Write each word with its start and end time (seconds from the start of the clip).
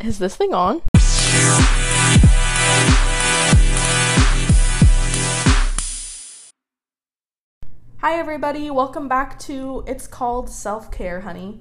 Is 0.00 0.18
this 0.18 0.36
thing 0.36 0.52
on? 0.52 0.82
Hi, 7.98 8.18
everybody. 8.18 8.70
Welcome 8.70 9.08
back 9.08 9.38
to 9.40 9.82
It's 9.86 10.06
Called 10.06 10.50
Self 10.50 10.90
Care, 10.90 11.22
Honey. 11.22 11.60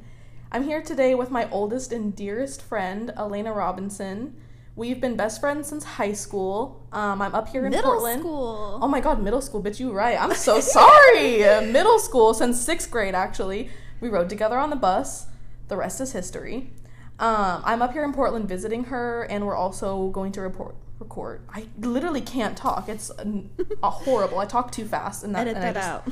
I'm 0.51 0.63
here 0.63 0.81
today 0.81 1.15
with 1.15 1.31
my 1.31 1.49
oldest 1.49 1.93
and 1.93 2.15
dearest 2.15 2.61
friend, 2.61 3.13
Elena 3.17 3.53
Robinson. 3.53 4.35
We've 4.75 4.99
been 4.99 5.15
best 5.15 5.39
friends 5.39 5.67
since 5.67 5.83
high 5.83 6.13
school. 6.13 6.85
Um, 6.91 7.21
I'm 7.21 7.33
up 7.33 7.47
here 7.49 7.65
in 7.65 7.71
Middle 7.71 7.91
Portland. 7.91 8.21
school. 8.21 8.79
Oh 8.81 8.87
my 8.87 8.99
god, 8.99 9.21
middle 9.21 9.41
school, 9.41 9.63
bitch, 9.63 9.79
you 9.79 9.91
right. 9.93 10.19
I'm 10.19 10.33
so 10.33 10.59
sorry. 10.59 11.37
middle 11.71 11.99
school, 11.99 12.33
since 12.33 12.59
sixth 12.59 12.91
grade, 12.91 13.15
actually. 13.15 13.69
We 14.01 14.09
rode 14.09 14.29
together 14.29 14.57
on 14.57 14.69
the 14.69 14.75
bus. 14.75 15.27
The 15.69 15.77
rest 15.77 16.01
is 16.01 16.11
history. 16.11 16.71
Um, 17.19 17.61
I'm 17.63 17.81
up 17.81 17.93
here 17.93 18.03
in 18.03 18.13
Portland 18.13 18.47
visiting 18.47 18.85
her, 18.85 19.23
and 19.23 19.45
we're 19.45 19.55
also 19.55 20.09
going 20.09 20.31
to 20.33 20.41
report 20.41 20.75
record. 20.99 21.41
I 21.49 21.67
literally 21.79 22.21
can't 22.21 22.57
talk. 22.57 22.89
It's 22.89 23.09
a, 23.11 23.43
a 23.83 23.89
horrible. 23.89 24.39
I 24.39 24.45
talk 24.45 24.71
too 24.71 24.85
fast, 24.85 25.23
and 25.23 25.35
that, 25.35 25.47
Edit 25.47 25.55
and 25.55 25.63
that 25.63 25.73
just- 25.75 25.87
out. 25.89 26.07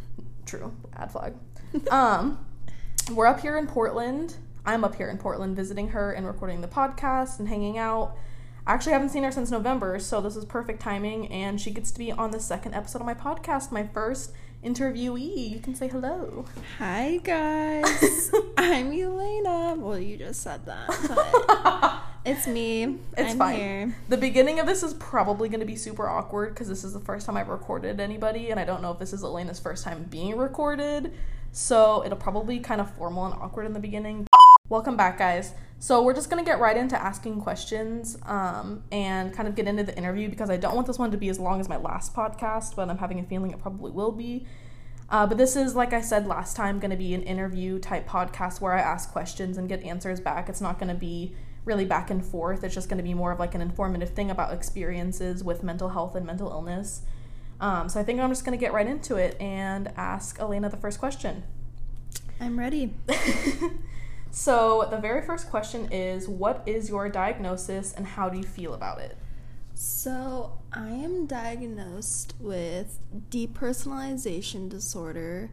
True. 0.46 0.72
Ad 0.94 1.10
flag. 1.10 1.34
um, 1.90 2.44
we're 3.12 3.26
up 3.26 3.40
here 3.40 3.56
in 3.58 3.66
Portland. 3.66 4.36
I'm 4.64 4.84
up 4.84 4.94
here 4.96 5.08
in 5.08 5.18
Portland 5.18 5.56
visiting 5.56 5.88
her 5.88 6.12
and 6.12 6.26
recording 6.26 6.60
the 6.60 6.68
podcast 6.68 7.38
and 7.38 7.48
hanging 7.48 7.78
out. 7.78 8.16
I 8.66 8.72
actually 8.74 8.92
haven't 8.92 9.10
seen 9.10 9.22
her 9.24 9.30
since 9.32 9.50
November, 9.50 9.98
so 9.98 10.20
this 10.20 10.36
is 10.36 10.44
perfect 10.44 10.80
timing. 10.80 11.28
And 11.28 11.60
she 11.60 11.70
gets 11.70 11.90
to 11.92 11.98
be 11.98 12.10
on 12.12 12.30
the 12.30 12.40
second 12.40 12.74
episode 12.74 13.00
of 13.00 13.06
my 13.06 13.14
podcast, 13.14 13.70
my 13.72 13.86
first 13.86 14.32
interviewee. 14.66 15.50
You 15.50 15.60
can 15.60 15.76
say 15.76 15.86
hello. 15.86 16.44
Hi 16.78 17.20
guys, 17.22 18.32
I'm 18.58 18.92
Elena. 18.92 19.76
Well, 19.76 19.98
you 19.98 20.16
just 20.16 20.42
said 20.42 20.66
that, 20.66 20.88
but 21.08 22.02
it's 22.30 22.48
me. 22.48 22.98
It's 23.16 23.32
I'm 23.32 23.38
fine. 23.38 23.56
here. 23.56 23.96
The 24.08 24.16
beginning 24.16 24.58
of 24.58 24.66
this 24.66 24.82
is 24.82 24.94
probably 24.94 25.48
going 25.48 25.60
to 25.60 25.66
be 25.66 25.76
super 25.76 26.08
awkward 26.08 26.52
because 26.52 26.66
this 26.66 26.82
is 26.82 26.92
the 26.92 27.00
first 27.00 27.26
time 27.26 27.36
I've 27.36 27.48
recorded 27.48 28.00
anybody, 28.00 28.50
and 28.50 28.58
I 28.58 28.64
don't 28.64 28.82
know 28.82 28.90
if 28.90 28.98
this 28.98 29.12
is 29.12 29.22
Elena's 29.22 29.60
first 29.60 29.84
time 29.84 30.04
being 30.10 30.36
recorded. 30.36 31.12
So 31.52 32.04
it'll 32.04 32.18
probably 32.18 32.58
be 32.58 32.62
kind 32.64 32.80
of 32.80 32.90
formal 32.96 33.24
and 33.26 33.34
awkward 33.34 33.66
in 33.66 33.72
the 33.72 33.80
beginning. 33.80 34.26
Welcome 34.68 34.96
back, 34.96 35.16
guys. 35.18 35.52
So 35.78 36.02
we're 36.02 36.14
just 36.14 36.30
gonna 36.30 36.44
get 36.44 36.58
right 36.58 36.76
into 36.76 37.00
asking 37.00 37.40
questions 37.42 38.16
um, 38.24 38.82
and 38.90 39.32
kind 39.32 39.48
of 39.48 39.54
get 39.54 39.66
into 39.66 39.82
the 39.82 39.96
interview 39.96 40.28
because 40.28 40.50
I 40.50 40.56
don't 40.56 40.74
want 40.74 40.86
this 40.86 40.98
one 40.98 41.10
to 41.10 41.16
be 41.16 41.28
as 41.28 41.38
long 41.38 41.60
as 41.60 41.68
my 41.68 41.76
last 41.76 42.14
podcast, 42.14 42.76
but 42.76 42.88
I'm 42.88 42.98
having 42.98 43.20
a 43.20 43.24
feeling 43.24 43.50
it 43.50 43.60
probably 43.60 43.90
will 43.90 44.12
be. 44.12 44.46
Uh, 45.08 45.26
but 45.26 45.38
this 45.38 45.54
is, 45.54 45.74
like 45.76 45.92
I 45.92 46.00
said 46.00 46.26
last 46.26 46.56
time, 46.56 46.80
going 46.80 46.90
to 46.90 46.96
be 46.96 47.14
an 47.14 47.22
interview 47.22 47.78
type 47.78 48.08
podcast 48.08 48.60
where 48.60 48.72
I 48.72 48.80
ask 48.80 49.12
questions 49.12 49.56
and 49.56 49.68
get 49.68 49.82
answers 49.84 50.18
back. 50.18 50.48
It's 50.48 50.60
not 50.60 50.78
going 50.78 50.88
to 50.88 50.98
be 50.98 51.34
really 51.64 51.84
back 51.84 52.10
and 52.10 52.24
forth. 52.24 52.64
It's 52.64 52.74
just 52.74 52.88
going 52.88 52.98
to 52.98 53.04
be 53.04 53.14
more 53.14 53.32
of 53.32 53.38
like 53.38 53.54
an 53.54 53.60
informative 53.60 54.10
thing 54.10 54.30
about 54.30 54.52
experiences 54.52 55.44
with 55.44 55.62
mental 55.62 55.90
health 55.90 56.16
and 56.16 56.26
mental 56.26 56.50
illness. 56.50 57.02
Um, 57.60 57.88
so 57.88 58.00
I 58.00 58.02
think 58.02 58.20
I'm 58.20 58.30
just 58.30 58.44
going 58.44 58.58
to 58.58 58.62
get 58.62 58.72
right 58.72 58.86
into 58.86 59.16
it 59.16 59.40
and 59.40 59.92
ask 59.96 60.40
Elena 60.40 60.68
the 60.68 60.76
first 60.76 60.98
question. 60.98 61.44
I'm 62.40 62.58
ready. 62.58 62.94
so 64.38 64.86
the 64.90 64.98
very 64.98 65.22
first 65.22 65.48
question 65.48 65.90
is 65.90 66.28
What 66.28 66.62
is 66.66 66.90
your 66.90 67.08
diagnosis 67.08 67.94
and 67.94 68.06
how 68.06 68.28
do 68.28 68.36
you 68.36 68.44
feel 68.44 68.74
about 68.74 69.00
it? 69.00 69.16
So 69.74 70.58
I 70.74 70.88
am 70.88 71.24
diagnosed 71.24 72.34
with 72.38 72.98
depersonalization 73.30 74.68
disorder, 74.68 75.50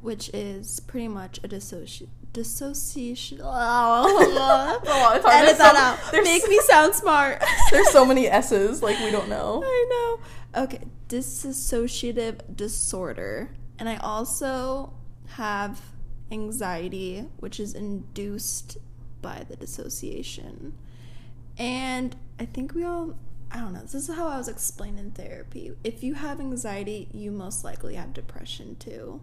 which 0.00 0.30
is 0.34 0.80
pretty 0.80 1.06
much 1.06 1.38
a 1.44 1.48
dissoci- 1.48 2.08
dissociation. 2.32 3.40
Oh, 3.44 5.12
it's 5.14 5.24
hard. 5.24 5.24
Edit 5.24 5.46
There's 5.46 5.58
that 5.58 6.00
so- 6.10 6.16
out. 6.18 6.24
Make 6.24 6.48
me 6.48 6.58
sound 6.62 6.94
smart. 6.96 7.40
There's 7.70 7.90
so 7.90 8.04
many 8.04 8.26
S's, 8.26 8.82
like 8.82 8.98
we 8.98 9.12
don't 9.12 9.28
know. 9.28 9.62
I 9.64 9.86
know. 10.54 10.62
Okay, 10.64 10.80
dissociative 11.08 12.56
disorder. 12.56 13.50
And 13.78 13.88
I 13.88 13.96
also 13.98 14.92
have 15.36 15.80
anxiety, 16.30 17.26
which 17.38 17.58
is 17.58 17.74
induced 17.74 18.78
by 19.22 19.44
the 19.48 19.56
dissociation. 19.56 20.74
And 21.58 22.16
I 22.38 22.44
think 22.44 22.74
we 22.74 22.84
all, 22.84 23.16
I 23.50 23.58
don't 23.58 23.72
know, 23.72 23.80
this 23.80 23.94
is 23.94 24.08
how 24.08 24.28
I 24.28 24.38
was 24.38 24.48
explained 24.48 24.98
in 24.98 25.10
therapy. 25.10 25.72
If 25.82 26.02
you 26.02 26.14
have 26.14 26.40
anxiety, 26.40 27.08
you 27.12 27.30
most 27.30 27.64
likely 27.64 27.94
have 27.96 28.12
depression 28.12 28.76
too. 28.78 29.20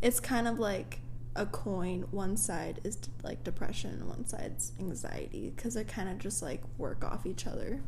It's 0.00 0.20
kind 0.20 0.46
of 0.46 0.58
like 0.58 1.00
a 1.34 1.46
coin. 1.46 2.06
One 2.10 2.36
side 2.36 2.80
is 2.84 2.98
like 3.22 3.42
depression, 3.42 4.08
one 4.08 4.26
side's 4.26 4.72
anxiety, 4.78 5.52
because 5.54 5.74
they 5.74 5.84
kind 5.84 6.08
of 6.08 6.18
just 6.18 6.42
like 6.42 6.62
work 6.78 7.04
off 7.04 7.26
each 7.26 7.46
other. 7.46 7.82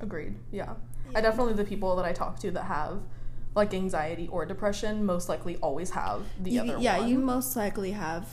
Agreed. 0.00 0.34
Yeah. 0.52 0.74
I 1.14 1.20
definitely 1.20 1.54
the 1.54 1.64
people 1.64 1.96
that 1.96 2.04
I 2.04 2.12
talk 2.12 2.38
to 2.40 2.50
that 2.52 2.64
have 2.64 3.00
like 3.54 3.74
anxiety 3.74 4.28
or 4.28 4.46
depression 4.46 5.04
most 5.04 5.28
likely 5.28 5.56
always 5.56 5.90
have 5.90 6.22
the 6.40 6.50
You- 6.52 6.60
other 6.62 6.78
yeah, 6.78 6.98
one. 6.98 7.08
you 7.08 7.18
most 7.18 7.56
likely 7.56 7.92
have 7.92 8.26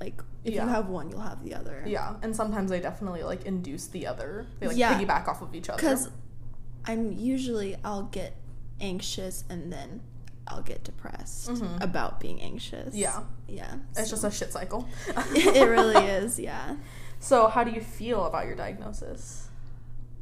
like 0.00 0.22
if 0.44 0.54
Yeah. 0.54 0.62
you 0.64 0.68
have 0.68 0.88
one, 0.88 1.10
you'll 1.10 1.20
have 1.20 1.42
the 1.42 1.54
other. 1.54 1.82
Yeah, 1.86 2.14
and 2.22 2.34
sometimes 2.36 2.70
they 2.70 2.80
definitely 2.80 3.22
like 3.24 3.44
induce 3.44 3.86
the 3.88 4.06
other. 4.06 4.46
They 4.60 4.68
like 4.68 4.76
Yeah. 4.76 4.98
piggyback 5.00 5.26
off 5.28 5.42
of 5.42 5.54
each 5.54 5.68
other. 5.68 5.76
Because 5.80 6.08
I'm 6.84 7.10
usually 7.12 7.76
I'll 7.84 8.04
get 8.04 8.36
anxious 8.80 9.42
and 9.48 9.72
then 9.72 10.02
I'll 10.46 10.62
get 10.62 10.84
depressed 10.84 11.48
Mhm. 11.50 11.82
about 11.82 12.20
being 12.20 12.40
anxious. 12.40 12.94
Yeah. 12.94 13.22
yeah. 13.48 13.76
it's 13.96 14.10
just 14.10 14.22
a 14.22 14.30
shit 14.30 14.52
cycle. 14.52 14.86
it 15.34 15.68
really 15.68 16.04
is. 16.06 16.38
Yeah. 16.38 16.76
So, 17.18 17.48
how 17.48 17.64
do 17.64 17.72
you 17.72 17.80
feel 17.80 18.24
about 18.26 18.46
your 18.46 18.54
diagnosis? 18.54 19.48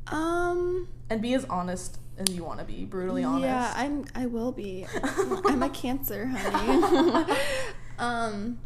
Um. 0.07 0.89
And 1.11 1.21
be 1.21 1.35
as 1.35 1.45
honest 1.47 1.99
as 2.19 2.35
you 2.35 2.45
want 2.45 2.61
to 2.61 2.65
be, 2.65 2.85
brutally 2.85 3.25
honest. 3.25 3.45
Yeah, 3.45 3.73
I'm. 3.77 4.05
I 4.15 4.27
will 4.27 4.53
be. 4.53 4.87
I'm 5.47 5.63
a 5.63 5.71
Cancer, 5.71 6.27
honey. 6.27 7.27
um. 7.99 8.59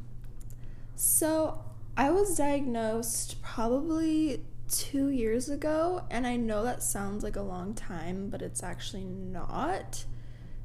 So 0.97 1.63
I 1.97 2.11
was 2.11 2.37
diagnosed 2.37 3.41
probably 3.43 4.45
two 4.69 5.09
years 5.09 5.49
ago, 5.49 6.05
and 6.11 6.27
I 6.27 6.37
know 6.37 6.65
that 6.65 6.83
sounds 6.83 7.25
like 7.25 7.37
a 7.37 7.43
long 7.43 7.75
time, 7.75 8.29
but 8.31 8.43
it's 8.43 8.63
actually 8.63 9.05
not, 9.05 10.05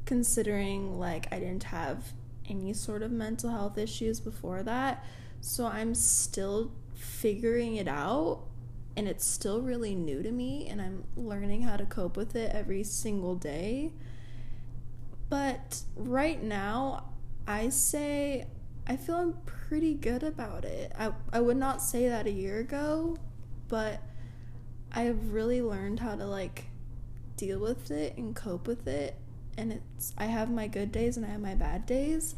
considering 0.05 0.99
like 0.99 1.31
I 1.31 1.39
didn't 1.39 1.63
have 1.63 2.13
any 2.49 2.73
sort 2.73 3.03
of 3.03 3.11
mental 3.11 3.49
health 3.49 3.77
issues 3.77 4.19
before 4.19 4.63
that. 4.63 5.05
So 5.41 5.65
I'm 5.65 5.95
still 5.95 6.71
figuring 6.93 7.75
it 7.75 7.87
out 7.87 8.43
and 8.95 9.07
it's 9.07 9.25
still 9.25 9.61
really 9.61 9.95
new 9.95 10.21
to 10.21 10.31
me 10.31 10.67
and 10.69 10.81
I'm 10.81 11.03
learning 11.15 11.63
how 11.63 11.77
to 11.77 11.85
cope 11.85 12.15
with 12.15 12.35
it 12.35 12.53
every 12.53 12.83
single 12.83 13.35
day. 13.35 13.91
But 15.29 15.81
right 15.95 16.41
now, 16.41 17.05
I 17.47 17.69
say 17.69 18.47
I 18.85 18.97
feel 18.97 19.15
I'm 19.15 19.33
pretty 19.45 19.93
good 19.93 20.23
about 20.23 20.65
it. 20.65 20.91
I, 20.97 21.13
I 21.31 21.39
would 21.39 21.57
not 21.57 21.81
say 21.81 22.09
that 22.09 22.27
a 22.27 22.31
year 22.31 22.59
ago, 22.59 23.17
but 23.67 24.01
I've 24.91 25.33
really 25.33 25.61
learned 25.61 25.99
how 25.99 26.15
to 26.15 26.25
like 26.25 26.65
deal 27.37 27.59
with 27.59 27.89
it 27.91 28.17
and 28.17 28.35
cope 28.35 28.67
with 28.67 28.87
it. 28.87 29.15
And 29.57 29.73
it's 29.73 30.13
I 30.17 30.25
have 30.25 30.51
my 30.51 30.67
good 30.67 30.91
days 30.91 31.17
and 31.17 31.25
I 31.25 31.29
have 31.29 31.41
my 31.41 31.55
bad 31.55 31.85
days, 31.85 32.35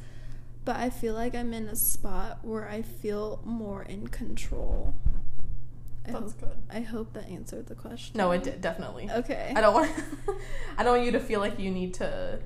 but 0.64 0.76
I 0.76 0.90
feel 0.90 1.16
like 1.16 1.34
I'm 1.34 1.54
in 1.54 1.68
a 1.68 1.76
spot 1.76 2.40
where 2.44 2.70
I 2.70 2.82
feel 2.82 3.42
more 3.44 3.84
in 3.84 4.08
control. 4.08 4.94
I 6.08 6.12
That's 6.12 6.32
hope, 6.34 6.40
good. 6.40 6.58
I 6.70 6.80
hope 6.82 7.14
that 7.14 7.28
answered 7.30 7.68
the 7.68 7.76
question. 7.76 8.18
No, 8.18 8.32
it 8.32 8.44
did 8.44 8.62
definitely. 8.62 9.10
Okay. 9.10 9.54
I 9.56 9.62
don't 9.62 9.74
want. 9.74 9.92
I 10.78 10.84
don't 10.84 10.94
want 10.94 11.06
you 11.06 11.12
to 11.14 11.20
feel 11.20 11.40
like 11.40 11.60
you 11.60 11.72
need 11.72 11.94
to 11.96 12.40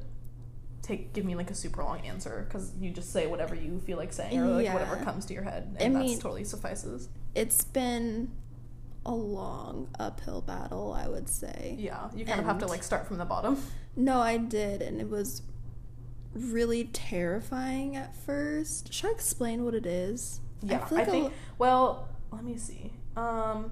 take 0.81 1.13
give 1.13 1.25
me 1.25 1.35
like 1.35 1.51
a 1.51 1.55
super 1.55 1.83
long 1.83 1.99
answer 2.01 2.45
because 2.47 2.71
you 2.79 2.89
just 2.91 3.11
say 3.13 3.27
whatever 3.27 3.53
you 3.53 3.79
feel 3.85 3.97
like 3.97 4.11
saying 4.13 4.39
or 4.39 4.47
like 4.47 4.65
Yeah. 4.65 4.73
whatever 4.73 4.95
comes 4.97 5.25
to 5.27 5.33
your 5.33 5.43
head, 5.43 5.75
I 5.79 5.83
and 5.83 5.95
that's 5.95 6.05
mean- 6.05 6.19
totally 6.19 6.43
suffices. 6.45 7.09
it's 7.35 7.63
been 7.65 8.31
a 9.05 9.13
long 9.13 9.87
uphill 9.99 10.41
battle, 10.41 10.93
I 10.93 11.07
would 11.07 11.29
say. 11.29 11.75
Yeah, 11.79 12.09
you 12.15 12.25
kind 12.25 12.39
of 12.39 12.45
have 12.45 12.59
to 12.59 12.67
like 12.67 12.83
start 12.83 13.07
from 13.07 13.17
the 13.17 13.25
bottom. 13.25 13.61
No, 13.95 14.19
I 14.19 14.37
did, 14.37 14.81
and 14.81 14.99
it 15.01 15.09
was 15.09 15.41
really 16.33 16.85
terrifying 16.85 17.95
at 17.95 18.15
first. 18.15 18.93
Should 18.93 19.07
I 19.09 19.11
explain 19.13 19.65
what 19.65 19.73
it 19.73 19.85
is? 19.85 20.41
Yeah, 20.61 20.83
feel 20.85 20.97
I, 20.97 21.01
like 21.01 21.07
a 21.07 21.11
think. 21.11 21.33
Well, 21.57 22.09
let 22.31 22.43
me 22.43 22.57
see. 22.57 22.91
Um, 23.15 23.71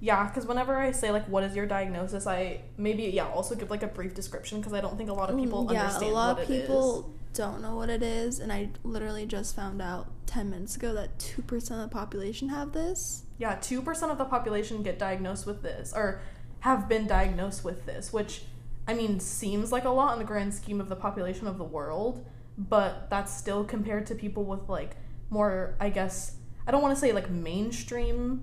yeah, 0.00 0.26
because 0.26 0.46
whenever 0.46 0.76
I 0.76 0.90
say 0.90 1.10
like 1.12 1.26
what 1.28 1.44
is 1.44 1.54
your 1.54 1.66
diagnosis, 1.66 2.26
I 2.26 2.62
maybe 2.76 3.04
yeah 3.04 3.26
also 3.28 3.54
give 3.54 3.70
like 3.70 3.82
a 3.82 3.86
brief 3.88 4.14
description 4.14 4.58
because 4.58 4.72
I 4.72 4.80
don't 4.80 4.96
think 4.96 5.10
a 5.10 5.12
lot 5.12 5.30
of 5.30 5.36
people 5.36 5.64
Mm, 5.64 5.72
yeah, 5.72 5.82
understand 5.82 6.10
a 6.10 6.14
lot 6.14 6.36
what 6.36 6.42
of 6.42 6.48
people 6.48 7.14
don't 7.34 7.62
know 7.62 7.76
what 7.76 7.88
it 7.88 8.02
is, 8.02 8.38
and 8.40 8.52
I 8.52 8.70
literally 8.82 9.26
just 9.26 9.54
found 9.56 9.80
out 9.80 10.08
ten 10.26 10.50
minutes 10.50 10.76
ago 10.76 10.92
that 10.94 11.18
two 11.18 11.42
percent 11.42 11.80
of 11.80 11.88
the 11.88 11.94
population 11.94 12.48
have 12.48 12.72
this. 12.72 13.22
Yeah, 13.38 13.54
two 13.60 13.80
percent 13.80 14.10
of 14.10 14.18
the 14.18 14.24
population 14.24 14.82
get 14.82 14.98
diagnosed 14.98 15.46
with 15.46 15.62
this 15.62 15.92
or 15.94 16.20
have 16.60 16.88
been 16.88 17.06
diagnosed 17.06 17.64
with 17.64 17.86
this, 17.86 18.12
which 18.12 18.42
I 18.88 18.94
mean 18.94 19.20
seems 19.20 19.70
like 19.70 19.84
a 19.84 19.90
lot 19.90 20.12
in 20.14 20.18
the 20.18 20.24
grand 20.24 20.52
scheme 20.52 20.80
of 20.80 20.88
the 20.88 20.96
population 20.96 21.46
of 21.46 21.58
the 21.58 21.64
world, 21.64 22.24
but 22.58 23.08
that's 23.08 23.32
still 23.36 23.64
compared 23.64 24.06
to 24.06 24.16
people 24.16 24.44
with 24.44 24.68
like 24.68 24.96
more 25.30 25.76
I 25.80 25.90
guess 25.90 26.36
I 26.66 26.72
don't 26.72 26.82
want 26.82 26.94
to 26.94 27.00
say 27.00 27.12
like 27.12 27.30
mainstream 27.30 28.42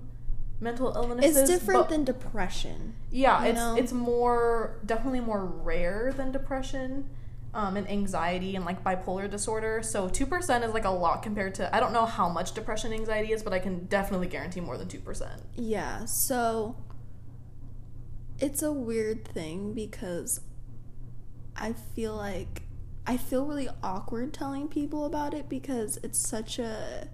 mental 0.60 0.92
illnesses. 0.94 1.36
It's 1.36 1.50
different 1.50 1.88
than 1.88 2.04
depression. 2.04 2.94
yeah, 3.10 3.44
it's 3.44 3.56
know? 3.56 3.76
it's 3.76 3.92
more 3.92 4.78
definitely 4.84 5.20
more 5.20 5.44
rare 5.44 6.12
than 6.16 6.32
depression. 6.32 7.08
Um, 7.52 7.76
and 7.76 7.90
anxiety 7.90 8.54
and 8.54 8.64
like 8.64 8.84
bipolar 8.84 9.28
disorder. 9.28 9.82
So 9.82 10.08
2% 10.08 10.64
is 10.64 10.72
like 10.72 10.84
a 10.84 10.90
lot 10.90 11.24
compared 11.24 11.56
to, 11.56 11.74
I 11.74 11.80
don't 11.80 11.92
know 11.92 12.06
how 12.06 12.28
much 12.28 12.54
depression 12.54 12.92
anxiety 12.92 13.32
is, 13.32 13.42
but 13.42 13.52
I 13.52 13.58
can 13.58 13.86
definitely 13.86 14.28
guarantee 14.28 14.60
more 14.60 14.78
than 14.78 14.86
2%. 14.86 15.28
Yeah, 15.56 16.04
so 16.04 16.76
it's 18.38 18.62
a 18.62 18.70
weird 18.70 19.26
thing 19.26 19.74
because 19.74 20.40
I 21.56 21.72
feel 21.72 22.14
like 22.14 22.62
I 23.06 23.16
feel 23.16 23.44
really 23.44 23.68
awkward 23.82 24.32
telling 24.32 24.68
people 24.68 25.04
about 25.04 25.34
it 25.34 25.48
because 25.48 25.98
it's 26.02 26.18
such 26.18 26.58
a 26.58 27.08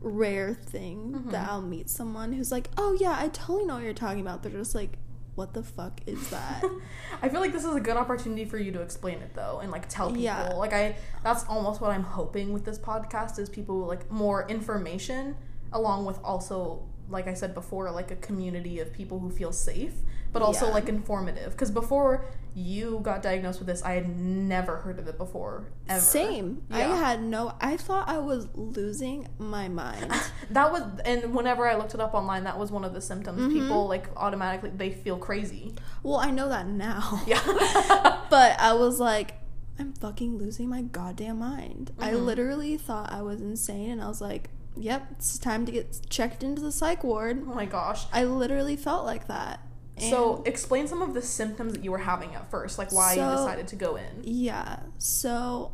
rare 0.00 0.54
thing 0.54 1.12
Mhm. 1.12 1.30
that 1.32 1.48
I'll 1.50 1.60
meet 1.62 1.90
someone 1.90 2.32
who's 2.32 2.50
like, 2.50 2.70
"Oh 2.76 2.96
yeah, 3.00 3.16
I 3.18 3.28
totally 3.28 3.66
know 3.66 3.74
what 3.74 3.82
you're 3.84 3.92
talking 3.92 4.20
about." 4.20 4.42
They're 4.42 4.52
just 4.52 4.74
like, 4.74 4.98
"What 5.34 5.52
the 5.52 5.62
fuck 5.62 6.00
is 6.06 6.30
that?" 6.30 6.64
I 7.22 7.28
feel 7.28 7.40
like 7.40 7.52
this 7.52 7.64
is 7.64 7.74
a 7.74 7.80
good 7.80 7.96
opportunity 7.96 8.44
for 8.44 8.56
you 8.58 8.72
to 8.72 8.80
explain 8.80 9.18
it 9.18 9.34
though 9.34 9.60
and 9.62 9.70
like 9.70 9.88
tell 9.88 10.08
people. 10.08 10.22
Yeah. 10.22 10.54
Like 10.54 10.72
I 10.72 10.96
that's 11.22 11.44
almost 11.44 11.80
what 11.80 11.90
I'm 11.90 12.02
hoping 12.04 12.52
with 12.52 12.64
this 12.64 12.78
podcast 12.78 13.38
is 13.38 13.48
people 13.48 13.80
like 13.80 14.10
more 14.10 14.48
information 14.48 15.36
along 15.72 16.06
with 16.06 16.18
also 16.24 16.82
like 17.10 17.26
I 17.26 17.34
said 17.34 17.54
before 17.54 17.90
like 17.90 18.10
a 18.10 18.16
community 18.16 18.78
of 18.80 18.92
people 18.92 19.18
who 19.18 19.30
feel 19.30 19.52
safe 19.52 19.94
but 20.32 20.42
also 20.42 20.66
Yeah. 20.66 20.72
like 20.74 20.88
informative 20.88 21.56
cuz 21.56 21.70
before 21.70 22.24
you 22.54 22.98
got 23.02 23.22
diagnosed 23.22 23.60
with 23.60 23.68
this 23.68 23.80
I 23.82 23.92
had 23.92 24.08
never 24.18 24.78
heard 24.78 24.98
of 24.98 25.06
it 25.06 25.16
before 25.16 25.66
ever. 25.88 26.00
Same. 26.00 26.62
I 26.70 26.80
had 26.80 27.22
no 27.22 27.52
I 27.60 27.76
thought 27.76 28.08
I 28.08 28.18
was 28.18 28.48
losing 28.54 29.28
my 29.38 29.68
mind. 29.68 30.12
That 30.50 30.72
was 30.72 30.82
and 31.04 31.32
whenever 31.34 31.68
I 31.68 31.76
looked 31.76 31.94
it 31.94 32.00
up 32.00 32.12
online 32.12 32.42
that 32.44 32.58
was 32.58 32.72
one 32.72 32.84
of 32.84 32.92
the 32.92 33.00
symptoms 33.00 33.40
Mhm. 33.42 33.52
people 33.52 33.86
like 33.88 34.08
automatically 34.16 34.70
they 34.70 34.90
feel 34.90 35.16
crazy. 35.16 35.74
well, 36.02 36.16
I 36.16 36.30
know 36.30 36.48
that 36.48 36.66
now. 36.66 37.20
Yeah. 37.26 37.40
But 38.30 38.60
I 38.60 38.72
was 38.74 39.00
like, 39.00 39.34
I'm 39.78 39.92
fucking 39.94 40.38
losing 40.38 40.68
my 40.68 40.82
goddamn 40.82 41.38
mind. 41.40 41.90
I 41.98 42.10
Mhm. 42.12 42.24
literally 42.24 42.76
thought 42.76 43.12
I 43.12 43.22
was 43.22 43.40
insane, 43.40 43.90
and 43.90 44.02
I 44.02 44.06
was 44.08 44.20
like, 44.20 44.50
yep, 44.76 45.06
it's 45.12 45.36
time 45.38 45.66
to 45.66 45.72
get 45.72 46.00
checked 46.08 46.42
into 46.44 46.62
the 46.62 46.70
psych 46.70 47.02
ward. 47.02 47.42
oh 47.48 47.54
my 47.54 47.64
gosh. 47.66 48.06
I 48.12 48.22
literally 48.24 48.76
felt 48.76 49.04
like 49.04 49.26
that. 49.28 49.60
So, 50.08 50.42
explain 50.46 50.88
some 50.88 51.02
of 51.02 51.14
the 51.14 51.22
symptoms 51.22 51.72
that 51.74 51.84
you 51.84 51.90
were 51.90 51.98
having 51.98 52.34
at 52.34 52.50
first, 52.50 52.78
like 52.78 52.92
why 52.92 53.14
you 53.14 53.20
decided 53.20 53.68
to 53.68 53.76
go 53.76 53.96
in. 53.96 54.22
yeah, 54.22 54.80
so 54.98 55.72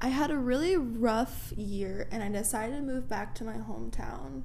I 0.00 0.08
had 0.08 0.30
a 0.30 0.36
really 0.36 0.76
rough 0.76 1.52
year, 1.56 2.08
and 2.10 2.22
I 2.22 2.28
decided 2.28 2.76
to 2.76 2.82
move 2.82 3.08
back 3.08 3.34
to 3.36 3.44
my 3.44 3.54
hometown. 3.54 4.42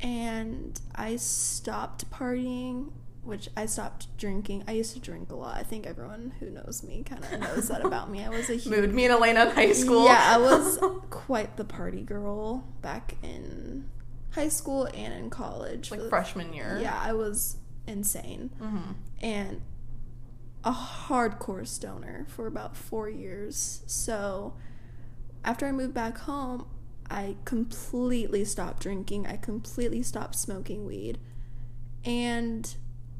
And 0.00 0.80
I 0.94 1.16
stopped 1.16 2.10
partying, 2.10 2.90
which 3.22 3.48
I 3.56 3.66
stopped 3.66 4.16
drinking. 4.18 4.64
I 4.66 4.72
used 4.72 4.94
to 4.94 5.00
drink 5.00 5.30
a 5.30 5.36
lot. 5.36 5.56
I 5.56 5.62
think 5.62 5.86
everyone 5.86 6.32
who 6.40 6.50
knows 6.50 6.82
me 6.82 7.04
kind 7.04 7.24
of 7.24 7.40
knows 7.40 7.68
that 7.68 7.84
about 7.84 8.10
me. 8.10 8.24
I 8.24 8.28
was 8.28 8.50
a 8.50 8.54
huge 8.56 8.66
Mood. 8.66 8.92
Me 8.92 9.04
and 9.04 9.14
Elena 9.14 9.46
in 9.46 9.50
high 9.50 9.72
school. 9.72 10.04
Yeah, 10.04 10.34
I 10.34 10.38
was 10.38 10.78
quite 11.10 11.56
the 11.56 11.64
party 11.64 12.02
girl 12.02 12.64
back 12.80 13.14
in 13.22 13.88
high 14.32 14.48
school 14.48 14.86
and 14.94 15.12
in 15.14 15.30
college. 15.30 15.90
like 15.90 16.00
the- 16.00 16.08
freshman 16.08 16.52
year. 16.52 16.78
Yeah, 16.82 16.98
I 17.00 17.12
was 17.12 17.56
insane 17.86 18.50
Mm-hmm. 18.60 18.92
and 19.22 19.60
a 20.64 20.72
hardcore 20.72 21.66
stoner 21.66 22.24
for 22.28 22.46
about 22.46 22.76
four 22.76 23.08
years. 23.08 23.82
So 23.86 24.54
after 25.44 25.66
I 25.66 25.72
moved 25.72 25.92
back 25.94 26.18
home, 26.18 26.66
I 27.10 27.34
completely 27.44 28.44
stopped 28.44 28.80
drinking. 28.82 29.26
I 29.26 29.36
completely 29.36 30.02
stopped 30.04 30.36
smoking 30.36 30.86
weed. 30.86 31.18
And 32.04 32.74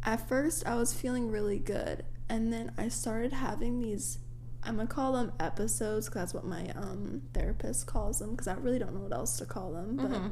at 0.05 0.29
first, 0.29 0.67
I 0.67 0.76
was 0.76 0.93
feeling 0.94 1.31
really 1.31 1.58
good. 1.58 2.05
And 2.29 2.53
then 2.53 2.73
I 2.79 2.88
started 2.88 3.32
having 3.32 3.81
these, 3.81 4.19
I'm 4.62 4.76
gonna 4.76 4.87
call 4.88 5.12
them 5.12 5.32
episodes 5.41 6.06
because 6.06 6.20
that's 6.23 6.35
what 6.35 6.44
my 6.44 6.70
um, 6.76 7.23
therapist 7.35 7.87
calls 7.87 8.20
them 8.20 8.31
because 8.31 8.47
I 8.49 8.55
really 8.55 8.79
don't 8.79 8.94
know 8.94 9.00
what 9.00 9.12
else 9.12 9.37
to 9.38 9.44
call 9.47 9.73
them. 9.73 9.97
But 9.97 10.11
Mm-hmm. 10.11 10.29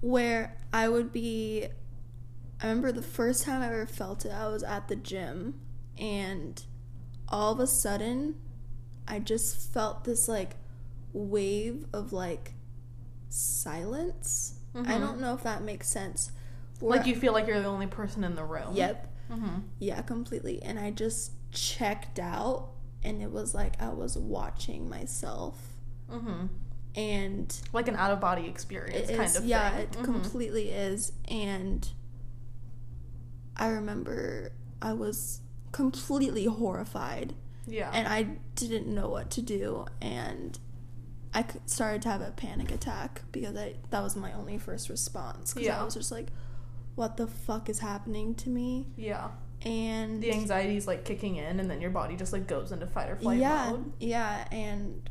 Where 0.00 0.56
I 0.72 0.88
would 0.88 1.12
be. 1.12 1.66
I 2.60 2.68
remember 2.68 2.90
the 2.92 3.02
first 3.02 3.44
time 3.44 3.60
I 3.62 3.66
ever 3.66 3.86
felt 3.86 4.24
it, 4.24 4.32
I 4.32 4.48
was 4.48 4.62
at 4.62 4.88
the 4.88 4.96
gym, 4.96 5.60
and 5.98 6.62
all 7.28 7.52
of 7.52 7.60
a 7.60 7.66
sudden, 7.66 8.36
I 9.06 9.18
just 9.18 9.72
felt 9.72 10.04
this 10.04 10.26
like 10.28 10.56
wave 11.12 11.86
of 11.92 12.12
like 12.12 12.54
silence. 13.28 14.54
I 14.74 14.78
Mhm. 14.94 15.00
don't 15.00 15.20
know 15.20 15.34
if 15.34 15.42
that 15.42 15.62
makes 15.62 15.88
sense. 15.88 16.32
Like 16.80 17.06
you 17.06 17.16
feel 17.16 17.32
like 17.32 17.46
you're 17.46 17.60
the 17.60 17.66
only 17.68 17.86
person 17.86 18.24
in 18.24 18.34
the 18.34 18.44
room. 18.44 18.74
Yep. 18.74 19.14
Mm-hmm. 19.30 19.58
Yeah, 19.78 20.02
completely. 20.02 20.62
And 20.62 20.78
I 20.78 20.90
just 20.90 21.32
checked 21.50 22.18
out, 22.18 22.70
and 23.02 23.22
it 23.22 23.30
was 23.32 23.54
like 23.54 23.80
I 23.80 23.88
was 23.90 24.16
watching 24.16 24.88
myself, 24.88 25.72
Mm-hmm. 26.10 26.46
And 26.96 27.54
Like 27.72 27.88
an 27.88 27.96
out 27.96 28.10
of 28.10 28.20
body 28.20 28.46
experience, 28.46 29.08
kind 29.10 29.22
is, 29.22 29.36
of 29.36 29.44
yeah, 29.44 29.70
thing. 29.70 29.80
it 29.82 29.92
Mhm. 29.92 30.04
completely 30.04 30.70
is. 30.70 31.12
And 31.28 31.88
I 33.56 33.68
remember 33.68 34.52
I 34.82 34.92
was 34.92 35.40
completely 35.72 36.44
horrified 36.46 37.34
Yeah. 37.66 37.90
and 37.92 38.06
I 38.08 38.22
didn't 38.54 38.86
know 38.86 39.08
what 39.08 39.30
to 39.32 39.42
do. 39.42 39.86
And 40.00 40.58
i 41.34 41.44
started 41.66 42.00
to 42.02 42.08
have 42.08 42.22
a 42.22 42.30
panic 42.30 42.70
attack 42.70 43.22
because 43.32 43.56
I, 43.56 43.74
that 43.90 44.02
was 44.02 44.16
my 44.16 44.32
only 44.32 44.56
first 44.58 44.88
response. 44.88 45.52
Because 45.52 45.66
Yeah. 45.66 45.80
I 45.80 45.84
was 45.84 45.94
just 45.94 46.10
like, 46.10 46.28
what 46.94 47.18
the 47.18 47.26
fuck 47.26 47.68
is 47.68 47.80
happening 47.80 48.34
to 48.36 48.48
me? 48.48 48.86
yeah. 48.96 49.28
And 49.62 50.22
The 50.22 50.32
anxiety 50.32 50.76
is 50.76 50.86
like 50.86 51.04
kicking 51.04 51.36
in, 51.36 51.58
and 51.58 51.68
then 51.70 51.80
your 51.80 51.90
body 51.90 52.14
just 52.14 52.32
like 52.32 52.46
goes 52.46 52.72
into 52.72 52.86
fight 52.86 53.08
or 53.10 53.16
flight 53.16 53.40
yeah, 53.40 53.70
mode. 53.70 53.92
yeah, 53.98 54.46
and 54.52 55.08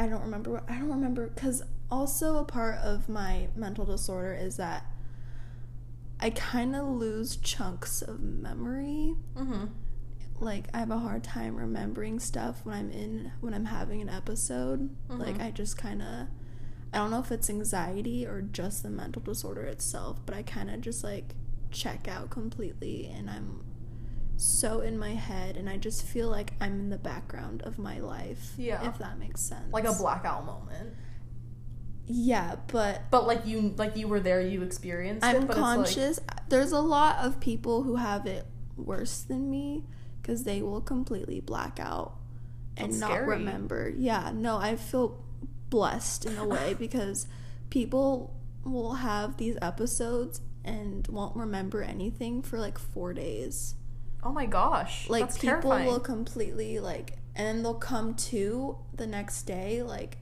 I 0.00 0.06
don't 0.08 0.22
remember. 0.22 0.50
what- 0.52 0.70
I 0.70 0.78
don't 0.78 0.88
remember 0.90 1.28
because 1.28 1.62
also 1.90 2.38
a 2.38 2.44
part 2.44 2.76
of 2.78 3.08
my 3.08 3.48
mental 3.54 3.84
disorder 3.84 4.32
is 4.32 4.56
that 4.56 4.86
I 6.18 6.30
kind 6.30 6.74
of 6.76 6.86
lose 6.86 7.36
chunks 7.36 8.02
of 8.02 8.20
memory. 8.20 9.14
Mm-hmm. 9.36 9.66
Like 10.38 10.68
I 10.72 10.78
have 10.78 10.90
a 10.90 10.98
hard 10.98 11.22
time 11.24 11.54
remembering 11.56 12.18
stuff 12.18 12.60
when 12.64 12.74
I'm 12.76 12.90
in 12.90 13.32
when 13.40 13.52
I'm 13.54 13.66
having 13.66 14.00
an 14.00 14.08
episode. 14.08 14.88
Like 15.08 15.36
Mhm. 15.38 15.44
I 15.46 15.50
just 15.50 15.76
kind 15.76 16.00
of 16.02 16.28
I 16.92 16.98
don't 16.98 17.10
know 17.10 17.20
if 17.20 17.30
it's 17.30 17.48
anxiety 17.50 18.26
or 18.26 18.42
just 18.42 18.82
the 18.82 18.90
mental 18.90 19.22
disorder 19.22 19.62
itself, 19.62 20.20
but 20.26 20.34
I 20.34 20.42
kind 20.42 20.70
of 20.70 20.80
just 20.80 21.04
like 21.04 21.34
check 21.70 22.08
out 22.08 22.30
completely 22.30 23.06
and 23.06 23.28
I'm 23.30 23.62
so 24.40 24.80
in 24.80 24.98
my 24.98 25.10
head 25.10 25.56
and 25.58 25.68
I 25.68 25.76
just 25.76 26.06
feel 26.06 26.28
like 26.28 26.54
I'm 26.60 26.80
in 26.80 26.88
the 26.88 26.98
background 26.98 27.62
of 27.62 27.78
my 27.78 27.98
life. 28.00 28.52
Yeah. 28.56 28.88
If 28.88 28.98
that 28.98 29.18
makes 29.18 29.40
sense. 29.40 29.72
Like 29.72 29.84
a 29.84 29.92
blackout 29.92 30.46
moment. 30.46 30.94
Yeah, 32.06 32.56
but 32.68 33.02
But 33.10 33.26
like 33.26 33.46
you, 33.46 33.74
like 33.76 33.96
you 33.96 34.08
were 34.08 34.18
there, 34.20 34.40
you 34.40 34.62
experienced 34.62 35.24
it. 35.24 35.28
I'm 35.28 35.46
But 35.46 35.50
It's 35.50 35.60
like, 35.60 35.76
conscious. 35.76 36.20
There's 36.48 36.72
a 36.72 36.80
lot 36.80 37.18
of 37.18 37.38
people 37.38 37.82
who 37.82 37.96
have 37.96 38.26
it 38.26 38.46
worse 38.76 39.20
than 39.20 39.50
me 39.50 39.84
because 40.20 40.44
they 40.44 40.62
will 40.62 40.80
completely 40.80 41.40
black 41.40 41.78
out 41.78 42.14
and 42.76 42.92
That's 42.92 43.00
not 43.00 43.10
scary. 43.10 43.28
remember. 43.28 43.92
Yeah, 43.94 44.32
no, 44.34 44.56
I 44.56 44.76
feel 44.76 45.22
blessed 45.68 46.24
in 46.24 46.38
a 46.38 46.46
way 46.46 46.74
because 46.78 47.26
people 47.68 48.34
will 48.64 48.94
have 48.94 49.36
these 49.36 49.56
episodes 49.62 50.40
and 50.64 51.06
won't 51.08 51.36
remember 51.36 51.82
anything 51.82 52.42
for 52.42 52.58
like 52.58 52.78
four 52.78 53.12
days. 53.12 53.74
Oh 54.22 54.32
my 54.32 54.46
gosh, 54.46 55.08
Like 55.08 55.26
people 55.34 55.60
terrifying. 55.70 55.86
will 55.86 56.00
completely 56.00 56.78
like, 56.80 57.18
and 57.34 57.46
then 57.46 57.62
they'll 57.62 57.74
come 57.74 58.14
to 58.14 58.78
the 58.94 59.06
next 59.06 59.42
day 59.42 59.82
like 59.82 60.18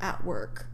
at 0.00 0.24
work. 0.24 0.66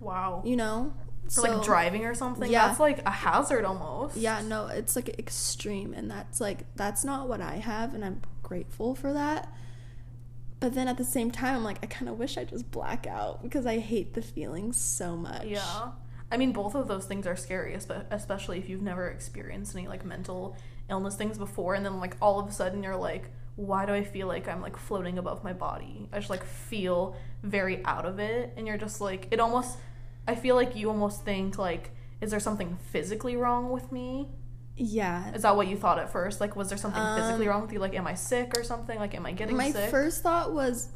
wow. 0.00 0.42
You 0.44 0.56
know, 0.56 0.94
For 1.30 1.40
like 1.42 1.62
driving 1.64 2.04
or 2.04 2.14
something. 2.14 2.50
Yeah. 2.50 2.68
That's 2.68 2.80
like 2.80 3.04
a 3.06 3.10
hazard 3.10 3.64
almost. 3.64 4.16
Yeah, 4.16 4.40
no, 4.42 4.66
it's 4.68 4.94
like 4.96 5.18
extreme, 5.18 5.94
and 5.94 6.10
that's 6.10 6.40
like 6.40 6.64
that's 6.76 7.04
not 7.04 7.28
what 7.28 7.40
I 7.40 7.56
have, 7.56 7.94
and 7.94 8.04
I'm 8.04 8.20
grateful 8.42 8.94
for 8.94 9.12
that. 9.12 9.52
But 10.60 10.74
then 10.74 10.88
at 10.88 10.96
the 10.96 11.04
same 11.04 11.30
time, 11.30 11.56
I'm 11.56 11.64
like, 11.64 11.78
I 11.82 11.86
kind 11.86 12.08
of 12.08 12.18
wish 12.18 12.38
I 12.38 12.44
just 12.44 12.70
black 12.70 13.06
out 13.06 13.42
because 13.42 13.66
I 13.66 13.78
hate 13.78 14.14
the 14.14 14.22
feelings 14.22 14.78
so 14.80 15.16
much. 15.16 15.44
Yeah. 15.46 15.90
I 16.32 16.36
mean, 16.38 16.52
both 16.52 16.74
of 16.74 16.88
those 16.88 17.04
things 17.04 17.26
are 17.26 17.36
scary, 17.36 17.74
espe- 17.74 18.06
especially 18.10 18.58
if 18.58 18.68
you've 18.68 18.80
never 18.82 19.08
experienced 19.08 19.76
any 19.76 19.86
like 19.88 20.04
mental 20.04 20.56
illness 20.90 21.16
things 21.16 21.38
before, 21.38 21.74
and 21.74 21.84
then 21.84 21.98
like 22.00 22.16
all 22.20 22.38
of 22.40 22.48
a 22.48 22.52
sudden 22.52 22.82
you're 22.82 22.96
like, 22.96 23.30
why 23.56 23.86
do 23.86 23.92
I 23.92 24.02
feel 24.04 24.26
like 24.26 24.48
I'm 24.48 24.60
like 24.60 24.76
floating 24.76 25.18
above 25.18 25.44
my 25.44 25.52
body? 25.52 26.08
I 26.12 26.18
just 26.18 26.30
like 26.30 26.44
feel 26.44 27.16
very 27.42 27.84
out 27.84 28.04
of 28.06 28.18
it, 28.18 28.52
and 28.56 28.66
you're 28.66 28.78
just 28.78 29.00
like, 29.00 29.28
it 29.30 29.40
almost, 29.40 29.78
I 30.26 30.34
feel 30.34 30.54
like 30.56 30.76
you 30.76 30.88
almost 30.88 31.24
think 31.24 31.58
like, 31.58 31.90
is 32.20 32.30
there 32.30 32.40
something 32.40 32.76
physically 32.90 33.36
wrong 33.36 33.70
with 33.70 33.92
me? 33.92 34.28
Yeah. 34.76 35.32
Is 35.34 35.42
that 35.42 35.54
what 35.56 35.68
you 35.68 35.76
thought 35.76 35.98
at 36.00 36.10
first? 36.10 36.40
Like, 36.40 36.56
was 36.56 36.68
there 36.68 36.78
something 36.78 37.02
physically 37.16 37.46
Um, 37.46 37.50
wrong 37.52 37.62
with 37.62 37.72
you? 37.72 37.78
Like, 37.78 37.94
am 37.94 38.06
I 38.08 38.14
sick 38.14 38.58
or 38.58 38.64
something? 38.64 38.98
Like, 38.98 39.14
am 39.14 39.24
I 39.24 39.32
getting 39.32 39.56
My 39.56 39.70
sick? 39.70 39.90
first 39.90 40.22
thought 40.22 40.52
was 40.52 40.88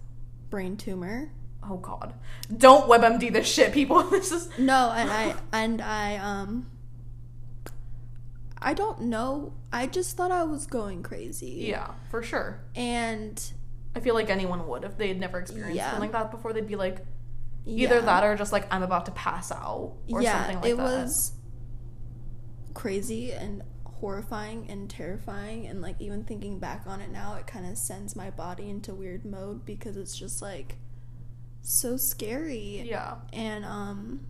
brain 0.51 0.77
tumor 0.77 1.31
oh 1.71 1.77
god. 1.77 2.15
Don't 2.57 2.89
WebMD 2.89 3.33
this 3.33 3.47
shit, 3.47 3.73
people. 3.73 4.03
This 4.11 4.33
is 4.33 4.49
No, 4.59 4.91
and 4.91 5.11
I 5.11 5.35
and 5.53 5.81
I 5.83 6.17
um 6.17 6.71
I 8.61 8.75
don't 8.75 9.03
know. 9.03 9.53
I 9.73 9.87
just 9.87 10.17
thought 10.17 10.31
I 10.33 10.43
was 10.45 10.67
going 10.67 11.03
crazy. 11.03 11.67
yeah, 11.69 11.93
for 12.11 12.23
sure. 12.23 12.61
And 12.75 13.41
I 13.95 14.01
feel 14.01 14.15
like 14.15 14.31
anyone 14.31 14.67
would 14.69 14.85
if 14.85 14.97
they 14.99 15.09
had 15.09 15.19
never 15.21 15.39
experienced 15.39 15.77
Yeah. 15.77 15.91
something 15.91 16.11
like 16.11 16.13
that 16.13 16.31
before. 16.31 16.53
They'd 16.53 16.67
be 16.67 16.77
like, 16.77 17.05
either 17.67 17.97
yeah. 17.97 18.01
that 18.01 18.25
or 18.25 18.35
just 18.37 18.53
like 18.53 18.67
I'm 18.73 18.83
about 18.83 19.07
to 19.07 19.13
pass 19.13 19.53
out 19.53 19.95
or 20.11 20.23
yeah, 20.23 20.39
something 20.39 20.57
like 20.63 20.71
it 20.73 20.77
that. 20.77 20.83
It 20.83 21.03
was 21.05 21.33
crazy 22.75 23.33
and 23.33 23.63
horrifying 23.85 24.71
and 24.71 24.89
terrifying 24.89 25.67
and 25.67 25.83
like 25.83 26.01
even 26.01 26.23
thinking 26.23 26.59
back 26.61 26.85
on 26.87 27.01
it 27.01 27.11
now 27.11 27.35
it 27.35 27.47
kind 27.49 27.67
of 27.67 27.77
sends 27.77 28.15
my 28.15 28.31
body 28.31 28.71
into 28.71 28.95
weird 28.95 29.25
mode 29.25 29.65
because 29.67 29.97
it's 29.97 30.17
just 30.17 30.41
like 30.41 30.77
so 31.63 31.97
scary 31.97 32.83
Yeah. 32.89 33.17
and 33.33 33.65
um 33.65 34.21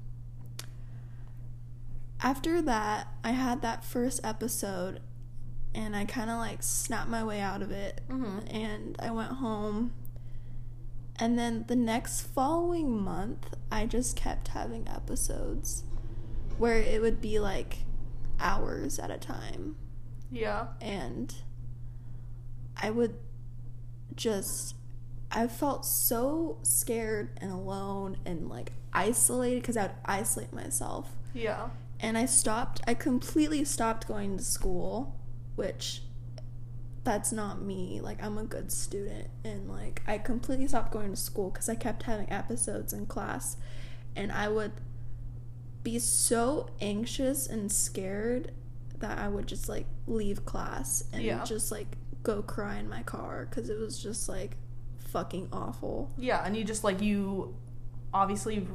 after 2.21 2.61
that 2.63 3.09
i 3.23 3.31
had 3.31 3.63
that 3.63 3.85
first 3.85 4.21
episode 4.25 5.01
and 5.75 5.95
i 5.95 6.05
kind 6.05 6.31
of 6.31 6.39
like 6.39 6.63
snapped 6.63 7.09
my 7.09 7.23
way 7.23 7.41
out 7.41 7.63
of 7.63 7.71
it. 7.71 8.01
Hmm 8.09 8.39
and 8.51 8.97
i 9.01 9.11
went 9.11 9.33
home. 9.33 9.93
And 11.21 11.37
then 11.39 11.65
the 11.67 11.77
next 11.77 12.23
following 12.23 13.03
month 13.03 13.55
i 13.71 13.87
just 13.87 14.17
kept 14.17 14.49
having 14.49 14.87
episodes 14.89 15.85
where 16.59 16.79
it 16.79 17.01
would 17.01 17.21
be 17.21 17.39
like 17.39 17.79
hours 18.41 18.99
at 18.99 19.11
a 19.11 19.19
time. 19.19 19.77
Yeah. 20.31 20.69
and 20.81 21.35
i 22.77 22.91
would 22.91 23.15
just 24.15 24.75
i 25.33 25.47
felt 25.47 25.85
so 25.87 26.59
scared 26.63 27.31
and 27.41 27.51
alone 27.53 28.17
and 28.27 28.49
like 28.49 28.73
isolated 28.93 29.61
because 29.63 29.77
i 29.77 29.83
would 29.83 29.93
isolate 30.05 30.53
myself. 30.53 31.11
Yeah. 31.35 31.69
And 32.01 32.17
I 32.17 32.27
stopped. 32.27 32.81
I 32.87 32.95
completely 32.95 33.65
stopped 33.65 34.07
going 34.07 34.37
to 34.37 34.45
school, 34.45 35.19
which 35.57 36.03
that's 37.05 37.33
not 37.33 37.63
me. 37.63 38.01
Like 38.03 38.23
I'm 38.23 38.37
a 38.39 38.45
good 38.45 38.71
student 38.71 39.29
and 39.45 39.69
like 39.69 40.03
I 40.07 40.19
completely 40.19 40.69
stopped 40.69 40.93
going 40.93 41.11
to 41.11 41.17
school 41.17 41.51
cuz 41.51 41.69
I 41.69 41.75
kept 41.75 42.03
having 42.05 42.31
episodes 42.31 42.93
in 42.93 43.07
class 43.07 43.57
and 44.15 44.31
I 44.31 44.49
would 44.49 44.73
be 45.83 45.99
so 45.99 46.69
anxious 46.81 47.47
and 47.47 47.71
scared 47.73 48.53
that 48.99 49.17
I 49.19 49.29
would 49.29 49.47
just 49.47 49.69
like 49.69 49.87
leave 50.07 50.45
class 50.45 51.05
and 51.13 51.23
Yeah. 51.23 51.45
just 51.45 51.71
like 51.71 51.97
go 52.23 52.43
cry 52.43 52.77
in 52.79 52.89
my 52.89 53.03
car 53.05 53.47
cuz 53.47 53.71
it 53.71 53.79
was 53.79 53.99
just 53.99 54.29
like 54.29 54.57
fucking 54.99 55.49
awful. 55.53 56.11
Yeah, 56.19 56.43
and 56.45 56.55
you 56.57 56.65
just 56.65 56.85
like 56.85 57.01
you 57.01 57.55
obviously 58.13 58.67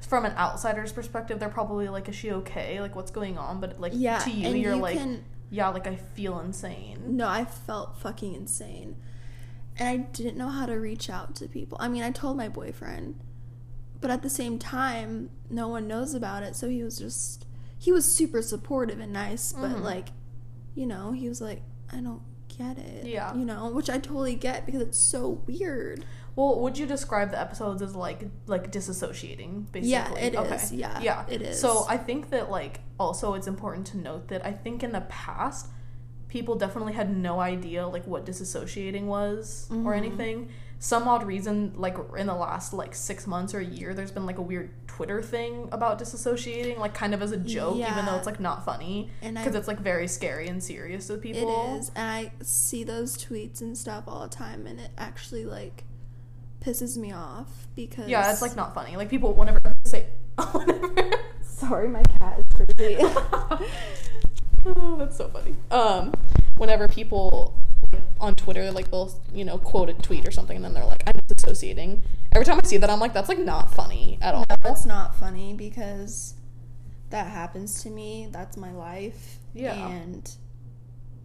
from 0.00 0.24
an 0.24 0.32
outsider's 0.36 0.92
perspective, 0.92 1.38
they're 1.40 1.48
probably 1.48 1.88
like, 1.88 2.08
is 2.08 2.14
she 2.14 2.30
okay? 2.32 2.80
Like, 2.80 2.94
what's 2.94 3.10
going 3.10 3.38
on? 3.38 3.60
But 3.60 3.80
like 3.80 3.92
Yeah, 3.94 4.18
to 4.18 4.30
you, 4.30 4.50
you're 4.54 4.74
you 4.74 4.80
like, 4.80 4.96
can 4.96 5.24
yeah, 5.50 5.68
like 5.68 5.86
I 5.86 5.96
feel 5.96 6.38
insane. 6.40 7.16
No, 7.16 7.28
I 7.28 7.44
felt 7.44 7.96
fucking 7.98 8.34
insane. 8.34 8.96
And 9.78 9.88
I 9.88 9.96
didn't 9.98 10.36
know 10.36 10.48
how 10.48 10.66
to 10.66 10.74
reach 10.74 11.10
out 11.10 11.34
to 11.36 11.48
people. 11.48 11.76
I 11.80 11.88
mean, 11.88 12.02
I 12.02 12.10
told 12.10 12.36
my 12.36 12.48
boyfriend, 12.48 13.18
but 14.00 14.10
at 14.10 14.22
the 14.22 14.30
same 14.30 14.58
time, 14.58 15.30
no 15.50 15.68
one 15.68 15.86
knows 15.86 16.14
about 16.14 16.42
it. 16.42 16.56
So 16.56 16.68
he 16.68 16.82
was 16.82 16.98
just, 16.98 17.46
he 17.78 17.92
was 17.92 18.04
super 18.10 18.42
supportive 18.42 18.98
and 19.00 19.12
nice, 19.12 19.52
but 19.52 19.70
Mhm. 19.70 19.82
like, 19.82 20.08
you 20.74 20.86
know, 20.86 21.12
he 21.12 21.28
was 21.28 21.40
like, 21.40 21.62
I 21.92 21.98
don't 22.00 22.22
get 22.48 22.78
it. 22.78 23.06
Yeah. 23.06 23.34
You 23.34 23.44
know, 23.44 23.70
which 23.70 23.90
I 23.90 23.98
totally 23.98 24.34
get 24.34 24.66
because 24.66 24.80
it's 24.80 24.98
so 24.98 25.42
weird. 25.46 26.04
Well, 26.36 26.60
would 26.60 26.76
you 26.76 26.86
describe 26.86 27.30
the 27.30 27.40
episodes 27.40 27.80
as 27.82 27.96
like 27.96 28.28
like 28.46 28.70
disassociating? 28.70 29.72
Basically, 29.72 29.90
Yeah, 29.90 30.14
it 30.14 30.34
is. 30.34 30.72
Yeah, 30.72 31.00
yeah, 31.00 31.24
it 31.28 31.40
is. 31.42 31.58
So 31.60 31.86
I 31.88 31.96
think 31.96 32.28
that 32.30 32.50
like 32.50 32.80
also 33.00 33.34
it's 33.34 33.46
important 33.46 33.86
to 33.88 33.96
note 33.96 34.28
that 34.28 34.44
I 34.46 34.52
think 34.52 34.82
in 34.82 34.92
the 34.92 35.00
past 35.02 35.68
people 36.28 36.54
definitely 36.56 36.92
had 36.92 37.16
no 37.16 37.40
idea 37.40 37.86
like 37.86 38.06
what 38.06 38.26
disassociating 38.26 39.04
was 39.04 39.66
or 39.70 39.92
Mhm. 39.92 39.96
anything. 39.96 40.48
Some 40.78 41.08
odd 41.08 41.24
reason, 41.26 41.72
like 41.76 41.96
in 42.18 42.26
the 42.26 42.34
last 42.34 42.74
like 42.74 42.94
six 42.94 43.26
months 43.26 43.54
or 43.54 43.60
a 43.60 43.64
year, 43.64 43.94
there's 43.94 44.10
been 44.10 44.26
like 44.26 44.36
a 44.36 44.42
weird 44.42 44.68
Twitter 44.86 45.22
thing 45.22 45.70
about 45.72 45.98
disassociating, 45.98 46.76
like 46.78 46.92
kind 46.92 47.14
of 47.14 47.22
as 47.22 47.32
a 47.32 47.38
joke, 47.38 47.76
even 47.76 48.04
though 48.04 48.16
it's 48.16 48.26
like 48.26 48.40
not 48.40 48.62
funny 48.66 49.10
because 49.22 49.54
it's 49.54 49.68
like 49.68 49.80
very 49.80 50.06
scary 50.06 50.48
and 50.48 50.62
serious 50.62 51.06
to 51.06 51.16
people. 51.16 51.48
It 51.76 51.78
is, 51.78 51.90
and 51.96 52.10
I 52.10 52.32
see 52.42 52.84
those 52.84 53.16
tweets 53.16 53.62
and 53.62 53.76
stuff 53.78 54.04
all 54.06 54.20
the 54.20 54.28
time, 54.28 54.66
and 54.66 54.78
it 54.78 54.90
actually 54.98 55.46
like 55.46 55.84
pisses 56.60 56.96
me 56.96 57.12
off 57.12 57.66
because 57.74 58.08
Yeah, 58.08 58.30
it's 58.30 58.42
like 58.42 58.56
not 58.56 58.74
funny. 58.74 58.96
Like 58.96 59.08
people 59.08 59.34
whenever 59.34 59.60
say 59.84 60.06
whenever 60.52 61.10
sorry, 61.42 61.88
my 61.88 62.02
cat 62.02 62.38
is 62.38 62.66
crazy. 62.76 62.96
oh, 64.66 64.96
that's 64.98 65.16
so 65.16 65.28
funny. 65.28 65.54
Um, 65.70 66.12
whenever 66.56 66.88
people 66.88 67.62
on 68.18 68.34
Twitter 68.34 68.72
like 68.72 68.90
they'll 68.90 69.12
you 69.32 69.44
know 69.44 69.58
quote 69.58 69.88
a 69.88 69.92
tweet 69.94 70.26
or 70.26 70.30
something 70.30 70.56
and 70.56 70.64
then 70.64 70.74
they're 70.74 70.84
like 70.84 71.02
I'm 71.06 71.14
disassociating. 71.28 72.00
Every 72.34 72.44
time 72.44 72.60
I 72.62 72.66
see 72.66 72.76
that 72.78 72.90
I'm 72.90 73.00
like 73.00 73.12
that's 73.12 73.28
like 73.28 73.38
not 73.38 73.72
funny 73.72 74.18
at 74.20 74.34
all. 74.34 74.44
no, 74.48 74.56
it's 74.64 74.86
not 74.86 75.14
funny 75.16 75.54
because 75.54 76.34
that 77.10 77.28
happens 77.28 77.82
to 77.82 77.90
me. 77.90 78.28
That's 78.30 78.56
my 78.56 78.72
life. 78.72 79.38
Yeah. 79.54 79.88
and 79.88 80.30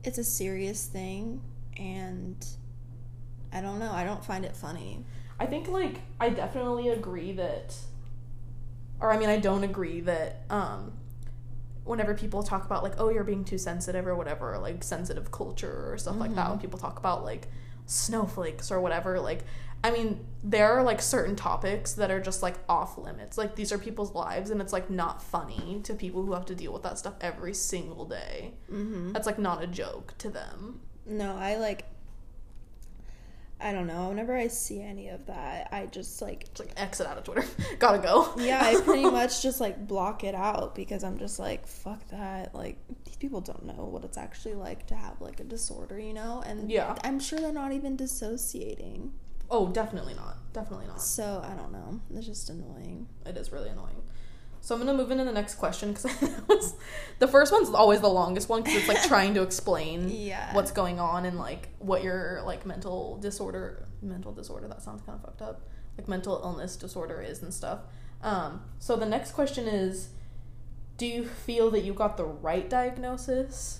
it's 0.03 0.17
a 0.17 0.23
serious 0.23 0.85
thing, 0.85 1.41
and 1.77 2.43
I 3.53 3.61
don't 3.61 3.79
know. 3.79 3.91
I 3.91 4.03
don't 4.03 4.23
find 4.23 4.45
it 4.45 4.55
funny. 4.55 5.05
I 5.41 5.45
think 5.47 5.67
like 5.67 5.95
I 6.19 6.29
definitely 6.29 6.89
agree 6.89 7.31
that 7.33 7.75
or 8.99 9.11
I 9.11 9.17
mean 9.17 9.29
I 9.29 9.37
don't 9.37 9.63
agree 9.63 9.99
that 10.01 10.43
um 10.49 10.93
whenever 11.83 12.13
people 12.13 12.43
talk 12.43 12.63
about 12.65 12.83
like 12.83 12.93
oh 12.99 13.09
you're 13.09 13.23
being 13.23 13.43
too 13.43 13.57
sensitive 13.57 14.05
or 14.05 14.15
whatever 14.15 14.53
or, 14.53 14.59
like 14.59 14.83
sensitive 14.83 15.31
culture 15.31 15.91
or 15.91 15.97
stuff 15.97 16.17
like 16.17 16.35
that 16.35 16.49
when 16.49 16.59
people 16.59 16.77
talk 16.77 16.99
about 16.99 17.23
like 17.23 17.47
snowflakes 17.87 18.71
or 18.71 18.79
whatever 18.79 19.19
like 19.19 19.43
I 19.83 19.89
mean 19.89 20.23
there 20.43 20.71
are 20.73 20.83
like 20.83 21.01
certain 21.01 21.35
topics 21.35 21.93
that 21.93 22.11
are 22.11 22.19
just 22.21 22.43
like 22.43 22.57
off 22.69 22.99
limits 22.99 23.35
like 23.37 23.55
these 23.55 23.71
are 23.71 23.79
people's 23.79 24.13
lives 24.13 24.51
and 24.51 24.61
it's 24.61 24.71
like 24.73 24.91
not 24.91 25.23
funny 25.23 25.81
to 25.85 25.95
people 25.95 26.23
who 26.23 26.33
have 26.33 26.45
to 26.45 26.55
deal 26.55 26.71
with 26.71 26.83
that 26.83 26.99
stuff 26.99 27.15
every 27.19 27.53
single 27.55 28.05
day 28.05 28.53
Mm-hmm. 28.71 29.11
that's 29.11 29.25
like 29.25 29.39
not 29.39 29.63
a 29.63 29.67
joke 29.67 30.13
to 30.19 30.29
them 30.29 30.81
No, 31.05 31.35
I 31.35 31.55
like. 31.57 31.85
I 33.63 33.71
don't 33.73 33.87
know. 33.87 34.09
Whenever 34.09 34.35
I 34.35 34.47
see 34.47 34.81
any 34.81 35.09
of 35.09 35.25
that, 35.27 35.69
I 35.71 35.85
just 35.85 36.21
like 36.21 36.43
it's 36.43 36.59
like 36.59 36.71
exit 36.77 37.07
out 37.07 37.17
of 37.17 37.23
Twitter 37.23 37.43
gotta 37.79 37.99
go 37.99 38.33
yeah, 38.37 38.59
I 38.63 38.79
pretty 38.85 39.03
much 39.05 39.41
just 39.41 39.59
like 39.61 39.87
block 39.87 40.23
it 40.23 40.35
out 40.35 40.73
because 40.75 41.03
I'm 41.03 41.17
just 41.19 41.39
like, 41.39 41.67
fuck 41.67 42.07
that. 42.09 42.53
Like, 42.55 42.77
these 43.05 43.15
people 43.17 43.41
don't 43.41 43.65
know 43.65 43.85
what 43.85 44.03
it's 44.03 44.17
actually 44.17 44.55
like 44.55 44.87
to 44.87 44.95
have 44.95 45.19
like 45.21 45.39
a 45.39 45.43
disorder, 45.43 45.99
you 45.99 46.13
know? 46.13 46.43
And 46.45 46.71
Yeah. 46.71 46.95
I'm 47.03 47.19
sure 47.19 47.39
they're 47.39 47.51
not 47.53 47.71
even 47.71 47.95
dissociating. 47.95 49.13
oh 49.49 49.67
definitely 49.67 50.13
not 50.13 50.37
definitely 50.53 50.87
not 50.87 51.01
So 51.01 51.41
I 51.45 51.53
don't 51.55 51.71
know. 51.71 51.99
It's 52.15 52.25
just 52.25 52.49
annoying. 52.49 53.07
it 53.25 53.37
is 53.37 53.51
really 53.51 53.69
annoying. 53.69 54.01
So 54.63 54.75
I'm 54.75 54.81
gonna 54.81 54.93
move 54.97 55.09
into 55.09 55.23
the 55.23 55.31
next 55.31 55.55
question 55.55 55.93
because 55.93 56.75
the 57.19 57.27
first 57.27 57.51
one's 57.51 57.69
always 57.71 57.99
the 58.01 58.09
longest 58.09 58.47
one 58.47 58.61
because 58.61 58.77
it's 58.77 58.87
like 58.87 59.03
trying 59.03 59.33
to 59.33 59.41
explain 59.41 60.07
Yeah. 60.11 60.53
what's 60.53 60.71
going 60.71 60.99
on 60.99 61.25
and 61.25 61.37
like 61.39 61.69
what 61.79 62.03
your 62.03 62.41
like 62.45 62.65
mental 62.65 63.17
disorder, 63.17 63.87
mental 64.03 64.31
disorder. 64.31 64.67
That 64.67 64.83
sounds 64.83 65.01
kind 65.01 65.17
of 65.17 65.25
fucked 65.25 65.41
up. 65.41 65.67
Like 65.97 66.07
mental 66.07 66.39
illness 66.43 66.75
disorder 66.75 67.21
is 67.21 67.41
and 67.41 67.51
stuff. 67.53 67.79
Um, 68.21 68.61
so 68.77 68.95
the 68.95 69.07
next 69.07 69.31
question 69.31 69.67
is, 69.67 70.09
do 70.97 71.07
you 71.07 71.25
feel 71.25 71.71
that 71.71 71.83
you 71.83 71.93
got 71.93 72.15
the 72.15 72.25
right 72.25 72.69
diagnosis? 72.69 73.79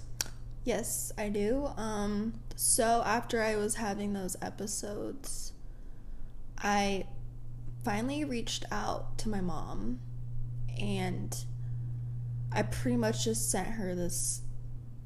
Yes, 0.63 1.11
I 1.15 1.29
do. 1.29 1.69
Um, 1.77 2.33
so 2.55 3.03
after 3.05 3.41
I 3.43 3.55
was 3.55 3.75
having 3.75 4.13
those 4.13 4.35
episodes, 4.41 5.53
I 6.57 7.05
finally 7.83 8.23
reached 8.23 8.65
out 8.71 9.17
to 9.19 9.29
my 9.29 9.41
mom 9.41 9.99
and 10.79 11.35
I 12.51 12.63
pretty 12.63 12.97
much 12.97 13.23
just 13.25 13.49
sent 13.49 13.67
her 13.67 13.95
this 13.95 14.41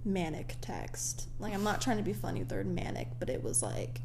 manic 0.03 0.55
text. 0.61 1.27
Like, 1.39 1.53
I'm 1.53 1.63
not 1.63 1.81
trying 1.81 1.97
to 1.97 2.03
be 2.03 2.13
funny 2.13 2.39
with 2.39 2.49
the 2.49 2.55
word 2.55 2.67
manic, 2.67 3.09
but 3.19 3.29
it 3.29 3.43
was 3.43 3.61
like, 3.63 4.01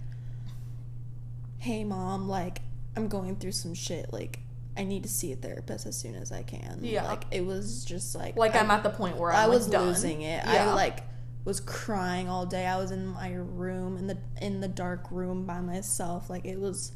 hey, 1.58 1.84
mom, 1.84 2.28
like, 2.28 2.60
I'm 2.96 3.08
going 3.08 3.36
through 3.36 3.52
some 3.52 3.74
shit. 3.74 4.12
Like, 4.12 4.40
I 4.76 4.84
need 4.84 5.02
to 5.02 5.08
see 5.08 5.32
a 5.32 5.36
therapist 5.36 5.86
as 5.86 5.96
soon 5.96 6.14
as 6.14 6.32
I 6.32 6.42
can. 6.42 6.78
Yeah. 6.82 7.06
Like, 7.06 7.24
it 7.30 7.44
was 7.44 7.84
just 7.84 8.14
like, 8.14 8.36
Like 8.36 8.54
I- 8.54 8.60
I'm 8.60 8.70
at 8.70 8.82
the 8.82 8.90
point 8.90 9.16
where 9.16 9.30
I'm 9.32 9.36
I 9.38 9.44
like, 9.46 9.58
was 9.58 9.66
done. 9.66 9.86
losing 9.86 10.22
it. 10.22 10.42
Yeah. 10.44 10.70
I 10.70 10.74
like 10.74 11.00
was 11.44 11.58
crying 11.60 12.28
all 12.28 12.44
day. 12.46 12.66
I 12.66 12.76
was 12.76 12.90
in 12.90 13.06
my 13.06 13.32
room 13.32 13.96
in 13.96 14.06
the 14.06 14.18
in 14.42 14.60
the 14.60 14.68
dark 14.68 15.10
room 15.10 15.46
by 15.46 15.60
myself. 15.60 16.28
Like 16.28 16.44
it 16.44 16.58
was 16.60 16.92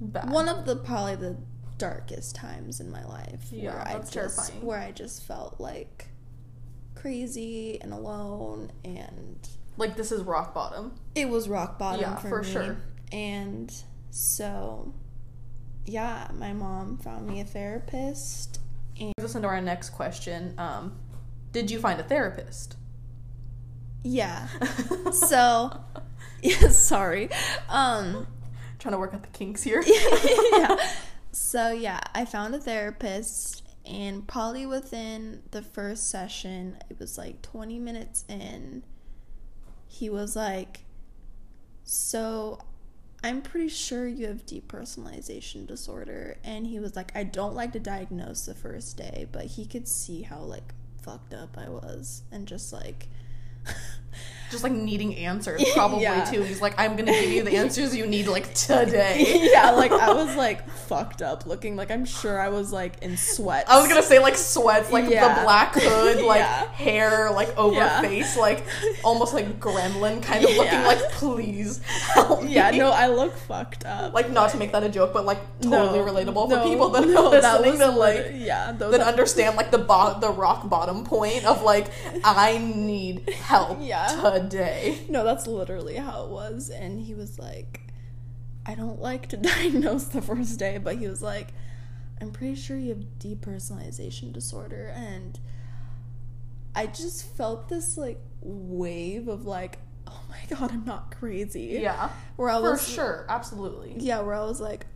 Bad. 0.00 0.28
one 0.30 0.48
of 0.48 0.66
the 0.66 0.74
probably 0.76 1.14
the 1.16 1.36
darkest 1.78 2.36
times 2.36 2.80
in 2.80 2.90
my 2.90 3.04
life 3.04 3.46
Yeah, 3.50 3.70
where 3.74 3.88
I 3.88 3.94
just 3.98 4.12
terrifying. 4.12 4.62
where 4.62 4.78
I 4.80 4.90
just 4.92 5.24
felt 5.24 5.58
like 5.60 6.08
crazy 6.94 7.80
and 7.80 7.92
alone 7.92 8.70
and 8.84 9.46
like 9.76 9.96
this 9.96 10.12
is 10.12 10.22
rock 10.22 10.54
bottom. 10.54 10.94
it 11.14 11.28
was 11.28 11.48
rock 11.48 11.78
bottom 11.78 12.00
Yeah, 12.00 12.16
for, 12.16 12.28
for 12.28 12.42
me. 12.42 12.50
sure. 12.52 12.76
And 13.12 13.72
so 14.10 14.92
yeah, 15.86 16.28
my 16.38 16.52
mom 16.52 16.96
found 16.98 17.26
me 17.26 17.40
a 17.40 17.44
therapist. 17.44 18.60
Brings 18.96 19.12
us 19.22 19.34
into 19.34 19.48
our 19.48 19.60
next 19.60 19.90
question. 19.90 20.54
Um, 20.56 20.96
did 21.52 21.70
you 21.70 21.78
find 21.78 22.00
a 22.00 22.04
therapist? 22.04 22.76
Yeah. 24.02 24.48
So, 25.12 25.70
yeah, 26.42 26.68
sorry. 26.68 27.28
Um, 27.68 28.26
Trying 28.78 28.92
to 28.92 28.98
work 28.98 29.14
out 29.14 29.22
the 29.22 29.28
kinks 29.28 29.62
here. 29.62 29.82
yeah. 30.52 30.76
So 31.34 31.72
yeah, 31.72 31.98
I 32.14 32.24
found 32.24 32.54
a 32.54 32.60
therapist 32.60 33.64
and 33.84 34.26
probably 34.26 34.66
within 34.66 35.42
the 35.50 35.62
first 35.62 36.08
session, 36.08 36.78
it 36.88 36.98
was 37.00 37.18
like 37.18 37.42
20 37.42 37.78
minutes 37.80 38.24
in, 38.28 38.84
he 39.88 40.08
was 40.08 40.36
like, 40.36 40.84
"So, 41.82 42.60
I'm 43.22 43.42
pretty 43.42 43.68
sure 43.68 44.06
you 44.06 44.26
have 44.28 44.46
depersonalization 44.46 45.66
disorder." 45.66 46.38
And 46.44 46.66
he 46.68 46.78
was 46.78 46.94
like, 46.96 47.14
"I 47.16 47.24
don't 47.24 47.54
like 47.54 47.72
to 47.72 47.80
diagnose 47.80 48.46
the 48.46 48.54
first 48.54 48.96
day, 48.96 49.26
but 49.32 49.46
he 49.46 49.66
could 49.66 49.88
see 49.88 50.22
how 50.22 50.38
like 50.40 50.72
fucked 51.02 51.34
up 51.34 51.58
I 51.58 51.68
was 51.68 52.22
and 52.32 52.46
just 52.46 52.72
like 52.72 53.08
Just 54.50 54.62
like 54.62 54.72
needing 54.72 55.16
answers, 55.16 55.64
probably 55.74 56.02
Yeah. 56.02 56.22
too. 56.24 56.42
He's 56.42 56.60
like, 56.62 56.74
I'm 56.78 56.94
gonna 56.94 57.10
give 57.10 57.30
you 57.30 57.42
the 57.42 57.56
answers 57.56 57.96
you 57.96 58.06
need 58.06 58.28
like 58.28 58.54
today. 58.54 59.50
yeah, 59.52 59.70
like 59.72 59.90
I 59.90 60.12
was 60.12 60.36
like 60.36 60.68
fucked 60.70 61.22
up 61.22 61.44
looking 61.44 61.74
like 61.74 61.90
I'm 61.90 62.04
sure 62.04 62.38
I 62.38 62.50
was 62.50 62.72
like 62.72 63.02
in 63.02 63.16
sweat. 63.16 63.64
I 63.68 63.80
was 63.80 63.88
gonna 63.88 64.02
say 64.02 64.20
like 64.20 64.36
sweats, 64.36 64.92
like 64.92 65.10
Yeah. 65.10 65.34
the 65.34 65.42
black 65.42 65.74
hood, 65.74 66.22
like 66.22 66.38
Yeah. 66.38 66.70
hair, 66.72 67.30
like 67.32 67.56
over 67.56 67.84
face, 68.00 68.36
like 68.36 68.64
almost 69.02 69.34
like 69.34 69.58
gremlin 69.58 70.22
kind 70.22 70.44
of 70.44 70.50
looking. 70.56 70.82
Like, 70.84 71.00
please 71.12 71.80
help 71.82 72.44
me. 72.44 72.54
Yeah, 72.54 72.70
no, 72.70 72.90
I 72.92 73.08
look 73.08 73.36
fucked 73.36 73.84
up. 73.86 74.14
like 74.14 74.30
not 74.30 74.50
to 74.50 74.56
make 74.56 74.70
that 74.70 74.84
a 74.84 74.88
joke, 74.88 75.12
but 75.12 75.24
like 75.24 75.38
totally 75.62 75.98
No, 75.98 76.04
relatable 76.04 76.50
for 76.50 76.62
people 76.62 76.90
that 76.90 77.08
no, 77.08 77.26
are 77.26 77.30
listening 77.30 77.42
that 77.42 77.62
was 77.62 77.78
that 77.78 77.96
like 77.96 78.32
yeah, 78.36 78.70
that 78.72 79.00
understand 79.00 79.56
like 79.56 79.72
the 79.72 79.78
bo- 79.78 80.20
the 80.20 80.30
rock 80.30 80.68
bottom 80.68 81.02
point 81.04 81.44
of 81.44 81.62
like 81.62 81.88
I 82.22 82.58
need 82.58 83.30
help 83.30 83.53
Yeah. 83.80 84.38
today. 84.38 84.98
No, 85.08 85.24
that's 85.24 85.46
literally 85.46 85.96
how 85.96 86.24
it 86.24 86.30
was. 86.30 86.70
And 86.70 87.00
he 87.00 87.14
was 87.14 87.38
like, 87.38 87.80
I 88.66 88.74
don't 88.74 89.00
like 89.00 89.28
to 89.30 89.36
diagnose 89.52 90.04
the 90.04 90.22
first 90.22 90.58
day, 90.58 90.78
but 90.78 90.96
he 90.96 91.08
was 91.08 91.22
like, 91.22 91.48
I'm 92.20 92.30
pretty 92.30 92.54
sure 92.54 92.76
you 92.78 92.90
have 92.90 93.04
depersonalization 93.18 94.32
disorder. 94.32 94.92
And 94.96 95.38
I 96.74 96.86
just 96.86 97.24
felt 97.36 97.68
this 97.68 97.96
like 97.96 98.20
wave 98.40 99.28
of 99.28 99.46
like, 99.46 99.78
oh 100.06 100.20
my 100.28 100.38
god, 100.56 100.72
I'm 100.72 100.84
not 100.84 101.14
crazy. 101.16 101.78
Yeah, 101.80 102.10
Where 102.36 102.50
I 102.50 102.58
was 102.58 102.84
for 102.84 102.90
sure, 102.90 103.26
absolutely. 103.28 103.94
Yeah, 103.98 104.20
where 104.20 104.34
I 104.34 104.44
was 104.44 104.60
like, 104.60 104.86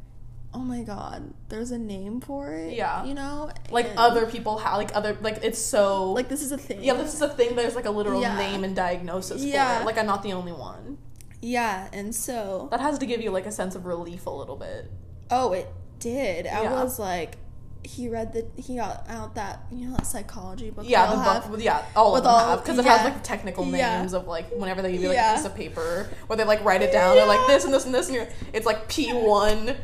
oh 0.55 0.61
my 0.61 0.83
god, 0.83 1.35
there's 1.51 1.71
a 1.71 1.79
name 1.79 2.21
for 2.21 2.53
it. 2.55 2.73
Yeah. 2.75 3.05
You 3.05 3.15
know? 3.15 3.51
Like 3.71 3.89
And, 3.91 3.99
other 3.99 4.27
people 4.27 4.59
have 4.59 4.77
like 4.79 4.95
other 4.97 5.17
like 5.21 5.41
it's 5.43 5.59
so 5.59 6.13
Like 6.13 6.29
this 6.29 6.43
is 6.43 6.53
a 6.53 6.59
thing. 6.59 6.83
yeah. 6.83 6.95
This 6.95 7.15
is 7.15 7.23
a 7.23 7.29
thing. 7.29 7.55
There's 7.57 7.75
like 7.77 7.85
a 7.87 7.91
literal 7.91 8.21
Yeah. 8.21 8.37
name 8.37 8.65
and 8.65 8.75
diagnosis 8.75 9.43
for 9.43 9.47
Yeah. 9.49 9.81
it. 9.83 9.85
Like 9.87 9.99
I'm 9.99 10.07
not 10.07 10.23
the 10.23 10.33
only 10.33 10.53
one. 10.53 10.99
Yeah, 11.41 11.89
and 11.93 12.15
so 12.15 12.69
That 12.71 12.81
has 12.81 12.99
to 12.99 13.07
give 13.07 13.21
you 13.21 13.31
like 13.31 13.47
a 13.47 13.53
sense 13.53 13.75
of 13.77 13.87
relief 13.87 14.27
a 14.27 14.31
little 14.31 14.57
bit. 14.57 14.91
Oh, 15.31 15.53
it 15.53 15.69
did. 16.01 16.47
I 16.47 16.63
Yeah. 16.63 16.83
was 16.83 16.99
like, 16.99 17.37
he 17.85 18.09
read 18.09 18.33
the 18.33 18.45
he 18.61 18.77
got 18.77 19.05
out 19.09 19.35
that 19.37 19.63
you 19.71 19.87
know 19.87 19.97
that 19.97 20.07
psychology 20.07 20.71
book. 20.71 20.85
Yeah, 20.87 21.07
the 21.11 21.17
book. 21.17 21.25
have? 21.25 21.61
Yeah, 21.61 21.85
all 21.95 22.13
with 22.13 22.19
of 22.21 22.25
them 22.25 22.33
all- 22.33 22.49
have 22.51 22.63
because 22.65 22.79
it 22.79 22.85
yeah. 22.85 22.97
has 22.97 23.05
like 23.05 23.23
technical 23.23 23.65
Yeah. 23.67 23.99
names 24.01 24.13
of 24.15 24.27
like 24.27 24.51
whenever 24.51 24.83
they 24.83 24.93
give 24.93 25.03
you 25.03 25.09
like 25.09 25.17
Yeah. 25.17 25.33
a 25.35 25.37
piece 25.37 25.47
of 25.47 25.55
paper 25.55 26.09
where 26.27 26.37
they 26.37 26.45
like 26.45 26.65
write 26.65 26.83
it 26.83 26.93
down. 26.93 27.15
They're 27.15 27.27
like 27.27 27.47
this 27.47 27.65
and 27.65 27.73
this 27.73 27.85
and 27.87 27.95
this, 27.95 28.07
and 28.09 28.17
you're 28.17 28.29
it's 28.53 28.67
like 28.67 28.89
P 28.89 29.13
one 29.13 29.77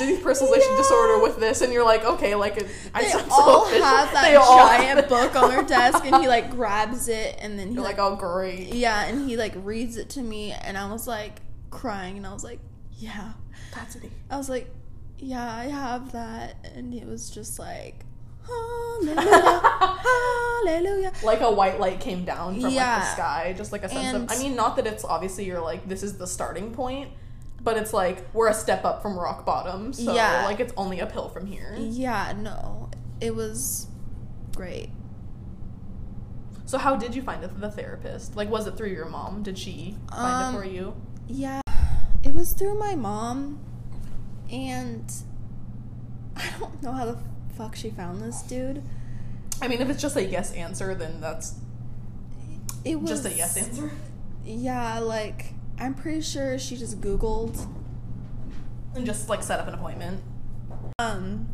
depersonalization 0.00 0.70
Yeah. 0.70 0.76
disorder 0.76 1.22
with 1.22 1.38
this, 1.38 1.60
and 1.60 1.72
you're 1.72 1.84
like 1.84 2.04
okay, 2.04 2.34
like 2.34 2.56
it, 2.56 2.66
I 2.94 3.02
They 3.02 3.10
so 3.10 3.24
all 3.30 3.64
have 3.66 4.12
that 4.12 4.22
They 4.24 4.34
giant 4.34 5.08
book 5.08 5.36
on 5.36 5.50
their 5.50 5.62
desk, 5.62 6.04
and 6.04 6.16
he 6.16 6.28
like 6.28 6.50
grabs 6.50 7.08
it, 7.08 7.38
and 7.40 7.58
then 7.58 7.68
he 7.70 7.76
like, 7.78 7.98
like 7.98 8.12
oh 8.12 8.16
great, 8.16 8.74
yeah, 8.74 9.04
and 9.04 9.28
he 9.28 9.36
like 9.36 9.52
reads 9.56 9.96
it 9.96 10.08
to 10.10 10.22
me, 10.22 10.52
and 10.52 10.76
I 10.78 10.90
was 10.90 11.06
like 11.06 11.40
crying, 11.70 12.16
and 12.16 12.26
I 12.26 12.32
was 12.32 12.44
like, 12.44 12.60
yeah, 12.98 13.32
that's 13.74 13.96
me. 14.00 14.10
I 14.30 14.36
was 14.36 14.48
like, 14.48 14.70
yeah, 15.22 15.54
I 15.54 15.64
have 15.66 16.12
that, 16.12 16.56
and 16.74 16.92
it 16.92 17.06
was 17.06 17.30
just 17.30 17.58
like, 17.58 18.04
hallelujah, 18.46 19.60
hallelujah. 20.02 21.12
like 21.24 21.40
a 21.40 21.50
white 21.50 21.78
light 21.80 22.00
came 22.00 22.24
down 22.24 22.54
from 22.54 22.62
like 22.64 22.74
the 22.74 23.12
sky, 23.14 23.54
just 23.56 23.72
like 23.72 23.84
a 23.84 23.88
sense 23.88 24.14
And- 24.14 24.30
of. 24.30 24.36
I 24.36 24.38
mean, 24.42 24.56
not 24.56 24.76
that 24.76 24.86
it's 24.86 25.04
obviously 25.04 25.44
you're 25.44 25.60
like 25.60 25.88
this 25.88 26.02
is 26.02 26.18
the 26.18 26.26
starting 26.26 26.72
point, 26.72 27.10
but 27.62 27.76
it's 27.76 27.92
like 27.92 28.26
we're 28.34 28.48
a 28.48 28.54
step 28.54 28.84
up 28.84 29.00
from 29.02 29.18
rock 29.18 29.46
bottom, 29.46 29.92
so 29.92 30.14
Yeah. 30.14 30.44
like 30.44 30.60
it's 30.60 30.72
only 30.76 31.00
uphill 31.00 31.28
from 31.28 31.46
here. 31.46 31.76
Yeah, 31.78 32.32
no, 32.36 32.90
it 33.20 33.34
was 33.34 33.86
great. 34.56 34.90
So 36.66 36.78
how 36.78 36.96
did 36.96 37.14
you 37.14 37.22
find 37.22 37.42
the, 37.42 37.48
the 37.48 37.70
therapist? 37.70 38.34
Like, 38.34 38.48
was 38.48 38.66
it 38.66 38.76
through 38.78 38.88
your 38.90 39.04
mom? 39.06 39.42
Did 39.42 39.58
she 39.58 39.96
find 40.10 40.44
Um, 40.46 40.54
it 40.54 40.58
for 40.58 40.64
you? 40.64 40.94
Yeah, 41.28 41.60
it 42.24 42.32
was 42.34 42.54
through 42.54 42.78
my 42.78 42.94
mom, 42.94 43.60
and 44.52 45.12
I 46.36 46.50
don't 46.58 46.82
know 46.82 46.92
how 46.92 47.06
the 47.06 47.18
fuck 47.56 47.74
she 47.74 47.90
found 47.90 48.20
this 48.22 48.42
dude. 48.42 48.82
I 49.60 49.68
mean, 49.68 49.80
if 49.80 49.88
it's 49.88 50.02
just 50.02 50.16
a 50.16 50.24
yes 50.24 50.52
answer, 50.52 50.94
then 50.94 51.20
that's 51.20 51.54
It 52.84 53.00
was 53.00 53.10
just 53.10 53.26
a 53.26 53.32
yes 53.32 53.56
answer. 53.56 53.90
Yeah, 54.44 54.98
like 54.98 55.54
I'm 55.78 55.94
pretty 55.94 56.20
sure 56.20 56.58
she 56.58 56.76
just 56.76 57.00
Googled. 57.00 57.66
And 58.94 59.06
just 59.06 59.28
like 59.28 59.42
set 59.42 59.58
up 59.58 59.68
an 59.68 59.74
appointment. 59.74 60.22
Um. 60.98 61.48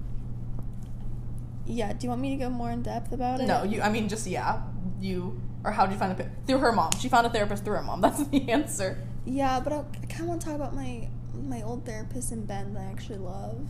Yeah, 1.66 1.92
do 1.92 1.98
you 2.04 2.08
want 2.08 2.22
me 2.22 2.30
to 2.30 2.36
go 2.36 2.48
more 2.48 2.70
in 2.70 2.82
depth 2.82 3.12
about 3.12 3.40
it? 3.40 3.46
No, 3.46 3.62
you. 3.62 3.80
I 3.82 3.90
mean, 3.90 4.08
just 4.08 4.26
yeah. 4.26 4.62
You 5.00 5.40
or 5.64 5.70
how 5.70 5.86
did 5.86 5.92
you 5.92 5.98
find 5.98 6.18
a 6.18 6.30
through 6.46 6.58
her 6.58 6.72
mom? 6.72 6.90
She 6.98 7.08
found 7.08 7.26
a 7.26 7.30
therapist 7.30 7.64
through 7.64 7.76
her 7.76 7.82
mom. 7.82 8.00
That's 8.02 8.26
the 8.26 8.50
answer. 8.50 8.98
Yeah, 9.24 9.60
but 9.60 9.72
I, 9.72 9.78
I 9.80 10.06
kind 10.06 10.22
of 10.22 10.28
want 10.28 10.40
to 10.40 10.46
talk 10.46 10.56
about 10.56 10.74
my 10.74 11.08
my 11.34 11.62
old 11.62 11.84
therapist 11.86 12.32
in 12.32 12.44
Bend 12.44 12.74
that 12.76 12.80
I 12.82 12.90
actually 12.90 13.18
love. 13.18 13.66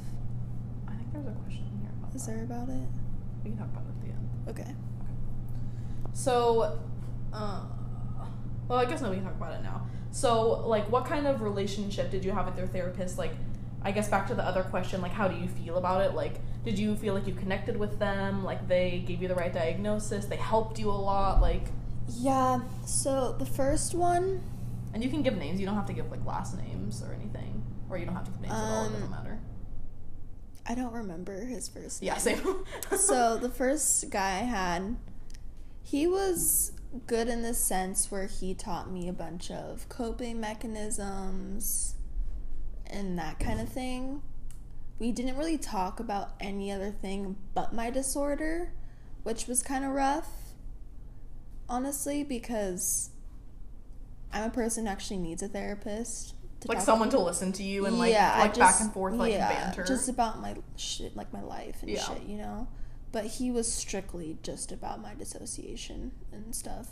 I 0.87 0.93
think 0.93 1.13
there's 1.13 1.27
a 1.27 1.31
question 1.33 1.65
here 1.81 1.91
about 1.99 2.15
Is 2.15 2.27
that. 2.27 2.33
there 2.33 2.45
about 2.45 2.69
it? 2.69 2.89
We 3.45 3.51
can 3.51 3.59
talk 3.59 3.69
about 3.69 3.85
it 3.85 3.91
at 3.91 4.01
the 4.01 4.09
end. 4.09 4.29
Okay. 4.49 4.75
So, 6.13 6.79
uh, 7.33 7.61
well, 8.69 8.79
I 8.79 8.85
guess 8.85 9.01
no, 9.01 9.11
we 9.11 9.17
can 9.17 9.25
talk 9.25 9.35
about 9.37 9.53
it 9.55 9.63
now. 9.63 9.87
So, 10.11 10.67
like, 10.67 10.91
what 10.91 11.05
kind 11.05 11.27
of 11.27 11.43
relationship 11.43 12.11
did 12.11 12.25
you 12.25 12.33
have 12.33 12.47
with 12.47 12.57
your 12.59 12.67
therapist? 12.67 13.19
Like, 13.19 13.33
I 13.83 13.93
guess 13.93 14.09
back 14.09 14.27
to 14.29 14.35
the 14.35 14.43
other 14.45 14.63
question, 14.65 15.01
like, 15.01 15.13
how 15.13 15.29
do 15.29 15.37
you 15.37 15.49
feel 15.49 15.77
about 15.77 16.01
it? 16.03 16.15
Like, 16.15 16.41
did 16.65 16.79
you 16.79 16.97
feel 16.97 17.15
like 17.15 17.27
you 17.27 17.35
connected 17.35 17.77
with 17.77 17.99
them? 17.99 18.45
Like, 18.45 18.67
they 18.67 19.05
gave 19.07 19.23
you 19.23 19.29
the 19.29 19.35
right 19.35 19.53
diagnosis? 19.53 20.25
They 20.25 20.37
helped 20.37 20.79
you 20.79 20.91
a 20.91 20.93
lot? 20.93 21.41
Like, 21.41 21.67
Yeah. 22.09 22.61
So 22.87 23.37
the 23.39 23.47
first 23.47 23.95
one, 23.95 24.41
and 24.95 25.05
you 25.05 25.11
can 25.11 25.23
give 25.23 25.37
names. 25.37 25.61
You 25.61 25.67
don't 25.67 25.75
have 25.77 25.87
to 25.87 25.93
give 25.93 26.11
like 26.11 26.25
last 26.25 26.57
names 26.57 27.03
or 27.03 27.13
anything, 27.13 27.48
or 27.91 27.99
you 27.99 28.05
don't 28.07 28.15
have 28.15 28.25
to 28.25 28.31
give 28.31 28.41
names 28.43 28.53
at 28.55 28.59
all. 28.59 28.85
It 28.85 28.87
Um, 28.87 28.93
doesn't 28.95 29.11
matter. 29.11 29.39
I 30.67 30.75
don't 30.75 30.93
remember 30.93 31.45
his 31.47 31.69
first. 31.69 32.03
Yeah, 32.03 32.15
name. 32.15 32.21
same. 32.21 32.65
so 32.99 33.39
the 33.39 33.49
first 33.49 34.11
guy 34.11 34.33
I 34.41 34.45
had, 34.45 34.97
he 35.83 36.07
was 36.07 36.73
good 37.07 37.29
in 37.29 37.43
the 37.43 37.55
sense 37.55 38.11
where 38.11 38.27
he 38.27 38.55
taught 38.55 38.91
me 38.91 39.09
a 39.09 39.13
bunch 39.13 39.51
of 39.51 39.89
coping 39.89 40.41
mechanisms 40.41 41.95
and 42.87 43.19
that 43.19 43.39
kind 43.39 43.61
of 43.61 43.69
thing. 43.69 44.23
We 44.99 45.13
didn't 45.13 45.37
really 45.39 45.59
talk 45.59 46.01
about 46.01 46.31
any 46.41 46.73
other 46.73 46.91
thing 46.91 47.37
but 47.55 47.73
my 47.73 47.89
disorder, 47.91 48.73
which 49.23 49.47
was 49.47 49.63
kind 49.63 49.85
of 49.85 49.93
rough, 49.93 50.29
honestly, 51.69 52.25
because 52.25 53.11
I'm 54.33 54.45
a 54.45 54.51
person 54.51 54.85
who 54.87 54.93
actually 54.93 55.19
needs 55.19 55.43
a 55.43 55.49
therapist. 55.49 56.35
Like 56.67 56.81
someone 56.81 57.09
to 57.11 57.21
listen 57.21 57.53
to 57.53 57.63
you 57.63 57.87
and 57.87 57.99
like 57.99 58.15
I 58.15 58.41
like 58.41 58.59
back 58.59 58.81
and 58.81 58.93
forth 58.93 59.15
like 59.15 59.33
yeah, 59.33 59.49
banter. 59.49 59.85
just 59.85 60.09
about 60.09 60.41
my 60.41 60.57
shit, 60.77 61.17
like 61.17 61.33
my 61.33 61.43
life 61.43 61.83
and 61.83 61.91
Yeah. 61.91 62.03
shit, 62.03 62.23
you 62.25 62.37
know. 62.37 62.67
But 63.13 63.25
he 63.27 63.51
was 63.51 63.73
strictly 63.73 64.39
just 64.43 64.73
about 64.73 65.01
my 65.01 65.15
dissociation 65.15 66.13
and 66.33 66.55
stuff. 66.55 66.89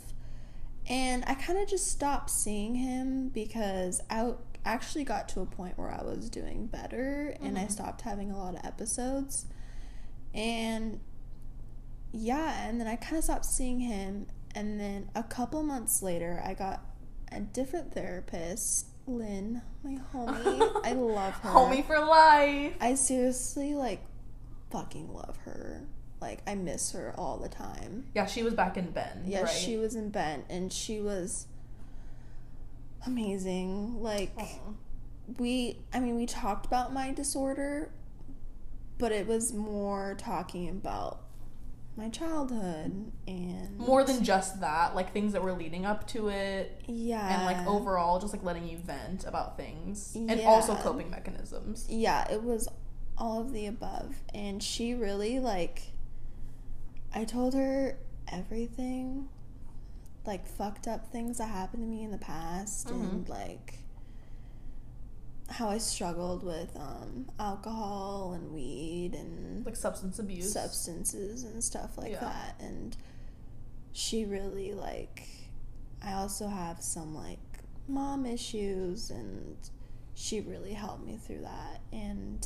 And 0.89 1.23
I 1.27 1.33
kind 1.33 1.59
of 1.59 1.67
just 1.67 1.87
stopped 1.87 2.29
seeing 2.29 2.75
him 2.75 3.27
because 3.29 4.01
I 4.09 4.31
actually 4.63 5.03
got 5.03 5.27
to 5.29 5.41
a 5.41 5.45
point 5.45 5.77
where 5.77 5.91
I 5.91 6.01
was 6.03 6.29
doing 6.29 6.67
better 6.67 7.35
and 7.41 7.57
I 7.57 7.65
Mhm. 7.65 7.71
stopped 7.71 8.01
having 8.01 8.31
a 8.31 8.37
lot 8.37 8.55
of 8.55 8.65
episodes. 8.65 9.45
And 10.33 10.99
yeah, 12.13 12.67
and 12.67 12.79
then 12.79 12.87
I 12.87 12.95
kind 12.95 13.17
of 13.17 13.23
stopped 13.25 13.45
seeing 13.45 13.81
him. 13.81 14.27
And 14.55 14.79
then 14.79 15.09
a 15.13 15.23
couple 15.23 15.61
months 15.61 16.01
later, 16.01 16.41
I 16.43 16.53
got 16.53 16.83
a 17.31 17.41
different 17.41 17.93
therapist, 17.93 18.87
Lynn, 19.07 19.61
my 19.83 19.97
homie. 20.13 20.81
I 20.83 20.93
love 20.97 21.33
her. 21.35 21.49
Homie 21.49 21.85
for 21.85 21.99
life. 21.99 22.73
I 22.81 22.95
seriously 22.95 23.73
like 23.73 24.01
fucking 24.69 25.13
love 25.13 25.37
her. 25.45 25.83
Like 26.21 26.41
I 26.47 26.55
miss 26.55 26.91
her 26.91 27.13
all 27.17 27.37
the 27.37 27.49
time. 27.49 28.05
Yeah, 28.13 28.25
she 28.25 28.43
was 28.43 28.53
back 28.53 28.77
in 28.77 28.91
Bend. 28.91 29.27
Yeah, 29.27 29.41
right? 29.43 29.49
she 29.49 29.77
was 29.77 29.95
in 29.95 30.09
Bend 30.09 30.43
and 30.49 30.73
she 30.73 30.99
was 30.99 31.47
amazing. 33.05 34.01
Like 34.01 34.31
Aw. 34.37 34.73
we 35.37 35.79
I 35.93 35.99
mean 35.99 36.15
we 36.15 36.25
talked 36.25 36.65
about 36.65 36.91
my 36.93 37.13
disorder, 37.13 37.91
but 38.97 39.11
it 39.11 39.27
was 39.27 39.53
more 39.53 40.15
talking 40.17 40.69
about 40.69 41.21
my 41.97 42.09
childhood 42.09 43.11
and 43.27 43.77
More 43.77 44.03
than 44.03 44.23
just 44.23 44.61
that, 44.61 44.95
like 44.95 45.11
things 45.13 45.33
that 45.33 45.43
were 45.43 45.53
leading 45.53 45.85
up 45.85 46.07
to 46.09 46.29
it, 46.29 46.81
yeah 46.87 47.37
and 47.37 47.45
like 47.45 47.67
overall, 47.67 48.19
just 48.19 48.33
like 48.33 48.43
letting 48.43 48.67
you 48.67 48.77
vent 48.77 49.25
about 49.25 49.57
things, 49.57 50.15
and 50.15 50.39
also 50.41 50.75
coping 50.75 51.09
mechanisms. 51.09 51.85
yeah 51.89 52.29
it 52.31 52.43
was 52.43 52.67
all 53.17 53.41
of 53.41 53.51
the 53.51 53.65
above. 53.65 54.15
And 54.33 54.61
she 54.61 54.93
really 54.93 55.39
like 55.39 55.81
i 57.15 57.23
told 57.23 57.53
her 57.53 57.97
everything 58.31 59.29
like 60.25 60.45
fucked 60.45 60.87
up 60.87 61.09
things 61.11 61.37
that 61.37 61.47
happened 61.47 61.81
to 61.81 61.87
me 61.87 62.03
in 62.03 62.11
the 62.11 62.17
past 62.17 62.87
mm-hmm. 62.87 63.01
and 63.01 63.29
like 63.29 63.79
how 65.49 65.69
i 65.69 65.77
struggled 65.77 66.43
with 66.43 66.75
um 66.75 67.25
alcohol 67.39 68.33
and 68.33 68.51
weed 68.53 69.11
and 69.13 69.65
Like 69.65 69.75
substance 69.75 70.19
abuse. 70.19 70.51
substances 70.51 71.43
and 71.43 71.63
stuff 71.63 71.97
like 71.97 72.11
Yeah. 72.11 72.19
that 72.21 72.55
and 72.59 72.95
she 73.93 74.25
really 74.25 74.73
like 74.73 75.27
i 76.03 76.13
also 76.13 76.47
have 76.47 76.81
some 76.81 77.15
like 77.15 77.39
mom 77.87 78.25
issues 78.25 79.09
and 79.09 79.55
she 80.13 80.41
really 80.41 80.73
helped 80.73 81.05
me 81.05 81.17
through 81.17 81.41
that 81.41 81.79
and 81.93 82.45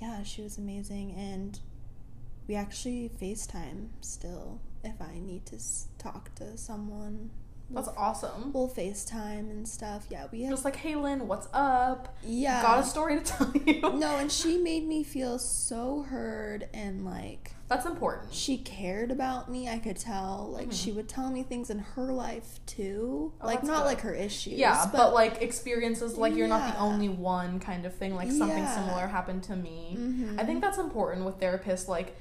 yeah 0.00 0.22
she 0.22 0.42
was 0.42 0.58
amazing 0.58 1.12
and 1.16 1.58
we 2.46 2.54
actually 2.54 3.10
facetime 3.20 3.88
still 4.02 4.60
if 4.84 5.00
i 5.00 5.18
need 5.18 5.46
to 5.46 5.56
s- 5.56 5.88
talk 5.98 6.32
to 6.34 6.56
someone 6.58 7.30
That's 7.70 7.88
awesome. 7.96 8.52
we'll 8.52 8.68
facetime 8.68 9.50
and 9.50 9.66
stuff 9.66 10.06
yeah 10.08 10.26
we 10.30 10.42
have 10.42 10.52
Just 10.52 10.64
like, 10.64 10.76
hey 10.76 10.94
Lynn, 10.94 11.26
what's 11.26 11.48
up? 11.52 12.16
yeah 12.24 12.62
Got 12.62 12.78
a 12.80 12.84
story 12.84 13.18
to 13.18 13.24
tell 13.24 13.52
you. 13.64 13.80
no 13.98 14.16
and 14.18 14.30
she 14.30 14.56
made 14.58 14.86
me 14.86 15.02
feel 15.02 15.38
so 15.38 16.02
heard 16.02 16.68
and 16.72 17.04
like 17.04 17.52
That's 17.68 17.84
important. 17.84 18.32
she 18.32 18.58
cared 18.58 19.10
about 19.10 19.50
me. 19.50 19.68
I 19.68 19.78
could 19.80 19.96
tell. 19.96 20.48
Like 20.52 20.68
she 20.70 20.92
would 20.92 21.08
tell 21.08 21.28
me 21.30 21.42
things 21.42 21.68
in 21.70 21.80
her 21.80 22.12
life 22.12 22.60
too. 22.66 23.32
Mm-hmm. 23.34 23.42
Oh, 23.44 23.46
like 23.46 23.64
not 23.64 23.78
good. 23.78 23.84
like 23.86 24.00
her 24.02 24.14
issues. 24.14 24.54
Yeah, 24.54 24.86
but, 24.92 25.12
like 25.12 25.42
experiences, 25.42 26.16
like 26.16 26.36
you're 26.36 26.46
not 26.46 26.72
the 26.72 26.78
only 26.80 27.08
one 27.08 27.58
kind 27.58 27.84
of 27.84 27.92
thing. 27.96 28.14
Like 28.14 28.30
something 28.30 28.58
Yeah. 28.58 28.74
similar 28.76 29.08
happened 29.08 29.42
to 29.44 29.56
me. 29.56 29.96
Mhm. 29.98 30.40
I 30.40 30.44
think 30.44 30.60
that's 30.60 30.78
important 30.78 31.24
with 31.26 31.40
therapists. 31.40 31.88
Like, 31.88 32.14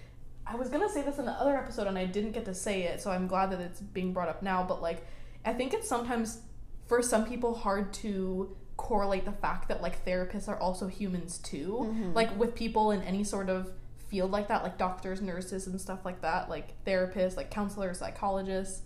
I 0.48 0.56
was 0.56 0.70
gonna 0.70 0.90
say 0.90 1.04
this 1.04 1.20
in 1.20 1.26
the 1.26 1.32
other 1.34 1.56
episode 1.56 1.86
and 1.86 1.98
I 2.00 2.06
didn't 2.06 2.32
get 2.32 2.46
to 2.46 2.54
say 2.56 2.84
it, 2.84 3.00
so 3.02 3.12
I'm 3.12 3.28
glad 3.28 3.52
that 3.52 3.60
it's 3.62 3.80
being 3.82 4.12
brought 4.14 4.30
up 4.30 4.42
now. 4.42 4.64
But 4.64 4.82
like, 4.82 5.06
I 5.46 5.54
think 5.54 5.74
it's 5.74 5.88
sometimes 5.88 6.42
for 6.88 7.02
some 7.02 7.26
people 7.26 7.54
hard 7.54 7.94
to 7.94 8.56
correlate 8.78 9.26
the 9.26 9.32
fact 9.32 9.70
that 9.70 9.82
like 9.82 10.06
therapists 10.06 10.48
are 10.48 10.58
also 10.58 10.88
humans 10.88 11.38
too. 11.38 11.80
Mm-hmm. 11.84 12.14
Like 12.14 12.38
with 12.38 12.56
people 12.56 12.92
in 12.92 13.02
any 13.04 13.24
sort 13.24 13.50
of 13.50 13.72
field 14.10 14.32
like 14.32 14.48
that, 14.48 14.64
like 14.64 14.78
doctors, 14.78 15.22
nurses, 15.22 15.68
and 15.68 15.80
stuff 15.80 16.06
like 16.06 16.22
that, 16.22 16.50
like 16.50 16.84
therapists, 16.86 17.38
like 17.38 17.52
counselors, 17.52 18.00
psychologists, 18.00 18.82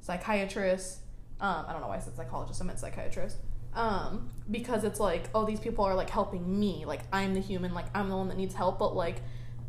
psychiatrists. 0.00 1.00
Um, 1.40 1.64
I 1.66 1.72
don't 1.72 1.80
know 1.80 1.88
why 1.88 1.96
I 1.96 2.00
said 2.00 2.16
psychologist. 2.16 2.60
I 2.60 2.64
meant 2.64 2.78
psychiatrist. 2.78 3.38
Um, 3.74 4.30
because 4.50 4.84
it's 4.84 5.00
like, 5.00 5.30
oh, 5.34 5.46
these 5.46 5.60
people 5.60 5.84
are 5.84 5.94
like 5.94 6.10
helping 6.10 6.58
me. 6.60 6.84
Like 6.84 7.00
I'm 7.12 7.34
the 7.34 7.40
human. 7.40 7.74
Like 7.74 7.86
I'm 7.94 8.08
the 8.08 8.16
one 8.16 8.28
that 8.28 8.36
needs 8.36 8.54
help. 8.54 8.78
But 8.78 8.94
like, 8.94 9.16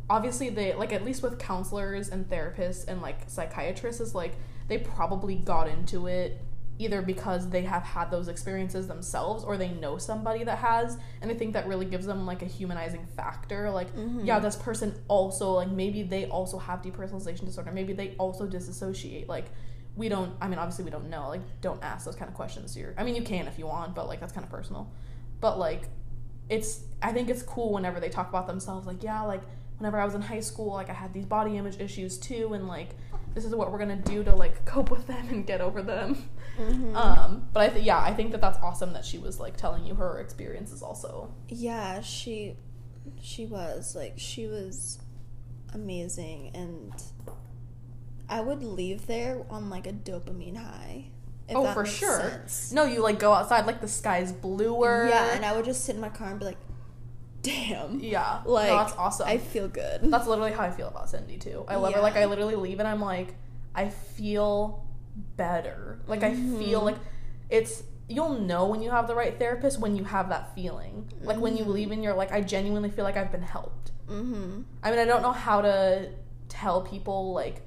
obviously 0.08 0.50
they 0.50 0.74
like 0.74 0.92
at 0.92 1.04
least 1.04 1.22
with 1.22 1.38
counselors 1.38 2.10
and 2.10 2.28
therapists 2.28 2.86
and 2.86 3.00
like 3.00 3.28
psychiatrists 3.28 4.00
is 4.00 4.14
like 4.14 4.34
they 4.68 4.78
probably 4.78 5.36
got 5.36 5.68
into 5.68 6.06
it 6.06 6.40
either 6.78 7.02
because 7.02 7.48
they 7.50 7.62
have 7.62 7.82
had 7.82 8.10
those 8.10 8.28
experiences 8.28 8.88
themselves 8.88 9.44
or 9.44 9.56
they 9.56 9.68
know 9.68 9.96
somebody 9.96 10.44
that 10.44 10.58
has. 10.58 10.98
And 11.20 11.30
i 11.30 11.34
think 11.34 11.52
that 11.52 11.66
really 11.66 11.86
gives 11.86 12.06
them 12.06 12.26
like 12.26 12.42
a 12.42 12.46
humanizing 12.46 13.06
factor 13.16 13.70
like 13.70 13.94
mm-hmm. 13.94 14.24
yeah 14.24 14.38
this 14.38 14.56
person 14.56 14.94
also 15.08 15.52
like 15.52 15.70
maybe 15.70 16.02
they 16.02 16.26
also 16.26 16.58
have 16.58 16.82
depersonalization 16.82 17.44
disorder. 17.44 17.72
Maybe 17.72 17.92
they 17.92 18.14
also 18.18 18.46
disassociate. 18.46 19.28
Like 19.28 19.46
we 19.96 20.08
don't 20.08 20.32
i 20.40 20.48
mean 20.48 20.58
obviously 20.58 20.84
we 20.84 20.90
don't 20.90 21.08
know. 21.08 21.28
Like 21.28 21.42
don't 21.60 21.82
ask 21.82 22.04
those 22.04 22.16
kind 22.16 22.28
of 22.28 22.34
questions 22.34 22.76
you're 22.76 22.94
i 22.98 23.04
mean 23.04 23.14
you 23.14 23.22
can 23.22 23.46
if 23.46 23.58
you 23.58 23.66
want 23.66 23.94
but 23.94 24.08
like 24.08 24.20
that's 24.20 24.32
kind 24.32 24.44
of 24.44 24.50
personal. 24.50 24.92
But 25.40 25.58
like 25.58 25.88
it's 26.48 26.80
i 27.02 27.12
think 27.12 27.30
it's 27.30 27.42
cool 27.42 27.72
whenever 27.72 28.00
they 28.00 28.08
talk 28.08 28.28
about 28.28 28.46
themselves. 28.46 28.86
Like 28.86 29.02
yeah 29.02 29.22
like 29.22 29.42
whenever 29.78 29.98
i 29.98 30.04
was 30.04 30.14
in 30.14 30.22
high 30.22 30.40
school 30.40 30.72
like 30.72 30.88
i 30.88 30.92
had 30.92 31.12
these 31.12 31.26
body 31.26 31.56
image 31.56 31.78
issues 31.78 32.18
too. 32.18 32.54
And 32.54 32.66
like 32.66 32.96
this 33.34 33.44
is 33.44 33.54
what 33.54 33.70
we're 33.72 33.78
gonna 33.78 33.96
do 33.96 34.22
to 34.24 34.34
like 34.34 34.64
cope 34.64 34.90
with 34.90 35.06
them 35.06 35.28
and 35.30 35.46
get 35.46 35.60
over 35.60 35.82
them 35.82 36.28
Mhm. 36.58 36.94
um 36.94 37.48
but 37.52 37.60
i 37.64 37.68
think 37.68 37.84
yeah 37.84 37.98
i 37.98 38.14
think 38.14 38.30
that 38.32 38.40
that's 38.40 38.58
awesome 38.60 38.92
that 38.92 39.04
she 39.04 39.18
was 39.18 39.40
like 39.40 39.56
telling 39.56 39.84
you 39.84 39.94
her 39.96 40.18
experiences 40.20 40.82
also 40.82 41.34
yeah, 41.48 42.00
she 42.00 42.56
she 43.20 43.44
was 43.46 43.94
like 43.96 44.14
she 44.16 44.46
was 44.46 44.98
amazing 45.74 46.50
and 46.54 46.92
I 48.28 48.40
would 48.40 48.62
leave 48.62 49.06
there 49.06 49.44
on 49.50 49.68
like 49.68 49.86
a 49.86 49.92
dopamine 49.92 50.56
high. 50.56 51.06
If 51.48 51.56
oh 51.56 51.70
for 51.74 51.82
makes 51.82 51.94
sure 51.94 52.20
sense. 52.20 52.72
no 52.72 52.84
you 52.84 53.02
like 53.02 53.18
go 53.18 53.32
outside 53.34 53.66
like 53.66 53.82
the 53.82 53.88
sky's 53.88 54.32
bluer 54.32 55.08
Yeah, 55.08 55.34
and 55.34 55.44
I 55.44 55.54
would 55.54 55.66
just 55.66 55.84
sit 55.84 55.94
in 55.94 56.00
my 56.00 56.08
car 56.08 56.28
and 56.30 56.38
be 56.38 56.46
like, 56.46 56.56
damn. 57.44 58.00
yeah 58.00 58.40
Like 58.44 58.68
no, 58.68 58.76
that's 58.78 58.94
awesome 58.94 59.28
I 59.28 59.38
feel 59.38 59.68
good. 59.68 60.00
That's 60.10 60.26
literally 60.26 60.50
how 60.52 60.64
I 60.64 60.70
feel 60.72 60.88
about 60.88 61.08
Cindy 61.10 61.36
too. 61.38 61.64
I 61.68 61.76
love 61.76 61.94
her. 61.94 62.00
Like 62.00 62.16
I 62.16 62.24
literally 62.24 62.56
leave 62.56 62.80
and 62.80 62.88
I'm 62.88 63.00
like, 63.00 63.34
I 63.74 63.88
feel 63.90 64.84
better. 65.36 66.00
Like 66.08 66.22
I 66.24 66.34
feel 66.34 66.80
Mhm. 66.80 66.84
like 66.84 66.96
it's 67.50 67.84
you'll 68.08 68.34
know 68.40 68.66
when 68.66 68.82
you 68.82 68.90
have 68.90 69.06
the 69.06 69.14
right 69.14 69.38
therapist 69.38 69.78
when 69.78 69.96
you 69.96 70.04
have 70.04 70.28
that 70.30 70.54
feeling. 70.54 71.10
Like 71.22 71.38
when 71.38 71.56
you 71.56 71.64
leave 71.64 71.90
and 71.92 72.02
you're 72.02 72.14
like, 72.14 72.32
I 72.32 72.40
genuinely 72.40 72.90
feel 72.90 73.04
like 73.04 73.16
I've 73.16 73.30
been 73.32 73.42
helped. 73.42 73.92
mm-hmm. 74.08 74.62
I 74.82 74.90
mean, 74.90 74.98
I 74.98 75.04
don't 75.04 75.22
know 75.22 75.32
how 75.32 75.60
to 75.62 76.10
tell 76.48 76.82
people 76.82 77.32
like 77.32 77.62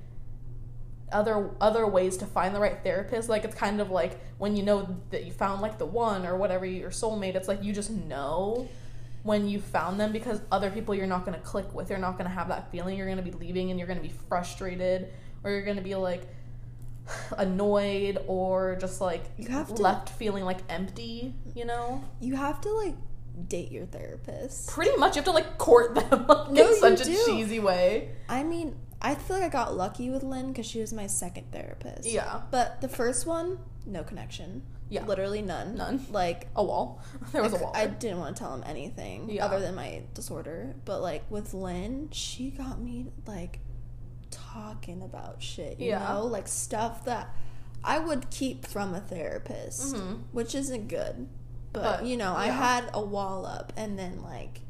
other 1.11 1.49
other 1.61 1.87
ways 1.87 2.17
to 2.17 2.25
find 2.25 2.53
the 2.53 2.59
right 2.59 2.83
therapist. 2.83 3.29
Like 3.29 3.45
it's 3.45 3.55
kind 3.55 3.79
of 3.79 3.89
like 3.89 4.19
when 4.37 4.55
you 4.55 4.63
know 4.63 4.97
that 5.11 5.23
you 5.25 5.31
found 5.31 5.61
like 5.61 5.77
the 5.77 5.85
one 5.85 6.25
or 6.25 6.35
whatever 6.35 6.65
your 6.65 6.89
soulmate. 6.91 7.35
It's 7.35 7.47
like 7.47 7.63
you 7.63 7.71
just 7.73 7.89
know 7.89 8.67
when 9.27 9.47
you 9.47 9.59
found 9.59 9.99
them 9.99 10.11
because 10.13 10.39
other 10.51 10.71
people 10.71 10.95
you're 10.95 11.05
not 11.05 11.25
going 11.25 11.37
to 11.37 11.43
click 11.45 11.73
with. 11.73 11.89
You're 11.89 11.99
not 11.99 12.13
going 12.17 12.29
to 12.29 12.33
have 12.33 12.47
that 12.47 12.71
feeling. 12.71 12.97
You're 12.97 13.07
going 13.07 13.17
to 13.23 13.23
be 13.31 13.31
leaving 13.31 13.69
and 13.69 13.77
you're 13.79 13.87
going 13.87 13.99
to 14.01 14.07
be 14.07 14.13
frustrated 14.29 15.13
or 15.43 15.51
you're 15.51 15.65
going 15.65 15.75
to 15.77 15.83
be 15.83 15.95
like 15.95 16.23
annoyed 17.37 18.17
or 18.27 18.77
just 18.79 19.01
like 19.01 19.23
You 19.37 19.49
have 19.49 19.67
to- 19.75 19.81
left 19.81 20.09
feeling 20.09 20.43
like 20.45 20.59
empty, 20.69 21.33
you 21.55 21.65
know? 21.65 22.03
You 22.19 22.35
have 22.35 22.61
to 22.61 22.71
like 22.71 22.95
date 23.47 23.71
your 23.71 23.85
therapist. 23.85 24.69
Pretty 24.69 24.95
much 24.97 25.15
you 25.15 25.19
have 25.19 25.25
to 25.25 25.31
like 25.31 25.57
court 25.57 25.95
them 26.09 26.25
like, 26.27 26.51
No, 26.51 26.69
in 26.69 26.75
such 26.79 27.01
a 27.01 27.05
do. 27.05 27.17
cheesy 27.25 27.59
way. 27.59 28.11
I 28.29 28.43
mean, 28.43 28.75
I 29.01 29.15
feel 29.15 29.37
like 29.37 29.45
I 29.45 29.49
got 29.49 29.75
lucky 29.75 30.09
with 30.09 30.23
Lynn 30.23 30.47
because 30.53 30.65
she 30.65 30.79
was 30.79 30.91
my 30.93 31.07
second 31.07 31.51
therapist. 31.51 32.07
Yeah. 32.09 32.41
But 32.49 32.81
the 32.81 32.89
first 32.89 33.27
one, 33.27 33.59
no 33.87 34.03
connection. 34.03 34.63
Yeah. 34.89 35.05
Literally 35.05 35.41
none. 35.41 35.75
None. 35.75 36.05
Like 36.11 36.47
A 36.55 36.63
wall. 36.63 37.01
There 37.31 37.41
was 37.43 37.53
a 37.53 37.57
wall. 37.57 37.71
I 37.75 37.87
didn't 37.87 38.19
want 38.19 38.35
to 38.37 38.43
tell 38.43 38.53
him 38.53 38.63
anything 38.65 39.29
Yeah. 39.29 39.45
other 39.45 39.59
than 39.59 39.75
my 39.75 40.03
disorder. 40.13 40.75
But 40.85 41.01
like 41.01 41.23
with 41.29 41.53
Lynn, 41.53 42.09
she 42.11 42.51
got 42.51 42.79
me 42.79 43.07
like 43.25 43.59
talking 44.31 45.01
about 45.01 45.41
shit. 45.41 45.79
You 45.79 45.89
Yeah. 45.89 46.13
know, 46.13 46.25
like 46.25 46.47
stuff 46.47 47.05
that 47.05 47.35
I 47.83 47.99
would 47.99 48.29
keep 48.29 48.65
from 48.65 48.93
a 48.93 48.99
therapist, 48.99 49.95
Mhm. 49.95 50.23
which 50.31 50.55
isn't 50.55 50.87
good. 50.87 51.27
But, 51.73 51.83
But, 51.99 52.05
you 52.05 52.17
know, 52.17 52.33
I 52.35 52.47
had 52.47 52.89
a 52.93 53.01
wall 53.03 53.45
up, 53.45 53.71
and 53.77 53.99
then 53.99 54.21
like 54.23 54.61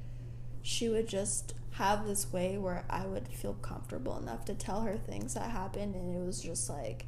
she 0.62 0.90
would 0.90 1.08
just 1.08 1.54
have 1.72 2.06
this 2.08 2.34
way 2.34 2.58
where 2.58 2.84
I 2.90 3.06
would 3.06 3.28
feel 3.30 3.54
comfortable 3.54 4.18
enough 4.18 4.46
to 4.46 4.56
tell 4.56 4.82
her 4.82 4.98
things 4.98 5.36
that 5.36 5.52
happened, 5.52 5.96
and 5.96 6.16
it 6.16 6.26
was 6.26 6.42
just 6.42 6.70
like 6.70 7.06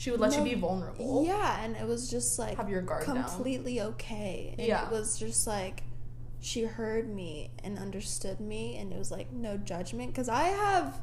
She 0.00 0.10
would 0.10 0.18
let 0.18 0.30
No. 0.32 0.38
you 0.38 0.44
be 0.44 0.54
vulnerable. 0.58 1.24
yeah, 1.26 1.62
and 1.62 1.76
it 1.76 1.86
was 1.86 2.08
just 2.10 2.38
like 2.38 2.56
Have 2.56 2.70
your 2.70 2.80
guard 2.80 3.04
down. 3.04 3.22
completely 3.22 3.82
okay. 3.82 4.54
And 4.56 4.66
Yeah. 4.66 4.86
it 4.86 4.90
was 4.90 5.18
just 5.18 5.46
like 5.46 5.82
she 6.40 6.62
heard 6.64 7.06
me 7.14 7.50
and 7.62 7.78
understood 7.78 8.40
me, 8.40 8.78
and 8.78 8.94
it 8.94 8.98
was 8.98 9.10
like 9.10 9.30
no 9.30 9.58
judgment. 9.58 10.10
Because 10.10 10.30
I 10.30 10.44
have, 10.44 11.02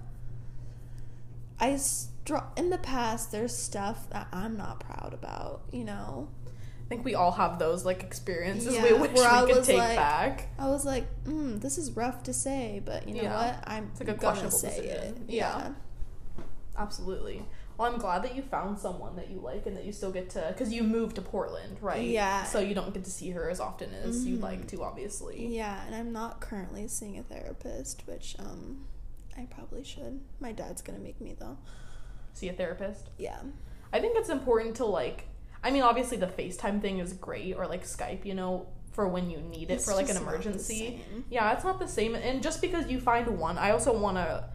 I 1.59 1.75
str- 1.77 2.37
in 2.55 2.71
the 2.71 2.79
past 2.79 3.31
there's 3.31 3.55
stuff 3.55 4.09
that 4.09 4.27
I'm 4.33 4.57
not 4.57 4.79
proud 4.79 5.13
about. 5.13 5.61
You 5.71 5.83
know, 5.83 6.29
I 6.47 6.89
think 6.89 7.05
we 7.05 7.13
all 7.13 7.33
have 7.33 7.59
those 7.59 7.85
like 7.85 8.01
experiences 8.01 8.73
we 8.73 8.93
wish 8.93 9.11
we 9.11 9.19
where 9.19 9.29
I 9.29 9.45
could 9.45 9.63
take 9.63 9.77
like- 9.77 9.95
back. 9.95 10.49
I 10.57 10.69
was 10.69 10.85
like, 10.85 11.05
mm, 11.25 11.61
this 11.61 11.77
is 11.77 11.91
rough 11.91 12.23
to 12.23 12.33
say, 12.33 12.81
but 12.83 13.07
you 13.07 13.13
know 13.13 13.21
Yeah. 13.21 13.45
what? 13.57 13.63
I'm 13.67 13.89
It's 13.91 13.99
like 13.99 14.09
a 14.09 14.13
gonna 14.15 14.49
say 14.49 14.69
decision. 14.69 15.15
it. 15.27 15.31
Yeah. 15.31 15.73
Absolutely. 16.75 17.45
Well, 17.77 17.91
I'm 17.91 17.99
glad 17.99 18.23
that 18.23 18.35
you 18.35 18.41
found 18.41 18.79
someone 18.79 19.15
that 19.17 19.29
you 19.29 19.39
like 19.39 19.67
and 19.67 19.77
that 19.77 19.85
you 19.85 19.91
still 19.91 20.11
get 20.11 20.29
to 20.31 20.45
because 20.49 20.73
you 20.73 20.81
moved 20.83 21.15
to 21.17 21.21
Portland, 21.21 21.77
right? 21.81 22.03
Yeah. 22.07 22.43
So 22.43 22.59
you 22.59 22.73
don't 22.73 22.93
get 22.93 23.03
to 23.03 23.11
see 23.11 23.29
her 23.31 23.49
as 23.49 23.59
often 23.59 23.93
as 23.93 24.25
you'd 24.25 24.39
Mhm. 24.39 24.43
like 24.43 24.67
to, 24.69 24.83
obviously. 24.83 25.45
Yeah, 25.47 25.85
and 25.85 25.93
I'm 25.95 26.11
not 26.11 26.39
currently 26.41 26.87
seeing 26.87 27.19
a 27.19 27.23
therapist, 27.23 28.03
which 28.07 28.35
um, 28.39 28.87
I 29.37 29.45
probably 29.45 29.83
should. 29.83 30.21
My 30.39 30.51
dad's 30.51 30.81
gonna 30.81 30.97
make 30.99 31.21
me 31.21 31.35
though. 31.39 31.57
See 32.33 32.49
a 32.49 32.53
therapist. 32.53 33.09
Yeah. 33.17 33.39
I 33.93 33.99
think 33.99 34.17
it's 34.17 34.29
important 34.29 34.75
to 34.77 34.85
like. 34.85 35.27
I 35.63 35.69
mean, 35.71 35.83
obviously 35.83 36.17
the 36.17 36.27
FaceTime 36.27 36.81
thing 36.81 36.97
is 36.99 37.13
great, 37.13 37.55
or 37.57 37.67
like 37.67 37.83
Skype, 37.83 38.25
you 38.25 38.33
know, 38.33 38.67
for 38.91 39.07
when 39.07 39.29
you 39.29 39.37
need 39.37 39.69
it 39.69 39.75
It's 39.75 39.85
for 39.85 39.91
like 39.93 40.03
an 40.09 40.15
just 40.15 40.21
not 40.21 40.25
the 40.31 40.33
emergency. 40.35 41.01
Yeah, 41.29 41.51
it's 41.53 41.63
not 41.63 41.77
the 41.79 41.87
same. 41.87 42.15
And 42.15 42.41
just 42.41 42.61
because 42.61 42.87
you 42.87 42.99
find 42.99 43.37
one, 43.39 43.57
I 43.59 43.69
also 43.71 43.95
want 43.97 44.17
to 44.17 44.45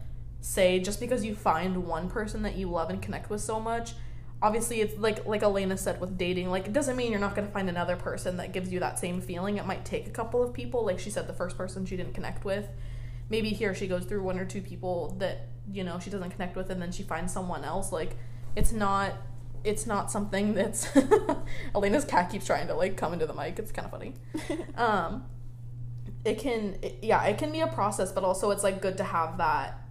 say 0.43 0.77
just 0.77 0.99
because 0.99 1.23
you 1.23 1.33
find 1.33 1.85
one 1.85 2.09
person 2.09 2.43
that 2.43 2.55
you 2.55 2.69
love 2.69 2.89
and 2.89 3.01
connect 3.01 3.29
with 3.29 3.41
so 3.41 3.59
much, 3.59 3.93
obviously 4.41 4.81
it's 4.81 4.97
like 4.99 5.25
like 5.25 5.41
Elena 5.41 5.77
said 5.77 5.99
with 6.01 6.17
dating, 6.17 6.49
like 6.49 6.65
it 6.65 6.73
doesn't 6.73 6.97
mean 6.97 7.11
you're 7.11 7.19
not 7.19 7.33
going 7.33 7.47
to 7.47 7.53
find 7.53 7.69
another 7.69 7.95
person 7.95 8.37
that 8.37 8.51
gives 8.51 8.71
you 8.71 8.79
that 8.81 8.99
same 8.99 9.21
feeling. 9.21 9.57
It 9.57 9.65
might 9.65 9.85
take 9.85 10.05
a 10.05 10.11
couple 10.11 10.43
of 10.43 10.53
people, 10.53 10.85
like 10.85 10.99
she 10.99 11.09
said 11.09 11.27
the 11.27 11.33
first 11.33 11.57
person 11.57 11.85
she 11.85 11.95
didn't 11.95 12.13
connect 12.13 12.43
with. 12.43 12.67
Maybe 13.29 13.49
here 13.49 13.73
she 13.73 13.87
goes 13.87 14.03
through 14.03 14.21
one 14.21 14.37
or 14.37 14.43
two 14.45 14.61
people 14.61 15.15
that, 15.19 15.47
you 15.71 15.83
know, 15.83 15.97
she 15.97 16.09
doesn't 16.09 16.29
connect 16.29 16.57
with 16.57 16.69
and 16.69 16.81
then 16.81 16.91
she 16.91 17.03
finds 17.03 17.31
someone 17.31 17.63
else. 17.63 17.91
Like 17.93 18.17
it's 18.55 18.73
not 18.73 19.13
it's 19.63 19.85
not 19.87 20.11
something 20.11 20.53
that's 20.55 20.89
Elena's 21.75 22.03
cat 22.03 22.29
keeps 22.29 22.45
trying 22.45 22.67
to 22.67 22.75
like 22.75 22.97
come 22.97 23.13
into 23.13 23.25
the 23.25 23.33
mic. 23.33 23.57
It's 23.59 23.71
kind 23.71 23.85
of 23.85 23.91
funny. 23.91 24.13
Um 24.75 25.25
it 26.25 26.39
can 26.39 26.77
it, 26.81 26.99
yeah 27.01 27.21
it 27.25 27.37
can 27.37 27.51
be 27.51 27.59
a 27.59 27.67
process 27.67 28.11
but 28.11 28.23
also 28.23 28.51
it's 28.51 28.63
like 28.63 28.81
good 28.81 28.97
to 28.97 29.03
have 29.03 29.37
that 29.37 29.82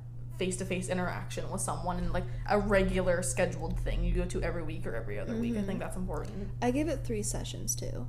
face-to-face 0.42 0.88
interaction 0.88 1.48
with 1.52 1.60
someone 1.60 1.96
and 1.98 2.12
like 2.12 2.24
a 2.48 2.58
regular 2.58 3.22
scheduled 3.22 3.78
thing 3.84 4.02
you 4.02 4.12
go 4.12 4.24
to 4.24 4.42
every 4.42 4.64
week 4.64 4.84
or 4.88 4.94
every 4.96 5.16
other 5.22 5.36
week 5.36 5.56
i 5.56 5.62
think 5.62 5.78
that's 5.78 5.96
important. 5.96 6.48
I 6.60 6.72
give 6.72 6.88
it 6.88 6.98
three 7.04 7.22
sessions 7.22 7.76
too. 7.76 8.06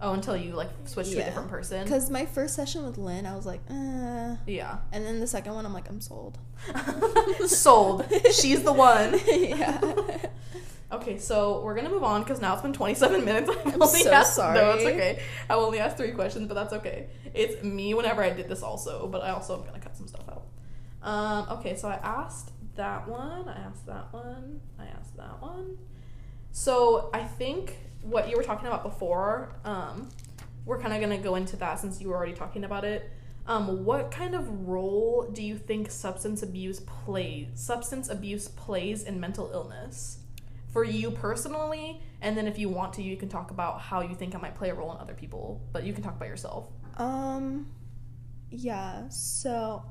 oh 0.00 0.12
until 0.14 0.36
you 0.36 0.52
like 0.54 0.70
switch 0.86 1.10
to 1.10 1.20
a 1.20 1.24
different 1.24 1.50
person? 1.50 1.84
Because 1.84 2.08
my 2.08 2.24
first 2.24 2.54
session 2.54 2.80
with 2.86 2.96
Lynn, 2.96 3.26
I 3.26 3.36
was 3.36 3.44
like, 3.44 3.60
uh. 3.70 4.36
yeah. 4.46 4.78
And 4.92 5.04
then 5.06 5.20
the 5.20 5.26
second 5.26 5.52
one, 5.54 5.64
I'm 5.66 5.74
like, 5.74 5.88
I'm 5.90 6.00
sold. 6.00 6.38
sold. 7.46 8.06
She's 8.32 8.62
the 8.62 8.72
one. 8.72 9.10
Yeah. 9.26 9.78
okay 10.92 11.16
so 11.18 11.60
we're 11.64 11.74
gonna 11.74 11.88
move 11.96 12.04
on 12.04 12.22
because 12.22 12.40
now 12.40 12.52
it's 12.54 12.62
been 12.62 12.72
27 12.72 13.24
minutes. 13.24 13.50
I've 13.66 13.80
I'm 13.80 13.86
so 13.88 14.10
asked 14.12 14.38
no 14.38 14.72
it's 14.76 14.84
okay. 14.92 15.22
I 15.50 15.54
only 15.54 15.78
asked 15.78 15.96
three 15.98 16.12
questions 16.12 16.48
but 16.48 16.54
that's 16.54 16.72
okay. 16.80 17.08
It's 17.34 17.62
me 17.62 17.92
whenever 17.94 18.22
i 18.22 18.30
did 18.30 18.48
this 18.48 18.62
also 18.62 19.06
but 19.12 19.20
i 19.22 19.30
also 19.30 19.58
am 19.58 19.64
gonna 19.66 19.80
cut 19.80 19.96
some 19.96 20.06
stuff 20.06 20.26
out 20.28 20.44
um 21.02 21.46
okay 21.50 21.76
so 21.76 21.88
i 21.88 21.94
asked 22.02 22.52
that 22.76 23.06
one 23.08 23.48
i 23.48 23.58
asked 23.58 23.86
that 23.86 24.12
one 24.12 24.60
i 24.78 24.84
asked 24.84 25.16
that 25.16 25.40
one. 25.42 25.76
So 26.52 27.10
i 27.12 27.22
think 27.22 27.76
what 28.02 28.28
you 28.28 28.36
were 28.36 28.42
talking 28.42 28.66
about 28.66 28.82
before 28.82 29.54
um 29.64 30.08
we're 30.64 30.78
kind 30.78 30.92
of 30.94 31.00
gonna 31.00 31.18
go 31.22 31.34
into 31.34 31.56
that 31.56 31.80
since 31.80 32.00
you 32.00 32.08
were 32.08 32.16
already 32.16 32.34
talking 32.34 32.64
about 32.64 32.84
it. 32.84 33.10
Um, 33.44 33.84
what 33.84 34.12
kind 34.12 34.36
of 34.36 34.68
role 34.68 35.28
do 35.32 35.42
you 35.42 35.58
think 35.58 35.90
substance 35.90 36.44
abuse 36.44 36.78
plays 36.78 37.48
substance 37.54 38.08
abuse 38.08 38.48
plays 38.48 39.02
in 39.02 39.18
mental 39.18 39.50
illness? 39.52 40.18
For 40.72 40.84
you 40.84 41.10
personally 41.10 42.00
and 42.20 42.36
then 42.36 42.46
if 42.46 42.58
you 42.58 42.68
want 42.68 42.92
to 42.94 43.02
you 43.02 43.16
can 43.16 43.28
talk 43.28 43.50
about 43.50 43.80
how 43.80 44.00
you 44.00 44.14
think 44.14 44.34
it 44.34 44.40
might 44.40 44.54
play 44.54 44.70
a 44.70 44.74
role 44.74 44.92
in 44.92 44.98
other 44.98 45.14
people 45.14 45.60
but 45.72 45.82
you 45.82 45.92
can 45.92 46.02
talk 46.02 46.16
about 46.16 46.28
yourself. 46.28 46.68
Um, 46.98 47.66
yeah, 48.50 49.08
so 49.08 49.82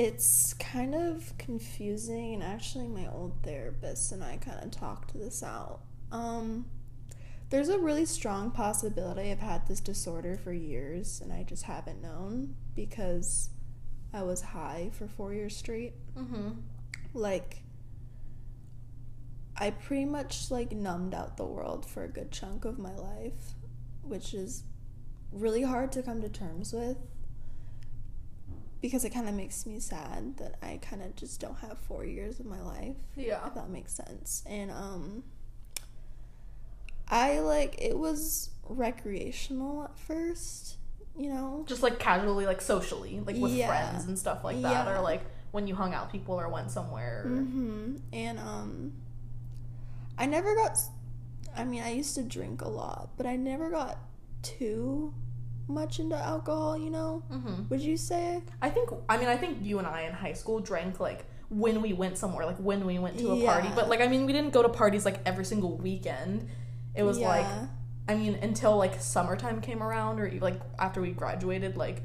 it's 0.00 0.54
kind 0.54 0.94
of 0.94 1.36
confusing, 1.36 2.32
and 2.32 2.42
actually, 2.42 2.88
my 2.88 3.06
old 3.06 3.34
therapist 3.42 4.12
and 4.12 4.24
I 4.24 4.38
kind 4.38 4.64
of 4.64 4.70
talked 4.70 5.12
this 5.12 5.42
out. 5.42 5.80
Um, 6.10 6.64
there's 7.50 7.68
a 7.68 7.78
really 7.78 8.06
strong 8.06 8.50
possibility 8.50 9.30
I've 9.30 9.40
had 9.40 9.68
this 9.68 9.78
disorder 9.78 10.38
for 10.42 10.54
years, 10.54 11.20
and 11.22 11.30
I 11.30 11.42
just 11.42 11.64
haven't 11.64 12.00
known 12.00 12.56
because 12.74 13.50
I 14.14 14.22
was 14.22 14.40
high 14.40 14.90
for 14.94 15.06
four 15.06 15.34
years 15.34 15.54
straight. 15.54 15.92
mm-hmm. 16.16 16.52
Like, 17.12 17.62
I 19.58 19.72
pretty 19.72 20.06
much 20.06 20.50
like 20.50 20.72
numbed 20.72 21.12
out 21.12 21.36
the 21.36 21.44
world 21.44 21.84
for 21.84 22.04
a 22.04 22.08
good 22.08 22.32
chunk 22.32 22.64
of 22.64 22.78
my 22.78 22.96
life, 22.96 23.54
which 24.02 24.32
is 24.32 24.64
really 25.30 25.62
hard 25.62 25.92
to 25.92 26.02
come 26.02 26.22
to 26.22 26.30
terms 26.30 26.72
with 26.72 26.96
because 28.80 29.04
it 29.04 29.10
kind 29.10 29.28
of 29.28 29.34
makes 29.34 29.66
me 29.66 29.78
sad 29.80 30.36
that 30.38 30.54
I 30.62 30.78
kind 30.82 31.02
of 31.02 31.14
just 31.16 31.40
don't 31.40 31.58
have 31.58 31.78
4 31.78 32.04
years 32.04 32.40
of 32.40 32.46
my 32.46 32.60
life. 32.60 32.96
yeah 33.16 33.46
If 33.46 33.54
that 33.54 33.68
makes 33.70 33.92
sense. 33.94 34.42
And 34.46 34.70
um 34.70 35.24
I 37.08 37.40
like 37.40 37.76
it 37.80 37.98
was 37.98 38.50
recreational 38.68 39.82
at 39.84 39.98
first, 39.98 40.76
you 41.16 41.28
know. 41.28 41.64
just 41.66 41.82
like 41.82 41.98
casually 41.98 42.46
like 42.46 42.60
socially 42.60 43.20
like 43.26 43.36
with 43.36 43.52
Yeah. 43.52 43.66
friends 43.66 44.04
and 44.06 44.18
stuff 44.18 44.44
like 44.44 44.60
that 44.62 44.86
Yeah. 44.86 44.92
or 44.96 45.00
like 45.00 45.22
when 45.50 45.66
you 45.66 45.74
hung 45.74 45.92
out 45.92 46.12
people 46.12 46.34
or 46.40 46.48
went 46.48 46.70
somewhere 46.70 47.24
Mm-hmm. 47.26 47.96
And 48.12 48.38
um, 48.38 48.92
I 50.16 50.26
never 50.26 50.54
got. 50.54 50.78
I 51.56 51.64
mean, 51.64 51.82
I 51.82 51.90
used 51.92 52.14
to 52.14 52.22
drink 52.22 52.62
a 52.62 52.68
lot, 52.68 53.10
but 53.16 53.26
I 53.26 53.34
never 53.34 53.70
got 53.70 53.98
too 54.42 55.12
much 55.70 55.98
into 56.00 56.16
alcohol. 56.16 56.76
You 56.76 56.90
know? 56.90 57.22
mm-hmm. 57.32 57.68
Would 57.68 57.80
you 57.80 57.96
say? 57.96 58.42
i 58.62 58.68
think 58.70 58.90
i 59.08 59.16
mean 59.16 59.28
i 59.28 59.36
think 59.36 59.58
you 59.62 59.78
and 59.78 59.86
i 59.86 60.02
in 60.02 60.12
high 60.12 60.32
school 60.32 60.60
drank 60.60 61.00
like 61.00 61.24
when 61.48 61.82
we 61.82 61.92
went 61.92 62.16
somewhere 62.18 62.44
like 62.46 62.56
when 62.58 62.86
we 62.86 62.98
went 62.98 63.18
to 63.18 63.32
a 63.32 63.44
party 63.44 63.68
but 63.74 63.88
like 63.88 64.00
i 64.00 64.06
mean 64.06 64.24
we 64.26 64.32
didn't 64.32 64.52
go 64.52 64.62
to 64.62 64.68
parties 64.68 65.04
like 65.04 65.18
every 65.26 65.44
single 65.44 65.76
weekend 65.78 66.48
it 66.94 67.02
was 67.02 67.18
like 67.18 67.46
I 68.08 68.14
mean, 68.16 68.34
until 68.42 68.76
like 68.76 69.00
summertime 69.00 69.60
came 69.60 69.82
around, 69.84 70.18
or 70.18 70.28
like 70.40 70.60
after 70.80 71.00
we 71.00 71.10
graduated, 71.12 71.76
like 71.76 72.02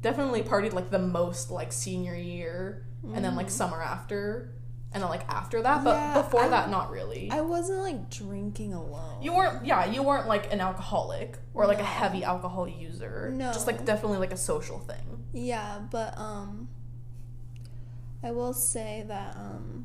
definitely 0.00 0.42
partied 0.42 0.72
like 0.72 0.90
the 0.90 0.98
most 0.98 1.52
like 1.52 1.72
senior 1.72 2.16
year, 2.16 2.84
and 3.14 3.24
then 3.24 3.36
like 3.36 3.46
Mhm. 3.46 3.50
summer 3.50 3.80
after, 3.80 4.55
and 4.96 5.02
then 5.02 5.10
like 5.10 5.28
after 5.28 5.60
that. 5.60 5.84
But 5.84 5.94
Yeah, 5.94 6.22
before 6.22 6.44
I- 6.44 6.48
that, 6.48 6.70
not 6.70 6.90
really. 6.90 7.30
I 7.30 7.42
wasn't 7.42 7.80
like 7.80 8.08
drinking 8.10 8.72
alone. 8.72 9.22
you 9.22 9.34
weren't, 9.34 9.66
yeah, 9.66 9.84
you 9.84 10.02
weren't 10.02 10.26
like 10.26 10.50
an 10.52 10.60
alcoholic 10.60 11.36
or 11.52 11.66
like 11.66 11.80
a 11.80 11.84
heavy 11.84 12.24
alcohol 12.24 12.66
user. 12.66 13.30
No. 13.34 13.52
just 13.52 13.66
like 13.66 13.84
definitely 13.84 14.16
like 14.18 14.32
a 14.32 14.36
social 14.38 14.78
thing. 14.78 15.24
Yeah, 15.34 15.80
but 15.90 16.16
um 16.16 16.68
I 18.22 18.30
will 18.32 18.54
say 18.54 19.04
that 19.06 19.36
um 19.36 19.84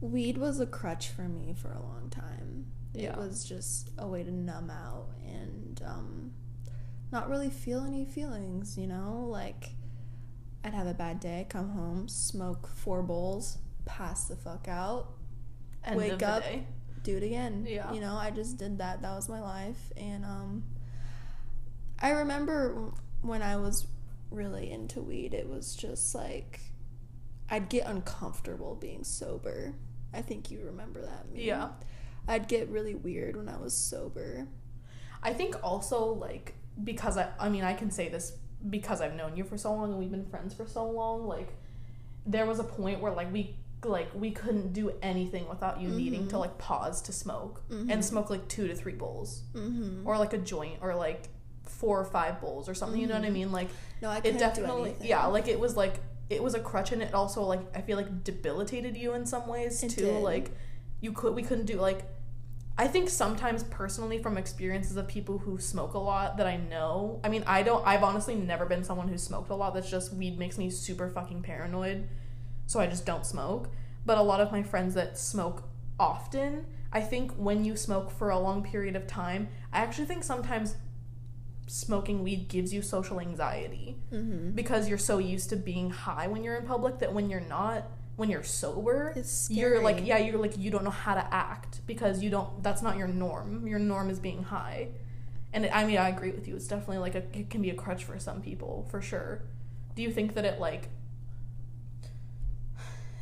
weed 0.00 0.38
was 0.38 0.60
a 0.60 0.66
crutch 0.66 1.08
for 1.08 1.22
me 1.22 1.52
for 1.60 1.72
a 1.72 1.80
long 1.82 2.08
time. 2.10 2.66
Yeah. 2.92 3.14
It 3.14 3.18
was 3.18 3.44
just 3.44 3.90
a 3.98 4.06
way 4.06 4.22
to 4.22 4.30
numb 4.30 4.70
out 4.70 5.08
and 5.26 5.82
um 5.84 6.30
not 7.10 7.28
really 7.28 7.50
feel 7.50 7.84
any 7.84 8.04
feelings, 8.04 8.78
you 8.78 8.86
know? 8.86 9.26
Like 9.28 9.70
I'd 10.64 10.74
have 10.74 10.86
a 10.86 10.94
bad 10.94 11.20
day, 11.20 11.46
come 11.48 11.70
home, 11.70 12.08
smoke 12.08 12.66
four 12.68 13.02
bowls, 13.02 13.58
pass 13.84 14.24
the 14.28 14.36
fuck 14.36 14.66
out, 14.66 15.08
End 15.84 15.96
Wake 15.96 16.22
up. 16.22 16.42
day. 16.42 16.66
do 17.02 17.18
it 17.18 17.22
again. 17.22 17.66
Yeah. 17.68 17.92
You 17.92 18.00
know, 18.00 18.14
I 18.14 18.30
just 18.30 18.56
did 18.56 18.78
that. 18.78 19.02
That 19.02 19.14
was 19.14 19.28
my 19.28 19.40
life. 19.40 19.92
And 19.96 20.24
um 20.24 20.64
I 22.00 22.10
remember 22.10 22.92
when 23.20 23.42
I 23.42 23.56
was 23.56 23.86
really 24.30 24.70
into 24.70 25.00
weed, 25.02 25.34
it 25.34 25.48
was 25.48 25.76
just 25.76 26.14
like 26.14 26.60
I'd 27.50 27.68
get 27.68 27.86
uncomfortable 27.86 28.74
being 28.74 29.04
sober. 29.04 29.74
I 30.14 30.22
think 30.22 30.50
you 30.50 30.60
remember 30.64 31.02
that. 31.02 31.30
me. 31.30 31.44
Yeah. 31.44 31.68
I'd 32.26 32.48
get 32.48 32.70
really 32.70 32.94
weird 32.94 33.36
when 33.36 33.50
I 33.50 33.58
was 33.58 33.74
sober. 33.76 34.46
I 35.22 35.34
think 35.34 35.56
also 35.62 36.06
like 36.14 36.54
because 36.82 37.18
I 37.18 37.28
I 37.38 37.50
mean 37.50 37.64
I 37.64 37.74
can 37.74 37.90
say 37.90 38.08
this 38.08 38.32
because 38.68 39.00
I've 39.00 39.14
known 39.14 39.36
you 39.36 39.44
for 39.44 39.58
so 39.58 39.72
long 39.72 39.90
and 39.90 39.98
we've 39.98 40.10
been 40.10 40.24
friends 40.26 40.54
for 40.54 40.66
so 40.66 40.88
long 40.88 41.26
like 41.26 41.52
there 42.26 42.46
was 42.46 42.58
a 42.58 42.64
point 42.64 43.00
where 43.00 43.12
like 43.12 43.32
we 43.32 43.56
like 43.84 44.08
we 44.14 44.30
couldn't 44.30 44.72
do 44.72 44.90
anything 45.02 45.46
without 45.48 45.78
you 45.80 45.88
needing 45.88 46.26
to 46.28 46.36
Mhm. 46.36 46.40
like 46.40 46.56
pause 46.58 47.02
to 47.02 47.12
smoke 47.12 47.60
Mhm. 47.68 47.90
and 47.92 48.02
smoke 48.04 48.30
like 48.30 48.48
2 48.48 48.66
to 48.66 48.74
3 48.74 48.94
bowls 48.94 49.42
Mm-hmm. 49.54 50.06
or 50.08 50.16
like 50.18 50.32
a 50.32 50.38
joint 50.38 50.78
or 50.80 50.94
like 50.94 51.28
4 51.64 52.00
or 52.00 52.04
5 52.04 52.40
bowls 52.40 52.66
or 52.68 52.74
something 52.74 52.98
you 53.00 53.06
know 53.06 53.14
what 53.14 53.24
I 53.24 53.28
Mhm. 53.28 53.32
mean 53.34 53.52
like 53.52 53.68
No, 54.00 54.08
I 54.08 54.16
it 54.18 54.22
couldn't 54.22 54.38
definitely 54.38 54.94
yeah 55.02 55.26
like 55.26 55.48
it 55.48 55.60
was 55.60 55.76
like 55.76 56.00
it 56.30 56.42
was 56.42 56.54
a 56.54 56.60
crutch 56.60 56.92
and 56.92 57.02
it 57.02 57.12
also 57.12 57.42
like 57.42 57.60
I 57.76 57.82
feel 57.82 57.98
like 57.98 58.24
debilitated 58.24 58.96
you 58.96 59.12
in 59.12 59.26
some 59.26 59.46
ways 59.46 59.82
It 59.82 59.90
too 59.90 60.06
did. 60.06 60.22
like 60.22 60.50
you 61.02 61.12
could 61.12 61.34
we 61.34 61.42
couldn't 61.42 61.66
do 61.66 61.78
like 61.78 62.06
I 62.76 62.88
think 62.88 63.08
sometimes 63.08 63.62
personally 63.62 64.18
from 64.20 64.36
experiences 64.36 64.96
of 64.96 65.06
people 65.06 65.38
who 65.38 65.58
smoke 65.58 65.94
a 65.94 65.98
lot 65.98 66.36
that 66.38 66.46
I 66.46 66.56
know 66.56 67.20
I 67.22 67.28
mean 67.28 67.44
I 67.46 67.62
don't 67.62 67.86
I've 67.86 68.02
honestly 68.02 68.34
never 68.34 68.66
been 68.66 68.82
someone 68.84 69.08
who 69.08 69.16
smoked 69.18 69.50
a 69.50 69.54
lot 69.54 69.74
that's 69.74 69.90
just 69.90 70.12
weed 70.12 70.38
makes 70.38 70.58
me 70.58 70.70
super 70.70 71.08
fucking 71.08 71.42
paranoid 71.42 72.08
so 72.66 72.80
I 72.80 72.86
just 72.88 73.06
don't 73.06 73.24
smoke 73.24 73.68
but 74.04 74.18
a 74.18 74.22
lot 74.22 74.40
of 74.40 74.50
my 74.50 74.62
friends 74.62 74.94
that 74.94 75.16
smoke 75.18 75.62
often 76.00 76.66
I 76.92 77.00
think 77.00 77.32
when 77.36 77.64
you 77.64 77.76
smoke 77.76 78.10
for 78.10 78.30
a 78.30 78.38
long 78.38 78.62
period 78.64 78.96
of 78.96 79.06
time 79.06 79.48
I 79.72 79.78
actually 79.78 80.06
think 80.06 80.24
sometimes 80.24 80.74
smoking 81.66 82.22
weed 82.22 82.48
gives 82.48 82.74
you 82.74 82.82
social 82.82 83.20
anxiety 83.20 83.96
Mm-hmm. 84.12 84.50
because 84.50 84.88
you're 84.88 84.98
so 84.98 85.18
used 85.18 85.48
to 85.50 85.56
being 85.56 85.90
high 85.90 86.26
when 86.28 86.44
you're 86.44 86.56
in 86.56 86.66
public 86.66 86.98
that 87.00 87.12
when 87.12 87.30
you're 87.30 87.40
not 87.40 87.88
when 88.16 88.30
you're 88.30 88.44
sober 88.44 89.12
you're 89.48 89.82
like 89.82 90.06
yeah 90.06 90.18
you're 90.18 90.38
like 90.38 90.56
you 90.56 90.70
don't 90.70 90.84
know 90.84 90.90
how 90.90 91.14
to 91.14 91.34
act 91.34 91.80
because 91.86 92.22
you 92.22 92.30
don't 92.30 92.62
that's 92.62 92.82
not 92.82 92.96
your 92.96 93.08
norm. 93.08 93.66
Your 93.66 93.78
norm 93.78 94.10
is 94.10 94.18
being 94.18 94.44
high. 94.44 94.88
And 95.52 95.64
it, 95.64 95.74
i 95.74 95.84
mean 95.84 95.98
i 95.98 96.08
agree 96.08 96.30
with 96.30 96.46
you. 96.48 96.56
It's 96.56 96.66
definitely 96.68 96.98
like 96.98 97.14
a 97.14 97.24
it 97.38 97.50
can 97.50 97.62
be 97.62 97.70
a 97.70 97.74
crutch 97.74 98.04
for 98.04 98.18
some 98.18 98.40
people 98.40 98.86
for 98.90 99.00
sure. 99.02 99.42
Do 99.94 100.02
you 100.02 100.10
think 100.10 100.34
that 100.34 100.44
it 100.44 100.60
like 100.60 100.88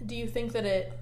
do 0.05 0.17
you 0.17 0.27
think 0.27 0.53
that 0.53 0.65
it 0.65 0.99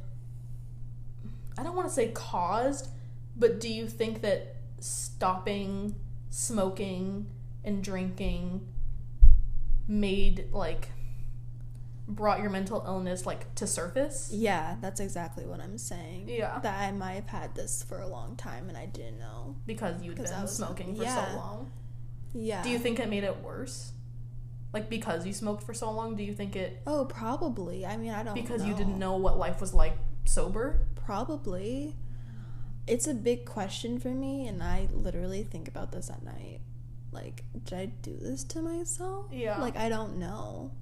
i 1.59 1.63
don't 1.63 1.75
want 1.75 1.89
to 1.89 1.95
say 1.95 2.09
caused 2.09 2.89
But 3.37 3.61
do 3.61 3.73
you 3.73 3.87
think 3.89 4.21
that 4.23 4.57
stopping 4.79 5.95
smoking 6.29 7.27
and 7.65 7.83
drinking 7.83 8.67
made 9.89 10.47
like 10.53 10.91
brought 12.11 12.41
your 12.41 12.51
mental 12.51 12.83
illness 12.87 13.25
like 13.27 13.55
to 13.57 13.67
surface? 13.67 14.31
Yeah, 14.33 14.77
that's 14.81 15.01
exactly 15.01 15.47
what 15.47 15.61
I'm 15.61 15.79
saying. 15.79 16.29
Yeah. 16.29 16.59
That 16.61 16.81
I 16.81 16.93
might 16.93 17.15
have 17.15 17.29
had 17.29 17.55
this 17.55 17.85
for 17.89 18.01
a 18.01 18.07
long 18.07 18.37
time 18.37 18.69
and 18.69 18.77
I 18.77 18.87
didn't 18.87 19.19
know. 19.19 19.57
Because 19.67 20.03
you'd 20.03 20.17
been 20.17 20.25
was- 20.25 20.57
smoking 20.57 20.95
for 20.95 21.05
yeah. 21.05 21.31
so 21.31 21.37
long. 21.37 21.71
Yeah. 22.35 22.63
Do 22.63 22.71
you 22.71 22.79
think 22.79 23.01
it 23.01 23.09
made 23.09 23.25
it 23.25 23.43
worse? 23.43 23.93
Like 24.73 24.89
because 24.89 25.27
you 25.27 25.33
smoked 25.33 25.65
for 25.65 25.75
so 25.75 25.91
long, 25.91 26.15
do 26.15 26.23
you 26.23 26.33
think 26.33 26.55
it 26.55 26.83
Oh, 26.87 27.05
probably. 27.07 27.85
I 27.85 27.97
mean, 27.97 28.13
I 28.13 28.23
don't 28.23 28.35
because 28.35 28.65
you 28.65 28.75
didn't 28.75 28.99
know 28.99 29.17
what 29.17 29.37
life 29.39 29.61
was 29.61 29.75
like 29.75 29.97
sober? 30.25 30.87
Probably. 30.95 31.97
It's 32.87 33.07
a 33.07 33.15
big 33.15 33.45
question 33.45 33.99
for 33.99 34.09
me, 34.09 34.49
and 34.49 34.63
I 34.63 34.89
literally 34.93 35.43
think 35.45 35.69
about 35.69 35.93
this 35.93 36.11
at 36.11 36.25
night. 36.25 36.61
Like, 37.13 37.45
did 37.65 37.79
I 37.79 37.87
do 37.87 38.17
this 38.17 38.45
to 38.45 38.63
myself? 38.63 39.27
Yeah. 39.33 39.61
Like, 39.61 39.77
I 39.77 39.89
don't 39.89 40.19
know. 40.19 40.73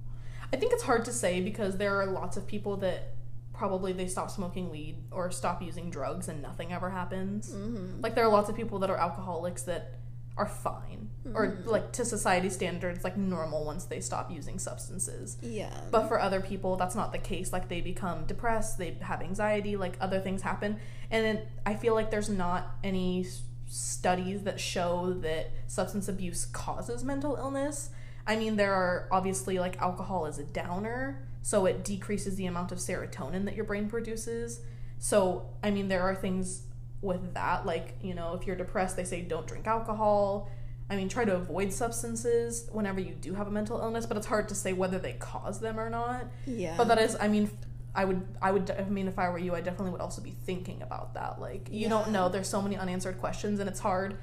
I 0.53 0.57
think 0.57 0.73
it's 0.73 0.83
hard 0.83 1.05
to 1.05 1.13
say 1.13 1.41
because 1.41 1.77
there 1.77 1.99
are 2.01 2.05
lots 2.07 2.37
of 2.37 2.47
people 2.47 2.77
that 2.77 3.15
probably 3.53 3.91
they 3.93 4.07
stop 4.07 4.31
smoking 4.31 4.69
weed 4.69 4.97
or 5.11 5.29
stop 5.31 5.61
using 5.61 5.89
drugs 5.89 6.27
and 6.27 6.41
nothing 6.41 6.71
ever 6.71 6.89
happens. 6.89 7.51
Mm-hmm. 7.51 8.01
Like 8.01 8.15
there 8.15 8.25
are 8.25 8.31
lots 8.31 8.49
of 8.49 8.55
people 8.55 8.79
that 8.79 8.89
are 8.89 8.97
alcoholics 8.97 9.63
that 9.63 9.95
are 10.37 10.45
fine 10.45 11.09
or 11.35 11.47
Mhm. 11.47 11.65
like 11.65 11.91
to 11.91 12.05
society 12.05 12.49
standards 12.49 13.03
like 13.03 13.17
normal 13.17 13.65
once 13.65 13.83
they 13.83 13.99
stop 13.99 14.31
using 14.31 14.57
substances. 14.57 15.35
Yeah. 15.41 15.77
But 15.91 16.07
for 16.07 16.17
other 16.21 16.39
people 16.39 16.77
that's 16.77 16.95
not 16.95 17.11
the 17.11 17.17
case 17.17 17.51
like 17.51 17.67
they 17.67 17.81
become 17.81 18.23
depressed, 18.25 18.77
they 18.77 18.95
have 19.01 19.21
anxiety, 19.21 19.75
like 19.75 19.97
other 19.99 20.21
things 20.21 20.41
happen. 20.41 20.79
And 21.11 21.25
then 21.25 21.41
I 21.65 21.75
feel 21.75 21.93
like 21.93 22.09
there's 22.11 22.29
not 22.29 22.77
any 22.81 23.27
studies 23.67 24.43
that 24.43 24.59
show 24.59 25.13
that 25.21 25.51
substance 25.67 26.07
abuse 26.07 26.45
causes 26.45 27.03
mental 27.03 27.35
illness. 27.35 27.89
I 28.29 28.35
mean, 28.35 28.57
there 28.57 28.75
are 28.75 29.07
obviously 29.11 29.57
like 29.57 29.81
alcohol 29.81 30.27
is 30.27 30.37
a 30.37 30.43
downer, 30.43 31.27
so 31.41 31.65
it 31.65 31.83
decreases 31.83 32.35
the 32.35 32.45
amount 32.45 32.71
of 32.71 32.77
serotonin 32.77 33.45
that 33.45 33.55
your 33.55 33.65
brain 33.65 33.89
produces. 33.89 34.61
So, 34.99 35.49
I 35.63 35.71
mean, 35.71 35.87
there 35.87 36.03
are 36.03 36.13
things 36.13 36.61
with 37.01 37.33
that, 37.33 37.65
like, 37.65 37.95
you 38.03 38.13
know, 38.13 38.35
if 38.35 38.45
you're 38.45 38.55
depressed, 38.55 38.95
they 38.95 39.03
say 39.03 39.21
don't 39.21 39.47
drink 39.47 39.65
alcohol. 39.65 40.47
I 40.91 40.95
mean, 40.95 41.09
try 41.09 41.25
to 41.25 41.35
avoid 41.35 41.73
substances 41.73 42.69
whenever 42.71 42.99
you 42.99 43.15
do 43.15 43.33
have 43.33 43.47
a 43.47 43.51
mental 43.51 43.79
illness, 43.79 44.05
but 44.05 44.15
it's 44.15 44.27
hard 44.27 44.47
to 44.49 44.55
say 44.55 44.73
whether 44.73 44.99
they 44.99 45.13
cause 45.13 45.59
them 45.59 45.79
or 45.79 45.89
not. 45.89 46.27
yeah. 46.45 46.75
But 46.77 46.87
that 46.89 46.99
is, 46.99 47.17
I 47.19 47.27
mean, 47.29 47.49
I 47.95 48.05
would, 48.05 48.23
I 48.43 48.51
would, 48.51 48.69
I 48.69 48.83
mean, 48.83 49.07
if 49.07 49.17
I 49.17 49.29
were 49.29 49.39
you, 49.39 49.55
I 49.55 49.61
definitely 49.61 49.91
would 49.91 50.01
also 50.01 50.21
be 50.21 50.35
thinking 50.45 50.83
about 50.83 51.15
that. 51.15 51.41
Like, 51.41 51.69
you 51.71 51.89
don't 51.89 52.11
know, 52.11 52.29
there's 52.29 52.47
so 52.47 52.61
many 52.61 52.77
unanswered 52.77 53.19
questions, 53.19 53.59
and 53.59 53.67
it's 53.67 53.79
hard. 53.79 54.19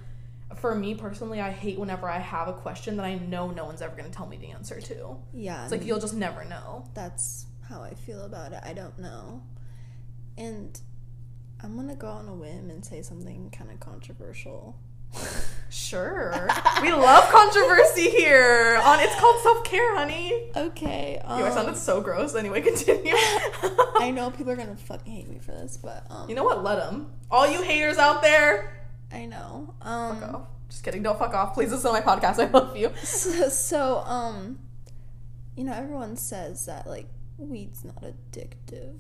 For 0.55 0.75
me 0.75 0.95
personally, 0.95 1.41
I 1.41 1.51
hate 1.51 1.79
whenever 1.79 2.09
I 2.09 2.19
have 2.19 2.47
a 2.49 2.53
question 2.53 2.97
that 2.99 3.05
I 3.05 3.17
know 3.17 3.51
no 3.51 3.65
one's 3.65 3.83
ever 3.83 3.97
going 3.97 4.09
to 4.11 4.17
tell 4.17 4.27
me 4.27 4.37
the 4.37 4.51
answer 4.53 4.81
to. 4.81 5.17
yeah. 5.35 5.65
It's 5.65 5.73
like 5.73 5.85
you'll 5.85 5.99
just 6.01 6.15
never 6.15 6.45
know. 6.45 6.89
that's 6.95 7.47
how 7.69 7.83
I 7.83 7.95
feel 7.95 8.25
about 8.25 8.53
it. 8.53 8.61
I 8.65 8.73
don't 8.73 8.97
know. 8.99 9.43
And 10.39 10.81
I'm 11.63 11.75
going 11.75 11.89
to 11.89 11.95
go 11.97 12.07
on 12.09 12.29
a 12.29 12.35
whim 12.35 12.71
and 12.71 12.85
say 12.85 13.03
something 13.03 13.51
kind 13.51 13.71
of 13.71 13.81
controversial. 13.81 14.77
Sure, 15.69 16.49
we 16.81 16.93
love 16.93 17.29
controversy 17.31 18.09
here. 18.09 18.81
On 18.85 19.01
it's 19.01 19.15
called 19.19 19.43
self 19.43 19.65
care, 19.65 19.97
honey. 19.97 20.51
Okay. 20.55 21.21
Um, 21.25 21.41
Ew, 21.41 21.45
I 21.45 21.51
sounded 21.51 21.77
so 21.77 22.01
gross. 22.01 22.37
Anyway, 22.37 22.61
continue. 22.61 23.13
I 23.99 24.13
know 24.15 24.31
people 24.31 24.53
are 24.53 24.57
going 24.57 24.69
to 24.75 24.77
fucking 24.77 25.13
hate 25.13 25.29
me 25.29 25.39
for 25.41 25.51
this, 25.51 25.77
but 25.77 26.07
um, 26.09 26.29
You 26.31 26.37
know 26.37 26.45
what? 26.45 26.63
Let 26.63 26.77
them. 26.77 27.13
All 27.33 27.51
you 27.51 27.63
haters 27.63 27.99
out 27.99 28.23
there, 28.23 28.76
I 29.13 29.27
know. 29.27 29.75
Um, 29.83 30.21
fuck 30.21 30.35
off. 30.35 30.43
Just 30.69 30.83
kidding. 30.85 31.03
Don't 31.03 31.19
fuck 31.19 31.33
off. 31.35 31.55
Please 31.55 31.71
listen 31.71 31.93
to 31.95 32.01
my 32.01 32.01
podcast. 32.01 32.39
I 32.47 32.51
love 32.51 32.77
you. 32.77 32.91
so, 33.03 33.49
so 33.49 33.99
um 34.01 34.59
you 35.57 35.65
know 35.65 35.73
everyone 35.73 36.17
says 36.17 36.67
that 36.67 36.87
like 36.87 37.09
weed's 37.39 37.85
not 37.85 38.03
addictive 38.03 38.99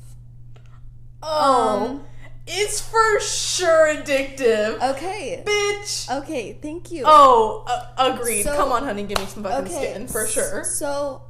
Oh, 1.22 1.86
Um, 1.90 2.04
it's 2.46 2.80
for 2.80 3.20
sure 3.20 3.94
addictive, 3.94 4.80
okay 4.94 5.42
bitch. 5.44 6.10
okay 6.22 6.52
thank 6.62 6.92
you 6.92 7.02
Oh, 7.06 7.64
uh, 7.66 8.12
agreed. 8.14 8.42
So- 8.44 8.54
Come 8.56 8.70
on, 8.72 8.84
honey, 8.84 9.02
give 9.04 9.18
me 9.18 9.26
some 9.26 9.42
fucking 9.42 9.66
okay 9.66 9.92
skin 9.92 10.06
for 10.08 10.26
sure. 10.26 10.62
so 10.64 11.22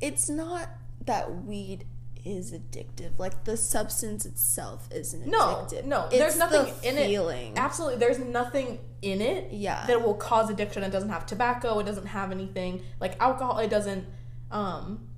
it's 0.00 0.28
not 0.28 0.68
that 1.06 1.44
weed 1.44 1.84
is 2.24 2.52
addictive 2.52 3.18
like 3.18 3.44
the 3.44 3.56
substance 3.56 4.24
itself 4.24 4.88
isn't 4.92 5.26
No, 5.26 5.38
addictive 5.38 5.84
no, 5.84 6.06
It's 6.06 6.18
there's 6.18 6.38
nothing 6.38 6.72
the 6.80 6.88
in 6.88 6.98
it. 6.98 7.58
Absolutely, 7.58 7.98
there's 7.98 8.18
nothing 8.18 8.78
in 9.02 9.20
it 9.20 9.52
yeah 9.52 9.84
that 9.86 10.02
will 10.02 10.14
cause 10.14 10.48
addiction. 10.50 10.82
It 10.82 10.90
doesn't 10.90 11.08
have 11.10 11.26
tobacco. 11.26 11.78
It 11.80 11.84
doesn't 11.86 12.06
have 12.06 12.30
anything 12.30 12.82
like 13.00 13.20
alcohol. 13.20 13.58
It 13.58 13.68
doesn't. 13.70 14.06
Um, 14.50 15.08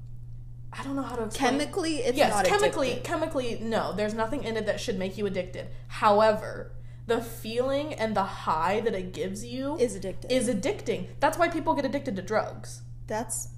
I 0.73 0.83
don't 0.83 0.97
know 0.97 1.03
how 1.03 1.17
to 1.17 1.25
explain. 1.25 1.51
chemically 1.53 1.97
it's 1.99 2.17
yes, 2.17 2.33
not 2.33 2.45
chemically, 2.47 2.91
addictive. 2.93 3.05
chemically, 3.05 3.59
no. 3.61 3.93
There's 3.93 4.15
nothing 4.15 4.43
in 4.45 4.57
it 4.57 4.67
that 4.67 4.81
should 4.81 4.99
make 4.99 5.17
you 5.19 5.27
addicted. 5.27 5.69
However, 5.89 6.73
the 7.07 7.21
feeling 7.21 7.93
and 7.95 8.17
the 8.17 8.23
high 8.25 8.81
that 8.81 8.95
it 8.95 9.13
gives 9.13 9.45
you 9.45 9.77
is 9.77 9.97
addictive 9.97 10.31
is 10.31 10.49
addicting. 10.49 11.09
That's 11.21 11.37
why 11.39 11.49
people 11.49 11.75
get 11.75 11.85
addicted 11.85 12.17
to 12.17 12.23
drugs. 12.23 12.83
that's 13.07 13.49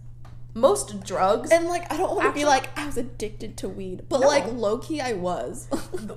Most 0.56 1.04
drugs. 1.04 1.50
and 1.50 1.66
like 1.66 1.92
I 1.92 1.96
don't 1.98 2.16
want 2.16 2.28
to 2.28 2.32
be 2.32 2.44
like 2.46 2.76
I 2.78 2.86
was 2.86 2.96
addicted 2.96 3.56
to 3.58 3.68
weed, 3.68 4.06
but 4.08 4.20
No. 4.20 4.26
like 4.26 4.50
low 4.52 4.78
key 4.78 5.00
I 5.00 5.12
was. 5.12 5.68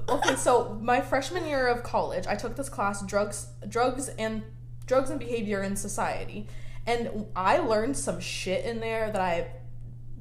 okay, 0.10 0.36
so 0.38 0.78
my 0.82 1.02
freshman 1.02 1.46
year 1.46 1.68
of 1.68 1.84
college, 1.84 2.26
I 2.26 2.36
took 2.36 2.56
this 2.56 2.70
class 2.70 3.02
drugs, 3.06 3.48
drugs 3.68 4.08
and 4.18 4.44
drugs 4.86 5.10
and 5.10 5.20
behavior 5.20 5.62
in 5.62 5.76
society, 5.76 6.48
and 6.88 7.28
I 7.36 7.58
learned 7.58 7.98
some 7.98 8.20
shit 8.20 8.64
in 8.66 8.80
there 8.80 9.12
that 9.12 9.22
I 9.22 9.52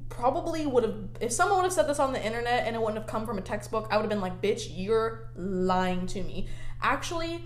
probably 0.09 0.65
would 0.67 0.83
have 0.83 0.95
if 1.21 1.31
someone 1.31 1.59
would 1.59 1.63
have 1.65 1.73
said 1.73 1.87
this 1.87 1.99
on 1.99 2.11
the 2.13 2.23
internet 2.23 2.67
and 2.67 2.75
it 2.75 2.79
wouldn't 2.79 2.97
have 2.97 3.07
come 3.07 3.25
from 3.25 3.37
a 3.37 3.41
textbook, 3.41 3.87
I 3.89 3.95
would 3.95 4.03
have 4.03 4.09
been 4.09 4.21
like, 4.21 4.41
"Bitch, 4.41 4.67
you're 4.75 5.31
lying 5.35 6.07
to 6.07 6.21
me." 6.23 6.49
Actually, 6.81 7.45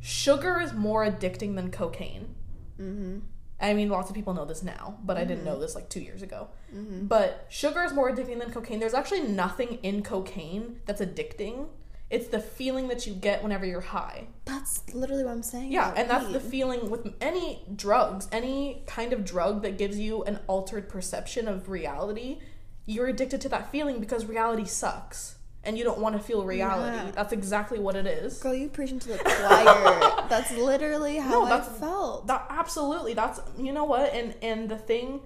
sugar 0.00 0.60
is 0.60 0.72
more 0.72 1.04
addicting 1.04 1.54
than 1.54 1.70
cocaine. 1.70 2.34
mm-hmm. 2.80 3.18
I 3.60 3.74
mean, 3.74 3.88
lots 3.88 4.08
of 4.08 4.14
people 4.14 4.34
know 4.34 4.44
this 4.44 4.62
now, 4.62 4.98
but 5.04 5.16
I 5.16 5.24
didn't 5.24 5.44
know 5.44 5.58
this 5.58 5.74
like 5.74 5.88
two 5.88 6.00
years 6.00 6.22
ago. 6.22 6.48
Mm-hmm. 6.74 7.06
But 7.06 7.46
sugar 7.48 7.82
is 7.82 7.92
more 7.92 8.10
addicting 8.10 8.38
than 8.38 8.52
cocaine. 8.52 8.78
There's 8.78 8.94
actually 8.94 9.22
nothing 9.22 9.78
in 9.82 10.02
cocaine 10.02 10.80
that's 10.86 11.00
addicting. 11.00 11.66
It's 12.08 12.28
the 12.28 12.40
feeling 12.40 12.88
that 12.88 13.06
you 13.06 13.14
get 13.14 13.42
whenever 13.42 13.66
you're 13.66 13.80
high. 13.80 14.28
That's 14.44 14.82
literally 14.94 15.24
what 15.24 15.32
I'm 15.32 15.42
saying. 15.42 15.72
Yeah, 15.72 15.92
and 15.96 16.08
that's 16.08 16.28
the 16.28 16.40
feeling 16.40 16.88
with 16.88 17.12
any 17.20 17.62
drugs, 17.74 18.28
any 18.32 18.84
kind 18.86 19.12
of 19.12 19.24
drug 19.24 19.62
that 19.62 19.76
gives 19.76 19.98
you 19.98 20.22
an 20.24 20.38
altered 20.46 20.88
perception 20.88 21.48
of 21.48 21.68
reality. 21.68 22.38
You're 22.86 23.08
addicted 23.08 23.40
to 23.42 23.48
that 23.50 23.70
feeling 23.72 23.98
because 24.00 24.24
reality 24.24 24.64
sucks. 24.64 25.37
And 25.68 25.76
you 25.76 25.84
don't 25.84 25.98
want 25.98 26.16
to 26.16 26.22
feel 26.22 26.46
reality. 26.46 26.96
Yeah. 26.96 27.10
That's 27.10 27.34
exactly 27.34 27.78
what 27.78 27.94
it 27.94 28.06
is. 28.06 28.38
Girl, 28.38 28.54
you 28.54 28.70
preaching 28.70 28.98
to 29.00 29.08
the 29.08 29.18
choir. 29.18 30.24
that's 30.30 30.50
literally 30.50 31.18
how 31.18 31.44
No, 31.44 31.44
I 31.44 31.60
felt. 31.60 32.26
That 32.26 32.46
absolutely. 32.48 33.12
That's 33.12 33.38
you 33.58 33.74
know 33.74 33.84
what, 33.84 34.14
and 34.14 34.34
and 34.40 34.70
the 34.70 34.78
thing, 34.78 35.20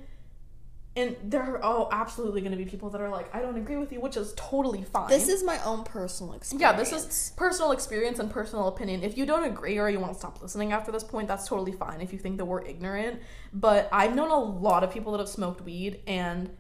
and 0.97 1.15
there 1.23 1.43
are 1.43 1.61
oh 1.63 1.89
absolutely 1.93 2.41
going 2.41 2.51
to 2.51 2.59
be 2.59 2.65
people 2.65 2.91
that 2.91 3.01
are 3.01 3.09
like, 3.09 3.33
I 3.33 3.41
don't 3.41 3.57
agree 3.57 3.77
with 3.77 3.93
you, 3.93 4.01
which 4.01 4.17
is 4.17 4.35
totally 4.37 4.83
fine. 4.83 5.09
this 5.09 5.29
is 5.29 5.45
my 5.45 5.63
own 5.63 5.85
personal 5.85 6.35
experience. 6.35 6.61
yeah, 6.61 6.73
this 6.77 6.91
is 6.93 7.33
personal 7.37 7.71
experience 7.71 8.19
and 8.19 8.29
personal 8.29 8.67
opinion. 8.67 9.05
If 9.05 9.17
you 9.17 9.25
don't 9.25 9.45
agree 9.45 9.79
or 9.79 9.89
you 9.89 10.01
want 10.01 10.13
to 10.13 10.19
stop 10.19 10.43
listening 10.43 10.73
after 10.73 10.91
this 10.91 11.05
point, 11.05 11.29
that's 11.29 11.47
totally 11.47 11.73
fine. 11.73 12.01
If 12.01 12.13
you 12.13 12.19
think 12.19 12.37
that 12.39 12.47
we're 12.47 12.63
ignorant, 12.63 13.21
but 13.53 13.89
I've 13.93 14.17
known 14.17 14.31
a 14.31 14.41
lot 14.41 14.83
of 14.83 14.91
people 14.91 15.13
that 15.13 15.19
have 15.19 15.29
smoked 15.29 15.61
weed, 15.61 16.01
and 16.09 16.51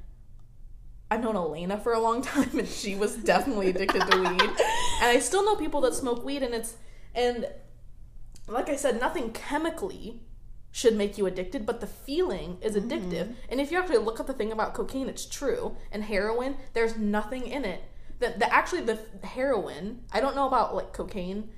I've 1.13 1.23
known 1.23 1.37
Elena 1.37 1.77
for 1.77 1.93
a 1.93 2.01
long 2.01 2.23
time, 2.33 2.59
and 2.59 2.67
she 2.67 2.95
was 2.95 3.17
definitely 3.17 3.69
addicted 3.69 4.01
to 4.11 4.19
weed. 4.19 4.41
And 4.41 5.11
I 5.11 5.19
still 5.19 5.45
know 5.45 5.57
people 5.57 5.83
that 5.83 5.95
smoke 5.95 6.25
weed, 6.25 6.43
and 6.43 6.55
it's 6.55 6.77
and 7.15 7.47
like 8.49 8.71
I 8.71 8.77
said, 8.77 8.99
nothing 8.99 9.33
chemically 9.33 10.23
should 10.71 10.97
make 10.97 11.19
you 11.19 11.27
addicted, 11.27 11.67
but 11.67 11.81
the 11.81 11.87
feeling 11.87 12.57
is 12.63 12.75
mm-hmm. 12.75 12.89
addictive. 12.89 13.35
And 13.51 13.61
if 13.61 13.71
you 13.71 13.79
actually 13.79 13.99
look 13.99 14.21
at 14.21 14.27
the 14.27 14.33
thing 14.33 14.53
about 14.53 14.73
cocaine, 14.73 15.09
it's 15.09 15.27
true. 15.27 15.77
And 15.91 16.05
heroin, 16.05 16.57
there's 16.73 16.97
nothing 16.97 17.47
in 17.47 17.67
it. 17.67 17.83
That 18.21 18.39
the 18.39 18.53
actually 18.53 18.81
the 18.81 18.99
heroin, 19.23 20.05
I 20.13 20.21
don't 20.21 20.35
know 20.35 20.47
about 20.47 20.75
like 20.75 20.95
cocaine 20.95 21.51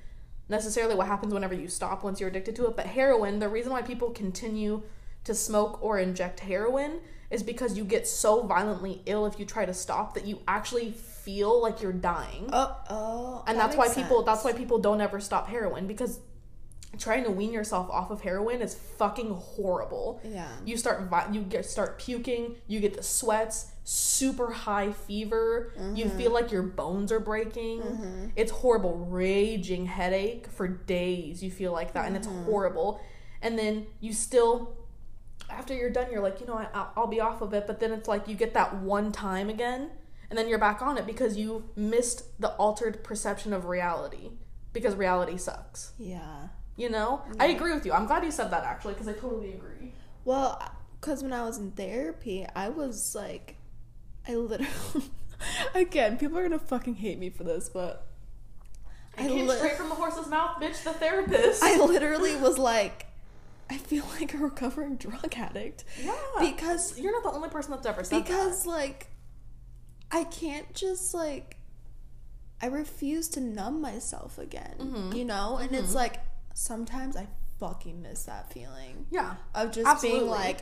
necessarily 0.49 0.95
what 0.95 1.07
happens 1.07 1.33
whenever 1.33 1.53
you 1.53 1.69
stop 1.69 2.03
once 2.03 2.19
you're 2.19 2.29
addicted 2.29 2.57
to 2.57 2.67
it, 2.67 2.75
but 2.75 2.87
heroin, 2.87 3.39
the 3.39 3.49
reason 3.49 3.71
why 3.71 3.81
people 3.81 4.11
continue 4.11 4.83
to 5.23 5.33
smoke 5.33 5.81
or 5.81 5.97
inject 5.97 6.41
heroin 6.41 6.99
is 7.31 7.43
because 7.43 7.77
you 7.77 7.83
get 7.83 8.07
so 8.07 8.43
violently 8.43 9.01
ill 9.05 9.25
if 9.25 9.39
you 9.39 9.45
try 9.45 9.65
to 9.65 9.73
stop 9.73 10.13
that 10.13 10.25
you 10.25 10.39
actually 10.47 10.91
feel 10.91 11.61
like 11.61 11.81
you're 11.81 11.91
dying 11.91 12.49
Oh, 12.53 12.77
oh. 12.89 13.43
and 13.47 13.57
that 13.57 13.67
that's 13.67 13.77
why 13.77 13.87
people 13.87 14.17
sense. 14.17 14.25
that's 14.27 14.43
why 14.45 14.53
people 14.53 14.77
don't 14.79 15.01
ever 15.01 15.19
stop 15.19 15.47
heroin 15.47 15.87
because 15.87 16.19
trying 16.97 17.23
to 17.25 17.31
wean 17.31 17.51
yourself 17.51 17.89
off 17.89 18.09
of 18.09 18.21
heroin 18.21 18.61
is 18.61 18.73
fucking 18.73 19.29
horrible. 19.31 20.21
Yeah. 20.23 20.47
You 20.63 20.77
start 20.77 21.11
you 21.33 21.41
get 21.41 21.65
start 21.65 21.99
puking, 21.99 22.55
you 22.67 22.79
get 22.79 22.95
the 22.95 23.03
sweats, 23.03 23.71
super 23.83 24.49
high 24.51 24.93
fever, 24.93 25.73
you 25.93 26.07
feel 26.09 26.31
like 26.31 26.51
your 26.53 26.63
bones 26.63 27.11
are 27.11 27.19
breaking. 27.19 28.31
It's 28.37 28.51
horrible, 28.51 28.97
raging 29.09 29.87
headache 29.87 30.47
for 30.47 30.67
days. 30.69 31.43
You 31.43 31.51
feel 31.51 31.73
like 31.73 31.93
that 31.93 32.05
and 32.05 32.15
it's 32.15 32.27
horrible. 32.27 33.01
And 33.41 33.59
then 33.59 33.87
you 33.99 34.13
still 34.13 34.77
after 35.49 35.73
you're 35.73 35.89
done 35.89 36.07
you're 36.11 36.21
like, 36.21 36.39
you 36.39 36.47
know, 36.47 36.55
I, 36.55 36.67
I'll, 36.73 36.91
I'll 36.97 37.07
be 37.07 37.19
off 37.19 37.41
of 37.41 37.53
it, 37.53 37.67
but 37.67 37.79
then 37.79 37.91
it's 37.91 38.07
like 38.07 38.27
you 38.27 38.35
get 38.35 38.53
that 38.53 38.75
one 38.75 39.11
time 39.11 39.49
again 39.49 39.91
and 40.29 40.37
then 40.37 40.47
you're 40.47 40.59
back 40.59 40.81
on 40.81 40.97
it 40.97 41.05
because 41.05 41.37
you 41.37 41.69
missed 41.75 42.39
the 42.41 42.49
altered 42.55 43.03
perception 43.03 43.53
of 43.53 43.65
reality 43.65 44.31
because 44.73 44.95
reality 44.95 45.37
sucks. 45.37 45.93
Yeah. 45.97 46.47
You 46.75 46.89
know? 46.89 47.21
I 47.39 47.47
agree 47.47 47.73
with 47.73 47.85
you. 47.85 47.93
I'm 47.93 48.05
glad 48.05 48.23
you 48.23 48.31
said 48.31 48.51
that 48.51 48.63
actually 48.63 48.93
because 48.93 49.07
I 49.07 49.13
totally 49.13 49.53
agree. 49.53 49.93
Well, 50.25 50.61
because 50.99 51.23
when 51.23 51.33
I 51.33 51.43
was 51.43 51.57
in 51.57 51.71
therapy, 51.71 52.45
I 52.55 52.69
was 52.69 53.15
like, 53.15 53.55
I 54.27 54.35
literally. 54.35 55.11
Again, 55.75 56.17
people 56.17 56.37
are 56.37 56.43
gonna 56.43 56.59
fucking 56.59 56.95
hate 56.95 57.19
me 57.19 57.29
for 57.29 57.43
this, 57.43 57.69
but 57.69 58.07
I 59.17 59.25
I 59.25 59.27
came 59.27 59.47
li- 59.47 59.55
straight 59.55 59.77
from 59.77 59.89
the 59.89 59.95
horse's 59.95 60.27
mouth, 60.27 60.61
bitch, 60.61 60.83
the 60.83 60.93
therapist. 60.93 61.63
I 61.63 61.77
literally 61.77 62.35
was 62.37 62.57
like, 62.57 63.05
I 63.69 63.77
feel 63.77 64.05
like 64.19 64.33
a 64.33 64.37
recovering 64.37 64.95
drug 64.97 65.33
addict 65.35 65.85
yeah. 66.03 66.13
because 66.39 66.99
you're 66.99 67.11
not 67.11 67.23
the 67.23 67.35
only 67.35 67.49
person 67.49 67.71
that's 67.71 67.85
ever 67.87 68.03
said 68.03 68.23
because 68.23 68.65
like, 68.65 69.07
I 70.11 70.23
can't 70.25 70.71
just 70.73 71.13
like, 71.13 71.57
I 72.61 72.67
refuse 72.67 73.27
to 73.29 73.39
numb 73.41 73.81
myself 73.81 74.37
again, 74.37 74.75
Mm-hmm. 74.79 75.13
you 75.13 75.25
know, 75.25 75.57
and 75.57 75.73
it's 75.75 75.93
like 75.95 76.17
sometimes 76.53 77.15
I 77.17 77.27
fucking 77.59 78.01
miss 78.01 78.23
that 78.23 78.51
feeling. 78.53 79.07
Yeah. 79.11 79.35
of 79.55 79.71
just 79.71 79.87
Absolutely. 79.87 80.19
being 80.21 80.29
like 80.31 80.59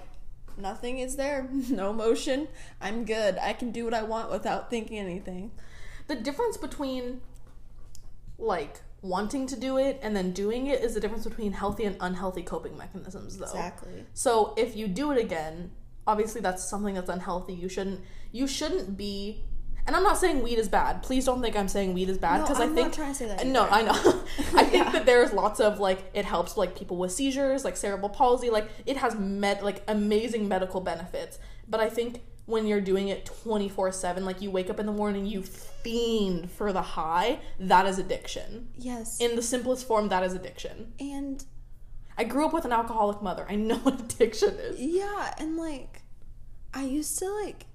nothing 0.57 0.99
is 0.99 1.15
there 1.15 1.49
no 1.71 1.91
motion. 1.91 2.47
i'm 2.79 3.05
good 3.05 3.39
i 3.41 3.53
can 3.53 3.71
do 3.71 3.83
what 3.85 3.93
i 3.95 4.03
want 4.03 4.29
without 4.29 4.69
thinking 4.69 4.99
anything 4.99 5.49
The 6.07 6.15
difference 6.15 6.57
between 6.57 7.21
like 8.37 8.81
wanting 9.03 9.45
to 9.45 9.59
do 9.59 9.77
it 9.77 9.99
and 10.01 10.15
then 10.15 10.31
doing 10.31 10.67
it 10.67 10.81
is 10.81 10.93
the 10.95 10.99
difference 10.99 11.25
between 11.25 11.51
healthy 11.51 11.83
and 11.83 11.95
unhealthy 11.99 12.41
coping 12.41 12.75
mechanisms 12.77 13.37
though. 13.37 13.45
exactly 13.45 14.05
So 14.13 14.53
if 14.57 14.75
you 14.75 14.87
do 14.87 15.11
it 15.11 15.19
again, 15.19 15.71
obviously 16.07 16.41
that's 16.41 16.63
something 16.63 16.95
that's 16.95 17.09
unhealthy. 17.09 17.53
You 17.53 17.69
shouldn't 17.69 17.99
you 18.31 18.47
shouldn't 18.47 18.97
be 18.97 19.43
and 19.85 19.97
I'm 19.97 20.03
not 20.03 20.17
saying 20.17 20.41
weed 20.41 20.57
is 20.57 20.69
bad. 20.69 21.03
Please 21.03 21.25
don't 21.25 21.41
think 21.41 21.57
I'm 21.57 21.67
saying 21.67 21.93
weed 21.93 22.07
is 22.07 22.17
bad 22.17 22.41
because 22.43 22.61
I 22.61 22.63
I'm 22.63 22.73
think 22.73 22.87
not 22.87 22.93
trying 22.93 23.11
to 23.11 23.15
say 23.15 23.27
that 23.27 23.45
No, 23.45 23.63
either. 23.63 23.73
I 23.73 23.81
know. 23.81 24.23
I 24.55 24.63
think 24.63 24.91
that 24.93 25.05
there's 25.05 25.33
lots 25.33 25.59
of 25.59 25.79
like 25.79 26.09
it 26.13 26.23
helps 26.23 26.55
like 26.55 26.77
people 26.77 26.95
with 26.97 27.11
seizures, 27.11 27.65
like 27.65 27.75
cerebral 27.75 28.09
palsy, 28.09 28.49
like 28.49 28.69
it 28.85 28.95
has 28.95 29.15
med 29.15 29.61
like 29.61 29.83
amazing 29.89 30.47
medical 30.47 30.79
benefits. 30.79 31.37
But 31.67 31.81
I 31.81 31.89
think 31.89 32.21
when 32.45 32.67
you're 32.67 32.81
doing 32.81 33.07
it 33.07 33.25
24/7, 33.45 34.23
like 34.25 34.41
you 34.41 34.51
wake 34.51 34.69
up 34.69 34.79
in 34.79 34.85
the 34.85 34.91
morning, 34.91 35.25
you 35.25 35.41
fiend 35.43 36.51
for 36.51 36.73
the 36.73 36.81
high, 36.81 37.39
that 37.59 37.85
is 37.85 37.97
addiction. 37.99 38.67
yes 38.77 39.19
In 39.21 39.35
the 39.35 39.41
simplest 39.41 39.87
form, 39.87 40.09
that 40.09 40.23
is 40.23 40.33
addiction. 40.33 40.93
and 40.99 41.43
I 42.17 42.25
grew 42.25 42.45
up 42.45 42.53
with 42.53 42.63
an 42.65 42.71
alcoholic 42.71 43.21
mother. 43.23 43.45
I 43.49 43.55
know 43.55 43.77
what 43.83 43.99
addiction 43.99 44.55
is. 44.59 44.79
yeah 44.79 45.33
and 45.39 45.57
like 45.57 46.01
i 46.75 46.83
used 46.83 47.17
to 47.19 47.29
like 47.43 47.65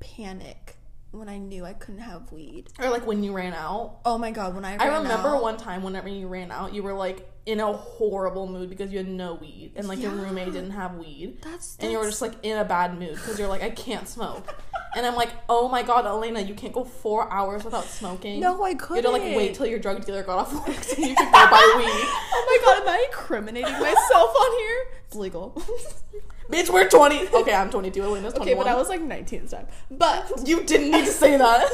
panic 0.00 0.76
when 1.10 1.28
i 1.28 1.38
knew 1.38 1.64
i 1.64 1.72
couldn't 1.72 2.00
have 2.00 2.30
weed 2.32 2.68
Or 2.78 2.88
like 2.90 3.06
when 3.06 3.22
you 3.22 3.32
ran 3.32 3.52
out. 3.52 3.98
oh 4.04 4.16
my 4.18 4.30
god 4.30 4.54
when 4.54 4.64
i 4.64 4.76
I 4.76 4.86
remember 4.98 5.28
out- 5.36 5.42
one 5.42 5.56
time 5.56 5.82
whenever 5.82 6.08
you 6.08 6.26
ran 6.28 6.50
out, 6.50 6.72
you 6.74 6.82
were 6.82 6.92
like 6.94 7.28
in 7.46 7.60
a 7.60 7.72
horrible 7.72 8.46
mood 8.46 8.70
because 8.70 8.90
you 8.90 8.98
had 8.98 9.08
no 9.08 9.34
weed 9.34 9.72
and 9.76 9.86
like 9.86 10.00
your 10.00 10.12
roommate 10.12 10.52
didn't 10.52 10.70
have 10.70 10.94
weed. 10.96 11.36
that's, 11.42 11.76
And 11.78 11.92
you 11.92 11.98
were 11.98 12.06
just 12.06 12.22
like 12.22 12.32
in 12.42 12.56
a 12.56 12.64
bad 12.64 12.98
mood 12.98 13.14
because 13.16 13.38
you're 13.38 13.48
like, 13.48 13.62
I 13.62 13.70
can't 13.70 14.08
smoke. 14.08 14.54
And 14.96 15.04
I'm 15.04 15.16
like, 15.16 15.30
oh 15.48 15.66
my 15.68 15.82
god, 15.82 16.06
Elena, 16.06 16.38
you 16.40 16.54
can't 16.54 16.72
go 16.72 16.84
four 16.84 17.28
hours 17.32 17.64
without 17.64 17.82
smoking. 17.86 18.38
no 18.38 18.62
i 18.62 18.74
couldn't 18.74 19.02
You 19.02 19.10
had 19.10 19.18
to 19.18 19.24
like 19.26 19.36
wait 19.36 19.54
till 19.56 19.66
your 19.66 19.80
drug 19.80 20.04
dealer 20.04 20.22
got 20.22 20.38
off 20.38 20.52
work 20.54 20.84
so 20.84 21.02
you 21.02 21.16
could 21.16 21.24
go 21.24 21.32
buy 21.32 21.74
weed. 21.76 21.84
oh 21.88 22.44
my 22.46 22.58
god 22.64 22.82
am 22.82 22.88
i 22.94 23.04
incriminating 23.08 23.72
myself 23.72 24.30
on 24.36 24.58
here 24.60 24.86
it's 25.08 25.16
legal 25.16 25.50
Bitch, 26.50 26.68
we're 26.70 26.86
20. 26.88 27.28
Okay, 27.28 27.54
I'm 27.54 27.70
22. 27.70 28.02
Elena's 28.04 28.34
21. 28.34 28.42
okay 28.42 28.54
but 28.54 28.68
i 28.70 28.76
was 28.76 28.88
like 28.88 29.00
19 29.00 29.40
this 29.42 29.50
time 29.50 29.66
but 29.90 30.30
You 30.46 30.62
didn't 30.62 30.90
need 30.92 31.06
to 31.06 31.10
say 31.10 31.36
that. 31.38 31.66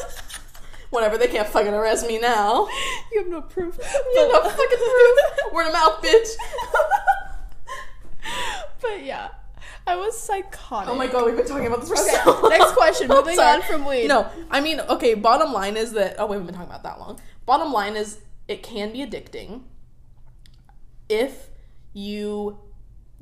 Whatever, 0.90 1.16
they 1.18 1.28
can't 1.28 1.48
fucking 1.48 1.72
arrest 1.72 2.06
me 2.06 2.18
now. 2.18 2.68
you 3.12 3.20
have 3.20 3.28
no 3.28 3.42
proof 3.42 3.78
You 3.78 4.20
have 4.20 4.44
no 4.44 4.50
fucking 4.50 4.78
proof. 4.78 5.52
Word 5.52 5.66
of 5.68 5.72
mouth, 5.72 6.02
bitch. 6.02 6.28
but 8.82 9.02
yeah 9.04 9.28
i 9.86 9.96
was 9.96 10.18
psychotic 10.18 10.88
Oh 10.88 10.94
my 10.94 11.06
god, 11.06 11.26
we've 11.26 11.36
been 11.36 11.46
talking 11.46 11.66
about 11.66 11.80
this 11.80 11.88
for 11.88 11.96
Okay, 11.96 12.16
so 12.24 12.40
long. 12.40 12.50
next 12.50 12.72
question. 12.72 13.08
Moving 13.08 13.38
on 13.38 13.62
from 13.62 13.84
weed. 13.84 14.08
No, 14.08 14.28
I 14.50 14.60
mean, 14.60 14.78
okay, 14.80 15.14
bottom 15.14 15.52
line 15.52 15.76
is 15.76 15.92
that, 15.92 16.16
oh, 16.18 16.26
wait, 16.26 16.36
we 16.36 16.42
haven't 16.42 16.46
been 16.46 16.54
talking 16.54 16.70
about 16.70 16.82
that 16.84 16.98
long. 17.00 17.18
Bottom 17.46 17.72
line 17.72 17.96
is 17.96 18.18
it 18.46 18.62
can 18.62 18.92
be 18.92 18.98
addicting 19.00 19.62
if 21.08 21.48
you 21.92 22.58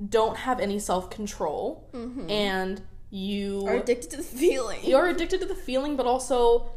don't 0.09 0.37
have 0.37 0.61
any 0.61 0.79
self 0.79 1.11
control 1.11 1.89
mm-hmm. 1.93 2.29
and 2.31 2.83
you 3.11 3.65
are 3.67 3.77
addicted 3.77 4.11
to 4.11 4.17
the 4.19 4.23
feeling. 4.23 4.81
you're 4.83 5.07
addicted 5.09 5.41
to 5.41 5.47
the 5.47 5.55
feeling, 5.55 5.97
but 5.97 6.07
also 6.07 6.71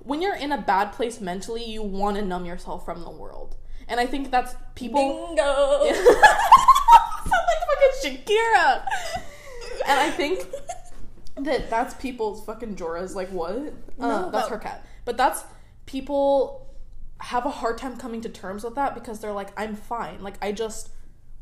when 0.00 0.22
you're 0.22 0.36
in 0.36 0.52
a 0.52 0.58
bad 0.58 0.92
place 0.92 1.20
mentally, 1.20 1.64
you 1.64 1.82
want 1.82 2.16
to 2.16 2.22
numb 2.24 2.44
yourself 2.44 2.84
from 2.84 3.02
the 3.02 3.10
world. 3.10 3.56
And 3.88 3.98
I 3.98 4.06
think 4.06 4.30
that's 4.30 4.54
people. 4.74 5.26
Bingo. 5.28 5.42
Sound 5.94 7.44
like 7.48 7.60
fucking 8.02 8.24
Shakira. 8.26 8.84
And 9.86 9.98
I 10.00 10.10
think 10.10 10.46
that 11.36 11.70
that's 11.70 11.94
people's 11.94 12.44
fucking 12.44 12.76
Jorah's 12.76 13.16
like 13.16 13.28
what? 13.30 13.72
uh, 13.98 14.30
that's 14.30 14.30
but- 14.30 14.48
her 14.50 14.58
cat. 14.58 14.86
But 15.04 15.16
that's 15.16 15.44
people 15.86 16.66
have 17.18 17.44
a 17.44 17.50
hard 17.50 17.78
time 17.78 17.96
coming 17.96 18.20
to 18.22 18.28
terms 18.28 18.64
with 18.64 18.74
that 18.76 18.94
because 18.94 19.20
they're 19.20 19.32
like, 19.32 19.50
I'm 19.58 19.74
fine. 19.74 20.22
Like 20.22 20.36
I 20.42 20.52
just 20.52 20.90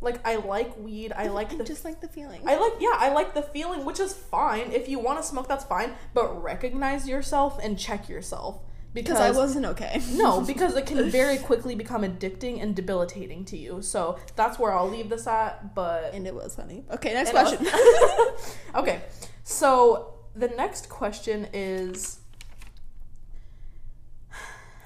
like 0.01 0.26
I 0.26 0.36
like 0.36 0.76
weed. 0.78 1.12
I 1.12 1.28
like 1.28 1.57
the 1.57 1.64
just 1.64 1.84
like 1.84 2.01
the 2.01 2.09
feeling. 2.09 2.42
I 2.46 2.57
like 2.57 2.74
yeah, 2.80 2.94
I 2.94 3.12
like 3.12 3.34
the 3.34 3.42
feeling, 3.42 3.84
which 3.84 3.99
is 3.99 4.12
fine. 4.14 4.72
If 4.72 4.88
you 4.88 4.99
want 4.99 5.18
to 5.20 5.24
smoke, 5.24 5.49
that's 5.49 5.64
fine. 5.64 5.94
But 6.14 6.42
recognize 6.42 7.09
yourself 7.09 7.59
and 7.62 7.78
check 7.78 8.09
yourself 8.09 8.61
because 8.94 9.18
I 9.18 9.30
wasn't 9.30 9.66
okay. 9.66 10.01
no, 10.12 10.40
because 10.46 10.76
it 10.76 10.86
can 10.86 11.11
very 11.11 11.38
quickly 11.38 11.74
become 11.74 12.03
addicting 12.03 12.62
and 12.62 12.74
debilitating 12.74 13.44
to 13.46 13.57
you. 13.57 13.82
So 13.82 14.18
that's 14.36 14.59
where 14.59 14.72
I'll 14.72 14.88
leave 14.88 15.09
this 15.09 15.26
at. 15.26 15.74
But 15.74 16.14
and 16.14 16.26
it 16.26 16.34
was, 16.34 16.55
honey. 16.55 16.84
Okay, 16.90 17.12
next 17.12 17.30
question. 17.30 17.66
also- 17.66 18.44
okay, 18.76 19.03
so 19.42 20.14
the 20.34 20.49
next 20.49 20.88
question 20.88 21.49
is. 21.53 22.20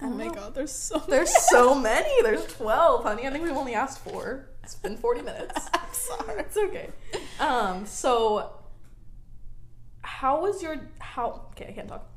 Oh 0.01 0.09
my 0.09 0.27
know. 0.27 0.35
god, 0.35 0.55
there's 0.55 0.73
so 0.73 0.99
There's 1.07 1.35
so 1.51 1.75
many. 1.75 2.11
There's 2.23 2.47
twelve, 2.47 3.05
honey. 3.05 3.27
I 3.27 3.31
think 3.31 3.45
we've 3.45 3.57
only 3.57 3.75
asked 3.75 4.01
four. 4.01 4.49
It's 4.63 4.75
been 4.75 4.97
forty 4.97 5.23
minutes. 5.23 5.69
I'm 5.75 5.93
sorry. 5.93 6.41
It's 6.41 6.57
okay. 6.57 6.91
Um, 7.41 7.87
so 7.87 8.51
how 10.03 10.41
was 10.41 10.63
your 10.63 10.77
how 10.99 11.47
okay, 11.53 11.69
I 11.69 11.73
can't 11.73 11.89
talk. 11.89 12.09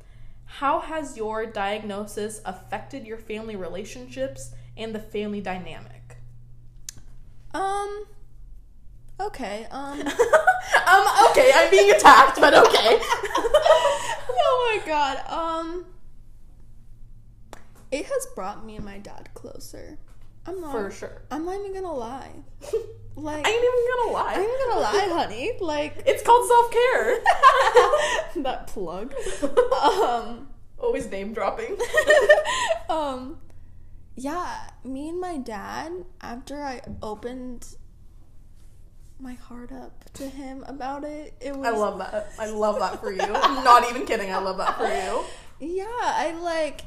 How 0.44 0.80
has 0.80 1.16
your 1.16 1.44
diagnosis 1.44 2.40
affected 2.44 3.06
your 3.06 3.18
family 3.18 3.56
relationships 3.56 4.52
and 4.76 4.94
the 4.94 5.00
family 5.00 5.40
dynamic? 5.40 6.18
Um. 7.52 8.06
Okay. 9.18 9.66
Um. 9.70 10.00
um, 10.00 11.06
okay, 11.30 11.50
I'm 11.54 11.70
being 11.70 11.90
attacked, 11.90 12.40
but 12.40 12.54
okay. 12.54 12.98
oh 14.30 14.78
my 14.80 14.86
god. 14.86 15.18
Um. 15.28 15.86
It 17.90 18.06
has 18.06 18.26
brought 18.34 18.64
me 18.64 18.76
and 18.76 18.84
my 18.84 18.98
dad 18.98 19.30
closer. 19.34 19.98
I'm 20.46 20.60
not. 20.60 20.72
For 20.72 20.90
sure. 20.90 21.22
I'm 21.30 21.44
not 21.44 21.58
even 21.60 21.74
gonna 21.74 21.92
lie. 21.92 22.30
Like. 23.18 23.46
I 23.46 23.50
ain't 23.50 23.64
even 23.64 23.96
gonna 23.96 24.12
lie. 24.12 24.34
I'm 24.34 24.42
not 24.42 24.68
gonna 24.68 24.80
lie, 24.80 25.22
honey. 25.22 25.52
Like 25.60 26.02
It's 26.04 26.22
called 26.22 26.46
self 26.46 26.70
care. 26.70 27.18
that 28.42 28.66
plug. 28.66 29.14
Um. 29.82 30.48
Always 30.78 31.10
name 31.10 31.32
dropping. 31.32 31.78
um. 32.90 33.38
Yeah, 34.16 34.68
me 34.84 35.08
and 35.08 35.18
my 35.18 35.38
dad. 35.38 36.04
After 36.20 36.62
I 36.62 36.82
opened 37.02 37.66
my 39.18 39.32
heart 39.32 39.72
up 39.72 40.04
to 40.12 40.28
him 40.28 40.62
about 40.68 41.02
it, 41.04 41.34
it 41.40 41.56
was. 41.56 41.66
I 41.66 41.70
love 41.70 41.98
that. 41.98 42.32
I 42.38 42.50
love 42.50 42.78
that 42.80 43.00
for 43.00 43.10
you. 43.10 43.20
I'm 43.22 43.64
not 43.64 43.88
even 43.88 44.04
kidding. 44.04 44.30
I 44.30 44.38
love 44.40 44.58
that 44.58 44.76
for 44.76 44.86
you. 44.88 45.24
Yeah, 45.58 45.86
I 45.88 46.32
like. 46.38 46.82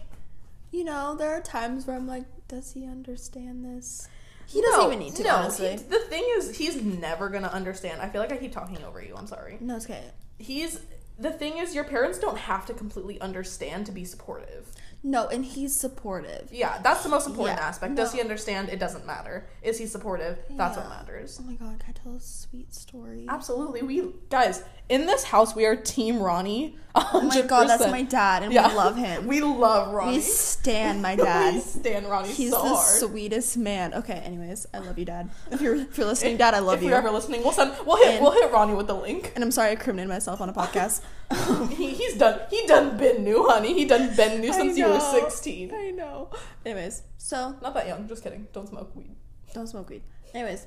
You 0.71 0.83
know, 0.83 1.15
there 1.15 1.31
are 1.31 1.41
times 1.41 1.87
where 1.87 1.95
I'm 1.95 2.05
like, 2.05 2.25
does 2.49 2.73
he 2.73 2.85
understand 2.85 3.63
this? 3.63 4.09
He 4.47 4.61
doesn't 4.61 4.79
No, 4.79 4.87
even 4.87 4.99
need 4.99 5.15
to, 5.15 5.23
no, 5.23 5.35
honestly. 5.35 5.69
he- 5.71 5.77
the 5.77 5.99
thing 5.99 6.23
is, 6.37 6.57
he's 6.57 6.81
never 6.81 7.29
gonna 7.29 7.47
understand. 7.47 8.01
I 8.01 8.09
feel 8.09 8.19
like 8.19 8.31
I 8.33 8.37
keep 8.37 8.51
talking 8.51 8.83
over 8.83 9.01
you. 9.01 9.15
I'm 9.15 9.27
sorry. 9.27 9.57
No, 9.61 9.75
it's 9.77 9.85
okay. 9.85 10.03
He's 10.37 10.81
the 11.19 11.31
thing 11.31 11.57
is, 11.57 11.75
your 11.75 11.83
parents 11.83 12.17
don't 12.17 12.37
have 12.37 12.65
to 12.65 12.73
completely 12.73 13.19
understand 13.21 13.85
to 13.85 13.91
be 13.91 14.05
supportive. 14.05 14.71
No, 15.01 15.27
and 15.29 15.45
he's 15.45 15.73
supportive. 15.75 16.49
Yeah, 16.51 16.79
that's 16.83 17.03
the 17.03 17.09
most 17.09 17.25
important 17.25 17.57
Yeah, 17.59 17.65
aspect. 17.67 17.95
Does 17.95 18.11
no. 18.11 18.17
he 18.17 18.21
understand? 18.21 18.67
It 18.67 18.79
doesn't 18.79 19.05
matter. 19.05 19.47
Is 19.61 19.77
he 19.79 19.85
supportive? 19.85 20.39
That's 20.49 20.75
what 20.75 20.89
matters. 20.89 21.39
Oh 21.41 21.45
my 21.45 21.53
god, 21.53 21.79
can 21.79 21.95
I 21.97 22.03
tell 22.03 22.15
a 22.15 22.19
sweet 22.19 22.73
story? 22.73 23.25
Absolutely. 23.29 23.81
We 23.81 24.11
guys, 24.29 24.61
in 24.89 25.05
this 25.05 25.23
house 25.23 25.55
we 25.55 25.65
are 25.65 25.75
team 25.75 26.19
Ronnie. 26.21 26.75
Oh 26.95 27.21
my 27.21 27.41
god, 27.43 27.69
that's 27.69 27.85
my 27.87 28.01
dad, 28.01 28.43
and 28.43 28.51
Yeah. 28.51 28.67
we 28.67 28.73
love 28.73 28.97
him. 28.97 29.25
We 29.27 29.39
love 29.41 29.93
Ronnie. 29.93 30.17
We 30.17 30.21
stand 30.21 31.01
my 31.01 31.15
dad. 31.27 31.53
we 31.53 31.59
stand 31.61 32.09
Ronnie 32.09 32.29
He's 32.33 32.49
so 32.51 32.61
the 32.61 32.69
hard. 32.69 32.85
sweetest 32.99 33.57
man. 33.57 33.93
Okay, 33.93 34.15
anyways, 34.15 34.65
I 34.73 34.79
love 34.79 34.97
you, 34.97 35.05
Dad. 35.05 35.29
If 35.51 35.61
you're 35.61 35.75
if 35.75 35.97
you're 35.97 36.07
listening, 36.07 36.35
Dad, 36.37 36.55
I 36.55 36.59
love 36.59 36.77
if 36.77 36.81
you. 36.81 36.87
If 36.87 36.89
you're 36.91 36.97
ever 36.97 37.11
listening, 37.11 37.41
we'll 37.43 37.53
send 37.53 37.73
we'll 37.85 37.97
hit 37.97 38.15
And- 38.15 38.21
we'll 38.23 38.31
hit 38.33 38.51
Ronnie 38.51 38.73
with 38.73 38.87
the 38.87 38.95
link. 38.95 39.31
and 39.35 39.43
I'm 39.45 39.51
sorry 39.51 39.69
I 39.69 39.71
incriminated 39.73 40.09
myself 40.09 40.41
on 40.41 40.49
a 40.49 40.53
podcast. 40.53 41.01
he, 41.69 41.91
he's 41.93 42.17
done 42.17 42.39
he 42.49 42.65
done 42.65 42.97
been 42.97 43.23
new, 43.23 43.47
honey. 43.47 43.73
He 43.73 43.85
done 43.85 44.15
been 44.15 44.41
new 44.41 44.51
since 44.51 44.77
you 44.77 44.87
were 44.87 44.99
sixteen. 44.99 45.71
I 45.73 45.91
know. 45.91 46.29
Anyways, 46.65 47.03
so 47.17 47.55
Not 47.61 47.73
that 47.75 47.87
young, 47.87 48.07
just 48.07 48.23
kidding. 48.23 48.47
Don't 48.53 48.67
smoke 48.67 48.95
weed. 48.95 49.15
don't 49.53 49.67
smoke 49.67 49.89
weed. 49.89 50.01
Anyways, 50.33 50.65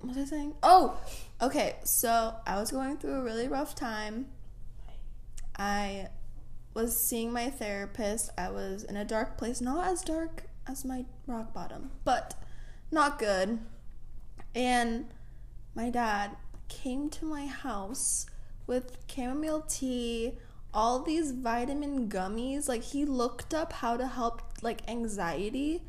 what 0.00 0.08
was 0.14 0.18
I 0.18 0.24
saying? 0.24 0.54
Oh, 0.62 0.98
okay. 1.42 1.76
So 1.84 2.34
I 2.46 2.58
was 2.58 2.70
going 2.70 2.96
through 2.96 3.14
a 3.14 3.22
really 3.22 3.48
rough 3.48 3.74
time. 3.74 4.26
I 5.58 6.08
was 6.74 6.98
seeing 6.98 7.32
my 7.32 7.50
therapist. 7.50 8.30
I 8.38 8.50
was 8.50 8.84
in 8.84 8.96
a 8.96 9.04
dark 9.04 9.38
place, 9.38 9.60
not 9.60 9.86
as 9.86 10.02
dark 10.02 10.44
as 10.66 10.84
my 10.84 11.04
rock 11.26 11.52
bottom, 11.52 11.90
but 12.04 12.34
not 12.90 13.18
good. 13.18 13.58
And 14.54 15.06
my 15.74 15.90
dad 15.90 16.36
came 16.68 17.10
to 17.10 17.24
my 17.24 17.46
house 17.46 18.26
with 18.66 18.96
chamomile 19.08 19.62
tea, 19.68 20.32
all 20.74 21.00
these 21.02 21.32
vitamin 21.32 22.08
gummies. 22.08 22.68
Like 22.68 22.82
he 22.82 23.04
looked 23.04 23.54
up 23.54 23.72
how 23.72 23.96
to 23.96 24.06
help 24.06 24.42
like 24.62 24.88
anxiety. 24.88 25.82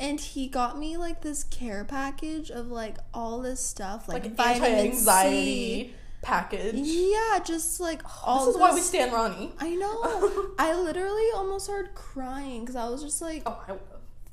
And 0.00 0.18
he 0.18 0.48
got 0.48 0.78
me 0.78 0.96
like 0.96 1.20
this 1.22 1.44
care 1.44 1.84
package 1.84 2.50
of 2.50 2.68
like 2.68 2.96
all 3.14 3.40
this 3.40 3.60
stuff, 3.60 4.08
like, 4.08 4.24
Like 4.24 4.34
vitamin 4.34 4.70
anti-anxiety 4.70 5.36
C. 5.84 5.94
package. 6.22 6.74
Yeah, 6.76 7.38
just 7.44 7.78
like 7.78 8.02
all 8.26 8.46
this 8.46 8.54
is 8.56 8.60
why 8.60 8.70
we 8.70 8.76
this- 8.80 8.88
stand 8.88 9.12
Ronnie. 9.12 9.52
I 9.60 9.76
know. 9.76 10.54
I 10.58 10.74
literally 10.74 11.28
almost 11.36 11.66
started 11.66 11.94
crying 11.94 12.62
because 12.62 12.74
I 12.74 12.88
was 12.88 13.00
just 13.02 13.22
like, 13.22 13.42
Oh, 13.46 13.62
I 13.68 13.74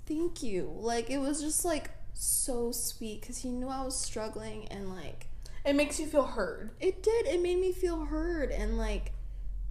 thank 0.08 0.42
you. 0.42 0.74
Like, 0.76 1.12
it 1.12 1.20
was 1.20 1.40
just 1.40 1.64
like 1.64 1.92
so 2.14 2.72
sweet 2.72 3.22
because 3.22 3.38
he 3.38 3.50
knew 3.52 3.68
I 3.68 3.84
was 3.84 4.00
struggling 4.00 4.68
and 4.70 4.90
like, 4.90 5.28
It 5.70 5.76
makes 5.76 6.00
you 6.00 6.08
feel 6.08 6.24
heard. 6.26 6.72
it 6.80 7.04
did. 7.04 7.28
It 7.28 7.44
made 7.44 7.60
me 7.60 7.72
feel 7.72 8.06
heard 8.06 8.50
and 8.52 8.76
like, 8.76 9.12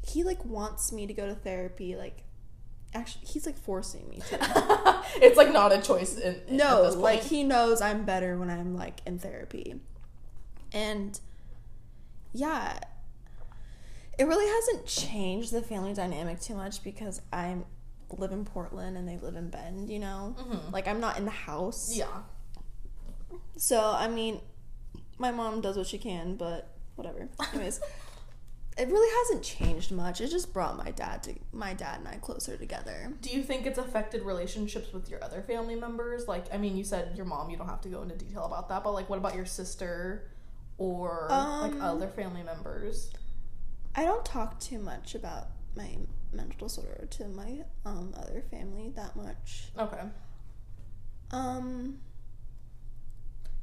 he 0.06 0.22
like 0.22 0.44
wants 0.44 0.92
me 0.92 1.08
to 1.08 1.12
go 1.12 1.26
to 1.26 1.34
therapy. 1.34 1.96
Like, 1.96 2.22
actually, 2.94 3.26
he's 3.26 3.46
like 3.46 3.58
forcing 3.58 4.08
me 4.08 4.20
to. 4.28 4.38
it's 5.16 5.36
like 5.36 5.52
not 5.52 5.72
a 5.72 5.82
choice 5.82 6.16
in, 6.16 6.36
in- 6.46 6.56
no, 6.56 6.82
like, 6.96 7.22
he 7.24 7.42
knows 7.42 7.80
I'm 7.80 8.04
better 8.04 8.38
when 8.38 8.48
I'm 8.48 8.76
like 8.76 9.00
in 9.06 9.18
therapy. 9.18 9.80
And 10.72 11.18
yeah, 12.32 12.78
it 14.18 14.24
really 14.28 14.46
hasn't 14.46 14.86
changed 14.86 15.52
the 15.52 15.62
family 15.62 15.94
dynamic 15.94 16.40
too 16.40 16.54
much 16.54 16.84
because 16.84 17.20
I 17.32 17.56
live 18.10 18.30
in 18.30 18.44
Portland 18.44 18.96
and 18.96 19.08
they 19.08 19.16
live 19.18 19.34
in 19.34 19.50
Bend, 19.50 19.90
you 19.90 19.98
know? 19.98 20.36
Mm-hmm. 20.38 20.72
Like, 20.72 20.86
I'm 20.86 21.00
not 21.00 21.18
in 21.18 21.24
the 21.24 21.32
house. 21.32 21.92
yeah. 21.92 22.06
So, 23.56 23.92
I 23.98 24.06
mean, 24.06 24.40
my 25.18 25.30
mom 25.30 25.60
does 25.60 25.76
what 25.76 25.86
she 25.86 25.98
can, 25.98 26.36
but 26.36 26.70
whatever. 26.96 27.28
Anyways, 27.52 27.80
it 28.76 28.88
really 28.88 29.12
hasn't 29.24 29.44
changed 29.44 29.90
much. 29.90 30.20
It 30.20 30.28
just 30.28 30.52
brought 30.52 30.76
my 30.76 30.90
dad 30.92 31.22
to 31.24 31.34
my 31.52 31.74
dad 31.74 31.98
and 32.00 32.08
I 32.08 32.14
closer 32.16 32.56
together. 32.56 33.12
Do 33.20 33.30
you 33.30 33.42
think 33.42 33.66
it's 33.66 33.78
affected 33.78 34.22
relationships 34.22 34.92
with 34.92 35.10
your 35.10 35.22
other 35.24 35.42
family 35.42 35.74
members? 35.74 36.28
Like, 36.28 36.52
I 36.54 36.58
mean, 36.58 36.76
you 36.76 36.84
said 36.84 37.16
your 37.16 37.26
mom. 37.26 37.50
You 37.50 37.56
don't 37.56 37.68
have 37.68 37.80
to 37.82 37.88
go 37.88 38.02
into 38.02 38.16
detail 38.16 38.44
about 38.44 38.68
that, 38.68 38.84
but 38.84 38.92
like, 38.92 39.10
what 39.10 39.18
about 39.18 39.34
your 39.34 39.46
sister 39.46 40.30
or 40.78 41.26
like 41.30 41.72
Um, 41.72 41.82
other 41.82 42.06
family 42.08 42.42
members? 42.44 43.10
I 43.96 44.04
don't 44.04 44.24
talk 44.24 44.60
too 44.60 44.78
much 44.78 45.16
about 45.16 45.48
my 45.76 45.96
mental 46.32 46.68
disorder 46.68 47.06
to 47.10 47.26
my 47.28 47.64
um 47.84 48.14
other 48.16 48.44
family 48.50 48.92
that 48.94 49.16
much. 49.16 49.70
Okay, 49.78 50.02
Um 51.32 51.98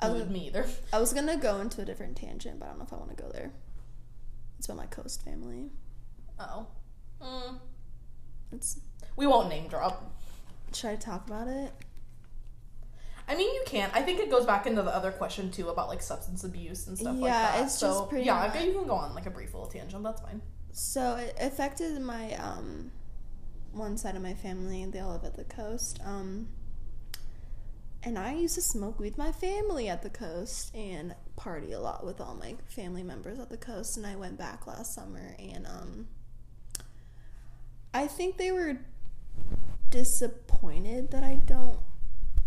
I 0.05 0.09
was, 0.09 0.27
Me- 0.27 0.33
me 0.39 0.47
either. 0.47 0.65
I 0.93 0.99
was 0.99 1.13
gonna 1.13 1.37
go 1.37 1.59
into 1.59 1.81
a 1.81 1.85
different 1.85 2.15
tangent, 2.17 2.59
but 2.59 2.65
I 2.65 2.69
don't 2.69 2.79
know 2.79 2.85
if 2.85 2.93
I 2.93 2.97
want 2.97 3.15
to 3.15 3.21
go 3.21 3.29
there. 3.29 3.51
It's 4.57 4.67
about 4.67 4.77
my 4.77 4.85
coast 4.87 5.23
family. 5.23 5.71
Oh, 6.39 6.67
mm. 7.21 7.59
It's 8.51 8.79
we 9.15 9.27
won't 9.27 9.49
name 9.49 9.67
drop. 9.67 10.13
should 10.73 10.89
I 10.89 10.95
talk 10.95 11.27
about 11.27 11.47
it? 11.47 11.71
I 13.27 13.35
mean, 13.35 13.53
you 13.55 13.63
can't. 13.65 13.91
I 13.95 14.01
think 14.03 14.19
it 14.19 14.29
goes 14.29 14.45
back 14.45 14.67
into 14.67 14.81
the 14.83 14.95
other 14.95 15.11
question 15.11 15.49
too 15.49 15.69
about 15.69 15.87
like 15.89 16.01
substance 16.01 16.43
abuse 16.43 16.87
and 16.87 16.97
stuff 16.97 17.15
like 17.15 17.31
that. 17.31 17.55
Yeah, 17.57 17.63
it's 17.63 17.73
so 17.77 17.87
just 17.87 18.09
pretty 18.09 18.25
yeah, 18.25 18.47
much- 18.53 18.63
you 18.63 18.73
can 18.73 18.85
go 18.87 18.93
on 18.95 19.15
like 19.15 19.25
a 19.25 19.31
brief 19.31 19.53
little 19.53 19.67
tangent. 19.67 20.03
That's 20.03 20.21
fine. 20.21 20.41
So 20.71 21.15
it 21.15 21.35
affected 21.39 21.99
my 22.01 22.33
um 22.35 22.91
one 23.71 23.97
side 23.97 24.15
of 24.15 24.21
my 24.21 24.33
family. 24.33 24.85
They 24.85 24.99
all 24.99 25.11
live 25.13 25.23
at 25.23 25.35
the 25.35 25.43
coast. 25.45 25.99
Um 26.05 26.49
and 28.05 28.17
I 28.19 28.33
used 28.33 28.55
to 28.55 28.61
smoke 28.61 28.99
with 28.99 29.17
my 29.17 29.31
family 29.31 29.89
at 29.89 30.01
the 30.03 30.09
coast 30.11 30.73
and 30.75 31.13
party 31.35 31.71
a 31.73 31.79
lot 31.79 32.05
with 32.05 32.21
all 32.21 32.35
my 32.35 32.55
family 32.67 33.03
members 33.03 33.39
at 33.39 33.49
the 33.49 33.57
coast 33.57 33.97
and 33.97 34.05
I 34.05 34.15
went 34.15 34.37
back 34.37 34.67
last 34.67 34.93
summer 34.93 35.35
and 35.39 35.65
um 35.65 36.07
I 37.93 38.07
think 38.07 38.37
they 38.37 38.51
were 38.51 38.77
disappointed 39.89 41.11
that 41.11 41.23
I 41.23 41.35
don't 41.45 41.79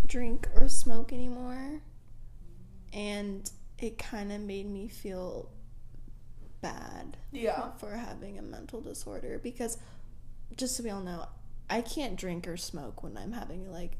drink 0.06 0.46
or 0.54 0.68
smoke 0.68 1.12
anymore. 1.12 1.80
And 2.92 3.50
it 3.78 3.96
kind 3.98 4.30
of 4.32 4.40
made 4.42 4.66
me 4.68 4.88
feel 4.88 5.48
bad 6.60 7.16
Yeah. 7.32 7.70
for 7.78 7.92
having 7.92 8.38
a 8.38 8.42
mental 8.42 8.80
disorder 8.82 9.38
because 9.42 9.78
just 10.56 10.76
so 10.76 10.82
we 10.82 10.90
all 10.90 11.00
know, 11.00 11.26
I 11.70 11.80
can't 11.80 12.16
drink 12.16 12.46
or 12.46 12.56
smoke 12.58 13.02
when 13.02 13.16
I'm 13.16 13.32
having 13.32 13.70
like 13.70 13.96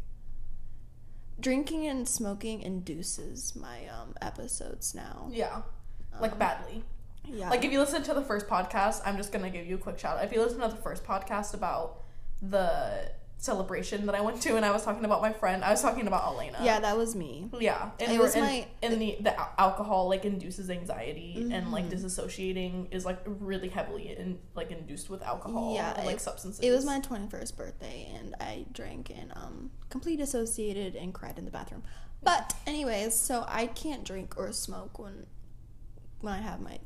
drinking 1.41 1.87
and 1.87 2.09
smoking 2.09 2.61
induces 2.63 3.55
my 3.57 3.87
um 3.89 4.15
episodes 4.21 4.95
now. 4.95 5.29
Yeah. 5.31 5.63
Like 6.21 6.33
Um, 6.33 6.39
badly. 6.39 6.85
Yeah. 7.27 7.51
Like 7.51 7.65
if 7.65 7.71
you 7.73 7.79
listen 7.79 8.03
to 8.05 8.15
the 8.15 8.23
first 8.23 8.47
podcast, 8.49 9.03
I'm 9.05 9.17
just 9.17 9.33
gonna 9.33 9.51
give 9.51 9.67
you 9.67 9.75
a 9.77 9.79
quick 9.79 9.99
shout 9.99 10.19
out. 10.19 10.25
If 10.25 10.33
you 10.33 10.41
listen 10.43 10.61
to 10.61 10.69
the 10.69 10.77
first 10.83 11.05
podcast 11.05 11.55
about 11.55 12.03
the 12.41 13.11
celebration 13.41 14.05
that 14.07 14.17
I 14.17 14.21
went 14.21 14.43
to 14.43 14.57
and 14.57 14.65
I 14.65 14.73
was 14.73 14.83
talking 14.85 15.05
about 15.05 15.23
my 15.23 15.33
friend, 15.33 15.65
I 15.65 15.71
was 15.71 15.81
talking 15.81 16.09
about 16.09 16.27
Elena. 16.35 16.59
yeah, 16.61 16.81
that 16.81 16.97
was 16.97 17.15
me. 17.15 17.49
Yeah, 17.59 17.91
and 18.01 18.11
It 18.13 18.19
was 18.21 18.35
in, 18.35 18.43
my- 18.43 18.67
in 18.83 18.99
the 18.99 19.17
the 19.21 19.61
alcohol 19.61 20.09
like 20.09 20.25
induces 20.25 20.69
anxiety 20.71 21.49
and 21.53 21.71
like 21.71 21.85
Mhm. 21.89 21.93
disassociating 21.93 22.93
is 22.93 23.05
like 23.05 23.21
really 23.25 23.69
heavily 23.69 24.17
in 24.17 24.41
like 24.57 24.73
induced 24.73 25.09
with 25.09 25.23
alcohol 25.23 25.73
Yeah, 25.75 25.95
and 25.97 26.05
like 26.05 26.17
it- 26.17 26.21
substances. 26.21 26.61
It 26.65 26.73
was 26.73 26.85
my 26.85 26.99
21st 27.01 27.57
birthday 27.57 28.13
and 28.19 28.35
I 28.41 28.67
drank 28.73 29.11
and 29.11 29.33
um 29.37 29.71
completely 29.89 30.25
dissociated 30.25 30.97
and 30.97 31.15
cried 31.15 31.39
in 31.39 31.45
the 31.45 31.53
bathroom. 31.53 31.85
But 32.21 32.55
anyways, 32.67 33.15
so 33.15 33.45
I 33.47 33.69
can't 33.69 34.03
drink 34.05 34.35
or 34.37 34.53
smoke 34.53 34.99
when 34.99 35.27
when 36.21 36.33
I 36.35 36.39
have 36.39 36.61
my 36.61 36.81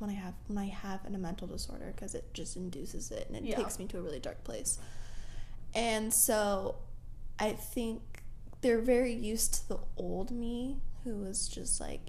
when 0.00 0.10
I 0.10 0.14
have 0.14 0.34
when 0.48 0.58
I 0.58 0.66
have 0.66 1.00
a 1.06 1.10
mental 1.10 1.46
disorder 1.46 1.92
because 1.94 2.16
it 2.16 2.34
just 2.34 2.56
induces 2.56 3.12
it 3.12 3.28
and 3.28 3.36
it 3.36 3.44
Yeah. 3.44 3.56
takes 3.56 3.78
me 3.78 3.86
to 3.86 3.98
a 3.98 4.02
really 4.02 4.18
dark 4.18 4.42
place. 4.42 4.78
And 5.74 6.12
so 6.14 6.76
I 7.38 7.52
think 7.52 8.02
they're 8.60 8.80
very 8.80 9.12
used 9.12 9.54
to 9.54 9.68
the 9.68 9.78
old 9.96 10.30
me 10.30 10.78
who 11.04 11.16
was 11.16 11.48
just 11.48 11.80
like 11.80 12.00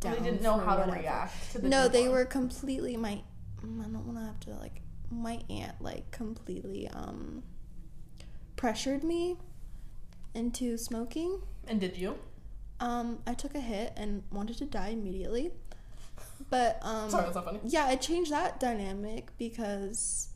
down 0.00 0.14
they 0.16 0.20
didn't 0.22 0.42
know 0.42 0.58
how 0.58 0.76
to 0.76 0.82
whatever. 0.82 0.98
react 1.00 1.52
to 1.52 1.58
the 1.60 1.68
No, 1.68 1.88
they 1.88 2.02
one. 2.02 2.12
were 2.12 2.24
completely 2.26 2.96
my. 2.96 3.22
mm, 3.64 3.80
I 3.80 3.84
don't 3.88 4.06
want 4.06 4.18
to 4.18 4.24
have 4.24 4.40
to 4.40 4.50
like. 4.50 4.82
My 5.10 5.40
aunt 5.48 5.80
like 5.80 6.10
completely 6.10 6.88
um 6.88 7.44
pressured 8.56 9.04
me 9.04 9.36
into 10.34 10.76
smoking. 10.76 11.40
And 11.68 11.80
did 11.80 11.96
you? 11.96 12.16
Um, 12.80 13.20
I 13.26 13.34
took 13.34 13.54
a 13.54 13.60
hit 13.60 13.92
and 13.96 14.22
wanted 14.30 14.58
to 14.58 14.66
die 14.66 14.88
immediately. 14.88 15.52
But 16.50 16.78
um, 16.82 17.08
Sorry, 17.10 17.24
that's 17.24 17.34
not 17.36 17.44
funny. 17.46 17.60
yeah, 17.64 17.90
it 17.90 18.00
changed 18.00 18.30
that 18.32 18.60
dynamic 18.60 19.28
because 19.38 20.28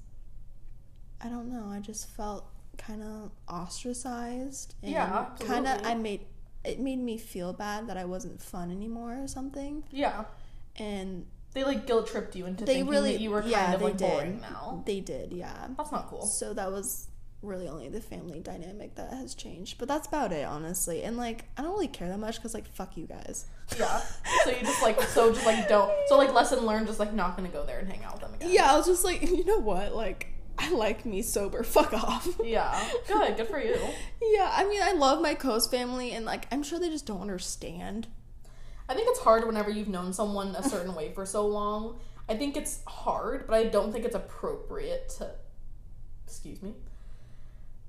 I 1.21 1.29
don't 1.29 1.51
know. 1.53 1.67
I 1.71 1.81
just 1.81 2.09
felt 2.11 2.47
kind 2.79 3.03
of 3.03 3.31
ostracized 3.49 4.75
and 4.83 4.93
Yeah, 4.93 5.27
kind 5.41 5.67
of. 5.67 5.85
I 5.85 5.95
made 5.95 6.27
it 6.65 6.79
made 6.79 6.99
me 6.99 7.17
feel 7.17 7.53
bad 7.53 7.89
that 7.89 7.97
I 7.97 8.05
wasn't 8.05 8.41
fun 8.43 8.71
anymore 8.71 9.17
or 9.23 9.27
something. 9.29 9.83
Yeah, 9.91 10.25
And 10.77 11.25
they 11.55 11.65
like 11.65 11.87
guilt 11.87 12.07
tripped 12.07 12.37
you 12.37 12.45
into 12.47 12.65
thinking 12.67 12.87
really 12.87 13.13
that 13.13 13.21
you 13.21 13.31
were 13.31 13.41
kind 13.41 13.51
yeah, 13.51 13.73
of 13.73 13.83
like 13.83 13.97
did. 13.97 14.11
boring 14.11 14.41
now. 14.41 14.83
They 14.87 15.01
did, 15.01 15.33
yeah. 15.33 15.69
That's 15.77 15.91
not 15.91 16.09
cool. 16.09 16.27
So 16.27 16.53
that 16.55 16.71
was 16.71 17.09
really 17.43 17.67
only 17.67 17.89
the 17.89 18.03
family 18.03 18.41
dynamic 18.41 18.95
that 18.97 19.11
has 19.15 19.35
changed. 19.35 19.79
But 19.79 19.89
that's 19.89 20.07
about 20.07 20.33
it, 20.33 20.45
honestly. 20.45 21.03
And 21.03 21.17
like, 21.17 21.47
I 21.57 21.63
don't 21.63 21.73
really 21.73 21.89
care 21.89 22.09
that 22.09 22.19
much 22.19 22.37
because 22.37 22.53
like, 22.53 22.69
fuck 22.69 22.97
you 22.97 23.07
guys. 23.07 23.47
Yeah. 23.79 24.01
So 24.45 24.51
you 24.51 24.61
just 24.61 24.83
like 24.83 25.01
so 25.03 25.33
just 25.33 25.45
like 25.45 25.69
don't 25.69 25.93
so 26.09 26.17
like 26.17 26.33
lesson 26.33 26.65
learned 26.65 26.87
just 26.87 26.99
like 27.01 27.13
not 27.13 27.37
gonna 27.37 27.49
go 27.49 27.65
there 27.67 27.79
and 27.79 27.89
hang 27.91 28.05
out 28.05 28.13
with 28.15 28.23
them 28.23 28.35
again. 28.35 28.51
Yeah, 28.53 28.73
I 28.73 28.77
was 28.77 28.87
just 28.87 29.05
like, 29.05 29.23
you 29.31 29.45
know 29.45 29.59
what? 29.59 29.95
Like, 29.95 30.29
I 30.61 30.71
like 30.71 31.07
me 31.07 31.23
sober. 31.23 31.63
Fuck 31.65 31.95
off. 31.95 32.29
Yeah. 32.45 32.79
Good. 33.09 33.37
Good 33.39 33.49
for 33.49 33.59
you. 33.59 33.77
Yeah, 34.23 34.53
I 34.55 34.69
mean, 34.69 34.83
I 34.83 34.93
love 34.93 35.23
my 35.23 35.35
Coast 35.35 35.71
family, 35.71 36.13
and 36.13 36.27
like, 36.27 36.47
I'm 36.53 36.63
sure 36.63 36.79
they 36.79 36.91
just 36.91 37.07
don't 37.07 37.23
understand. 37.23 38.07
I 38.89 38.95
think 38.95 39.09
it's 39.09 39.21
hard 39.21 39.47
whenever 39.47 39.71
you've 39.71 39.89
known 39.89 40.13
someone 40.13 40.55
a 40.55 40.63
certain 40.63 40.95
way 40.95 41.13
for 41.13 41.25
so 41.25 41.47
long. 41.47 42.01
I 42.29 42.37
think 42.37 42.57
it's 42.57 42.81
hard, 42.87 43.47
but 43.47 43.55
I 43.55 43.65
don't 43.65 43.91
think 43.91 44.05
it's 44.05 44.15
appropriate 44.15 45.09
to, 45.19 45.31
excuse 46.27 46.61
me, 46.61 46.75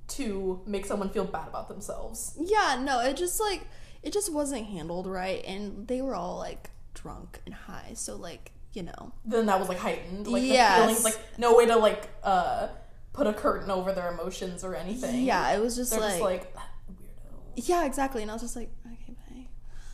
to 0.10 0.62
make 0.66 0.86
someone 0.86 1.10
feel 1.10 1.26
bad 1.26 1.48
about 1.48 1.68
themselves. 1.68 2.36
Yeah, 2.40 2.80
no, 2.82 3.02
it 3.02 3.18
just 3.18 3.40
like 3.40 3.68
it 4.02 4.14
just 4.14 4.32
wasn't 4.32 4.68
handled 4.68 5.08
right, 5.08 5.44
and 5.46 5.88
they 5.88 6.02
were 6.02 6.16
all 6.16 6.38
like 6.38 6.70
drunk 6.94 7.40
and 7.46 7.54
high, 7.54 7.92
so 7.96 8.16
like 8.16 8.52
you 8.74 8.84
know, 8.84 9.12
Then 9.26 9.46
that 9.48 9.60
was 9.60 9.68
like 9.70 9.80
heightened. 9.80 10.28
Like 10.28 10.44
Yes. 10.44 10.78
the 10.80 10.82
feelings, 10.88 11.04
like 11.04 11.20
no 11.38 11.56
way 11.56 11.66
to 11.66 11.76
like 11.76 12.10
uh 12.24 12.68
put 13.14 13.28
a 13.28 13.34
curtain 13.34 13.70
over 13.70 13.92
their 13.92 14.12
emotions 14.14 14.64
or 14.64 14.76
anything. 14.76 15.24
yeah, 15.24 15.52
it 15.52 15.60
was 15.62 15.76
just 15.76 15.92
like, 15.92 16.02
just 16.02 16.22
like 16.22 16.54
weirdo. 16.56 17.68
yeah, 17.68 17.86
exactly, 17.86 18.22
and 18.22 18.32
I 18.32 18.36
was 18.36 18.42
just 18.42 18.56
like, 18.56 18.70
okay, 18.86 19.14
bye. 19.30 19.48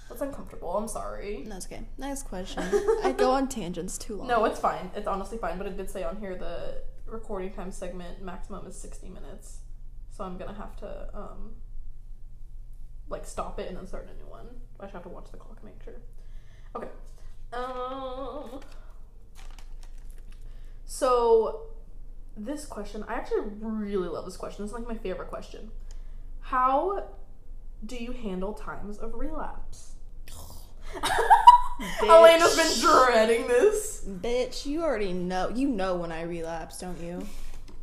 That's 0.10 0.22
uncomfortable. 0.22 0.70
I'm 0.78 0.88
sorry. 0.88 1.44
No, 1.48 1.58
it's 1.58 1.66
okay. 1.66 1.82
Nice 1.98 2.22
question. 2.24 2.64
I 3.04 3.14
go 3.18 3.32
on 3.32 3.48
tangents 3.50 3.98
too 3.98 4.18
long. 4.18 4.28
No, 4.28 4.46
it's 4.46 4.60
fine. 4.60 4.92
It's 4.96 5.08
honestly 5.08 5.38
fine. 5.38 5.58
But 5.58 5.68
it 5.68 5.76
did 5.78 5.90
say 5.90 6.04
on 6.04 6.18
here 6.18 6.36
the 6.36 6.82
recording 7.08 7.52
time 7.52 7.72
segment 7.72 8.22
maximum 8.22 8.68
is 8.68 8.78
60 8.78 9.10
minutes. 9.10 9.60
So 10.12 10.24
I'm 10.24 10.38
gonna 10.38 10.54
have 10.54 10.76
to 10.78 11.10
um 11.14 11.56
like 13.10 13.26
stop 13.26 13.60
it 13.60 13.68
and 13.70 13.78
then 13.78 13.88
start 13.88 14.08
a 14.14 14.18
new 14.18 14.30
one. 14.30 14.48
I 14.80 14.86
should 14.86 14.94
have 14.94 15.04
to 15.04 15.10
watch 15.10 15.32
the 15.32 15.38
clock 15.38 15.58
and 15.62 15.72
make 15.72 15.82
sure. 15.84 16.02
Okay. 16.76 16.88
Um. 17.54 18.62
So 20.86 21.68
this 22.36 22.66
question, 22.66 23.04
I 23.08 23.16
actually 23.16 23.42
really 23.60 24.08
love 24.08 24.26
this 24.26 24.38
question. 24.38 24.64
It's 24.64 24.74
like 24.74 24.88
my 24.88 24.96
favorite 24.96 25.30
question. 25.30 25.72
How 26.42 27.10
do 27.86 27.96
you 27.96 28.12
handle 28.12 28.54
times 28.54 28.98
of 28.98 29.14
relapse? 29.16 29.94
Elena's 32.02 32.56
been 32.56 32.80
dreading 32.82 33.48
this. 33.48 34.04
Bitch, 34.08 34.66
you 34.66 34.84
already 34.84 35.14
know. 35.14 35.50
You 35.50 35.68
know 35.68 35.96
when 35.96 36.12
I 36.12 36.24
relapse, 36.24 36.80
don't 36.80 37.00
you? 37.00 37.26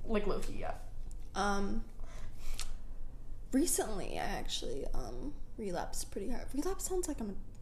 Like 0.04 0.26
low 0.26 0.38
key, 0.40 0.56
yeah. 0.60 0.74
Um, 1.34 1.84
recently 3.52 4.18
I 4.18 4.24
actually 4.24 4.84
um 4.94 5.32
relapsed 5.56 6.10
pretty 6.10 6.30
hard. 6.30 6.46
Relapse 6.54 6.88
sounds 6.88 7.08
like 7.08 7.20
I'm 7.20 7.30
a 7.30 7.53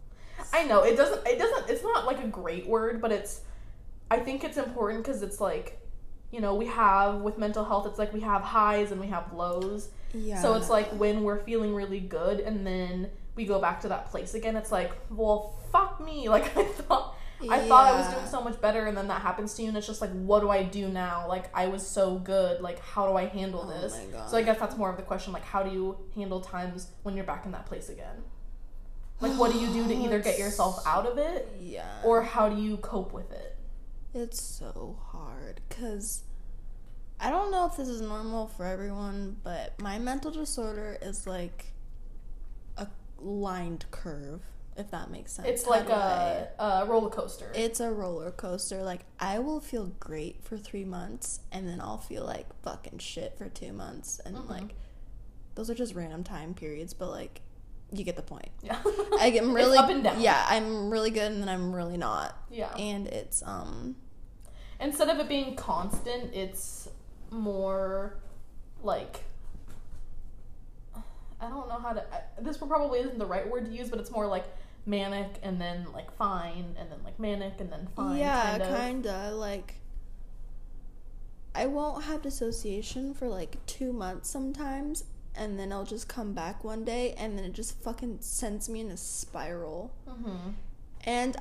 I 0.52 0.64
know 0.64 0.82
it 0.82 0.96
doesn't. 0.96 1.26
It 1.26 1.38
doesn't. 1.38 1.70
It's 1.70 1.82
not 1.82 2.06
like 2.06 2.22
a 2.22 2.26
great 2.28 2.66
word, 2.66 3.00
but 3.00 3.12
it's. 3.12 3.40
I 4.10 4.18
think 4.18 4.44
it's 4.44 4.56
important 4.58 5.04
because 5.04 5.22
it's 5.22 5.40
like, 5.40 5.80
you 6.30 6.40
know, 6.40 6.54
we 6.54 6.66
have 6.66 7.20
with 7.22 7.38
mental 7.38 7.64
health. 7.64 7.86
It's 7.86 7.98
like 7.98 8.12
we 8.12 8.20
have 8.20 8.42
highs 8.42 8.90
and 8.92 9.00
we 9.00 9.06
have 9.08 9.32
lows. 9.32 9.88
yeah. 10.12 10.40
So 10.42 10.54
it's 10.54 10.68
like 10.68 10.88
when 10.98 11.22
we're 11.22 11.40
feeling 11.44 11.74
really 11.74 12.00
good 12.00 12.40
and 12.40 12.66
then 12.66 13.10
we 13.36 13.46
go 13.46 13.58
back 13.58 13.80
to 13.82 13.88
that 13.88 14.10
place 14.10 14.34
again. 14.34 14.56
It's 14.56 14.70
like, 14.70 14.92
well, 15.10 15.54
fuck 15.72 16.00
me. 16.04 16.28
Like 16.36 16.56
I 16.56 16.64
thought. 16.64 17.16
I 17.50 17.58
thought 17.66 17.92
I 17.92 17.98
was 17.98 18.14
doing 18.14 18.26
so 18.28 18.40
much 18.40 18.60
better, 18.60 18.86
and 18.86 18.96
then 18.96 19.08
that 19.08 19.20
happens 19.20 19.54
to 19.54 19.62
you, 19.62 19.68
and 19.68 19.76
it's 19.76 19.88
just 19.88 20.00
like, 20.00 20.12
what 20.12 20.42
do 20.42 20.48
I 20.50 20.62
do 20.62 20.86
now? 20.86 21.26
Like, 21.26 21.50
I 21.52 21.66
was 21.66 21.84
so 21.84 22.14
good. 22.20 22.60
Like, 22.60 22.78
how 22.78 23.08
do 23.08 23.16
I 23.16 23.24
handle 23.26 23.64
Oh 23.68 23.80
this? 23.82 23.94
my 23.94 24.04
God. 24.16 24.30
So 24.30 24.36
I 24.36 24.42
guess 24.42 24.60
that's 24.60 24.76
more 24.76 24.88
of 24.88 24.96
the 24.96 25.02
question. 25.02 25.32
Like, 25.32 25.42
how 25.42 25.64
do 25.64 25.70
you 25.72 25.96
handle 26.14 26.40
times 26.40 26.86
when 27.02 27.16
you're 27.16 27.24
back 27.24 27.44
in 27.44 27.50
that 27.50 27.66
place 27.66 27.88
again? 27.88 28.22
Like, 29.22 29.38
what 29.38 29.52
do 29.52 29.58
you 29.58 29.68
do 29.68 29.86
to 29.88 29.94
either 29.94 30.18
get 30.18 30.38
yourself 30.38 30.84
out 30.86 31.06
of 31.06 31.16
it, 31.16 31.48
yeah. 31.60 32.02
or 32.04 32.22
how 32.22 32.48
do 32.48 32.60
you 32.60 32.76
cope 32.78 33.12
with 33.12 33.30
it? 33.30 33.56
It's 34.14 34.42
so 34.42 34.98
hard 35.12 35.60
because 35.68 36.24
I 37.18 37.30
don't 37.30 37.50
know 37.52 37.66
if 37.66 37.76
this 37.76 37.88
is 37.88 38.00
normal 38.00 38.48
for 38.48 38.66
everyone, 38.66 39.36
but 39.44 39.80
my 39.80 39.98
mental 39.98 40.32
disorder 40.32 40.98
is 41.00 41.26
like 41.26 41.66
a 42.76 42.88
lined 43.20 43.84
curve, 43.92 44.42
if 44.76 44.90
that 44.90 45.08
makes 45.10 45.32
sense. 45.32 45.46
It's 45.46 45.66
like 45.66 45.88
a, 45.88 46.48
a, 46.58 46.84
roller 46.84 47.08
coaster. 47.10 47.50
It's 47.54 47.78
a 47.78 47.90
roller 47.92 48.32
coaster. 48.32 48.82
Like 48.82 49.04
I 49.20 49.38
will 49.38 49.60
feel 49.60 49.92
great 50.00 50.42
for 50.42 50.58
three 50.58 50.84
months, 50.84 51.40
and 51.52 51.68
then 51.68 51.80
I'll 51.80 51.98
feel 51.98 52.24
like 52.24 52.46
fucking 52.62 52.98
shit 52.98 53.38
for 53.38 53.48
two 53.48 53.72
months, 53.72 54.20
and 54.26 54.36
Mhm. 54.36 54.50
like 54.50 54.74
those 55.54 55.70
are 55.70 55.74
just 55.74 55.94
random 55.94 56.24
time 56.24 56.54
periods. 56.54 56.92
But 56.92 57.10
like, 57.10 57.40
you 57.92 58.04
get 58.04 58.16
the 58.16 58.22
point. 58.22 58.48
yeah. 58.62 58.78
I 59.20 59.30
get 59.30 59.42
It's 59.44 59.52
really 59.52 59.78
up 59.78 59.90
and 59.90 60.02
down. 60.02 60.20
Yeah, 60.20 60.44
I'm 60.48 60.90
really 60.90 61.10
good, 61.10 61.30
and 61.30 61.40
then 61.42 61.48
I'm 61.48 61.74
really 61.74 61.96
not, 61.96 62.36
yeah. 62.50 62.74
and 62.76 63.06
it's 63.06 63.42
um 63.46 63.96
Instead 64.80 65.08
of 65.08 65.18
it 65.20 65.28
being 65.28 65.54
constant, 65.54 66.34
it's 66.34 66.88
more 67.30 68.16
like 68.82 69.22
I 71.42 71.48
don't 71.48 71.68
know 71.68 71.78
how 71.78 71.92
to. 71.92 72.04
I, 72.12 72.22
this 72.40 72.56
probably 72.56 73.00
isn't 73.00 73.18
the 73.18 73.26
right 73.26 73.48
word 73.48 73.66
to 73.66 73.70
use, 73.72 73.90
but 73.90 73.98
it's 73.98 74.10
more 74.10 74.26
like 74.26 74.44
manic 74.86 75.38
and 75.42 75.60
then 75.60 75.86
like 75.92 76.10
fine 76.16 76.74
and 76.78 76.90
then 76.90 76.98
like 77.04 77.18
manic 77.18 77.54
and 77.60 77.70
then 77.70 77.88
fine. 77.96 78.18
yeah, 78.18 78.58
kind 78.58 78.62
of. 78.62 78.78
kinda 78.78 79.30
like. 79.34 79.74
I 81.54 81.66
won't 81.66 82.04
have 82.04 82.22
dissociation 82.22 83.12
for 83.12 83.28
like 83.28 83.64
two 83.66 83.92
months 83.92 84.30
sometimes, 84.30 85.04
and 85.34 85.58
then 85.58 85.72
I'll 85.72 85.84
just 85.84 86.08
come 86.08 86.32
back 86.32 86.64
one 86.64 86.84
day, 86.84 87.14
and 87.16 87.38
then 87.38 87.44
it 87.44 87.52
just 87.52 87.82
fucking 87.82 88.18
sends 88.20 88.68
me 88.68 88.80
in 88.80 88.90
a 88.90 88.96
spiral. 88.96 89.94
Mm-hmm. 90.08 90.50
And 91.04 91.36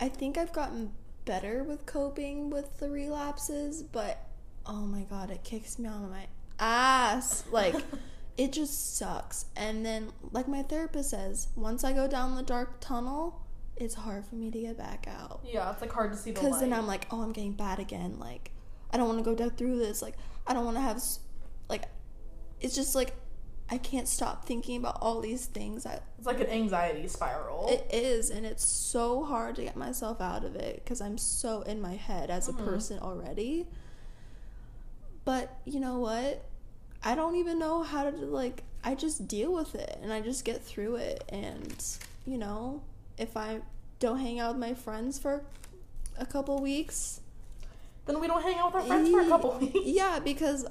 I 0.00 0.08
think 0.08 0.38
I've 0.38 0.52
gotten 0.52 0.92
better 1.24 1.62
with 1.62 1.86
coping 1.86 2.50
with 2.50 2.78
the 2.78 2.90
relapses, 2.90 3.82
but 3.82 4.26
oh 4.66 4.86
my 4.86 5.02
god, 5.02 5.30
it 5.30 5.44
kicks 5.44 5.78
me 5.78 5.88
on 5.88 6.10
my 6.10 6.26
ass. 6.58 7.44
Like, 7.50 7.74
it 8.36 8.52
just 8.52 8.96
sucks. 8.96 9.46
And 9.56 9.84
then, 9.84 10.12
like 10.30 10.48
my 10.48 10.62
therapist 10.62 11.10
says, 11.10 11.48
once 11.56 11.84
I 11.84 11.92
go 11.92 12.08
down 12.08 12.36
the 12.36 12.42
dark 12.42 12.80
tunnel, 12.80 13.40
it's 13.76 13.94
hard 13.94 14.24
for 14.24 14.34
me 14.34 14.50
to 14.50 14.60
get 14.60 14.78
back 14.78 15.06
out. 15.08 15.40
Yeah, 15.44 15.70
it's 15.72 15.80
like 15.80 15.92
hard 15.92 16.12
to 16.12 16.18
see 16.18 16.30
the 16.30 16.40
Because 16.40 16.60
then 16.60 16.72
I'm 16.72 16.86
like, 16.86 17.06
oh, 17.10 17.22
I'm 17.22 17.32
getting 17.32 17.52
bad 17.52 17.78
again. 17.78 18.18
Like, 18.18 18.50
I 18.90 18.96
don't 18.96 19.06
want 19.06 19.18
to 19.18 19.24
go 19.24 19.34
down 19.34 19.50
through 19.50 19.78
this. 19.78 20.02
Like, 20.02 20.14
I 20.46 20.54
don't 20.54 20.64
want 20.64 20.76
to 20.76 20.82
have, 20.82 21.02
like, 21.68 21.84
it's 22.62 22.74
just 22.74 22.94
like, 22.94 23.14
I 23.70 23.78
can't 23.78 24.06
stop 24.08 24.44
thinking 24.44 24.76
about 24.76 24.98
all 25.00 25.20
these 25.20 25.46
things. 25.46 25.86
I, 25.86 26.00
it's 26.18 26.26
like 26.26 26.40
an 26.40 26.48
anxiety 26.48 27.08
spiral. 27.08 27.68
it 27.70 27.86
is, 27.92 28.28
and 28.30 28.44
it's 28.44 28.64
so 28.66 29.24
hard 29.24 29.56
to 29.56 29.62
get 29.64 29.76
myself 29.76 30.20
out 30.20 30.44
of 30.44 30.56
it 30.56 30.82
because 30.84 31.00
I'm 31.00 31.16
so 31.18 31.62
in 31.62 31.80
my 31.80 31.94
head 31.96 32.28
as 32.30 32.48
a 32.48 32.52
Mhm. 32.52 32.64
person 32.64 32.98
already. 32.98 33.66
But 35.24 35.56
you 35.64 35.80
know 35.80 35.98
what? 35.98 36.44
I 37.04 37.14
don't 37.14 37.36
even 37.36 37.58
know 37.58 37.82
how 37.82 38.08
to 38.08 38.16
like. 38.16 38.62
I 38.84 38.94
just 38.94 39.28
deal 39.28 39.52
with 39.52 39.74
it 39.76 39.96
and 40.02 40.12
I 40.12 40.20
just 40.20 40.44
get 40.44 40.62
through 40.62 40.96
it. 40.96 41.24
And 41.28 41.82
you 42.26 42.36
know, 42.38 42.82
if 43.18 43.36
I 43.36 43.60
don't 44.00 44.18
hang 44.18 44.40
out 44.40 44.54
with 44.54 44.60
my 44.60 44.74
friends 44.74 45.18
for 45.18 45.44
a 46.18 46.26
couple 46.26 46.58
weeks, 46.60 47.20
then 48.06 48.20
we 48.20 48.26
don't 48.26 48.42
hang 48.42 48.58
out 48.58 48.74
with 48.74 48.82
our 48.82 48.88
friends 48.88 49.10
for 49.10 49.20
a 49.20 49.26
couple 49.28 49.52
weeks. 49.60 49.78
yeah, 49.84 50.18
because 50.18 50.66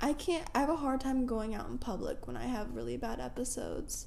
I 0.00 0.12
can't. 0.12 0.46
I 0.54 0.60
have 0.60 0.68
a 0.68 0.76
hard 0.76 1.00
time 1.00 1.26
going 1.26 1.54
out 1.54 1.68
in 1.68 1.78
public 1.78 2.26
when 2.26 2.36
I 2.36 2.44
have 2.46 2.74
really 2.74 2.96
bad 2.96 3.20
episodes. 3.20 4.06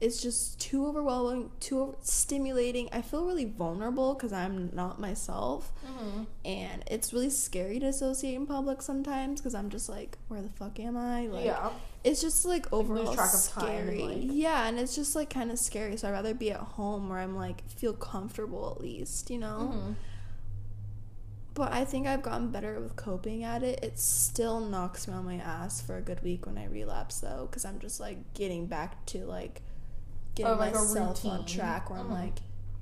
It's 0.00 0.20
just 0.20 0.60
too 0.60 0.86
overwhelming, 0.86 1.50
too 1.60 1.96
stimulating. 2.02 2.88
I 2.92 3.00
feel 3.00 3.24
really 3.24 3.44
vulnerable 3.46 4.12
because 4.14 4.32
I'm 4.32 4.70
not 4.74 5.00
myself, 5.00 5.72
Mm-hmm. 5.86 6.24
and 6.44 6.84
it's 6.88 7.12
really 7.14 7.30
scary 7.30 7.78
to 7.78 7.86
associate 7.86 8.34
in 8.34 8.46
public 8.46 8.82
sometimes 8.82 9.40
because 9.40 9.54
I'm 9.54 9.70
just 9.70 9.88
like, 9.88 10.18
where 10.28 10.42
the 10.42 10.50
fuck 10.50 10.78
am 10.80 10.96
I? 10.96 11.28
Like, 11.28 11.46
yeah. 11.46 11.70
it's 12.02 12.20
just 12.20 12.44
like 12.44 12.70
overall 12.72 13.14
track 13.14 13.32
of 13.32 13.48
time 13.48 13.64
and, 13.68 13.88
scary. 13.88 14.02
like- 14.02 14.18
Yeah, 14.24 14.66
and 14.66 14.78
it's 14.78 14.94
just 14.96 15.14
like 15.14 15.30
kind 15.30 15.50
of 15.50 15.58
scary. 15.58 15.96
So 15.96 16.08
I'd 16.08 16.12
rather 16.12 16.34
be 16.34 16.50
at 16.50 16.60
home 16.60 17.08
where 17.08 17.20
I'm 17.20 17.36
like 17.36 17.66
feel 17.70 17.94
comfortable 17.94 18.72
at 18.76 18.82
least, 18.82 19.30
you 19.30 19.38
know. 19.38 19.70
Mm-hmm. 19.72 19.92
But 21.54 21.72
I 21.72 21.84
think 21.84 22.06
I've 22.08 22.22
gotten 22.22 22.50
better 22.50 22.80
with 22.80 22.96
coping 22.96 23.44
at 23.44 23.62
it. 23.62 23.78
It 23.82 23.98
still 23.98 24.58
knocks 24.60 25.06
me 25.06 25.14
on 25.14 25.24
my 25.24 25.36
ass 25.36 25.80
for 25.80 25.96
a 25.96 26.00
good 26.00 26.20
week 26.24 26.46
when 26.46 26.58
I 26.58 26.66
relapse, 26.66 27.20
though, 27.20 27.46
because 27.48 27.64
I'm 27.64 27.78
just 27.78 28.00
like 28.00 28.34
getting 28.34 28.66
back 28.66 29.06
to 29.06 29.24
like 29.24 29.62
getting 30.34 30.58
like 30.58 30.72
myself 30.74 31.24
on 31.24 31.46
track 31.46 31.90
where 31.90 32.00
I'm 32.00 32.08
Mhm. 32.08 32.10
like, 32.10 32.38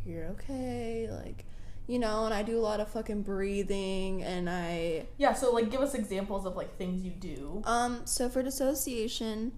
you're 0.07 0.25
okay, 0.29 1.07
like, 1.11 1.45
you 1.87 1.99
know, 1.99 2.25
and 2.25 2.33
I 2.33 2.43
do 2.43 2.59
a 2.59 2.62
lot 2.62 2.81
of 2.81 2.89
fucking 2.89 3.23
breathing 3.25 4.23
and 4.23 4.49
I, 4.49 5.05
Yeah. 5.18 5.35
So 5.35 5.53
like, 5.53 5.70
give 5.70 5.83
us 5.83 5.93
examples 5.95 6.47
of 6.47 6.57
like 6.57 6.79
things 6.79 7.03
you 7.03 7.11
do. 7.11 7.61
um, 7.66 8.01
so 8.07 8.31
for 8.31 8.43
dissociation, 8.43 9.53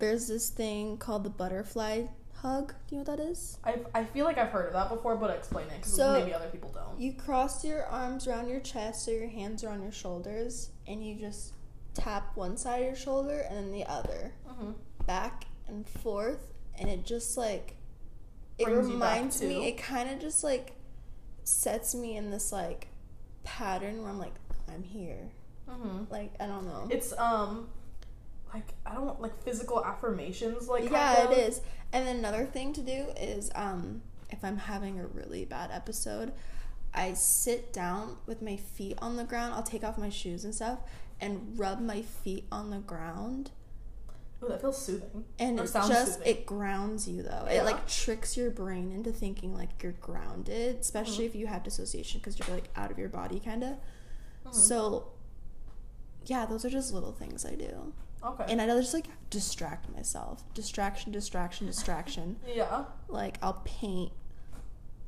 there's 0.00 0.26
this 0.26 0.50
thing 0.50 0.98
called 0.98 1.22
the 1.22 1.30
butterfly 1.30 2.06
hug. 2.46 2.74
Do 2.88 2.94
you 2.96 3.02
know 3.02 3.10
what 3.10 3.18
that 3.18 3.28
is? 3.28 3.58
I 3.64 3.80
I 3.94 4.04
feel 4.04 4.24
like 4.24 4.38
I've 4.38 4.50
heard 4.50 4.66
of 4.66 4.72
that 4.74 4.88
before, 4.88 5.16
but 5.16 5.30
explain 5.30 5.66
it 5.66 5.76
because 5.78 5.94
So- 5.94 6.12
maybe 6.12 6.32
other 6.32 6.48
people 6.48 6.70
don't. 6.70 6.98
You 7.00 7.12
cross 7.14 7.64
your 7.64 7.84
arms 7.86 8.26
around 8.26 8.48
your 8.48 8.60
chest 8.60 9.04
so 9.04 9.10
your 9.10 9.28
hands 9.28 9.62
are 9.64 9.68
on 9.70 9.82
your 9.82 9.92
shoulders, 9.92 10.70
and 10.86 11.04
you 11.04 11.14
just 11.16 11.52
tap 11.94 12.36
one 12.36 12.56
side 12.56 12.80
of 12.80 12.86
your 12.86 12.94
shoulder 12.96 13.40
and 13.48 13.56
then 13.56 13.72
the 13.72 13.84
other, 13.86 14.32
Mm-hmm. 14.48 14.72
back 15.06 15.44
and 15.66 15.86
forth, 15.88 16.52
and 16.78 16.88
it 16.88 17.04
just 17.04 17.36
like 17.36 17.76
it 18.58 18.64
Brings 18.64 18.86
reminds 18.88 19.42
me. 19.42 19.68
It 19.68 19.76
kind 19.78 20.08
of 20.08 20.18
just 20.20 20.42
like 20.44 20.72
sets 21.44 21.94
me 21.94 22.16
in 22.16 22.30
this 22.30 22.52
like 22.52 22.88
pattern 23.44 24.00
where 24.02 24.10
I'm 24.10 24.18
like, 24.18 24.34
I'm 24.72 24.82
here. 24.82 25.30
hmm 25.68 26.04
Like 26.10 26.32
I 26.40 26.46
don't 26.46 26.64
know. 26.66 26.86
It's 26.90 27.12
um, 27.18 27.68
like 28.54 28.68
I 28.86 28.94
don't 28.94 29.20
like 29.20 29.42
physical 29.42 29.84
affirmations. 29.84 30.68
Like 30.68 30.90
yeah, 30.90 31.30
it 31.30 31.36
is. 31.38 31.60
And 31.96 32.06
then 32.06 32.16
another 32.16 32.44
thing 32.44 32.72
to 32.74 32.82
do 32.82 33.06
is 33.18 33.50
um 33.54 34.02
if 34.30 34.44
I'm 34.44 34.58
having 34.58 35.00
a 35.00 35.06
really 35.06 35.44
bad 35.44 35.70
episode, 35.72 36.32
I 36.92 37.14
sit 37.14 37.72
down 37.72 38.16
with 38.26 38.42
my 38.42 38.56
feet 38.56 38.98
on 39.00 39.16
the 39.16 39.24
ground. 39.24 39.54
I'll 39.54 39.62
take 39.62 39.82
off 39.84 39.96
my 39.96 40.10
shoes 40.10 40.44
and 40.44 40.54
stuff 40.54 40.80
and 41.20 41.58
rub 41.58 41.80
my 41.80 42.02
feet 42.02 42.44
on 42.52 42.70
the 42.70 42.78
ground. 42.78 43.50
Ooh, 44.44 44.48
that 44.48 44.60
feels 44.60 44.76
soothing. 44.84 45.24
And 45.38 45.58
it 45.58 45.72
just 45.72 46.14
soothing. 46.16 46.26
it 46.26 46.44
grounds 46.44 47.08
you 47.08 47.22
though. 47.22 47.44
Yeah. 47.46 47.62
It 47.62 47.64
like 47.64 47.86
tricks 47.88 48.36
your 48.36 48.50
brain 48.50 48.92
into 48.92 49.10
thinking 49.12 49.54
like 49.54 49.82
you're 49.82 49.92
grounded, 49.92 50.76
especially 50.80 51.24
Mm-hmm. 51.24 51.34
if 51.34 51.40
you 51.40 51.46
have 51.46 51.62
dissociation 51.62 52.20
because 52.20 52.38
you're 52.38 52.54
like 52.54 52.68
out 52.76 52.90
of 52.90 52.98
your 52.98 53.08
body 53.08 53.40
kind 53.40 53.62
of. 53.64 53.76
Mhm. 54.46 54.54
So 54.54 55.06
yeah, 56.26 56.44
those 56.44 56.64
are 56.66 56.70
just 56.70 56.92
little 56.92 57.12
things 57.12 57.46
I 57.46 57.54
do. 57.54 57.92
Okay. 58.26 58.44
And 58.48 58.60
I 58.60 58.66
just 58.66 58.92
like 58.94 59.06
distract 59.30 59.94
myself. 59.94 60.42
Distraction, 60.54 61.12
distraction, 61.12 61.66
distraction. 61.66 62.36
yeah. 62.46 62.84
like 63.08 63.38
I'll 63.42 63.62
paint, 63.64 64.12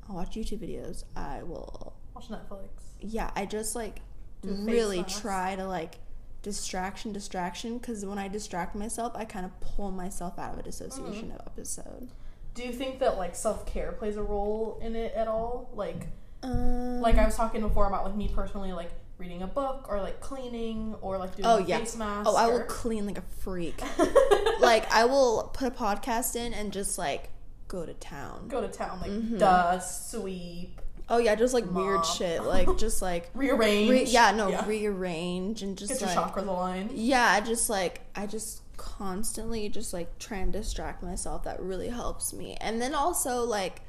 I'll 0.09 0.17
watch 0.17 0.31
YouTube 0.37 0.59
videos. 0.61 1.05
I 1.17 1.43
will 1.43 1.95
Watch 2.15 2.29
Netflix. 2.29 2.69
yeah, 3.01 3.31
I 3.37 3.47
just 3.47 3.75
like 3.77 4.01
Do 4.43 4.51
really 4.53 5.03
try 5.05 5.57
to 5.57 5.67
like 5.67 5.97
distraction 6.43 7.13
distraction 7.13 7.79
because 7.79 8.05
when 8.07 8.19
I 8.19 8.29
distract 8.29 8.75
myself, 8.77 9.13
I 9.17 9.25
kind 9.25 9.45
of 9.45 9.59
pull 9.61 9.91
myself 9.91 10.39
out 10.39 10.55
of 10.55 10.61
a 10.61 10.63
dissociation 10.63 11.29
Mm-hmm. 11.29 11.47
episode. 11.47 12.09
Do 12.55 12.63
you 12.65 12.73
think 12.73 12.99
that 13.01 13.19
like 13.19 13.35
self 13.37 13.67
care 13.67 13.93
plays 13.93 14.17
a 14.17 14.23
role 14.23 14.79
in 14.83 14.97
it 14.97 15.13
at 15.15 15.29
all? 15.29 15.71
Like, 15.75 16.09
Um, 16.43 17.01
like 17.01 17.17
I 17.17 17.25
was 17.25 17.37
talking 17.37 17.61
before 17.61 17.87
about 17.87 18.05
like 18.05 18.17
me 18.17 18.29
personally, 18.33 18.73
like 18.73 18.91
reading 19.19 19.43
a 19.43 19.47
book 19.47 19.87
or 19.89 20.01
like 20.01 20.21
cleaning 20.21 20.95
or 21.01 21.19
like 21.19 21.35
doing 21.37 21.47
Oh, 21.47 21.57
a 21.59 21.63
yeah. 21.65 21.79
face 21.79 21.97
mask. 21.97 22.29
oh, 22.31 22.37
I 22.37 22.47
will 22.47 22.59
or- 22.61 22.65
clean 22.67 23.05
like 23.07 23.19
a 23.19 23.25
freak. 23.41 23.83
like 24.61 24.91
I 24.93 25.05
will 25.05 25.51
put 25.53 25.67
a 25.69 25.71
podcast 25.71 26.37
in 26.37 26.55
and 26.55 26.73
just 26.73 26.99
like 26.99 27.31
go 27.67 27.85
to 27.85 27.95
town. 27.95 28.49
go 28.49 28.61
to 28.61 28.69
town, 28.69 29.01
like 29.01 29.11
Mhm. 29.11 29.39
dust, 29.39 30.11
sweep, 30.13 30.81
Oh 31.11 31.17
yeah, 31.17 31.35
just 31.35 31.55
like 31.55 31.65
weird 31.71 32.05
shit. 32.05 32.43
Like 32.45 32.77
just 32.79 33.01
like 33.01 33.31
rearrange. 33.35 33.91
re- 33.91 34.05
yeah, 34.05 34.31
no, 34.31 34.49
yeah. 34.49 34.67
rearrange 34.67 35.63
and 35.63 35.77
just 35.77 35.93
Get 35.93 36.01
your 36.03 36.11
like 36.11 36.35
chakras 36.35 36.47
aligned. 36.47 36.93
Yeah, 36.93 37.25
I 37.33 37.41
just 37.41 37.71
like 37.71 38.03
I 38.15 38.27
just 38.27 38.61
constantly 38.77 39.69
just 39.71 39.93
like 39.95 40.19
try 40.19 40.39
and 40.39 40.53
distract 40.53 41.03
myself. 41.03 41.45
That 41.45 41.61
really 41.61 41.89
helps 41.89 42.33
me. 42.35 42.57
And 42.61 42.81
then 42.81 42.95
also 42.95 43.43
like 43.45 43.81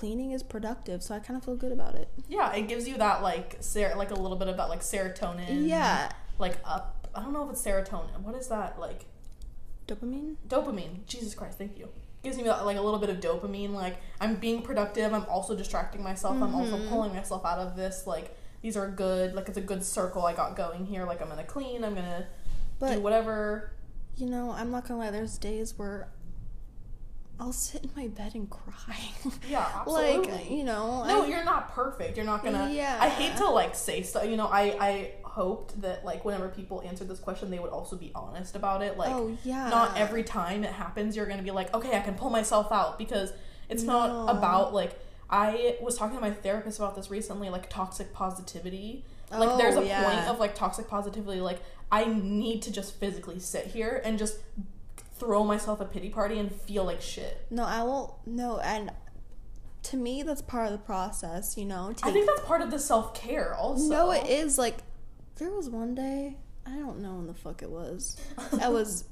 cleaning 0.00 0.30
is 0.32 0.42
productive, 0.42 1.02
so 1.02 1.14
I 1.14 1.18
kind 1.18 1.36
of 1.36 1.44
feel 1.44 1.56
good 1.56 1.72
about 1.72 1.94
it. 1.94 2.08
Yeah, 2.26 2.50
it 2.54 2.68
gives 2.68 2.88
you 2.88 2.96
that 2.96 3.22
like 3.22 3.56
ser- 3.60 3.92
like 3.96 4.10
a 4.10 4.14
little 4.14 4.38
bit 4.38 4.48
of 4.48 4.56
that 4.56 4.70
like 4.70 4.80
serotonin. 4.80 5.68
Yeah, 5.68 6.10
Like 6.38 6.56
up. 6.64 7.06
I 7.14 7.20
don't 7.22 7.32
know 7.34 7.44
if 7.44 7.50
it's 7.50 7.62
serotonin. 7.62 8.20
What 8.22 8.34
is 8.34 8.48
that 8.48 8.78
like? 8.80 9.04
dopamine. 9.86 10.36
Dopamine. 10.48 11.04
Jesus 11.06 11.34
Christ, 11.34 11.58
thank 11.58 11.76
you. 11.78 11.88
Gives 12.22 12.36
me 12.36 12.44
that, 12.44 12.64
like 12.64 12.76
a 12.76 12.80
little 12.80 13.00
bit 13.00 13.10
of 13.10 13.18
dopamine. 13.20 13.72
Like 13.74 13.96
I'm 14.20 14.36
being 14.36 14.62
productive. 14.62 15.12
I'm 15.12 15.24
also 15.26 15.54
distracting 15.56 16.02
myself. 16.02 16.36
I'm 16.40 16.54
also 16.54 16.76
Mhm. 16.78 16.88
pulling 16.88 17.14
myself 17.14 17.44
out 17.44 17.58
of 17.58 17.76
this. 17.76 18.06
Like 18.06 18.34
these 18.62 18.76
are 18.76 18.88
good. 18.88 19.34
Like 19.34 19.48
it's 19.48 19.58
a 19.58 19.62
good 19.62 19.84
circle 19.84 20.24
I 20.24 20.32
got 20.34 20.56
going 20.56 20.86
here. 20.86 21.04
Like 21.04 21.20
I'm 21.20 21.28
gonna 21.28 21.44
clean. 21.44 21.84
I'm 21.84 21.94
gonna 21.94 22.26
But 22.78 22.94
do 22.94 23.00
whatever. 23.00 23.72
you 24.16 24.26
know, 24.26 24.50
I'm 24.52 24.70
not 24.70 24.86
gonna 24.86 25.00
lie. 25.00 25.10
There's 25.10 25.36
days 25.38 25.76
where 25.78 26.08
I'll 27.40 27.52
sit 27.52 27.82
in 27.84 27.90
my 27.96 28.06
bed 28.08 28.34
and 28.34 28.48
cry. 28.50 28.98
Yeah, 29.48 29.66
absolutely. 29.80 30.30
like 30.32 30.50
you 30.50 30.62
know, 30.62 31.04
no, 31.06 31.24
I- 31.24 31.26
you're 31.26 31.44
not 31.44 31.72
perfect. 31.74 32.16
You're 32.16 32.26
not 32.26 32.44
gonna. 32.44 32.70
Yeah. 32.70 32.98
I 33.00 33.08
hate 33.08 33.36
to 33.38 33.48
like 33.48 33.74
say 33.74 34.02
stuff. 34.02 34.26
You 34.26 34.36
know, 34.36 34.46
I 34.46 34.76
I 34.80 35.12
hoped 35.24 35.80
that 35.80 36.04
like 36.04 36.24
whenever 36.24 36.48
people 36.48 36.82
answered 36.84 37.08
this 37.08 37.18
question, 37.18 37.50
they 37.50 37.58
would 37.58 37.70
also 37.70 37.96
be 37.96 38.12
honest 38.14 38.56
about 38.56 38.82
it. 38.82 38.98
Like, 38.98 39.12
oh 39.12 39.36
yeah, 39.44 39.68
not 39.70 39.96
every 39.96 40.22
time 40.22 40.64
it 40.64 40.72
happens, 40.72 41.16
you're 41.16 41.26
gonna 41.26 41.42
be 41.42 41.50
like, 41.50 41.72
okay, 41.74 41.96
I 41.96 42.00
can 42.00 42.14
pull 42.14 42.30
myself 42.30 42.70
out 42.70 42.98
because 42.98 43.32
it's 43.68 43.82
No. 43.84 43.92
not 44.26 44.36
about 44.36 44.74
like. 44.74 44.98
I 45.32 45.76
was 45.80 45.96
talking 45.96 46.16
to 46.16 46.20
my 46.20 46.32
therapist 46.32 46.80
about 46.80 46.96
this 46.96 47.08
recently, 47.08 47.50
like 47.50 47.70
toxic 47.70 48.12
positivity. 48.12 49.04
Like, 49.30 49.56
there's 49.58 49.76
Oh, 49.76 49.82
a 49.82 49.86
yeah. 49.86 50.02
point 50.04 50.26
of 50.28 50.40
like 50.40 50.56
toxic 50.56 50.88
positivity. 50.88 51.40
Like, 51.40 51.60
I 51.92 52.04
need 52.06 52.62
to 52.62 52.72
just 52.72 52.94
physically 52.96 53.38
sit 53.38 53.66
here 53.66 54.02
and 54.04 54.18
just 54.18 54.38
throw 55.20 55.44
myself 55.44 55.80
a 55.80 55.84
pity 55.84 56.08
party 56.08 56.38
and 56.38 56.50
feel 56.50 56.84
like 56.84 57.00
shit. 57.00 57.46
No, 57.50 57.64
I 57.64 57.82
won't. 57.84 58.12
No, 58.26 58.58
and 58.58 58.90
to 59.84 59.96
me, 59.96 60.22
that's 60.22 60.42
part 60.42 60.66
of 60.66 60.72
the 60.72 60.78
process. 60.78 61.56
You 61.56 61.66
know, 61.66 61.94
I 62.02 62.10
think 62.10 62.26
that's 62.26 62.40
part 62.42 62.62
of 62.62 62.70
the 62.70 62.78
self 62.78 63.14
care. 63.14 63.54
Also, 63.54 63.88
No, 63.88 64.10
it 64.10 64.26
is 64.26 64.58
like 64.58 64.78
there 65.36 65.50
was 65.50 65.68
one 65.70 65.94
day 65.94 66.36
I 66.66 66.76
don't 66.78 67.00
know 67.00 67.14
when 67.14 67.26
the 67.26 67.34
fuck 67.34 67.62
it 67.62 67.70
was. 67.70 68.16
I 68.60 68.68
was 68.70 69.04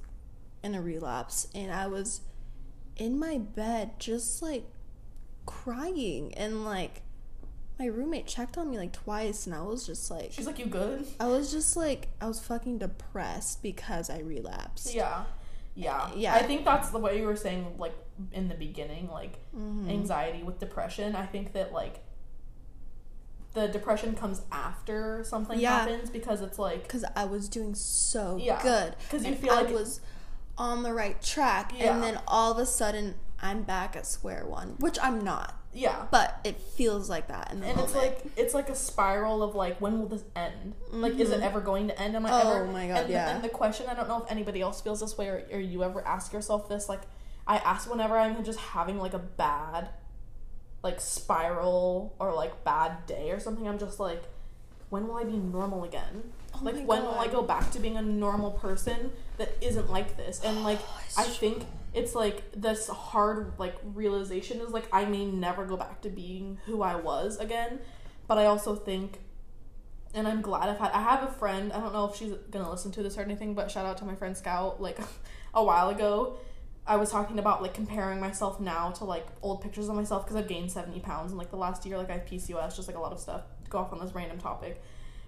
in 0.62 0.74
a 0.74 0.82
relapse 0.82 1.48
and 1.54 1.70
I 1.72 1.86
was 1.86 2.22
in 2.96 3.18
my 3.18 3.38
bed 3.38 3.92
just 3.98 4.42
like 4.42 4.64
crying 5.46 6.34
and 6.34 6.64
like 6.64 7.02
my 7.78 7.86
roommate 7.86 8.26
checked 8.26 8.58
on 8.58 8.68
me 8.68 8.76
like 8.76 8.92
twice 8.92 9.46
and 9.46 9.54
I 9.54 9.62
was 9.62 9.86
just 9.86 10.10
like 10.10 10.32
She's 10.32 10.46
like, 10.46 10.58
"You 10.58 10.66
good?" 10.66 11.06
I 11.20 11.28
was 11.28 11.52
just 11.52 11.76
like 11.76 12.08
I 12.20 12.26
was 12.26 12.40
fucking 12.40 12.78
depressed 12.78 13.62
because 13.62 14.10
I 14.10 14.18
relapsed. 14.18 14.94
Yeah. 14.94 15.24
Yeah. 15.78 16.10
Yeah. 16.16 16.34
I 16.34 16.42
think 16.42 16.64
that's 16.64 16.90
the 16.90 16.98
way 16.98 17.18
you 17.20 17.26
were 17.26 17.36
saying, 17.36 17.76
like, 17.78 17.94
in 18.32 18.48
the 18.48 18.54
beginning, 18.56 19.08
like, 19.10 19.38
Mhm. 19.56 19.88
anxiety 19.88 20.42
with 20.42 20.58
depression. 20.58 21.14
I 21.14 21.24
think 21.24 21.52
that, 21.52 21.72
like, 21.72 22.04
the 23.54 23.68
depression 23.68 24.14
comes 24.14 24.42
after 24.50 25.22
something 25.24 25.58
Yeah. 25.58 25.78
happens 25.80 26.10
because 26.10 26.40
it's 26.42 26.58
like, 26.58 26.88
Cuz 26.88 27.04
I 27.16 27.24
was 27.24 27.48
doing 27.48 27.74
so 27.74 28.36
Yeah, 28.36 28.60
good. 28.62 28.96
'cause 29.08 29.24
you 29.24 29.34
feel 29.36 29.52
I 29.52 29.62
like- 29.62 29.72
was 29.74 30.00
on 30.56 30.82
the 30.82 30.92
right 30.92 31.20
track 31.22 31.72
Yeah. 31.76 31.94
and 31.94 32.02
then 32.02 32.20
all 32.26 32.50
of 32.52 32.58
a 32.58 32.66
sudden 32.66 33.14
I'm 33.40 33.62
back 33.62 33.94
at 33.96 34.04
square 34.06 34.44
one, 34.46 34.74
which 34.80 34.98
I'm 35.00 35.20
not. 35.22 35.54
Yeah. 35.78 36.06
but 36.10 36.40
it 36.44 36.60
feels 36.60 37.08
like 37.08 37.28
that 37.28 37.50
And 37.52 37.60
moment. 37.60 37.78
it's 37.80 37.94
like 37.94 38.18
it's 38.36 38.54
like 38.54 38.68
a 38.68 38.74
spiral 38.74 39.42
of 39.42 39.54
like 39.54 39.80
when 39.80 39.98
will 39.98 40.08
this 40.08 40.24
end? 40.36 40.74
Like 40.90 41.18
is 41.18 41.30
it 41.30 41.40
Mhm. 41.40 41.44
ever 41.44 41.60
going 41.60 41.88
to 41.88 41.98
end? 42.00 42.16
Am 42.16 42.26
I 42.26 42.30
Oh 42.32 42.38
ever? 42.54 42.64
Oh 42.64 42.72
my 42.72 42.86
God, 42.88 42.96
And, 43.04 43.10
yeah. 43.10 43.28
And 43.34 43.44
the 43.44 43.48
question 43.48 43.86
I 43.88 43.94
don't 43.94 44.08
know 44.08 44.22
if 44.22 44.30
anybody 44.30 44.60
else 44.60 44.80
feels 44.80 45.00
this 45.00 45.16
way 45.16 45.28
or, 45.28 45.42
or 45.52 45.60
you 45.60 45.84
ever 45.84 46.06
ask 46.06 46.32
yourself 46.32 46.68
this. 46.68 46.88
Like 46.88 47.02
I 47.46 47.56
ask 47.58 47.90
whenever 47.90 48.16
I'm 48.18 48.42
just 48.44 48.58
having 48.58 48.98
like 48.98 49.14
a 49.14 49.18
bad, 49.18 49.88
like 50.82 51.00
spiral 51.00 52.14
or 52.18 52.32
like 52.34 52.64
bad 52.64 53.06
day 53.06 53.30
or 53.30 53.40
something. 53.40 53.66
I'm 53.68 53.78
just 53.78 53.98
like, 54.00 54.22
when 54.90 55.06
will 55.08 55.16
I 55.16 55.24
be 55.24 55.36
normal 55.36 55.84
again? 55.84 56.32
Oh 56.54 56.60
like 56.62 56.76
when 56.86 57.02
will 57.02 57.18
I 57.18 57.26
go 57.28 57.42
back 57.42 57.70
to 57.72 57.78
being 57.78 57.96
a 57.96 58.02
normal 58.02 58.50
person 58.52 59.12
that 59.36 59.50
isn't 59.60 59.90
like 59.90 60.16
this? 60.16 60.40
And 60.44 60.64
like 60.64 60.80
It's 61.06 61.18
I 61.18 61.24
think 61.24 61.64
it's 61.98 62.14
like 62.14 62.52
this 62.52 62.86
hard 62.86 63.54
like 63.58 63.74
realization 63.82 64.60
is 64.60 64.70
like 64.70 64.88
I 64.92 65.04
may 65.04 65.24
never 65.24 65.64
go 65.64 65.76
back 65.76 66.00
to 66.02 66.08
being 66.08 66.58
who 66.64 66.82
I 66.82 66.94
was 66.94 67.38
again, 67.38 67.80
but 68.28 68.38
I 68.38 68.46
also 68.46 68.76
think 68.76 69.18
and 70.14 70.26
I'm 70.26 70.40
glad 70.40 70.68
I've 70.68 70.78
had 70.78 70.92
I 70.92 71.02
have 71.02 71.24
a 71.24 71.32
friend, 71.32 71.72
I 71.72 71.80
don't 71.80 71.92
know 71.92 72.04
if 72.04 72.14
she's 72.14 72.32
gonna 72.50 72.70
listen 72.70 72.92
to 72.92 73.02
this 73.02 73.18
or 73.18 73.22
anything, 73.22 73.54
but 73.54 73.68
shout 73.70 73.84
out 73.84 73.98
to 73.98 74.04
my 74.04 74.14
friend 74.14 74.36
Scout, 74.36 74.80
like 74.80 74.98
a 75.54 75.62
while 75.62 75.88
ago. 75.88 76.38
I 76.86 76.96
was 76.96 77.10
talking 77.10 77.38
about 77.38 77.60
like 77.60 77.74
comparing 77.74 78.18
myself 78.18 78.60
now 78.60 78.92
to 78.92 79.04
like 79.04 79.26
old 79.42 79.60
pictures 79.60 79.88
of 79.88 79.96
myself 79.96 80.24
because 80.24 80.36
I've 80.36 80.48
gained 80.48 80.70
70 80.72 81.00
pounds 81.00 81.32
in 81.32 81.36
like 81.36 81.50
the 81.50 81.56
last 81.56 81.84
year. 81.84 81.98
Like 81.98 82.08
I 82.08 82.14
have 82.14 82.24
PCOS, 82.24 82.76
just 82.76 82.88
like 82.88 82.96
a 82.96 83.00
lot 83.00 83.12
of 83.12 83.18
stuff 83.18 83.42
go 83.68 83.78
off 83.78 83.92
on 83.92 84.00
this 84.00 84.14
random 84.14 84.38
topic. 84.38 84.80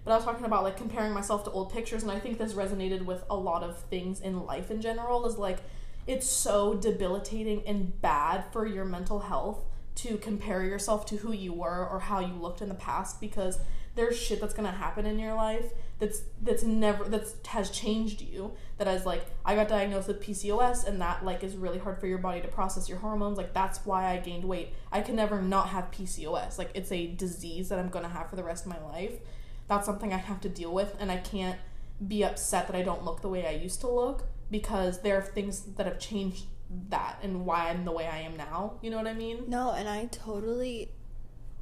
But 0.03 0.13
I 0.13 0.15
was 0.15 0.25
talking 0.25 0.45
about 0.45 0.63
like 0.63 0.77
comparing 0.77 1.13
myself 1.13 1.43
to 1.43 1.51
old 1.51 1.71
pictures, 1.71 2.01
and 2.01 2.11
I 2.11 2.17
think 2.17 2.39
this 2.39 2.53
resonated 2.53 3.05
with 3.05 3.23
a 3.29 3.35
lot 3.35 3.61
of 3.61 3.77
things 3.83 4.21
in 4.21 4.43
life 4.45 4.71
in 4.71 4.81
general. 4.81 5.27
Is 5.27 5.37
like 5.37 5.59
it's 6.07 6.27
so 6.27 6.73
debilitating 6.73 7.63
and 7.65 7.99
bad 8.01 8.45
for 8.51 8.65
your 8.65 8.85
mental 8.85 9.19
health 9.19 9.65
to 9.95 10.17
compare 10.17 10.63
yourself 10.63 11.05
to 11.05 11.17
who 11.17 11.31
you 11.31 11.53
were 11.53 11.87
or 11.87 11.99
how 11.99 12.19
you 12.19 12.33
looked 12.33 12.61
in 12.61 12.69
the 12.69 12.75
past 12.75 13.19
because 13.19 13.59
there's 13.95 14.17
shit 14.17 14.39
that's 14.39 14.53
gonna 14.53 14.71
happen 14.71 15.05
in 15.05 15.19
your 15.19 15.33
life 15.33 15.73
that's 16.01 16.23
that's 16.41 16.63
never 16.63 17.03
that's 17.03 17.35
has 17.47 17.69
changed 17.69 18.21
you. 18.21 18.53
That 18.79 18.87
as 18.87 19.05
like 19.05 19.23
I 19.45 19.55
got 19.55 19.67
diagnosed 19.67 20.07
with 20.07 20.21
PCOS 20.21 20.87
and 20.87 20.99
that 20.99 21.23
like 21.23 21.43
is 21.43 21.55
really 21.55 21.77
hard 21.77 21.99
for 21.99 22.07
your 22.07 22.17
body 22.17 22.41
to 22.41 22.47
process 22.47 22.89
your 22.89 22.97
hormones. 22.97 23.37
Like 23.37 23.53
that's 23.53 23.85
why 23.85 24.07
I 24.11 24.17
gained 24.17 24.43
weight. 24.43 24.73
I 24.91 25.01
can 25.01 25.15
never 25.15 25.41
not 25.41 25.69
have 25.69 25.91
PCOS 25.91 26.57
like 26.57 26.71
it's 26.73 26.91
a 26.91 27.05
disease 27.05 27.69
that 27.69 27.77
I'm 27.77 27.89
gonna 27.89 28.09
have 28.09 28.29
for 28.29 28.35
the 28.35 28.43
rest 28.43 28.65
of 28.65 28.71
my 28.71 28.81
life. 28.81 29.19
That's 29.67 29.85
something 29.85 30.11
I 30.11 30.17
have 30.17 30.41
to 30.41 30.49
deal 30.49 30.73
with 30.73 30.95
and 30.99 31.11
I 31.11 31.17
can't 31.17 31.59
be 32.05 32.23
upset 32.23 32.65
that 32.67 32.75
I 32.75 32.81
don't 32.81 33.05
look 33.05 33.21
the 33.21 33.29
way 33.29 33.45
I 33.45 33.51
used 33.51 33.81
to 33.81 33.87
look 33.87 34.23
because 34.51 35.01
there 35.01 35.17
are 35.17 35.21
things 35.23 35.61
that 35.77 35.85
have 35.87 35.97
changed 35.99 36.45
that 36.89 37.17
and 37.23 37.45
why 37.45 37.69
I'm 37.69 37.83
the 37.85 37.91
way 37.91 38.07
I 38.07 38.19
am 38.19 38.37
now. 38.37 38.77
You 38.81 38.91
know 38.91 38.97
what 38.97 39.07
I 39.07 39.13
mean? 39.13 39.45
no, 39.47 39.71
and 39.71 39.89
I 39.89 40.05
totally, 40.05 40.91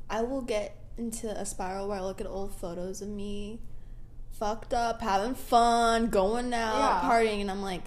I 0.09 0.23
will 0.23 0.41
get 0.41 0.75
into 0.97 1.29
a 1.29 1.45
spiral 1.45 1.87
where 1.87 1.97
I 1.97 2.01
look 2.01 2.19
at 2.19 2.27
old 2.27 2.53
photos 2.53 3.01
of 3.01 3.07
me, 3.09 3.59
fucked 4.31 4.73
up, 4.73 5.01
having 5.01 5.35
fun, 5.35 6.09
going 6.09 6.53
out, 6.53 6.77
Yeah. 6.77 7.09
partying, 7.09 7.41
and 7.41 7.49
I'm 7.49 7.61
like, 7.61 7.83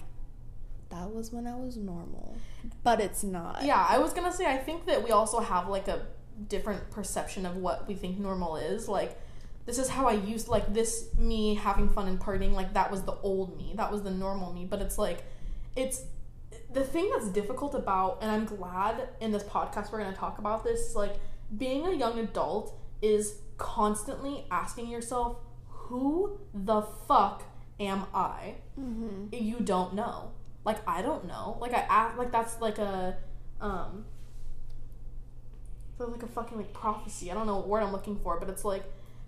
that 0.89 1.11
was 1.13 1.31
when 1.31 1.47
I 1.47 1.55
was 1.55 1.75
normal, 1.77 2.35
but 2.83 2.99
it's 2.99 3.23
not. 3.23 3.63
Yeah, 3.63 3.85
I 3.87 3.97
was 3.97 4.13
gonna 4.13 4.31
say 4.33 4.45
I 4.45 4.57
think 4.57 4.85
that 4.85 5.03
we 5.03 5.11
also 5.11 5.39
have 5.39 5.67
like 5.67 5.87
a 5.87 6.05
different 6.47 6.89
perception 6.91 7.45
of 7.45 7.57
what 7.57 7.87
we 7.87 7.93
think 7.95 8.19
normal 8.19 8.57
is. 8.57 8.87
Like 8.87 9.19
this 9.65 9.77
is 9.77 9.89
how 9.89 10.07
I 10.07 10.13
used 10.13 10.47
like 10.47 10.73
this 10.73 11.09
me 11.17 11.55
having 11.55 11.89
fun 11.89 12.07
and 12.07 12.19
partying 12.19 12.51
like 12.51 12.73
that 12.73 12.91
was 12.91 13.03
the 13.03 13.13
old 13.23 13.57
me. 13.57 13.73
That 13.75 13.91
was 13.91 14.03
the 14.03 14.11
normal 14.11 14.51
me, 14.53 14.65
but 14.65 14.81
it's 14.81 14.97
like 14.97 15.23
it's 15.75 16.03
the 16.71 16.83
thing 16.83 17.09
that's 17.11 17.29
difficult 17.29 17.75
about 17.75 18.19
and 18.21 18.29
I'm 18.29 18.45
glad 18.45 19.09
in 19.21 19.31
this 19.31 19.43
podcast 19.43 19.91
we're 19.91 19.99
going 19.99 20.11
to 20.11 20.19
talk 20.19 20.39
about 20.39 20.63
this 20.63 20.95
like 20.95 21.15
being 21.55 21.85
a 21.85 21.93
young 21.93 22.19
adult 22.19 22.77
is 23.01 23.35
constantly 23.57 24.45
asking 24.51 24.87
yourself 24.87 25.37
who 25.67 26.39
the 26.53 26.81
fuck 26.81 27.43
am 27.79 28.05
I? 28.13 28.55
Mm-hmm. 28.79 29.27
You 29.31 29.59
don't 29.59 29.93
know. 29.93 30.31
Like 30.65 30.79
I 30.87 31.01
don't 31.01 31.25
know. 31.25 31.57
Like 31.59 31.73
I 31.73 31.85
act 31.89 32.17
like 32.17 32.31
that's 32.31 32.59
like 32.59 32.79
a 32.79 33.17
um 33.61 34.05
like 35.99 36.23
a 36.23 36.27
fucking 36.27 36.57
like 36.57 36.73
prophecy. 36.73 37.31
I 37.31 37.33
don't 37.33 37.47
know 37.47 37.57
what 37.57 37.67
word 37.67 37.83
I'm 37.83 37.91
looking 37.91 38.17
for, 38.17 38.39
but 38.39 38.49
it's 38.49 38.65
like 38.65 38.83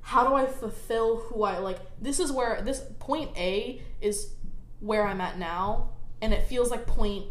how 0.05 0.27
do 0.27 0.35
I 0.35 0.45
fulfill 0.45 1.17
who 1.17 1.41
I 1.41 1.57
like 1.57 1.79
this 1.99 2.19
is 2.19 2.31
where 2.31 2.61
this 2.61 2.83
point 2.99 3.35
A 3.35 3.81
is 4.01 4.33
where 4.79 5.07
I'm 5.07 5.19
at 5.19 5.39
now 5.39 5.89
and 6.21 6.31
it 6.31 6.43
feels 6.43 6.69
like 6.69 6.85
point 6.85 7.25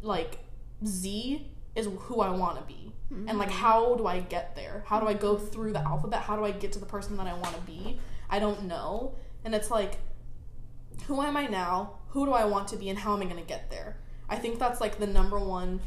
like 0.00 0.38
Z 0.86 1.46
is 1.76 1.86
who 1.86 2.20
I 2.22 2.30
want 2.30 2.56
to 2.56 2.64
be. 2.64 2.94
And 3.10 3.38
like 3.38 3.50
mm-hmm. 3.50 3.58
how 3.58 3.94
do 3.96 4.06
I 4.06 4.20
get 4.20 4.56
there? 4.56 4.84
How 4.86 5.00
do 5.00 5.06
I 5.06 5.12
go 5.12 5.36
mm-hmm. 5.36 5.46
through 5.48 5.74
the 5.74 5.80
alphabet? 5.80 6.22
How 6.22 6.36
do 6.36 6.46
I 6.46 6.50
get 6.50 6.72
to 6.72 6.78
the 6.78 6.86
person 6.86 7.18
that 7.18 7.26
I 7.26 7.34
want 7.34 7.54
to 7.54 7.60
be? 7.62 7.98
I 8.30 8.38
don't 8.38 8.64
know. 8.64 9.14
And 9.44 9.54
it's 9.54 9.70
like 9.70 9.98
who 11.06 11.20
am 11.20 11.36
I 11.36 11.46
now? 11.46 11.98
Who 12.08 12.24
do 12.24 12.32
I 12.32 12.46
want 12.46 12.68
to 12.68 12.76
be 12.76 12.88
and 12.88 12.98
how 12.98 13.14
am 13.14 13.20
I 13.20 13.26
going 13.26 13.36
to 13.36 13.46
get 13.46 13.70
there? 13.70 13.98
I 14.30 14.36
think 14.36 14.58
that's 14.58 14.80
like 14.80 14.98
the 14.98 15.06
number 15.06 15.38
one 15.38 15.80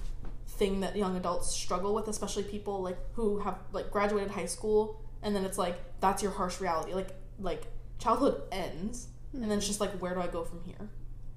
thing 0.47 0.81
that 0.81 0.95
young 0.95 1.17
adults 1.17 1.49
struggle 1.49 1.95
with, 1.95 2.07
especially 2.07 2.43
people 2.43 2.83
like 2.83 2.99
who 3.13 3.39
have 3.39 3.57
like 3.73 3.89
graduated 3.89 4.29
high 4.29 4.45
school 4.45 5.00
and 5.23 5.35
then 5.35 5.45
it's 5.45 5.57
like 5.57 5.77
that's 5.99 6.23
your 6.23 6.31
harsh 6.31 6.59
reality. 6.59 6.93
Like 6.93 7.09
like 7.39 7.67
childhood 7.99 8.41
ends 8.51 9.07
and 9.33 9.43
then 9.43 9.51
it's 9.51 9.63
mm-hmm. 9.63 9.69
just 9.69 9.81
like 9.81 9.91
where 10.01 10.13
do 10.13 10.21
I 10.21 10.27
go 10.27 10.43
from 10.43 10.61
here? 10.63 10.89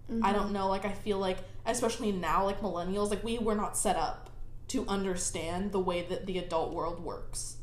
I 0.09 0.13
mm-hmm. 0.13 0.33
don't 0.33 0.53
know. 0.53 0.69
Like 0.69 0.85
I 0.85 0.93
feel 0.93 1.19
like 1.19 1.39
especially 1.67 2.13
now 2.13 2.45
like 2.45 2.61
millennials 2.61 3.11
like 3.11 3.25
we 3.25 3.39
were 3.39 3.55
not 3.55 3.77
set 3.77 3.97
up 3.97 4.31
to 4.69 4.87
understand 4.87 5.73
the 5.73 5.81
way 5.81 6.03
that 6.09 6.27
the 6.27 6.39
adult 6.39 6.73
world 6.73 7.03
works. 7.03 7.59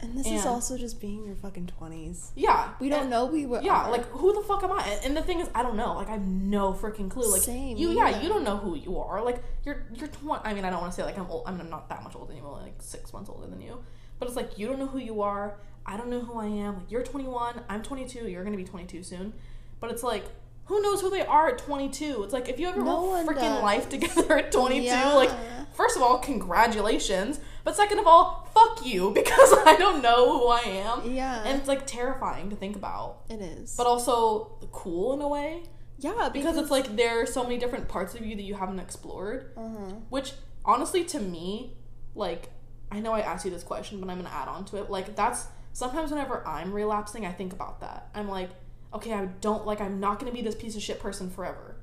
And 0.00 0.18
this 0.18 0.26
is 0.26 0.44
also 0.44 0.76
just 0.76 1.00
being 1.00 1.24
your 1.24 1.36
fucking 1.36 1.68
twenties. 1.68 2.32
Yeah. 2.34 2.70
We 2.78 2.88
don't 2.88 3.02
and- 3.02 3.10
know 3.10 3.24
we 3.24 3.46
were. 3.46 3.62
Yeah, 3.62 3.86
like 3.86 4.04
who 4.06 4.34
the 4.34 4.42
fuck 4.42 4.62
am 4.62 4.72
I? 4.72 4.82
And- 4.82 5.04
And 5.06 5.16
the 5.16 5.22
thing 5.22 5.40
is, 5.40 5.48
I 5.54 5.62
don't 5.62 5.76
know. 5.76 5.94
Like 5.94 6.08
I 6.08 6.12
have 6.12 6.26
no 6.26 6.74
freaking 6.74 7.10
clue. 7.10 7.30
Like 7.30 7.42
Same, 7.42 7.76
you, 7.76 7.92
yeah, 7.92 8.10
yeah. 8.10 8.20
you 8.20 8.28
don't 8.28 8.44
know 8.44 8.56
who 8.56 8.74
you 8.74 8.98
are. 8.98 9.24
Like 9.24 9.42
you're 9.64 9.86
you're 9.94 10.08
twenty. 10.08 10.44
I 10.44 10.52
mean, 10.52 10.64
I 10.64 10.70
don't 10.70 10.80
want 10.80 10.92
to 10.92 10.96
say 10.96 11.04
like 11.04 11.16
I'm 11.16 11.30
old. 11.30 11.44
I 11.46 11.52
mean, 11.52 11.60
I'm 11.60 11.70
not 11.70 11.88
that 11.88 12.02
much 12.02 12.14
older 12.14 12.34
than 12.34 12.42
you. 12.42 12.46
I'm 12.46 12.62
like 12.62 12.82
six 12.82 13.12
months 13.12 13.30
older 13.30 13.46
than 13.46 13.60
you. 13.60 13.82
But 14.24 14.28
it's 14.28 14.36
like 14.36 14.58
you 14.58 14.66
don't 14.66 14.78
know 14.78 14.86
who 14.86 14.98
you 14.98 15.20
are. 15.20 15.58
I 15.84 15.98
don't 15.98 16.08
know 16.08 16.20
who 16.20 16.38
I 16.38 16.46
am. 16.46 16.76
Like 16.78 16.90
you're 16.90 17.02
21. 17.02 17.60
I'm 17.68 17.82
22. 17.82 18.26
You're 18.30 18.42
gonna 18.42 18.56
be 18.56 18.64
22 18.64 19.02
soon. 19.02 19.34
But 19.80 19.90
it's 19.90 20.02
like. 20.02 20.24
Who 20.68 20.80
knows 20.80 21.02
who 21.02 21.10
they 21.10 21.20
are 21.20 21.48
at 21.48 21.58
22? 21.58 22.22
It's 22.22 22.32
like 22.32 22.48
if 22.48 22.58
you 22.58 22.64
have 22.64 22.74
your 22.74 22.86
No 22.86 22.96
whole 22.96 23.22
freaking 23.26 23.34
does. 23.40 23.62
life 23.62 23.90
together 23.90 24.38
at 24.38 24.50
22, 24.50 24.82
Yeah. 24.82 25.12
like 25.12 25.30
first 25.74 25.94
of 25.94 26.00
all, 26.02 26.16
congratulations. 26.16 27.38
But 27.64 27.76
second 27.76 27.98
of 27.98 28.06
all, 28.06 28.48
fuck 28.54 28.86
you 28.86 29.10
because 29.14 29.52
I 29.66 29.76
don't 29.76 30.00
know 30.00 30.38
who 30.38 30.46
I 30.46 30.60
am. 30.60 31.12
Yeah. 31.12 31.42
And 31.44 31.58
it's 31.58 31.68
like 31.68 31.86
terrifying 31.86 32.48
to 32.48 32.56
think 32.56 32.76
about, 32.76 33.24
it 33.28 33.42
is. 33.42 33.76
but 33.76 33.86
also 33.86 34.56
cool 34.72 35.12
in 35.12 35.20
a 35.20 35.28
way 35.28 35.64
yeah, 35.98 36.30
because 36.32 36.56
it's 36.56 36.70
like 36.70 36.96
there 36.96 37.20
are 37.20 37.26
so 37.26 37.42
many 37.42 37.58
different 37.58 37.86
parts 37.88 38.14
of 38.14 38.24
you 38.24 38.34
that 38.34 38.42
you 38.42 38.54
haven't 38.54 38.78
explored. 38.80 39.52
Uh-huh. 39.58 39.92
Which 40.08 40.32
honestly, 40.64 41.04
to 41.04 41.20
me, 41.20 41.76
like 42.14 42.48
I 42.94 43.00
know 43.00 43.12
I 43.12 43.20
asked 43.20 43.44
you 43.44 43.50
this 43.50 43.64
question, 43.64 44.00
but 44.00 44.08
I'm 44.08 44.18
gonna 44.18 44.34
add 44.34 44.48
on 44.48 44.64
to 44.66 44.76
it. 44.76 44.88
Like 44.88 45.16
that's 45.16 45.46
sometimes 45.72 46.10
whenever 46.10 46.46
I'm 46.46 46.72
relapsing, 46.72 47.26
I 47.26 47.32
think 47.32 47.52
about 47.52 47.80
that. 47.80 48.08
I'm 48.14 48.28
like, 48.28 48.50
okay, 48.92 49.12
I 49.12 49.26
don't 49.40 49.66
like 49.66 49.80
I'm 49.80 49.98
not 50.00 50.20
gonna 50.20 50.32
be 50.32 50.42
this 50.42 50.54
piece 50.54 50.76
of 50.76 50.82
shit 50.82 51.00
person 51.00 51.28
forever. 51.30 51.76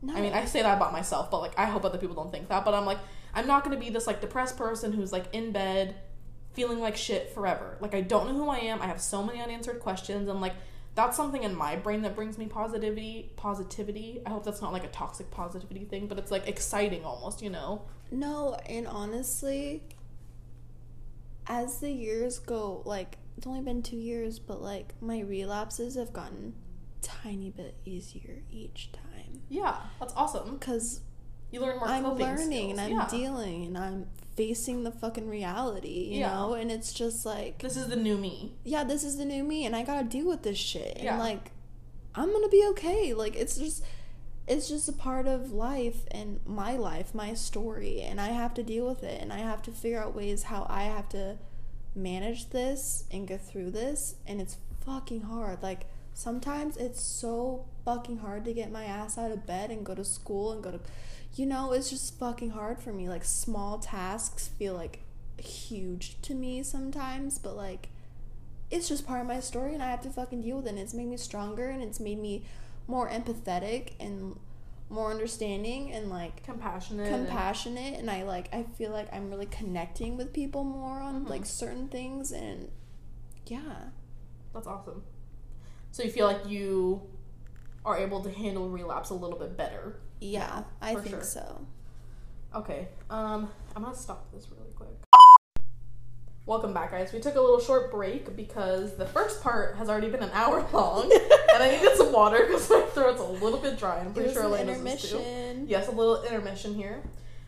No. 0.00 0.14
I 0.14 0.20
mean, 0.20 0.32
I 0.32 0.44
say 0.44 0.62
that 0.62 0.76
about 0.76 0.92
myself, 0.92 1.30
but 1.30 1.40
like 1.40 1.58
I 1.58 1.64
hope 1.66 1.84
other 1.84 1.98
people 1.98 2.14
don't 2.14 2.30
think 2.30 2.48
that. 2.48 2.64
But 2.64 2.74
I'm 2.74 2.86
like, 2.86 2.98
I'm 3.34 3.46
not 3.46 3.64
gonna 3.64 3.78
be 3.78 3.90
this 3.90 4.06
like 4.06 4.20
depressed 4.20 4.56
person 4.56 4.92
who's 4.92 5.12
like 5.12 5.26
in 5.32 5.50
bed 5.50 5.96
feeling 6.52 6.78
like 6.78 6.96
shit 6.96 7.34
forever. 7.34 7.76
Like 7.80 7.94
I 7.94 8.00
don't 8.00 8.28
know 8.28 8.34
who 8.34 8.48
I 8.48 8.58
am. 8.58 8.80
I 8.80 8.86
have 8.86 9.00
so 9.00 9.24
many 9.24 9.40
unanswered 9.40 9.80
questions 9.80 10.28
and 10.28 10.40
like 10.40 10.54
that's 10.94 11.16
something 11.16 11.42
in 11.42 11.56
my 11.56 11.74
brain 11.74 12.02
that 12.02 12.14
brings 12.14 12.38
me 12.38 12.46
positivity 12.46 13.32
positivity. 13.36 14.22
I 14.24 14.30
hope 14.30 14.44
that's 14.44 14.62
not 14.62 14.72
like 14.72 14.84
a 14.84 14.88
toxic 14.88 15.30
positivity 15.30 15.84
thing, 15.84 16.06
but 16.06 16.18
it's 16.18 16.30
like 16.30 16.46
exciting 16.46 17.04
almost, 17.04 17.42
you 17.42 17.50
know. 17.50 17.82
No, 18.10 18.54
and 18.68 18.86
honestly, 18.86 19.82
as 21.46 21.78
the 21.80 21.90
years 21.90 22.38
go, 22.38 22.82
like 22.84 23.18
it's 23.36 23.46
only 23.46 23.60
been 23.60 23.82
two 23.82 23.96
years, 23.96 24.38
but 24.38 24.62
like 24.62 24.94
my 25.00 25.20
relapses 25.20 25.96
have 25.96 26.12
gotten 26.12 26.54
tiny 27.02 27.50
bit 27.50 27.74
easier 27.84 28.42
each 28.50 28.90
time 28.92 29.40
Yeah, 29.48 29.76
that's 30.00 30.14
awesome. 30.16 30.56
because 30.56 31.00
You 31.50 31.60
learn 31.60 31.78
more 31.78 31.88
I'm 31.88 32.04
learning 32.16 32.70
and. 32.70 32.80
I'm 32.80 32.90
yeah. 32.92 33.08
dealing 33.10 33.66
and 33.66 33.76
I'm 33.76 34.06
facing 34.36 34.82
the 34.84 34.90
fucking 34.90 35.28
reality, 35.28 36.08
you 36.12 36.20
Yeah. 36.20 36.34
know, 36.34 36.54
and 36.54 36.70
it's 36.72 36.92
just 36.92 37.24
like, 37.26 37.58
This 37.58 37.76
is 37.76 37.88
the 37.88 37.96
new 37.96 38.16
me. 38.16 38.54
yeah, 38.64 38.84
this 38.84 39.04
is 39.04 39.16
the 39.18 39.24
new 39.24 39.44
me, 39.44 39.66
and 39.66 39.76
I 39.76 39.82
gotta 39.84 40.04
deal 40.06 40.26
with 40.26 40.42
this 40.42 40.58
shit, 40.58 40.98
Yeah. 41.00 41.10
and 41.12 41.18
like, 41.20 41.50
I'm 42.14 42.32
gonna 42.32 42.48
be 42.48 42.64
okay. 42.70 43.12
Like 43.14 43.36
it's 43.36 43.56
just. 43.58 43.82
It's 44.46 44.68
just 44.68 44.88
a 44.88 44.92
part 44.92 45.26
of 45.26 45.52
life 45.52 46.04
and 46.10 46.40
my 46.44 46.76
life, 46.76 47.14
my 47.14 47.32
story, 47.34 48.02
and 48.02 48.20
I 48.20 48.28
have 48.28 48.52
to 48.54 48.62
deal 48.62 48.86
with 48.86 49.02
it 49.02 49.20
and 49.22 49.32
I 49.32 49.38
have 49.38 49.62
to 49.62 49.70
figure 49.70 50.02
out 50.02 50.14
ways 50.14 50.44
how 50.44 50.66
I 50.68 50.84
have 50.84 51.08
to 51.10 51.38
manage 51.94 52.50
this 52.50 53.04
and 53.10 53.28
get 53.28 53.40
through 53.40 53.70
this 53.70 54.16
and 54.26 54.40
it's 54.40 54.58
fucking 54.84 55.22
hard. 55.22 55.62
Like 55.62 55.86
sometimes 56.12 56.76
it's 56.76 57.00
so 57.00 57.64
fucking 57.84 58.18
hard 58.18 58.44
to 58.44 58.52
get 58.52 58.70
my 58.70 58.84
ass 58.84 59.16
out 59.16 59.30
of 59.30 59.46
bed 59.46 59.70
and 59.70 59.86
go 59.86 59.94
to 59.94 60.04
school 60.04 60.52
and 60.52 60.62
go 60.62 60.72
to 60.72 60.80
you 61.36 61.46
know, 61.46 61.72
it's 61.72 61.90
just 61.90 62.18
fucking 62.18 62.50
hard 62.50 62.80
for 62.80 62.92
me. 62.92 63.08
Like 63.08 63.24
small 63.24 63.78
tasks 63.78 64.48
feel 64.48 64.74
like 64.74 65.00
huge 65.38 66.20
to 66.22 66.34
me 66.34 66.62
sometimes, 66.62 67.38
but 67.38 67.56
like 67.56 67.88
it's 68.70 68.88
just 68.88 69.06
part 69.06 69.20
of 69.20 69.26
my 69.26 69.40
story 69.40 69.74
and 69.74 69.82
I 69.82 69.90
have 69.90 70.02
to 70.02 70.10
fucking 70.10 70.42
deal 70.42 70.58
with 70.58 70.66
it. 70.66 70.70
And 70.70 70.78
it's 70.78 70.94
made 70.94 71.08
me 71.08 71.16
stronger 71.16 71.70
and 71.70 71.82
it's 71.82 72.00
made 72.00 72.18
me 72.18 72.44
more 72.86 73.08
empathetic 73.08 73.92
and 74.00 74.38
more 74.90 75.10
understanding 75.10 75.92
and 75.92 76.10
like 76.10 76.42
Compassionate. 76.44 77.08
compassionate 77.10 77.98
and 77.98 78.10
I 78.10 78.22
like 78.24 78.52
I 78.54 78.62
feel 78.62 78.90
like 78.90 79.12
I'm 79.12 79.30
really 79.30 79.46
connecting 79.46 80.16
with 80.16 80.32
people 80.32 80.62
more 80.62 81.00
on 81.00 81.24
Mhm. 81.24 81.28
like 81.30 81.46
certain 81.46 81.88
things 81.88 82.30
and 82.32 82.70
yeah. 83.46 83.88
That's 84.52 84.66
awesome. 84.66 85.02
So 85.90 86.02
you 86.02 86.10
feel 86.10 86.26
like 86.26 86.46
you 86.46 87.02
are 87.84 87.96
able 87.98 88.22
to 88.22 88.30
handle 88.30 88.68
relapse 88.68 89.10
a 89.10 89.14
little 89.14 89.38
bit 89.38 89.56
better. 89.56 90.00
Yeah, 90.20 90.64
I 90.80 90.94
think 90.94 91.08
sure. 91.16 91.22
so. 91.22 91.66
Okay. 92.54 92.88
Um, 93.10 93.50
I'm 93.74 93.82
gonna 93.82 93.96
stop 93.96 94.30
this 94.32 94.48
really 94.50 94.70
quick. 94.76 94.88
Welcome 96.46 96.74
back, 96.74 96.90
guys. 96.90 97.10
We 97.10 97.20
took 97.20 97.36
a 97.36 97.40
little 97.40 97.58
short 97.60 97.90
break 97.90 98.36
because 98.36 98.96
the 98.96 99.06
first 99.06 99.42
part 99.42 99.76
has 99.76 99.88
already 99.88 100.10
been 100.10 100.22
an 100.22 100.30
hour 100.34 100.66
long, 100.74 101.10
and 101.10 101.62
I 101.62 101.70
needed 101.70 101.96
some 101.96 102.12
water 102.12 102.44
because 102.44 102.68
my 102.68 102.82
throat's 102.92 103.20
a 103.20 103.24
little 103.24 103.58
bit 103.58 103.78
dry. 103.78 103.98
I'm 103.98 104.12
pretty 104.12 104.34
sure 104.34 104.42
Elena's 104.42 104.76
is 104.78 105.10
too. 105.10 105.16
intermission. 105.16 105.66
Yes, 105.68 105.88
a 105.88 105.90
little 105.90 106.22
intermission 106.22 106.74
here. 106.74 107.02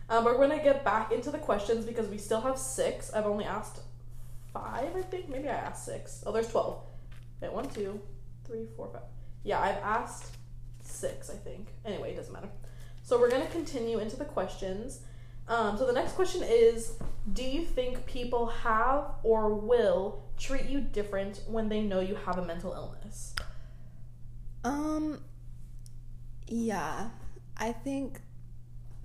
Um, 0.09 0.23
but 0.23 0.39
we're 0.39 0.47
gonna 0.47 0.63
get 0.63 0.83
back 0.83 1.11
into 1.11 1.29
the 1.29 1.37
questions 1.37 1.85
because 1.85 2.07
we 2.07 2.17
still 2.17 2.41
have 2.41 2.57
six. 2.57 3.13
I've 3.13 3.27
only 3.27 3.45
asked 3.45 3.81
five, 4.51 4.95
I 4.95 5.01
think. 5.03 5.29
Maybe 5.29 5.47
I 5.47 5.53
asked 5.53 5.85
six. 5.85 6.23
Oh, 6.25 6.31
there's 6.31 6.49
twelve. 6.49 6.81
Wait, 7.39 7.53
one, 7.53 7.69
two, 7.69 8.01
three, 8.45 8.65
four, 8.75 8.89
five. 8.91 9.03
Yeah, 9.43 9.59
I've 9.61 9.77
asked 9.83 10.35
six, 10.81 11.29
I 11.29 11.35
think. 11.35 11.67
Anyway, 11.85 12.13
it 12.13 12.15
doesn't 12.15 12.33
matter. 12.33 12.49
So 13.03 13.19
we're 13.19 13.29
gonna 13.29 13.45
continue 13.47 13.99
into 13.99 14.15
the 14.15 14.25
questions. 14.25 15.01
Um, 15.47 15.77
so 15.77 15.85
the 15.85 15.93
next 15.93 16.13
question 16.13 16.43
is: 16.43 16.93
Do 17.33 17.43
you 17.43 17.63
think 17.63 18.05
people 18.05 18.47
have 18.47 19.05
or 19.23 19.53
will 19.53 20.23
treat 20.37 20.65
you 20.65 20.81
different 20.81 21.41
when 21.47 21.69
they 21.69 21.81
know 21.81 21.99
you 21.99 22.15
have 22.15 22.37
a 22.37 22.45
mental 22.45 22.73
illness? 22.73 23.33
Um 24.63 25.21
yeah. 26.47 27.09
I 27.57 27.71
think 27.71 28.21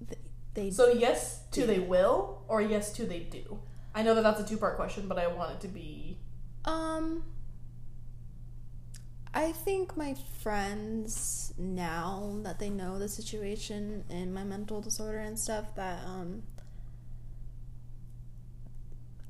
th- 0.07 0.20
they 0.55 0.70
So 0.70 0.93
yes 0.93 1.43
to 1.53 1.66
they 1.66 1.78
will 1.78 2.43
or 2.49 2.61
yes 2.62 2.93
to 2.95 3.07
they 3.07 3.20
do. 3.20 3.59
I 3.95 4.03
know 4.03 4.14
that 4.14 4.22
that's 4.22 4.40
a 4.40 4.45
two 4.45 4.57
part 4.59 4.76
question, 4.76 5.09
but 5.09 5.18
I 5.18 5.26
want 5.26 5.53
it 5.53 5.61
to 5.62 5.68
be 5.68 6.18
Um, 6.64 7.24
I 9.35 9.53
think 9.53 9.97
my 9.97 10.14
friends 10.43 11.55
now 11.57 12.37
that 12.43 12.59
they 12.59 12.68
know 12.68 12.99
the 12.99 13.09
situation 13.09 14.05
and 14.11 14.35
my 14.35 14.45
mental 14.45 14.80
disorder 14.83 15.18
and 15.18 15.39
stuff 15.39 15.74
that 15.76 16.05
um 16.05 16.43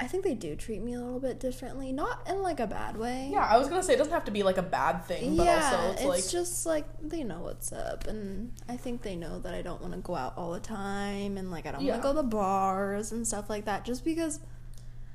I 0.00 0.08
think 0.08 0.24
they 0.24 0.34
do 0.34 0.56
treat 0.56 0.82
me 0.82 0.94
a 0.94 0.98
little 1.00 1.20
bit 1.20 1.38
differently, 1.38 1.92
not 1.92 2.28
in 2.28 2.42
like 2.42 2.58
a 2.58 2.66
bad 2.66 2.96
way. 2.96 3.28
yeah. 3.32 3.46
I 3.48 3.56
was 3.58 3.68
gonna 3.68 3.84
say 3.84 3.94
it 3.94 3.98
doesn't 3.98 4.12
have 4.12 4.24
to 4.24 4.32
be 4.32 4.42
like 4.42 4.58
a 4.58 4.62
bad 4.62 5.04
thing, 5.04 5.36
but 5.36 5.46
also 5.46 5.92
it's, 5.92 6.04
like 6.04 6.18
it's 6.18 6.32
just 6.32 6.66
like 6.66 6.86
they 7.00 7.22
know 7.22 7.38
what's 7.40 7.70
up, 7.72 8.08
and 8.08 8.52
I 8.68 8.76
think 8.76 9.02
they 9.02 9.14
know 9.14 9.38
that 9.38 9.54
I 9.54 9.62
don't 9.62 9.80
want 9.80 9.94
to 9.94 10.00
go 10.00 10.16
out 10.16 10.34
all 10.36 10.50
the 10.50 10.58
time, 10.60 11.36
and 11.38 11.52
like 11.52 11.66
I 11.66 11.70
don't 11.72 11.82
Yeah. 11.84 11.92
want 11.92 12.02
to 12.02 12.08
go 12.08 12.14
to 12.16 12.22
bars 12.24 13.12
and 13.12 13.24
stuff 13.24 13.48
like 13.48 13.66
that, 13.66 13.84
just 13.84 14.04
because 14.04 14.40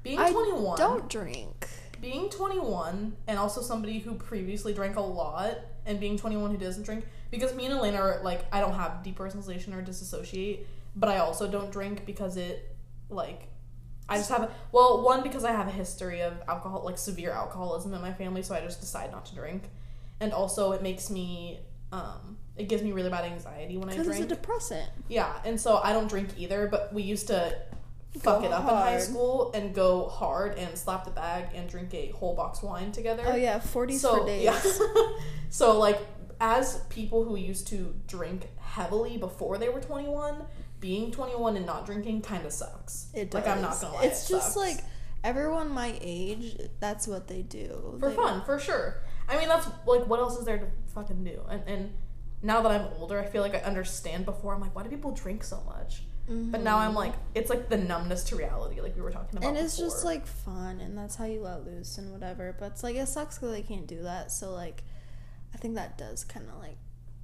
being 0.03 0.19
I 0.19 0.31
twenty 0.31 0.53
one. 0.53 0.77
don't 0.77 1.09
drink. 1.09 1.67
Being 2.01 2.29
21 2.29 3.15
and 3.27 3.39
also 3.39 3.61
somebody 3.61 3.99
who 3.99 4.15
previously 4.15 4.73
drank 4.73 4.95
a 4.95 5.01
lot 5.01 5.57
and 5.85 5.99
being 5.99 6.17
21 6.17 6.51
who 6.51 6.57
doesn't 6.57 6.83
drink 6.83 7.05
because 7.31 7.53
me 7.53 7.65
and 7.65 7.75
Elena 7.75 7.97
are 7.97 8.21
like 8.23 8.45
I 8.51 8.59
don't 8.59 8.73
have 8.73 9.03
depersonalization 9.03 9.75
or 9.75 9.81
disassociate, 9.81 10.67
but 10.95 11.09
I 11.09 11.17
also 11.19 11.49
don't 11.49 11.71
drink 11.71 12.05
because 12.05 12.37
it 12.37 12.75
like 13.09 13.47
I 14.09 14.17
just 14.17 14.29
have 14.29 14.43
a, 14.43 14.51
well 14.71 15.01
one 15.03 15.21
because 15.23 15.43
I 15.43 15.51
have 15.51 15.67
a 15.67 15.71
history 15.71 16.21
of 16.21 16.33
alcohol 16.47 16.83
like 16.85 16.97
severe 16.97 17.31
alcoholism 17.31 17.93
in 17.93 18.01
my 18.01 18.13
family, 18.13 18.41
so 18.41 18.55
I 18.55 18.61
just 18.61 18.79
decide 18.79 19.11
not 19.11 19.25
to 19.27 19.35
drink, 19.35 19.63
and 20.19 20.31
also 20.33 20.71
it 20.71 20.81
makes 20.81 21.09
me 21.09 21.59
um 21.91 22.37
it 22.57 22.67
gives 22.67 22.81
me 22.83 22.91
really 22.91 23.09
bad 23.09 23.23
anxiety 23.25 23.77
when 23.77 23.87
I 23.87 23.91
Because 23.91 24.07
drink. 24.07 24.23
it's 24.23 24.31
a 24.31 24.35
depressant. 24.35 24.89
Yeah, 25.09 25.31
and 25.45 25.59
so 25.61 25.77
I 25.77 25.93
don't 25.93 26.07
drink 26.07 26.29
either, 26.37 26.67
but 26.67 26.91
we 26.93 27.03
used 27.03 27.27
to 27.27 27.55
fuck 28.19 28.43
it 28.43 28.51
up 28.51 28.63
in 28.63 28.69
high 28.69 28.99
school 28.99 29.51
and 29.53 29.73
go 29.73 30.07
hard 30.07 30.57
and 30.57 30.77
slap 30.77 31.05
the 31.05 31.11
bag 31.11 31.49
and 31.55 31.69
drink 31.69 31.93
a 31.93 32.09
whole 32.09 32.35
box 32.35 32.61
wine 32.61 32.91
together. 32.91 33.23
Oh 33.25 33.35
yeah, 33.35 33.59
40s 33.59 33.93
so 33.99 34.19
for 34.19 34.25
days. 34.25 34.43
yeah. 34.43 34.61
so 35.49 35.77
like 35.79 35.99
as 36.39 36.79
people 36.89 37.23
who 37.23 37.35
used 37.35 37.67
to 37.67 37.95
drink 38.07 38.47
heavily 38.59 39.17
before 39.17 39.57
they 39.57 39.69
were 39.69 39.81
21, 39.81 40.43
being 40.79 41.11
21 41.11 41.57
and 41.57 41.65
not 41.65 41.85
drinking 41.85 42.21
kind 42.21 42.45
of 42.45 42.51
sucks. 42.51 43.07
It 43.13 43.31
does. 43.31 43.43
Like 43.45 43.55
I'm 43.55 43.61
not 43.61 43.79
gonna 43.81 43.95
lie. 43.95 44.03
It's 44.03 44.29
it 44.29 44.33
just 44.33 44.53
sucks. 44.53 44.55
like 44.55 44.83
everyone 45.23 45.69
my 45.69 45.97
age, 46.01 46.57
that's 46.79 47.07
what 47.07 47.27
they 47.27 47.41
do. 47.41 47.97
for 47.99 48.09
They- 48.09 48.15
fun, 48.15 48.43
for 48.45 48.59
sure. 48.59 49.01
I 49.29 49.37
mean, 49.37 49.47
that's 49.49 49.67
like 49.85 50.05
what 50.07 50.19
else 50.19 50.37
is 50.37 50.45
there 50.45 50.57
to 50.57 50.67
fucking 50.93 51.23
do? 51.23 51.41
And 51.49 51.63
and 51.67 51.93
now 52.43 52.61
that 52.61 52.71
I'm 52.71 52.87
older, 52.99 53.19
I 53.19 53.25
feel 53.25 53.41
like 53.41 53.55
I 53.55 53.59
understand. 53.59 54.25
Before 54.25 54.53
I'm 54.53 54.61
like, 54.61 54.75
why 54.75 54.83
do 54.83 54.89
people 54.89 55.11
drink 55.11 55.43
so 55.43 55.61
much? 55.65 56.03
But 56.29 56.61
now 56.61 56.77
I'm 56.79 56.93
like, 56.93 57.13
it's 57.35 57.49
like 57.49 57.69
the 57.69 57.77
numbness 57.77 58.25
to 58.25 58.35
reality, 58.35 58.81
like 58.81 58.95
we 58.95 59.01
were 59.01 59.11
talking 59.11 59.37
about. 59.37 59.47
Mm-hmm. 59.47 59.55
And 59.57 59.65
it's 59.65 59.77
just 59.77 60.03
like 60.03 60.27
fun, 60.27 60.81
and 60.81 60.97
that's 60.97 61.15
how 61.15 61.23
you 61.25 61.41
let 61.41 61.65
loose 61.65 61.97
and 61.97 62.11
whatever. 62.11 62.53
But 62.59 62.73
it's 62.73 62.83
like 62.83 62.95
it 62.97 63.07
sucks 63.07 63.37
because 63.39 63.53
I 63.53 63.61
can't 63.61 63.87
do 63.87 64.01
that. 64.03 64.31
So 64.31 64.51
like, 64.53 64.83
I 65.53 65.57
think 65.57 65.75
that 65.75 65.97
does 65.97 66.25
kind 66.25 66.47
of 66.49 66.59
like 66.59 66.77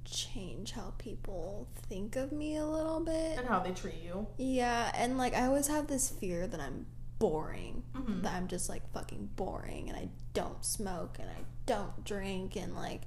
change 0.06 0.72
how 0.72 0.92
people 0.98 1.68
think 1.88 2.16
of 2.16 2.32
me 2.32 2.56
a 2.56 2.64
little 2.66 3.00
bit. 3.00 3.38
and 3.38 3.46
how 3.46 3.58
they 3.60 3.72
treat 3.72 4.02
you. 4.02 4.26
Yeah, 4.38 4.90
and 4.94 5.18
like 5.18 5.34
I 5.34 5.46
always 5.46 5.66
have 5.68 5.86
this 5.86 6.08
fear 6.10 6.46
that 6.46 6.60
I'm 6.60 6.86
boring, 7.18 7.82
Mhm. 7.94 8.22
that 8.22 8.32
I'm 8.34 8.48
just 8.48 8.68
like 8.68 8.90
fucking 8.92 9.30
boring, 9.36 9.88
and 9.90 9.98
I 9.98 10.08
don't 10.32 10.64
smoke 10.64 11.18
and 11.18 11.28
I 11.28 11.44
don't 11.66 12.04
drink, 12.04 12.56
and 12.56 12.74
like 12.74 13.02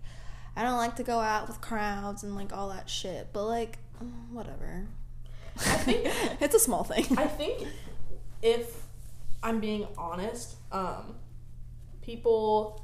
I 0.55 0.63
don't 0.63 0.77
like 0.77 0.95
to 0.97 1.03
go 1.03 1.19
out 1.19 1.47
with 1.47 1.59
crowds 1.61 2.23
and 2.23 2.35
like 2.35 2.51
all 2.53 2.69
that 2.69 2.87
shit. 2.89 3.29
But 3.33 3.45
like, 3.45 3.79
whatever. 4.31 4.87
I 5.59 5.77
think 5.77 6.07
it's 6.41 6.55
a 6.55 6.59
small 6.59 6.83
thing. 6.83 7.05
I 7.17 7.27
think 7.27 7.67
if 8.41 8.83
I'm 9.43 9.59
being 9.59 9.87
honest, 9.97 10.57
um, 10.71 11.15
people 12.01 12.83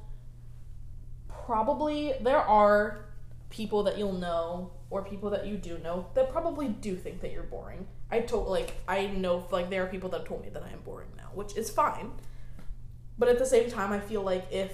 probably 1.28 2.14
there 2.22 2.38
are 2.40 3.06
people 3.50 3.84
that 3.84 3.98
you'll 3.98 4.14
know 4.14 4.72
or 4.90 5.04
people 5.04 5.30
that 5.30 5.46
you 5.46 5.58
do 5.58 5.78
know 5.80 6.08
that 6.16 6.32
probably 6.32 6.68
do 6.68 6.96
think 6.96 7.22
that 7.22 7.32
you're 7.32 7.44
boring. 7.44 7.88
I 8.12 8.22
told 8.22 8.48
like 8.48 8.74
I 8.88 9.08
know 9.08 9.48
like 9.52 9.70
there 9.70 9.84
are 9.84 9.88
people 9.88 10.10
that 10.10 10.26
told 10.26 10.42
me 10.44 10.50
that 10.50 10.64
I 10.64 10.70
am 10.70 10.82
boring 10.82 11.10
now, 11.18 11.30
which 11.34 11.56
is 11.56 11.70
fine. 11.70 12.12
But 13.18 13.30
at 13.30 13.38
the 13.38 13.46
same 13.46 13.70
time, 13.70 13.94
I 13.94 14.00
feel 14.00 14.24
like 14.24 14.48
if 14.52 14.72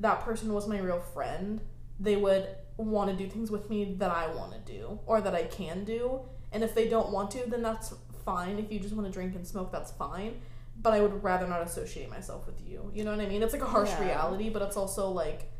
that 0.00 0.20
person 0.22 0.52
was 0.52 0.66
my 0.66 0.78
real 0.78 1.00
friend, 1.00 1.60
they 2.00 2.16
would 2.16 2.48
want 2.76 3.10
to 3.10 3.16
do 3.16 3.30
things 3.30 3.50
with 3.50 3.70
me 3.70 3.94
that 3.98 4.10
I 4.10 4.26
want 4.34 4.52
to 4.52 4.72
do 4.72 4.98
or 5.06 5.20
that 5.20 5.34
I 5.34 5.44
can 5.44 5.84
do. 5.84 6.20
And 6.52 6.62
if 6.64 6.74
they 6.74 6.88
don't 6.88 7.10
want 7.10 7.30
to, 7.32 7.48
then 7.48 7.62
that's 7.62 7.92
fine. 8.24 8.58
If 8.58 8.70
you 8.72 8.78
just 8.80 8.94
want 8.94 9.06
to 9.06 9.12
drink 9.12 9.34
and 9.34 9.46
smoke, 9.46 9.70
that's 9.72 9.92
fine. 9.92 10.40
But 10.80 10.92
I 10.92 11.00
would 11.00 11.22
rather 11.22 11.46
not 11.46 11.62
associate 11.62 12.10
myself 12.10 12.46
with 12.46 12.60
you. 12.66 12.90
You 12.94 13.04
know 13.04 13.10
what 13.10 13.20
I 13.20 13.26
mean? 13.28 13.42
It's 13.42 13.52
like 13.52 13.62
a 13.62 13.66
harsh 13.66 13.90
Yeah. 13.90 14.04
reality, 14.06 14.48
but 14.50 14.62
it's 14.62 14.76
also 14.76 15.10
like 15.10 15.50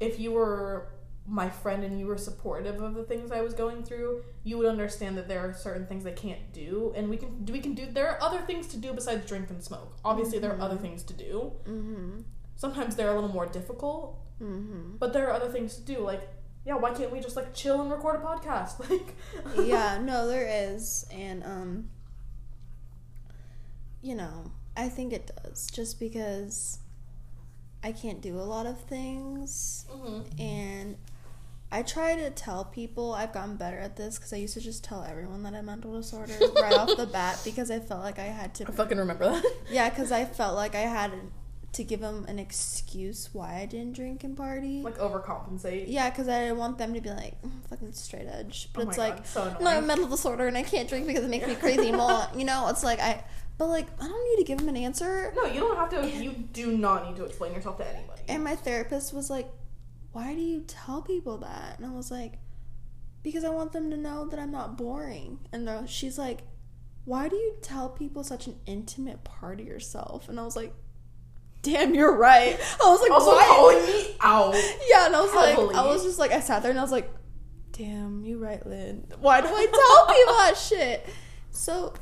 if 0.00 0.18
you 0.18 0.32
were 0.32 0.88
my 1.24 1.48
friend 1.48 1.84
and 1.84 2.00
you 2.00 2.06
were 2.06 2.18
supportive 2.18 2.82
of 2.82 2.94
the 2.94 3.04
things 3.04 3.30
I 3.30 3.42
was 3.42 3.54
going 3.54 3.84
through, 3.84 4.24
you 4.42 4.58
would 4.58 4.66
understand 4.66 5.16
that 5.18 5.28
there 5.28 5.38
are 5.48 5.54
certain 5.54 5.86
things 5.86 6.04
I 6.04 6.10
can't 6.10 6.52
do, 6.52 6.92
and 6.96 7.08
we 7.08 7.16
can 7.16 7.46
we 7.46 7.60
can 7.60 7.74
do. 7.74 7.86
There 7.86 8.08
are 8.08 8.20
other 8.20 8.40
things 8.40 8.66
to 8.68 8.76
do 8.76 8.92
besides 8.92 9.24
drink 9.28 9.48
and 9.50 9.62
smoke. 9.62 9.96
Obviously, 10.04 10.40
there 10.40 10.52
are 10.52 10.60
other 10.60 10.76
things 10.76 11.04
to 11.04 11.12
do. 11.14 11.52
mm-hmm. 11.64 12.20
Sometimes 12.56 12.96
they're 12.96 13.10
a 13.10 13.14
little 13.14 13.30
more 13.32 13.46
difficult, 13.46 14.18
Mm-hmm. 14.42 14.96
but 14.98 15.12
there 15.12 15.28
are 15.28 15.32
other 15.32 15.48
things 15.48 15.76
to 15.76 15.82
do. 15.82 15.98
Like, 16.00 16.22
yeah, 16.64 16.74
why 16.74 16.92
can't 16.92 17.10
we 17.12 17.20
just 17.20 17.36
like 17.36 17.52
chill 17.54 17.80
and 17.80 17.90
record 17.90 18.16
a 18.16 18.24
podcast? 18.24 18.78
Like, 18.90 19.14
yeah, 19.66 19.98
no, 20.02 20.26
there 20.28 20.46
is, 20.72 21.06
and 21.12 21.42
um, 21.44 21.88
you 24.02 24.14
know, 24.14 24.50
I 24.76 24.88
think 24.88 25.12
it 25.12 25.30
does, 25.42 25.68
just 25.70 26.00
because 26.00 26.78
I 27.84 27.92
can't 27.92 28.20
do 28.20 28.38
a 28.38 28.42
lot 28.42 28.66
of 28.66 28.80
things, 28.82 29.86
Mhm. 29.92 30.40
and 30.40 30.96
I 31.70 31.82
try 31.82 32.14
to 32.16 32.30
tell 32.30 32.64
people 32.66 33.14
I've 33.14 33.32
gotten 33.32 33.56
better 33.56 33.78
at 33.78 33.96
this 33.96 34.16
because 34.18 34.32
I 34.32 34.36
used 34.36 34.54
to 34.54 34.60
just 34.60 34.84
tell 34.84 35.04
everyone 35.04 35.42
that 35.44 35.54
I 35.54 35.56
had 35.56 35.64
mental 35.64 35.92
disorder 35.96 36.34
right 36.60 36.74
off 36.74 36.96
the 36.98 37.06
bat 37.06 37.40
because 37.44 37.70
I 37.70 37.78
felt 37.80 38.02
like 38.02 38.18
I 38.18 38.24
had 38.24 38.54
to 38.56 38.68
I 38.68 38.72
fucking 38.72 38.98
remember 38.98 39.30
that. 39.30 39.44
Yeah, 39.70 39.88
because 39.88 40.12
I 40.12 40.24
felt 40.26 40.54
like 40.54 40.74
I 40.74 40.80
had 40.80 41.12
to 41.72 41.82
give 41.84 42.00
them 42.00 42.26
an 42.28 42.38
excuse 42.38 43.30
why 43.32 43.60
I 43.60 43.66
didn't 43.66 43.94
drink 43.94 44.24
and 44.24 44.36
party. 44.36 44.82
like 44.82 44.98
overcompensate. 44.98 45.84
yeah, 45.88 46.10
because 46.10 46.28
I 46.28 46.52
want 46.52 46.76
them 46.78 46.92
to 46.94 47.00
be 47.00 47.08
like 47.10 47.40
"Mm, 47.42 47.50
fucking 47.70 47.92
straight 47.92 48.26
edge. 48.26 48.68
But 48.74 48.86
Oh 48.86 48.88
it's 48.88 48.98
like 48.98 49.16
God, 49.16 49.26
so 49.26 49.40
no, 49.44 49.46
I 49.46 49.50
have 49.52 49.60
annoying. 49.60 49.86
mental 49.86 50.08
disorder 50.08 50.46
and 50.46 50.56
I 50.58 50.62
can't 50.62 50.88
drink 50.88 51.06
because 51.06 51.24
it 51.24 51.30
makes 51.30 51.46
me 51.46 51.54
crazy. 51.54 51.90
Well, 51.90 52.30
you 52.36 52.44
know, 52.44 52.68
it's 52.68 52.84
like 52.84 53.00
I. 53.00 53.24
But 53.58 53.66
like, 53.68 53.86
I 54.00 54.08
don't 54.08 54.30
need 54.30 54.42
to 54.42 54.44
give 54.48 54.58
them 54.58 54.68
an 54.70 54.76
answer. 54.76 55.32
No, 55.36 55.44
you 55.44 55.60
don't 55.60 55.76
have 55.76 55.88
to. 55.90 56.08
You 56.10 56.32
do 56.32 56.76
not 56.76 57.06
need 57.06 57.16
to 57.16 57.24
explain 57.24 57.52
yourself 57.54 57.76
to 57.78 57.86
anybody. 57.86 58.22
And 58.28 58.42
my 58.42 58.56
therapist 58.56 59.12
was 59.14 59.30
like, 59.30 59.48
"Why 60.12 60.34
do 60.34 60.40
you 60.40 60.64
tell 60.66 61.00
people 61.02 61.38
that?" 61.38 61.78
And 61.78 61.86
I 61.86 61.90
was 61.90 62.10
like, 62.10 62.38
"Because 63.22 63.44
I 63.44 63.50
want 63.50 63.72
them 63.72 63.90
to 63.90 63.96
know 63.96 64.26
that 64.26 64.38
I'm 64.40 64.50
not 64.50 64.76
boring." 64.76 65.38
And 65.52 65.88
she's 65.88 66.18
like, 66.18 66.40
"Why 67.04 67.28
do 67.28 67.36
you 67.36 67.54
tell 67.62 67.88
people 67.90 68.24
such 68.24 68.46
an 68.46 68.56
intimate 68.66 69.22
part 69.22 69.60
of 69.60 69.66
yourself?" 69.66 70.28
And 70.28 70.40
I 70.40 70.44
was 70.44 70.56
like, 70.56 70.74
"Damn, 71.62 71.94
you're 71.94 72.16
right." 72.16 72.58
I 72.82 72.88
was 72.90 73.00
like, 73.00 73.10
also 73.10 73.32
"Why?" 73.32 73.44
calling 73.46 73.86
me 73.86 74.16
out. 74.20 74.54
Yeah, 74.90 75.06
and 75.06 75.16
I 75.16 75.20
was 75.22 75.32
Heavily. 75.32 75.66
like, 75.68 75.76
I 75.76 75.86
was 75.86 76.02
just 76.04 76.18
like, 76.18 76.32
I 76.32 76.40
sat 76.40 76.62
there 76.62 76.70
and 76.70 76.78
I 76.78 76.82
was 76.82 76.92
like, 76.92 77.10
"Damn, 77.72 78.24
you're 78.24 78.38
right, 78.38 78.64
Lynn. 78.66 79.06
Why 79.20 79.40
do 79.40 79.48
I 79.48 79.66
tell 79.66 80.06
people 80.16 80.34
that 80.34 80.56
shit?" 80.56 81.06
So, 81.50 81.92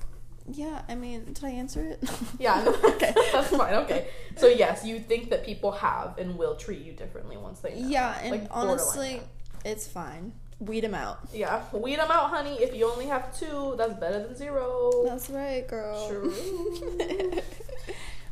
yeah, 0.50 0.82
I 0.88 0.94
mean, 0.94 1.24
did 1.32 1.44
I 1.44 1.50
answer 1.50 1.82
it? 1.84 2.02
Yeah, 2.38 2.62
no, 2.64 2.72
okay. 2.94 3.12
that's 3.32 3.48
fine. 3.56 3.74
Okay, 3.74 4.08
so 4.36 4.46
yes, 4.48 4.84
you 4.84 4.98
think 5.00 5.30
that 5.30 5.44
people 5.44 5.72
have 5.72 6.16
and 6.18 6.36
will 6.38 6.56
treat 6.56 6.80
you 6.80 6.92
differently 6.92 7.36
once 7.36 7.60
they 7.60 7.78
know. 7.80 7.88
Yeah, 7.88 8.18
and 8.20 8.30
Like, 8.32 8.46
honestly, 8.50 9.20
it's 9.64 9.86
fine. 9.86 10.32
Weed 10.60 10.80
them 10.84 10.94
out. 10.94 11.20
Yeah, 11.32 11.62
weed 11.72 11.98
them 11.98 12.10
out, 12.10 12.28
honey. 12.30 12.54
If 12.60 12.74
you 12.74 12.90
only 12.90 13.06
have 13.06 13.34
two, 13.38 13.74
that's 13.78 13.94
better 13.94 14.22
than 14.22 14.36
zero. 14.36 14.90
That's 15.06 15.30
right, 15.30 15.66
girl. 15.66 16.06
True. 16.08 16.34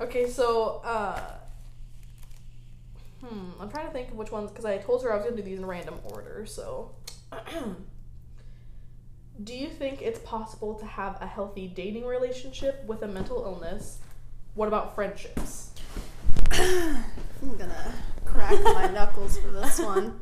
Okay, 0.01 0.29
so 0.29 0.81
uh, 0.85 1.21
hmm, 3.25 3.51
I'm 3.61 3.69
trying 3.69 3.87
to 3.87 3.93
think 3.93 4.11
of 4.11 4.15
which 4.15 4.31
ones 4.31 4.51
because 4.51 4.65
I 4.65 4.79
told 4.79 5.03
her 5.03 5.13
I 5.13 5.17
was 5.17 5.25
gonna 5.25 5.37
do 5.37 5.43
these 5.43 5.59
in 5.59 5.67
random 5.67 5.97
order. 6.05 6.47
So, 6.47 6.93
do 9.43 9.55
you 9.55 9.69
think 9.69 10.01
it's 10.01 10.21
possible 10.21 10.75
to 10.75 10.87
have 10.87 11.21
a 11.21 11.27
healthy 11.27 11.67
dating 11.67 12.07
relationship 12.07 12.85
with 12.87 13.03
a 13.03 13.09
mental 13.09 13.43
illness? 13.43 13.99
What 14.55 14.69
about 14.69 14.95
friendships? 14.95 15.73
I'm 16.53 17.57
gonna 17.59 17.93
crack 18.25 18.63
my 18.63 18.87
knuckles 18.93 19.39
for 19.39 19.51
this 19.51 19.81
one. 19.81 20.21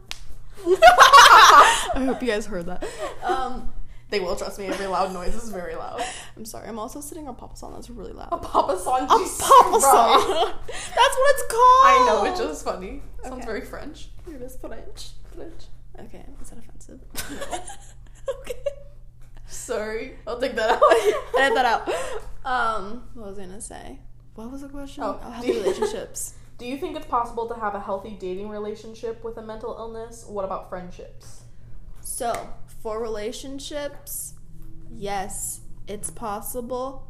I 0.67 2.03
hope 2.07 2.23
you 2.23 2.29
guys 2.29 2.47
heard 2.47 2.65
that. 2.65 2.83
Um, 3.23 3.71
They 4.09 4.21
will 4.21 4.37
trust 4.37 4.59
me. 4.59 4.67
Every 4.67 4.87
loud 4.87 5.13
noise 5.13 5.35
is 5.35 5.51
very 5.51 5.75
loud. 5.75 6.01
I'm 6.37 6.45
sorry. 6.45 6.69
I'm 6.69 6.79
also 6.79 7.01
sitting 7.01 7.27
on 7.27 7.35
Papa 7.35 7.57
Song. 7.57 7.73
That's 7.75 7.91
really 7.91 8.13
loud. 8.13 8.29
A 8.31 8.39
Papa 8.39 8.79
San. 8.79 9.03
A 9.03 9.07
Papa 9.07 9.27
Song. 9.29 10.53
That's 10.69 11.17
what 11.17 11.35
it's 11.35 11.43
called. 11.51 11.87
I 11.87 12.05
know, 12.07 12.25
it's 12.27 12.39
just 12.41 12.65
funny. 12.65 13.03
Sounds 13.25 13.45
very 13.45 13.63
French. 13.63 14.09
It 14.29 14.41
is 14.41 14.57
French. 14.57 15.09
French. 15.35 15.65
Okay, 15.99 16.25
is 16.41 16.51
that 16.51 16.59
offensive? 16.59 17.01
okay. 18.41 18.55
Sorry, 19.47 20.15
I'll 20.27 20.39
take 20.41 20.55
that 20.57 20.71
out. 20.71 20.83
Edit 21.39 21.55
that 21.55 21.65
out. 21.65 21.89
Um, 22.45 23.05
what 23.15 23.29
was 23.31 23.39
I 23.39 23.47
gonna 23.47 23.61
say? 23.61 23.99
What 24.35 24.51
was 24.53 24.61
the 24.63 24.69
question? 24.69 25.03
Oh, 25.05 25.19
Oh, 25.23 25.31
healthy 25.31 25.53
relationships. 25.53 26.35
Do 26.59 26.67
you 26.67 26.77
think 26.79 26.97
it's 26.97 27.07
possible 27.07 27.47
to 27.49 27.55
have 27.55 27.75
a 27.75 27.81
healthy 27.81 28.17
dating 28.21 28.49
relationship 28.51 29.25
with 29.25 29.37
a 29.37 29.43
mental 29.43 29.75
illness? 29.79 30.25
What 30.27 30.45
about 30.45 30.69
friendships? 30.69 31.43
So, 32.01 32.49
for 32.83 33.01
relationships, 33.01 34.35
yes, 34.91 35.61
it's 35.89 36.11
possible, 36.11 37.09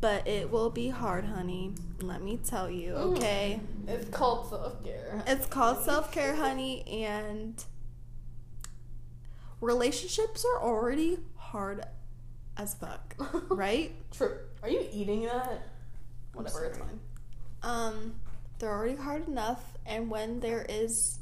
but 0.00 0.26
it 0.26 0.50
will 0.50 0.70
be 0.70 0.88
hard, 0.88 1.24
honey. 1.26 1.74
Let 2.00 2.22
me 2.22 2.38
tell 2.44 2.70
you, 2.70 2.94
okay? 2.94 3.60
It's 3.86 4.08
called 4.10 4.48
self 4.50 4.84
care. 4.84 5.22
It's 5.26 5.46
called 5.46 5.82
self 5.84 6.12
care, 6.12 6.36
honey, 6.36 6.86
and 6.86 7.62
relationships 9.60 10.44
are 10.44 10.62
already 10.62 11.18
hard 11.36 11.84
as 12.56 12.74
fuck, 12.74 13.14
right? 13.48 13.92
True. 14.12 14.38
Are 14.62 14.68
you 14.68 14.86
eating 14.92 15.22
that? 15.24 15.68
Whatever, 16.34 16.64
it's 16.64 16.78
fine. 16.78 17.00
Um, 17.62 18.14
they're 18.58 18.70
already 18.70 18.96
hard 18.96 19.26
enough, 19.28 19.62
and 19.86 20.10
when 20.10 20.40
there 20.40 20.66
is 20.68 21.18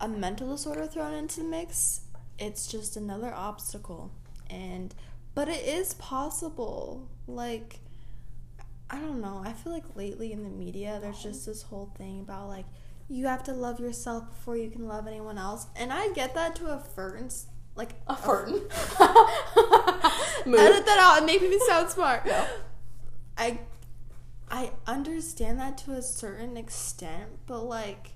a 0.00 0.08
mental 0.08 0.50
disorder 0.50 0.86
thrown 0.86 1.14
into 1.14 1.40
the 1.40 1.46
mix, 1.46 2.00
it's 2.38 2.66
just 2.66 2.96
another 2.96 3.32
obstacle. 3.34 4.10
And 4.50 4.94
but 5.34 5.48
it 5.48 5.66
is 5.66 5.94
possible. 5.94 7.08
Like 7.26 7.80
I 8.90 8.98
don't 8.98 9.20
know. 9.20 9.42
I 9.44 9.52
feel 9.52 9.72
like 9.72 9.96
lately 9.96 10.32
in 10.32 10.44
the 10.44 10.50
media 10.50 10.98
there's 11.00 11.16
uh-huh. 11.16 11.28
just 11.28 11.46
this 11.46 11.62
whole 11.62 11.92
thing 11.96 12.20
about 12.20 12.48
like 12.48 12.66
you 13.08 13.26
have 13.26 13.42
to 13.44 13.52
love 13.52 13.80
yourself 13.80 14.28
before 14.28 14.56
you 14.56 14.70
can 14.70 14.86
love 14.86 15.06
anyone 15.06 15.38
else. 15.38 15.66
And 15.76 15.92
I 15.92 16.12
get 16.12 16.34
that 16.34 16.56
to 16.56 16.66
a 16.66 16.82
certain 16.94 17.30
like 17.74 17.94
A 18.06 18.16
fern. 18.16 18.50
Edit 20.46 20.86
that 20.86 20.98
out 21.00 21.18
and 21.18 21.26
make 21.26 21.42
me 21.42 21.58
sound 21.66 21.90
smart. 21.90 22.22
Yeah. 22.26 22.46
I 23.36 23.60
I 24.50 24.72
understand 24.86 25.58
that 25.60 25.78
to 25.78 25.92
a 25.92 26.02
certain 26.02 26.56
extent, 26.56 27.30
but 27.46 27.62
like 27.62 28.10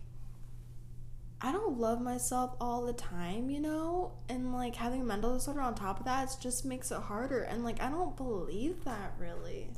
I 1.41 1.53
don't 1.53 1.78
love 1.78 2.01
myself 2.01 2.55
all 2.61 2.84
the 2.84 2.93
time, 2.93 3.51
you 3.51 3.61
know? 3.61 4.12
And 4.28 4.55
like 4.55 4.76
having 4.76 5.03
a 5.03 5.05
mental 5.05 5.34
disorder 5.34 5.61
on 5.61 5.74
top 5.74 6.01
of 6.01 6.07
that 6.07 6.34
just 6.41 6.64
makes 6.64 6.91
it 6.91 6.99
harder. 6.99 7.43
And 7.43 7.64
like 7.64 7.80
I 7.82 7.91
don't 7.91 8.16
believe 8.16 8.84
that 8.84 9.14
really. 9.18 9.68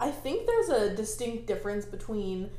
I 0.00 0.10
think 0.10 0.46
there's 0.46 0.68
a 0.68 0.94
distinct 0.94 1.46
difference 1.46 1.84
between 1.84 2.50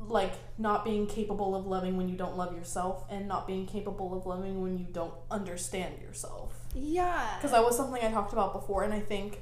like 0.00 0.32
not 0.56 0.84
being 0.84 1.06
capable 1.06 1.54
of 1.54 1.66
loving 1.66 1.96
when 1.96 2.08
you 2.08 2.16
don't 2.16 2.36
love 2.36 2.56
yourself 2.56 3.04
and 3.10 3.26
not 3.26 3.46
being 3.46 3.66
capable 3.66 4.16
of 4.16 4.26
loving 4.26 4.62
when 4.62 4.78
you 4.78 4.86
don't 4.90 5.14
understand 5.30 6.00
yourself. 6.00 6.54
Yeah. 6.74 7.34
Because 7.36 7.50
that 7.50 7.64
was 7.64 7.76
something 7.76 8.02
I 8.02 8.10
talked 8.10 8.32
about 8.32 8.52
before, 8.52 8.84
and 8.84 8.94
I 8.94 9.00
think 9.00 9.40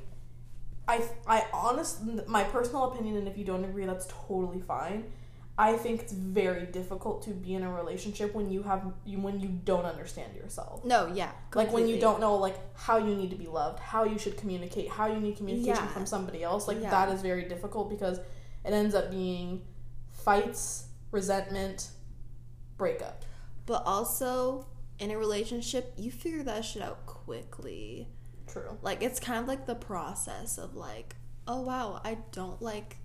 I 0.88 1.02
I 1.26 1.44
honest 1.52 2.00
my 2.26 2.44
personal 2.44 2.84
opinion, 2.84 3.16
and 3.16 3.28
if 3.28 3.36
you 3.36 3.44
don't 3.44 3.64
agree, 3.64 3.86
that's 3.86 4.06
totally 4.26 4.60
fine. 4.60 5.04
I 5.58 5.72
think 5.78 6.02
it's 6.02 6.12
very 6.12 6.66
difficult 6.66 7.22
to 7.22 7.30
be 7.30 7.54
in 7.54 7.62
a 7.62 7.72
relationship 7.72 8.34
when 8.34 8.50
you 8.50 8.62
have 8.64 8.82
you 9.06 9.18
when 9.20 9.40
you 9.40 9.48
don't 9.48 9.86
understand 9.86 10.34
yourself. 10.36 10.84
No, 10.84 11.06
yeah. 11.14 11.30
Like 11.54 11.72
when 11.72 11.88
you 11.88 11.98
don't 11.98 12.20
know 12.20 12.34
like 12.36 12.56
how 12.76 12.98
you 12.98 13.14
need 13.14 13.30
to 13.30 13.36
be 13.36 13.46
loved, 13.46 13.78
how 13.78 14.04
you 14.04 14.18
should 14.18 14.36
communicate, 14.36 14.90
how 14.90 15.06
you 15.06 15.18
need 15.18 15.36
communication 15.38 15.84
Yeah. 15.84 15.88
from 15.88 16.04
somebody 16.04 16.42
else. 16.42 16.68
Like 16.68 16.80
Yeah. 16.82 16.90
that 16.90 17.08
is 17.08 17.22
very 17.22 17.44
difficult 17.48 17.88
because 17.88 18.18
it 18.18 18.72
ends 18.72 18.94
up 18.94 19.10
being 19.10 19.62
fights, 20.10 20.86
resentment, 21.10 21.88
breakup. 22.76 23.24
But 23.64 23.82
also 23.86 24.66
in 24.98 25.10
a 25.10 25.16
relationship, 25.18 25.94
you 25.96 26.10
figure 26.10 26.42
that 26.42 26.64
shit 26.66 26.82
out 26.82 27.06
quickly. 27.06 28.08
True. 28.46 28.76
Like 28.82 29.02
it's 29.02 29.18
kind 29.20 29.40
of 29.40 29.48
like 29.48 29.66
the 29.66 29.74
process 29.74 30.58
of 30.58 30.74
like, 30.74 31.16
oh 31.48 31.62
wow, 31.62 32.00
I 32.04 32.18
don't 32.32 32.60
like 32.60 32.96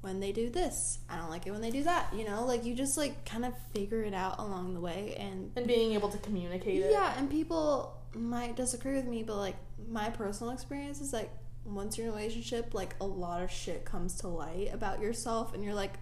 when 0.00 0.20
they 0.20 0.32
do 0.32 0.48
this. 0.50 0.98
I 1.08 1.16
don't 1.18 1.28
like 1.30 1.46
it 1.46 1.50
when 1.52 1.60
they 1.60 1.70
do 1.70 1.82
that. 1.84 2.12
You 2.14 2.24
know, 2.24 2.44
like 2.46 2.64
you 2.64 2.74
just 2.74 2.96
like 2.96 3.24
kind 3.24 3.44
of 3.44 3.52
figure 3.74 4.02
it 4.02 4.14
out 4.14 4.38
along 4.38 4.74
the 4.74 4.80
way 4.80 5.14
and 5.18 5.50
And 5.56 5.66
being 5.66 5.92
able 5.92 6.08
to 6.10 6.18
communicate 6.18 6.82
it. 6.82 6.90
yeah, 6.92 7.14
and 7.18 7.30
people 7.30 7.96
might 8.14 8.56
disagree 8.56 8.94
with 8.96 9.06
me, 9.06 9.22
but 9.22 9.36
like 9.36 9.56
my 9.88 10.10
personal 10.10 10.52
experience 10.52 11.00
is 11.00 11.12
like 11.12 11.30
once 11.64 11.98
you're 11.98 12.06
in 12.06 12.12
a 12.12 12.16
relationship, 12.16 12.72
like 12.74 12.94
a 13.00 13.04
lot 13.06 13.42
of 13.42 13.50
shit 13.50 13.84
comes 13.84 14.16
to 14.16 14.28
light 14.28 14.70
about 14.72 15.00
yourself 15.00 15.52
and 15.54 15.62
you're 15.62 15.74
like, 15.74 15.92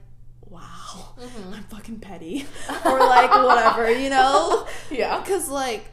wow, 0.49 1.11
Mhm. 1.19 1.53
I'm 1.57 1.65
fucking 1.65 1.99
petty 2.01 2.47
or 2.85 2.99
like 3.01 3.31
whatever, 3.31 3.91
you 3.91 4.11
know? 4.11 4.67
Yeah. 4.91 5.21
Because, 5.21 5.51
like, 5.51 5.91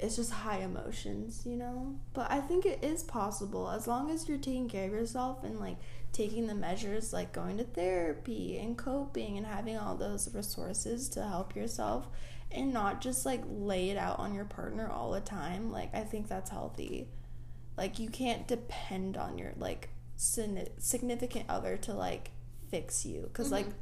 it's 0.00 0.16
just 0.16 0.32
high 0.32 0.58
emotions, 0.58 1.42
you 1.46 1.54
know? 1.56 1.94
But 2.12 2.28
I 2.32 2.40
think 2.40 2.66
it 2.66 2.82
is 2.82 3.04
possible 3.04 3.70
as 3.70 3.86
long 3.86 4.10
as 4.10 4.28
you're 4.28 4.38
taking 4.38 4.68
care 4.68 4.86
of 4.86 4.92
yourself 4.92 5.44
and, 5.44 5.60
like, 5.60 5.76
taking 6.12 6.46
the 6.46 6.54
measures, 6.54 7.12
like 7.12 7.32
going 7.32 7.58
to 7.58 7.64
therapy 7.64 8.58
and 8.58 8.76
coping 8.76 9.38
and 9.38 9.46
having 9.46 9.76
all 9.76 9.96
those 9.96 10.32
resources 10.34 11.08
to 11.08 11.22
help 11.26 11.56
yourself 11.56 12.06
and 12.54 12.70
not 12.70 13.00
just, 13.00 13.24
like, 13.24 13.40
lay 13.48 13.88
it 13.88 13.96
out 13.96 14.18
on 14.18 14.34
your 14.34 14.44
partner 14.44 14.86
all 14.90 15.12
the 15.12 15.22
time. 15.22 15.72
Like, 15.72 15.94
I 15.94 16.00
think 16.00 16.28
that's 16.28 16.50
healthy. 16.50 17.08
Like, 17.78 17.98
you 17.98 18.10
can't 18.10 18.46
depend 18.46 19.16
on 19.16 19.38
your, 19.38 19.52
like, 19.56 19.88
significant 20.16 21.46
other 21.48 21.78
to, 21.78 21.94
like, 21.94 22.30
fix 22.70 23.06
you. 23.06 23.22
Because, 23.22 23.50
like, 23.50 23.64
mm-hmm. 23.64 23.78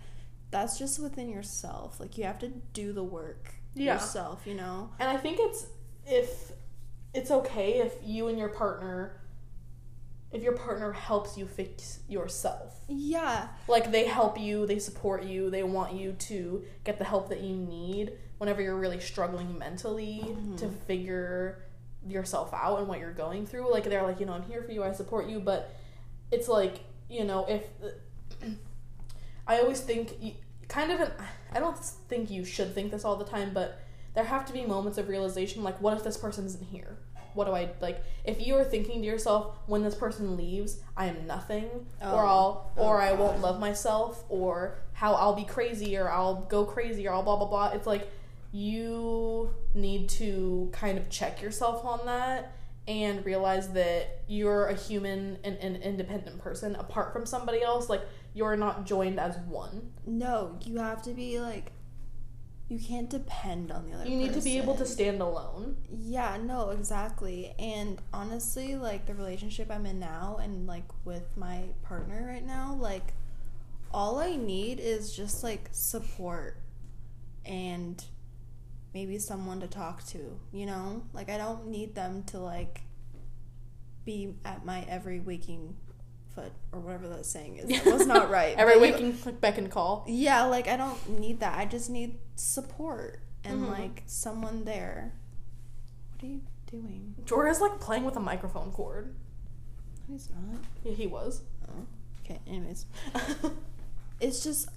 that's 0.53 0.78
just 0.78 1.01
within 1.01 1.28
yourself. 1.28 1.99
Like, 1.99 2.16
you 2.16 2.22
have 2.22 2.39
to 2.39 2.53
do 2.72 2.93
the 2.93 3.03
work 3.03 3.55
Yeah. 3.74 3.95
yourself, 3.95 4.47
you 4.47 4.55
know? 4.55 4.91
And 5.01 5.09
I 5.09 5.16
think 5.16 5.39
it's 5.41 5.66
if 6.07 6.53
it's 7.12 7.31
okay 7.33 7.78
if 7.81 7.95
you 8.05 8.28
and 8.28 8.39
your 8.39 8.51
partner 8.51 9.20
if 10.33 10.43
your 10.43 10.53
partner 10.53 10.93
helps 10.93 11.37
you 11.37 11.47
fix 11.47 12.01
yourself. 12.09 12.74
Yeah. 12.89 13.49
Like 13.66 13.91
they 13.91 14.07
help 14.07 14.39
you, 14.39 14.66
they 14.66 14.78
support 14.78 15.24
you, 15.24 15.51
they 15.51 15.62
want 15.62 15.95
you 15.95 16.12
to 16.12 16.64
get 16.85 16.99
the 16.99 17.05
help 17.05 17.28
that 17.31 17.41
you 17.41 17.57
need 17.57 18.12
whenever 18.39 18.62
you're 18.62 18.76
really 18.76 19.01
struggling 19.01 19.59
mentally 19.59 20.22
mm-hmm. 20.24 20.57
to 20.57 20.68
figure 20.68 21.64
yourself 22.07 22.55
out 22.55 22.78
and 22.78 22.89
what 22.89 23.01
you're 23.01 23.12
going 23.12 23.47
through. 23.47 23.70
Like 23.70 23.85
they're 23.85 24.03
like, 24.03 24.20
you 24.20 24.26
know, 24.26 24.33
I'm 24.33 24.45
here 24.45 24.62
for 24.62 24.72
you, 24.72 24.85
I 24.85 24.93
support 24.93 25.28
you, 25.28 25.41
but 25.41 25.74
it's 26.31 26.49
like, 26.49 26.81
you 27.09 27.24
know, 27.24 27.45
if 27.49 27.64
I 29.47 29.59
always 29.59 29.81
think 29.81 30.12
kind 30.68 30.93
of 30.93 31.01
an 31.01 31.11
I 31.53 31.59
don't 31.59 31.76
think 31.76 32.31
you 32.31 32.45
should 32.45 32.72
think 32.74 32.93
this 32.93 33.05
all 33.05 33.16
the 33.16 33.24
time, 33.24 33.51
but 33.53 33.81
there 34.14 34.24
have 34.24 34.47
to 34.47 34.53
be 34.53 34.64
moments 34.64 34.97
of 34.97 35.09
realization 35.09 35.64
like 35.64 35.81
what 35.81 35.97
if 35.97 36.05
this 36.05 36.16
person 36.16 36.47
isn't 36.47 36.64
here? 36.64 36.99
What 37.35 37.47
do 37.47 37.53
I 37.53 37.70
like 37.81 38.05
if 38.24 38.45
you 38.47 38.57
are 38.57 38.64
thinking 38.64 39.01
to 39.01 39.07
yourself 39.07 39.57
when 39.66 39.83
this 39.83 39.95
person 39.95 40.37
leaves, 40.37 40.78
I 40.97 41.07
am 41.07 41.26
nothing 41.26 41.68
or 42.01 42.09
Oh. 42.09 42.16
I'll 42.16 42.72
or 42.76 43.01
Oh, 43.01 43.05
I 43.05 43.12
won't 43.12 43.41
love 43.41 43.61
myself 43.61 44.24
or 44.28 44.78
how 44.93 45.14
I'll 45.14 45.35
be 45.35 45.45
crazy 45.45 45.97
or 45.97 46.11
I'll 46.11 46.43
go 46.43 46.64
crazy 46.64 47.07
or 47.07 47.12
I'll 47.12 47.22
blah 47.22 47.37
blah 47.37 47.47
blah. 47.47 47.68
It's 47.68 47.87
like 47.87 48.11
you 48.53 49.51
need 49.74 50.09
to 50.09 50.68
kind 50.72 50.99
of 50.99 51.09
check 51.09 51.41
yourself 51.41 51.85
on 51.85 52.05
that 52.07 52.53
and 52.89 53.24
realize 53.24 53.72
that 53.72 54.22
you're 54.26 54.66
a 54.66 54.74
human 54.74 55.39
and 55.45 55.57
an 55.59 55.76
independent 55.76 56.41
person 56.41 56.74
apart 56.74 57.12
from 57.12 57.24
somebody 57.24 57.62
else. 57.62 57.89
Like 57.89 58.03
you're 58.35 58.57
not 58.57 58.87
joined 58.87 59.20
as 59.20 59.37
one. 59.49 59.93
No, 60.07 60.59
you 60.64 60.78
have 60.78 61.03
to 61.03 61.11
be 61.12 61.41
like 61.41 61.72
you 62.71 62.79
can't 62.79 63.11
depend 63.11 63.73
on 63.73 63.91
the 63.91 63.97
other 63.97 64.09
You 64.09 64.16
need 64.16 64.33
to 64.33 64.41
be 64.41 64.57
able 64.57 64.77
to 64.77 64.87
stand 64.87 65.21
alone. 65.21 65.77
Yeah, 65.91 66.39
no, 66.41 66.71
exactly. 66.71 67.53
And 67.59 68.01
honestly, 68.14 68.77
like 68.77 69.07
the 69.07 69.14
relationship 69.14 69.73
I'm 69.73 69.87
in 69.87 69.99
now 69.99 70.39
and 70.41 70.68
like 70.68 70.85
with 71.05 71.37
my 71.37 71.64
partner 71.83 72.25
right 72.29 72.47
now, 72.47 72.77
like 72.81 73.12
all 73.93 74.21
I 74.21 74.37
need 74.37 74.79
is 74.79 75.16
just 75.16 75.43
like 75.43 75.68
support 75.73 76.59
and 77.45 78.03
maybe 78.95 79.18
someone 79.18 79.59
to 79.61 79.66
talk 79.66 80.07
to, 80.07 80.39
you 80.53 80.64
know? 80.64 81.03
Like 81.12 81.29
I 81.29 81.39
don't 81.39 81.66
need 81.66 81.97
them 81.97 82.23
to 82.29 82.39
like 82.39 82.83
be 84.05 84.37
at 84.45 84.64
my 84.64 84.83
every 84.89 85.18
waking 85.18 85.77
foot 86.35 86.53
or 86.72 86.81
whatever 86.81 87.09
that 87.09 87.26
saying 87.26 87.57
is. 87.59 87.85
That 87.85 87.93
was 87.95 88.07
not 88.07 88.31
right. 88.39 88.57
Every 88.57 88.74
but 88.78 89.01
you- 89.01 89.07
waking 89.12 89.33
beck 89.41 89.59
and 89.59 89.70
call. 89.70 90.05
yeah, 90.09 90.45
like 90.45 90.68
I 90.68 90.76
don't 90.76 91.18
need 91.20 91.41
that. 91.41 91.59
I 91.59 91.64
just 91.66 91.91
need 91.91 92.18
support 92.37 93.21
and 93.45 93.63
Mhm. 93.63 93.71
like 93.71 94.03
someone 94.07 94.64
there. 94.64 95.13
What 96.14 96.25
are 96.25 96.33
you 96.33 96.41
doing? 96.71 97.14
Jorah's 97.25 97.61
like 97.61 97.80
playing 97.80 98.05
with 98.05 98.17
a 98.17 98.21
microphone 98.21 98.71
cord. 98.72 99.14
He's 100.09 100.29
not. 100.30 100.61
Yeah, 100.84 100.92
he 100.92 101.07
was. 101.07 101.42
Oh. 101.68 101.87
Okay, 102.25 102.41
anyways. 102.46 102.87
It's 104.21 104.42
just 104.45 104.68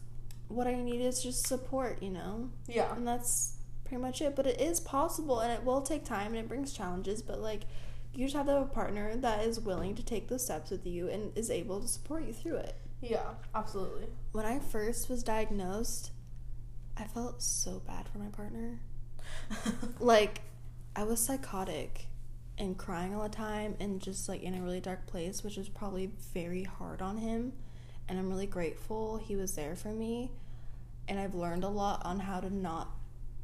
what 0.48 0.68
I 0.68 0.76
need 0.76 1.02
is 1.02 1.22
just 1.22 1.48
support, 1.48 2.02
you 2.02 2.12
know? 2.12 2.50
yeah. 2.68 2.96
And 2.96 3.06
that's 3.08 3.58
pretty 3.84 4.02
much 4.02 4.22
it. 4.22 4.36
But 4.38 4.48
it 4.48 4.62
is 4.62 4.80
possible 4.80 5.40
and 5.42 5.52
it 5.52 5.66
will 5.66 5.82
take 5.82 6.06
time 6.06 6.28
and 6.28 6.38
it 6.38 6.48
brings 6.48 6.72
challenges, 6.72 7.22
but 7.22 7.42
like 7.42 7.64
you 8.14 8.26
just 8.26 8.36
have 8.36 8.46
to 8.46 8.54
have 8.54 8.62
a 8.62 8.66
partner 8.66 9.16
that 9.18 9.44
is 9.46 9.60
willing 9.60 9.96
to 9.96 10.04
take 10.04 10.28
those 10.28 10.44
steps 10.46 10.70
with 10.72 10.86
you 10.86 11.10
and 11.10 11.36
is 11.38 11.50
able 11.50 11.82
to 11.82 11.88
support 11.88 12.26
you 12.26 12.34
through 12.34 12.58
it. 12.58 12.76
Yeah, 13.02 13.34
absolutely. 13.54 14.08
When 14.32 14.46
I 14.46 14.60
first 14.60 15.10
was 15.10 15.24
diagnosed, 15.24 16.12
I 16.96 17.06
felt 17.06 17.42
so 17.42 17.82
bad 17.86 18.08
for 18.08 18.20
my 18.20 18.28
partner. 18.28 18.80
like 20.00 20.42
I 20.96 21.04
was 21.04 21.20
psychotic 21.20 22.06
and 22.58 22.78
crying 22.78 23.16
all 23.16 23.24
the 23.24 23.30
time 23.30 23.76
and 23.80 24.00
just 24.00 24.30
like 24.30 24.44
in 24.44 24.54
a 24.54 24.62
really 24.62 24.80
dark 24.80 25.08
place, 25.08 25.44
which 25.44 25.58
was 25.58 25.70
probably 25.70 26.12
very 26.34 26.64
hard 26.64 27.02
on 27.02 27.18
him. 27.18 27.54
And 28.08 28.20
I'm 28.20 28.30
really 28.30 28.46
grateful 28.48 29.18
he 29.18 29.36
was 29.36 29.56
there 29.56 29.76
for 29.76 29.90
me. 29.90 30.32
And 31.08 31.20
I've 31.20 31.34
learned 31.36 31.64
a 31.64 31.70
lot 31.70 32.02
on 32.06 32.20
how 32.20 32.40
to 32.40 32.54
not 32.54 32.90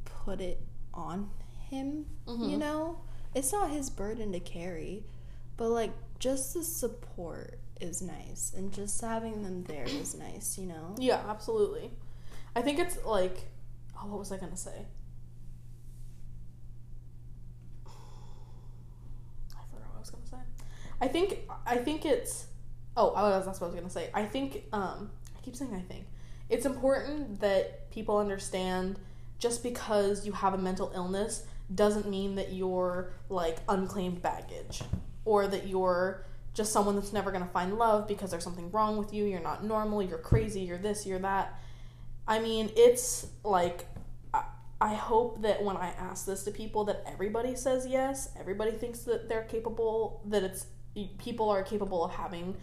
put 0.05 0.39
it 0.41 0.61
on 0.93 1.29
him, 1.69 2.05
you 2.27 2.33
Mhm. 2.35 2.59
know? 2.59 2.99
It's 3.35 3.51
not 3.51 3.69
his 3.69 3.89
burden 3.89 4.31
to 4.31 4.39
carry, 4.39 5.03
but 5.57 5.69
like 5.69 5.91
just 6.19 6.53
the 6.53 6.64
support 6.64 7.60
is 7.80 8.01
nice 8.01 8.53
and 8.56 8.73
just 8.73 8.99
having 9.01 9.43
them 9.43 9.64
there 9.64 9.85
is 9.85 10.15
nice, 10.19 10.57
you 10.57 10.65
know? 10.65 10.95
Yeah, 10.97 11.22
absolutely. 11.27 11.91
I 12.56 12.61
think 12.61 12.80
it's 12.80 13.03
like, 13.06 13.45
oh, 13.97 14.07
what 14.07 14.19
was 14.19 14.31
I 14.31 14.38
gonna 14.38 14.57
say? 14.57 14.85
I 19.56 19.61
forgot 19.72 19.88
what 19.89 19.97
I 19.97 19.99
was 19.99 20.10
gonna 20.10 20.26
say. 20.26 20.38
I 21.01 21.07
think 21.07 21.39
I 21.65 21.77
think 21.77 22.06
it's. 22.06 22.47
Oh, 22.97 23.11
I 23.11 23.22
was, 23.23 23.45
that's 23.45 23.61
what 23.61 23.68
I 23.68 23.69
was 23.72 23.80
gonna 23.80 23.89
say. 23.89 24.10
I 24.14 24.26
think 24.26 24.64
um, 24.73 25.11
I 25.38 25.41
keep 25.41 25.56
saying 25.56 25.73
I 25.73 25.81
think 25.81 26.06
it's 26.49 26.65
important 26.65 27.39
that 27.41 27.89
people 27.91 28.18
understand 28.18 28.99
just 29.38 29.64
because 29.64 30.26
you 30.26 30.34
have 30.34 30.53
a 30.53 30.57
mental 30.57 30.91
illness 30.93 31.43
doesn't 31.73 32.09
mean 32.09 32.35
that 32.35 32.53
you're 32.53 33.13
like 33.29 33.57
unclaimed 33.67 34.21
baggage 34.21 34.81
or 35.25 35.47
that 35.47 35.67
you're 35.67 36.25
just 36.53 36.73
someone 36.73 36.95
that's 36.95 37.13
never 37.13 37.31
going 37.31 37.43
to 37.43 37.49
find 37.49 37.77
love 37.77 38.07
because 38.07 38.31
there's 38.31 38.43
something 38.43 38.71
wrong 38.71 38.97
with 38.97 39.13
you, 39.13 39.25
you're 39.25 39.39
not 39.39 39.63
normal, 39.63 40.01
you're 40.01 40.17
crazy, 40.17 40.61
you're 40.61 40.77
this, 40.77 41.05
you're 41.05 41.19
that. 41.19 41.59
I 42.27 42.39
mean, 42.39 42.71
it's 42.75 43.27
like 43.43 43.85
I- 44.81 44.93
hope 44.93 45.41
that 45.41 45.63
when 45.63 45.77
I 45.77 45.89
ask 45.89 46.25
this 46.25 46.43
to 46.43 46.51
people 46.51 46.85
that 46.85 47.03
everybody 47.05 47.55
says 47.55 47.85
yes, 47.87 48.29
everybody 48.39 48.71
thinks 48.71 48.99
that 49.01 49.27
they're 49.27 49.43
capable 49.43 50.21
that 50.25 50.43
it's 50.43 50.65
people 51.17 51.49
are 51.49 51.63
capable 51.63 52.03
of 52.03 52.11
having 52.11 52.55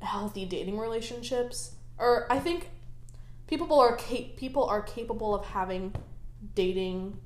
healthy 0.00 0.44
dating 0.46 0.78
relationships 0.78 1.74
or 1.98 2.26
I 2.32 2.38
think 2.38 2.70
people 3.46 3.78
are 3.78 3.96
cap- 3.96 4.36
people 4.36 4.64
are 4.64 4.82
capable 4.82 5.34
of 5.34 5.44
having 5.44 5.94
dating 6.54 7.18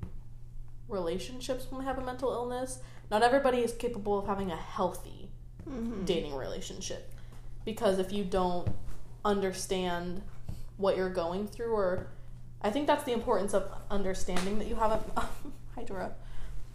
relationships 0.89 1.67
when 1.71 1.81
they 1.81 1.87
have 1.87 1.99
a 1.99 2.05
mental 2.05 2.31
illness. 2.33 2.81
Not 3.11 3.23
everybody 3.23 3.59
is 3.59 3.73
capable 3.73 4.19
of 4.19 4.27
having 4.27 4.51
a 4.51 4.57
healthy 4.57 5.31
Mhm. 5.69 6.05
dating 6.05 6.35
relationship 6.35 7.11
because 7.65 7.99
if 7.99 8.13
you 8.13 8.23
don't 8.25 8.69
understand 9.25 10.21
what 10.77 10.97
you're 10.97 11.09
going 11.09 11.47
through 11.47 11.73
or 11.73 12.09
I 12.61 12.71
think 12.71 12.87
that's 12.87 13.05
the 13.05 13.13
importance 13.13 13.55
of 13.55 13.71
understanding 13.91 14.59
that 14.59 14.69
you 14.69 14.75
have 14.77 14.93
a 15.17 15.29
Hydra. 15.75 16.13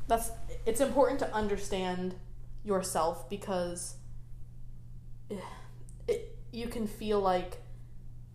That's 0.07 0.31
it's 0.65 0.81
important 0.81 1.19
to 1.19 1.33
understand 1.33 2.15
yourself 2.63 3.29
because 3.29 3.95
it, 5.29 5.39
it, 6.07 6.37
you 6.51 6.67
can 6.67 6.87
feel 6.87 7.19
like 7.19 7.61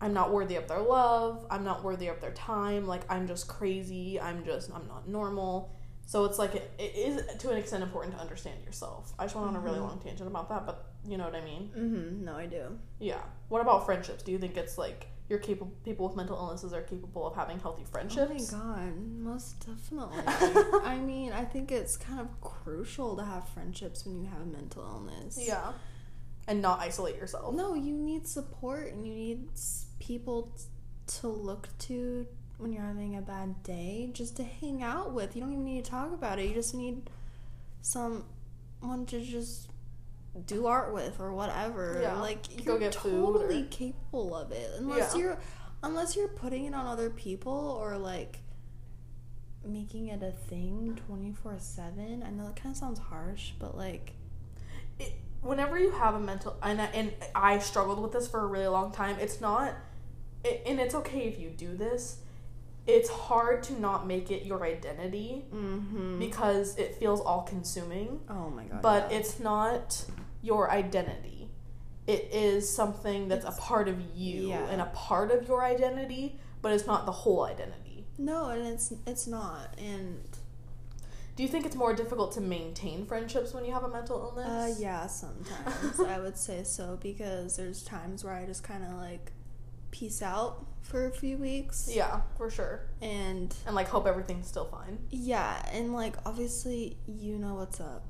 I'm 0.01 0.13
not 0.13 0.31
worthy 0.33 0.55
of 0.57 0.67
their 0.67 0.81
love, 0.81 1.45
I'm 1.49 1.63
not 1.63 1.83
worthy 1.83 2.07
of 2.07 2.19
their 2.21 2.31
time, 2.31 2.85
like 2.85 3.09
I'm 3.11 3.27
just 3.27 3.47
crazy, 3.47 4.19
I'm 4.19 4.43
just 4.45 4.69
I'm 4.73 4.87
not 4.87 5.07
normal. 5.07 5.73
So 6.07 6.25
it's 6.25 6.37
like 6.37 6.53
it, 6.53 6.71
it 6.77 6.95
is 6.95 7.37
to 7.39 7.49
an 7.49 7.57
extent 7.57 7.81
important 7.81 8.13
to 8.15 8.21
understand 8.21 8.63
yourself. 8.63 9.13
I 9.17 9.23
just 9.25 9.35
went 9.35 9.47
on 9.47 9.55
a 9.55 9.59
really 9.59 9.79
Mhm. 9.79 9.87
long 9.87 9.99
tangent 9.99 10.27
about 10.29 10.49
that, 10.49 10.65
but 10.65 10.85
you 11.07 11.17
know 11.17 11.23
what 11.25 11.35
I 11.35 11.41
mean? 11.43 11.71
Mhm. 11.75 12.23
No, 12.23 12.35
I 12.35 12.45
do. 12.45 12.77
Yeah. 12.99 13.21
What 13.49 13.61
about 13.61 13.85
friendships? 13.85 14.21
Do 14.21 14.31
you 14.31 14.37
think 14.37 14.55
it's 14.57 14.77
like 14.77 15.07
you're 15.29 15.39
capable 15.39 15.71
people 15.83 16.05
with 16.07 16.15
mental 16.15 16.37
illnesses 16.37 16.71
are 16.73 16.83
capable 16.83 17.25
of 17.25 17.33
having 17.35 17.59
healthy 17.59 17.83
friendships? 17.85 18.53
Oh 18.53 18.57
my 18.57 18.63
god, 18.63 18.97
most 18.97 19.65
definitely. 19.65 20.21
I 20.83 20.99
mean, 20.99 21.31
I 21.31 21.43
think 21.45 21.71
it's 21.71 21.97
kind 21.97 22.19
of 22.19 22.27
crucial 22.41 23.15
to 23.15 23.23
have 23.23 23.47
friendships 23.49 24.05
when 24.05 24.19
you 24.21 24.27
have 24.27 24.41
a 24.41 24.45
mental 24.45 24.83
illness. 24.83 25.39
Yeah. 25.41 25.71
And 26.47 26.61
not 26.61 26.79
isolate 26.81 27.15
yourself. 27.15 27.55
No, 27.55 27.73
you 27.73 27.93
need 27.93 28.27
support 28.27 28.93
and 28.93 29.07
you 29.07 29.15
need 29.15 29.49
people 30.05 30.51
t- 30.57 30.63
to 31.19 31.27
look 31.27 31.69
to 31.79 32.25
when 32.57 32.71
you're 32.71 32.83
having 32.83 33.15
a 33.17 33.21
bad 33.21 33.61
day, 33.63 34.09
just 34.13 34.37
to 34.37 34.43
hang 34.43 34.81
out 34.83 35.13
with. 35.13 35.35
You 35.35 35.41
don't 35.41 35.51
even 35.53 35.65
need 35.65 35.83
to 35.85 35.91
talk 35.91 36.13
about 36.13 36.39
it. 36.39 36.47
You 36.47 36.53
just 36.53 36.73
need 36.73 37.09
someone 37.81 39.05
to 39.07 39.21
just 39.21 39.69
do 40.47 40.67
art 40.67 40.93
with 40.93 41.19
or 41.19 41.33
whatever. 41.33 41.99
Yeah, 42.01 42.19
Like 42.19 42.65
you're 42.65 42.79
get 42.79 42.91
totally 42.93 43.63
or- 43.63 43.65
capable 43.67 44.35
of 44.35 44.51
it. 44.51 44.69
Unless 44.77 45.15
Yeah. 45.15 45.21
you're 45.21 45.37
unless 45.83 46.15
you're 46.15 46.27
putting 46.29 46.65
it 46.65 46.73
on 46.73 46.87
other 46.87 47.09
people 47.11 47.51
or 47.79 47.97
like 47.97 48.39
making 49.63 50.07
it 50.07 50.21
a 50.23 50.31
thing 50.31 50.99
24/7. 51.07 52.23
I 52.23 52.29
know 52.31 52.45
that 52.45 52.55
kind 52.55 52.71
of 52.73 52.77
sounds 52.77 52.99
harsh, 52.99 53.51
but 53.59 53.77
like 53.77 54.13
it, 54.99 55.13
whenever 55.41 55.77
you 55.79 55.91
have 55.91 56.15
a 56.15 56.19
mental 56.19 56.55
and 56.63 56.79
and 56.81 57.13
I 57.35 57.59
struggled 57.59 57.99
with 58.01 58.11
this 58.11 58.27
for 58.27 58.39
a 58.41 58.47
really 58.47 58.67
long 58.67 58.91
time. 58.91 59.17
It's 59.19 59.39
not 59.41 59.73
it, 60.45 60.63
and 60.65 60.79
it's 60.79 60.95
okay 60.95 61.21
if 61.27 61.39
you 61.39 61.49
do 61.49 61.75
this. 61.75 62.17
It's 62.87 63.09
hard 63.09 63.63
to 63.63 63.73
not 63.81 64.05
make 64.05 64.29
it 64.29 64.45
your 64.45 64.63
identity 64.63 65.43
mhm. 65.53 66.19
because 66.19 66.77
it 66.77 66.95
feels 66.95 67.19
all 67.19 67.41
consuming, 67.41 68.19
Oh 68.29 68.49
my 68.51 68.63
god. 68.65 68.81
but 68.83 69.11
yeah. 69.11 69.17
it's 69.17 69.39
not 69.39 70.05
your 70.43 70.69
identity. 70.69 71.49
It 72.05 72.29
is 72.31 72.69
something 72.71 73.27
that's 73.27 73.43
It's- 73.45 73.57
a 73.57 73.61
part 73.61 73.87
of 73.87 73.97
you 74.15 74.49
yeah. 74.49 74.67
and 74.69 74.79
a 74.81 74.85
part 74.93 75.31
of 75.31 75.47
your 75.47 75.63
identity, 75.65 76.39
but 76.61 76.73
it's 76.73 76.85
not 76.85 77.07
the 77.07 77.11
whole 77.11 77.43
identity. 77.45 78.05
No, 78.19 78.49
and 78.49 78.67
it's 78.67 78.93
it's 79.07 79.25
not. 79.25 79.73
And 79.79 80.21
Do 81.35 81.41
you 81.43 81.49
think 81.49 81.65
it's 81.65 81.75
more 81.75 81.93
difficult 81.93 82.31
to 82.33 82.41
maintain 82.41 83.05
friendships 83.07 83.51
when 83.53 83.65
you 83.65 83.73
have 83.73 83.83
a 83.83 83.89
mental 83.89 84.17
uh 84.37 84.41
illness? 84.41 84.79
yeah, 84.79 85.07
sometimes 85.07 85.99
I 85.99 86.19
would 86.19 86.37
say 86.37 86.63
so 86.63 86.97
because 87.01 87.57
there's 87.57 87.83
times 87.83 88.23
where 88.23 88.33
I 88.35 88.45
just 88.45 88.63
kind 88.63 88.83
of 88.85 88.93
like 88.93 89.31
peace 89.99 90.21
out 90.21 90.65
for 90.81 91.07
a 91.07 91.11
few 91.11 91.37
weeks. 91.37 91.89
Yeah, 91.91 92.21
for 92.37 92.49
sure. 92.49 92.81
And 93.01 93.55
And 93.65 93.75
like 93.75 93.87
hope 93.87 94.05
everything's 94.07 94.47
still 94.47 94.65
fine. 94.65 94.99
yeah, 95.09 95.53
and 95.71 95.93
like 95.93 96.15
obviously 96.25 96.97
you 97.07 97.37
know 97.37 97.55
what's 97.55 97.79
up. 97.79 98.03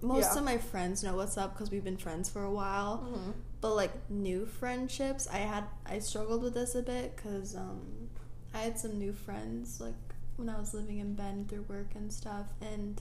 Most 0.00 0.32
Yeah. 0.32 0.38
of 0.38 0.44
my 0.44 0.58
friends 0.58 1.04
know 1.04 1.14
what's 1.16 1.36
up 1.36 1.52
because 1.54 1.70
we've 1.70 1.84
been 1.84 1.96
friends 1.96 2.28
for 2.28 2.42
a 2.42 2.50
while. 2.50 2.94
Mm-hmm. 3.06 3.30
But 3.60 3.74
like 3.76 3.92
new 4.10 4.46
friendships, 4.46 5.28
I 5.32 5.38
had 5.52 5.64
I 5.86 6.00
struggled 6.00 6.42
with 6.42 6.54
this 6.54 6.74
a 6.74 6.82
bit 6.82 7.14
because 7.14 7.54
um, 7.54 8.08
I 8.54 8.58
had 8.66 8.78
some 8.78 8.98
new 8.98 9.12
friends 9.12 9.80
like 9.80 9.94
when 10.36 10.48
I 10.48 10.58
was 10.58 10.72
living 10.74 10.98
in 10.98 11.14
Bend 11.14 11.48
through 11.48 11.66
work 11.68 11.94
and 11.94 12.12
stuff, 12.12 12.46
and 12.60 13.00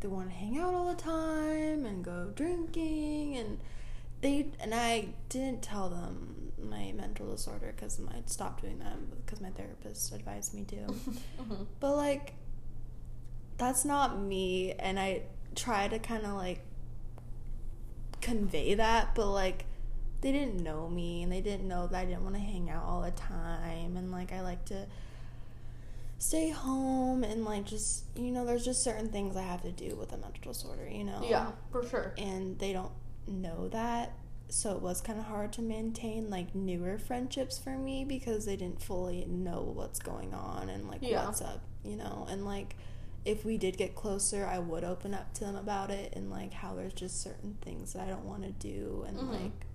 they 0.00 0.08
want 0.08 0.30
to 0.30 0.34
hang 0.34 0.58
out 0.58 0.72
all 0.74 0.88
the 0.94 1.02
time 1.02 1.84
and 1.84 2.02
go 2.04 2.30
drinking, 2.34 3.36
and 3.36 3.58
they 4.22 4.46
and 4.60 4.72
I 4.74 5.08
didn't 5.28 5.60
tell 5.62 5.90
them 5.90 6.45
my 6.62 6.92
mental 6.92 7.30
disorder 7.30 7.72
because 7.74 8.00
I 8.08 8.22
stopped 8.26 8.62
doing 8.62 8.78
that 8.78 8.96
because 9.24 9.40
my 9.40 9.50
therapist 9.50 10.12
advised 10.12 10.54
me 10.54 10.64
to. 10.64 10.76
mm-hmm. 10.76 11.64
But 11.80 11.96
like 11.96 12.34
that's 13.58 13.84
not 13.84 14.20
me 14.20 14.72
and 14.78 14.98
I 14.98 15.22
try 15.54 15.88
to 15.88 15.98
kind 15.98 16.24
of 16.24 16.34
like 16.34 16.60
convey 18.20 18.74
that, 18.74 19.14
but 19.14 19.30
like 19.30 19.64
they 20.20 20.32
didn't 20.32 20.62
know 20.62 20.88
me 20.88 21.22
and 21.22 21.30
they 21.30 21.40
didn't 21.40 21.68
know 21.68 21.86
that 21.86 21.98
I 21.98 22.04
didn't 22.04 22.22
want 22.22 22.34
to 22.34 22.40
hang 22.40 22.70
out 22.70 22.84
all 22.84 23.02
the 23.02 23.10
time 23.12 23.96
and 23.96 24.10
like 24.10 24.32
I 24.32 24.40
like 24.40 24.64
to 24.66 24.86
stay 26.18 26.48
home 26.48 27.22
and 27.22 27.44
like 27.44 27.66
just 27.66 28.04
you 28.16 28.30
know 28.30 28.44
there's 28.46 28.64
just 28.64 28.82
certain 28.82 29.08
things 29.08 29.36
I 29.36 29.42
have 29.42 29.62
to 29.62 29.72
do 29.72 29.94
with 29.96 30.12
a 30.12 30.16
mental 30.16 30.52
disorder, 30.52 30.88
you 30.88 31.04
know. 31.04 31.24
Yeah, 31.28 31.52
for 31.70 31.86
sure. 31.86 32.14
And 32.18 32.58
they 32.58 32.72
don't 32.72 32.92
know 33.26 33.68
that. 33.68 34.12
So 34.48 34.72
it 34.76 34.80
was 34.82 35.00
kind 35.00 35.18
of 35.18 35.24
hard 35.26 35.52
to 35.54 35.62
maintain 35.62 36.30
like 36.30 36.54
newer 36.54 36.98
friendships 36.98 37.58
for 37.58 37.76
me 37.76 38.04
because 38.04 38.44
they 38.46 38.56
didn't 38.56 38.80
fully 38.82 39.24
know 39.26 39.60
what's 39.74 39.98
going 39.98 40.32
on 40.34 40.68
and 40.68 40.88
like 40.88 41.00
Yeah. 41.02 41.24
what's 41.24 41.40
up, 41.42 41.62
you 41.84 41.96
know. 41.96 42.26
And 42.30 42.44
like 42.44 42.76
if 43.24 43.44
we 43.44 43.58
did 43.58 43.76
get 43.76 43.96
closer, 43.96 44.46
I 44.46 44.60
would 44.60 44.84
open 44.84 45.12
up 45.14 45.34
to 45.34 45.40
them 45.40 45.56
about 45.56 45.90
it 45.90 46.12
and 46.14 46.30
like 46.30 46.52
how 46.52 46.74
there's 46.74 46.92
just 46.94 47.20
certain 47.20 47.56
things 47.60 47.92
that 47.94 48.02
I 48.06 48.08
don't 48.10 48.24
want 48.24 48.42
to 48.44 48.50
do 48.52 49.04
and 49.08 49.18
Mhm. 49.18 49.30
like 49.42 49.66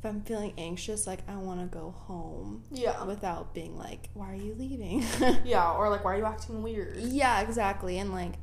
if 0.00 0.04
I'm 0.10 0.20
feeling 0.22 0.52
anxious, 0.58 1.06
like 1.06 1.20
I 1.28 1.36
want 1.36 1.60
to 1.60 1.66
go 1.66 1.92
home 1.92 2.64
Yeah. 2.70 3.04
without 3.04 3.54
being 3.54 3.78
like, 3.78 4.10
"Why 4.12 4.32
are 4.32 4.34
you 4.34 4.54
leaving?" 4.54 5.02
Yeah, 5.46 5.72
or 5.72 5.88
like 5.88 6.04
why 6.04 6.14
are 6.14 6.18
you 6.18 6.26
acting 6.26 6.62
weird? 6.62 6.96
yeah, 6.98 7.40
exactly. 7.40 7.98
And 7.98 8.12
like 8.12 8.34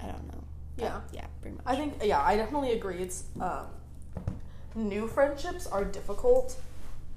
I 0.00 0.06
don't 0.06 0.26
know. 0.26 0.44
Yeah. 0.80 1.00
Yeah, 1.12 1.26
pretty 1.40 1.56
much. 1.56 1.64
I 1.66 1.76
think 1.76 1.94
yeah, 2.02 2.22
I 2.22 2.36
definitely 2.36 2.72
agree. 2.72 2.98
It's 3.02 3.24
um, 3.40 3.66
new 4.74 5.06
friendships 5.06 5.66
are 5.66 5.84
difficult 5.84 6.56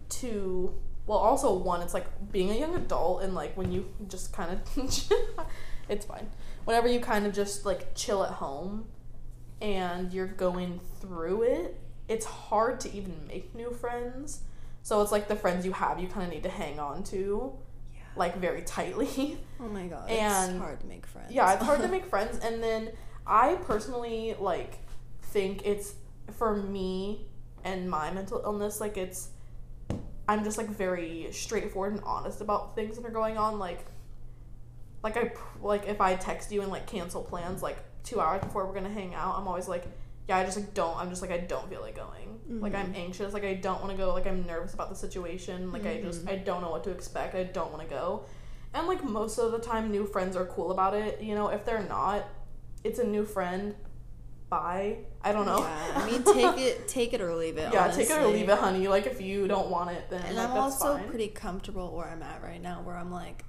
to. 0.10 0.73
Well, 1.06 1.18
also 1.18 1.53
one, 1.53 1.81
it's 1.81 1.94
like 1.94 2.06
being 2.31 2.49
a 2.52 2.56
young 2.56 2.76
adult 2.76 3.23
and 3.23 3.35
like 3.35 3.57
when 3.57 3.72
you 3.73 3.85
just 4.07 4.31
kind 4.31 4.52
of, 4.52 4.60
it's 5.90 6.06
fine. 6.06 6.30
Whenever 6.64 6.88
you 6.88 7.02
kind 7.02 7.26
of 7.26 7.34
just 7.34 7.65
like 7.65 7.94
chill 7.94 8.23
at 8.23 8.31
home, 8.31 8.85
and 9.61 10.14
you're 10.14 10.27
going 10.27 10.80
through 11.02 11.41
it, 11.44 11.77
it's 12.07 12.26
hard 12.26 12.80
to 12.81 12.94
even 12.95 13.27
make 13.27 13.53
new 13.53 13.72
friends. 13.72 14.44
So 14.81 15.02
it's 15.02 15.11
like 15.11 15.27
the 15.27 15.35
friends 15.35 15.65
you 15.65 15.73
have, 15.73 15.99
you 15.99 16.07
kind 16.07 16.26
of 16.27 16.31
need 16.34 16.44
to 16.44 16.49
hang 16.49 16.80
on 16.80 17.03
to, 17.06 17.52
Yeah. 17.94 18.02
like 18.15 18.38
very 18.38 18.61
tightly. 18.61 19.38
Oh 19.60 19.68
my 19.68 19.88
god, 19.88 20.10
And- 20.10 20.52
it's 20.56 20.61
hard 20.61 20.80
to 20.81 20.85
make 20.88 21.06
friends. 21.06 21.31
Yeah, 21.34 21.52
it's 21.53 21.64
hard 21.64 21.81
to 21.81 21.88
make 21.95 22.06
friends. 22.06 22.40
And 22.40 22.64
then 22.64 22.91
I 23.25 23.55
personally 23.55 24.35
like 24.39 24.79
think 25.23 25.65
it's 25.65 25.95
for 26.37 26.55
me 26.55 27.25
and 27.63 27.89
my 27.89 28.11
mental 28.11 28.41
illness. 28.43 28.79
Like 28.81 28.97
it's, 28.97 29.29
I'm 30.27 30.43
just 30.43 30.57
like 30.57 30.69
very 30.69 31.27
straightforward 31.31 31.93
and 31.93 32.03
honest 32.03 32.41
about 32.41 32.75
things 32.75 32.97
that 32.97 33.05
are 33.05 33.11
going 33.11 33.37
on. 33.37 33.59
Like, 33.59 33.85
like 35.03 35.17
I 35.17 35.33
like 35.61 35.87
if 35.87 35.99
I 35.99 36.15
text 36.15 36.51
you 36.51 36.61
and 36.61 36.71
like 36.71 36.87
cancel 36.87 37.23
plans 37.23 37.61
like 37.61 37.77
two 38.03 38.21
hours 38.21 38.41
before 38.41 38.65
we're 38.65 38.73
gonna 38.73 38.89
hang 38.89 39.13
out, 39.13 39.35
I'm 39.37 39.47
always 39.47 39.67
like, 39.67 39.85
yeah, 40.27 40.37
I 40.37 40.45
just 40.45 40.57
like 40.57 40.73
don't. 40.73 40.95
I'm 40.97 41.09
just 41.09 41.21
like 41.21 41.31
I 41.31 41.39
don't 41.39 41.69
feel 41.69 41.81
like 41.81 41.95
going. 41.95 42.39
Like 42.61 42.75
I'm 42.75 42.87
mm-hmm. 42.87 42.95
anxious. 42.95 43.33
Like 43.33 43.43
I 43.45 43.53
don't 43.55 43.81
want 43.81 43.91
to 43.91 43.97
go. 43.97 44.13
Like 44.13 44.27
I'm 44.27 44.45
nervous 44.45 44.73
about 44.73 44.89
the 44.89 44.95
situation. 44.95 45.71
Like 45.71 45.85
I 45.85 46.01
just 46.01 46.27
I 46.27 46.33
mm-hmm. 46.33 46.43
don't 46.43 46.61
know 46.61 46.71
what 46.71 46.83
to 46.85 46.91
expect. 46.91 47.35
I 47.35 47.43
don't 47.43 47.71
want 47.71 47.83
to 47.83 47.89
go. 47.89 48.25
And 48.73 48.87
like 48.87 49.03
most 49.03 49.37
of 49.37 49.51
the 49.51 49.59
time, 49.59 49.91
new 49.91 50.05
friends 50.05 50.35
are 50.35 50.45
cool 50.45 50.71
about 50.71 50.93
it. 50.93 51.21
You 51.21 51.35
know, 51.35 51.47
if 51.47 51.65
they're 51.65 51.83
not, 51.83 52.25
it's 52.84 52.99
a 52.99 53.03
new 53.05 53.26
friend. 53.26 53.76
bye. 54.49 54.97
I 55.23 55.31
don't 55.31 55.45
know. 55.45 55.60
Yeah, 55.60 55.91
I 55.95 56.11
mean, 56.11 56.23
take 56.34 56.57
it, 56.60 56.88
take 56.88 57.14
it 57.14 57.22
or 57.22 57.34
leave 57.35 57.57
it. 57.57 57.72
Yeah, 57.73 57.88
take 57.89 58.10
it 58.10 58.18
or 58.22 58.27
leave 58.27 58.49
it, 58.49 58.57
honey. 58.60 58.88
Like 58.88 59.05
if 59.07 59.19
you 59.22 59.47
don't 59.47 59.69
want 59.69 59.89
it, 59.91 60.10
then 60.10 60.22
And 60.23 60.35
like, 60.35 60.49
I'm 60.49 60.53
that's 60.53 60.81
also 60.81 60.97
fine. 60.97 61.07
pretty 61.10 61.30
comfortable 61.30 61.95
where 61.95 62.07
I'm 62.07 62.22
at 62.22 62.43
right 62.43 62.61
now, 62.61 62.81
where 62.84 62.95
I'm 62.97 63.11
like, 63.11 63.43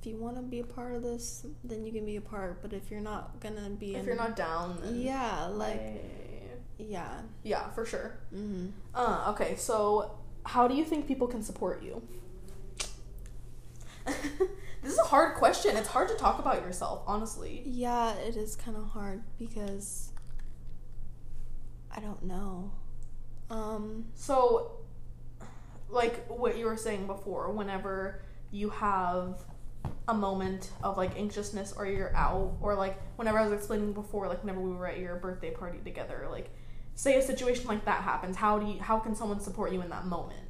if 0.00 0.06
you 0.06 0.16
want 0.16 0.36
to 0.36 0.42
be 0.42 0.60
a 0.60 0.64
part 0.64 0.94
of 0.94 1.02
this, 1.02 1.44
then 1.64 1.84
you 1.84 1.92
can 1.92 2.04
be 2.06 2.16
a 2.16 2.20
part. 2.20 2.62
But 2.62 2.72
if 2.72 2.90
you're 2.90 3.00
not 3.00 3.40
gonna 3.40 3.68
be, 3.70 3.94
if 3.94 4.00
in, 4.00 4.06
you're 4.06 4.16
not 4.16 4.34
down, 4.36 4.78
then 4.82 5.00
yeah, 5.00 5.46
like, 5.46 5.80
I- 5.80 6.00
yeah, 6.78 7.20
yeah, 7.44 7.68
for 7.70 7.84
sure. 7.84 8.18
hmm 8.30 8.66
Uh, 8.94 9.26
okay, 9.32 9.54
so 9.56 10.18
how 10.44 10.66
do 10.66 10.74
you 10.74 10.84
think 10.84 11.06
people 11.06 11.26
can 11.28 11.42
support 11.42 11.82
you? 11.82 12.02
this 14.82 14.92
is 14.92 14.98
a 14.98 15.04
hard 15.04 15.36
question. 15.36 15.76
It's 15.76 15.88
hard 15.88 16.08
to 16.08 16.14
talk 16.14 16.38
about 16.38 16.62
yourself, 16.62 17.02
honestly. 17.06 17.62
yeah, 17.64 18.14
it 18.14 18.36
is 18.36 18.56
kind 18.56 18.76
of 18.76 18.84
hard 18.88 19.22
because 19.38 20.10
I 21.94 22.00
don't 22.00 22.22
know. 22.24 22.72
Um, 23.50 24.06
So, 24.14 24.72
like 25.88 26.26
what 26.28 26.56
you 26.56 26.64
were 26.66 26.76
saying 26.76 27.06
before, 27.06 27.50
whenever 27.52 28.22
you 28.50 28.70
have 28.70 29.44
a 30.08 30.14
moment 30.14 30.70
of 30.82 30.96
like 30.96 31.16
anxiousness 31.18 31.72
or 31.76 31.86
you're 31.86 32.14
out, 32.16 32.56
or 32.60 32.74
like 32.74 32.98
whenever 33.16 33.38
I 33.38 33.44
was 33.44 33.52
explaining 33.52 33.92
before, 33.92 34.26
like 34.26 34.42
whenever 34.42 34.60
we 34.60 34.72
were 34.72 34.86
at 34.86 34.98
your 34.98 35.16
birthday 35.16 35.50
party 35.50 35.78
together, 35.84 36.26
like 36.30 36.50
say 36.94 37.16
a 37.18 37.22
situation 37.22 37.66
like 37.66 37.84
that 37.84 38.02
happens, 38.02 38.36
how 38.36 38.58
do 38.58 38.66
you, 38.66 38.80
how 38.80 38.98
can 38.98 39.14
someone 39.14 39.40
support 39.40 39.72
you 39.72 39.80
in 39.82 39.90
that 39.90 40.06
moment? 40.06 40.40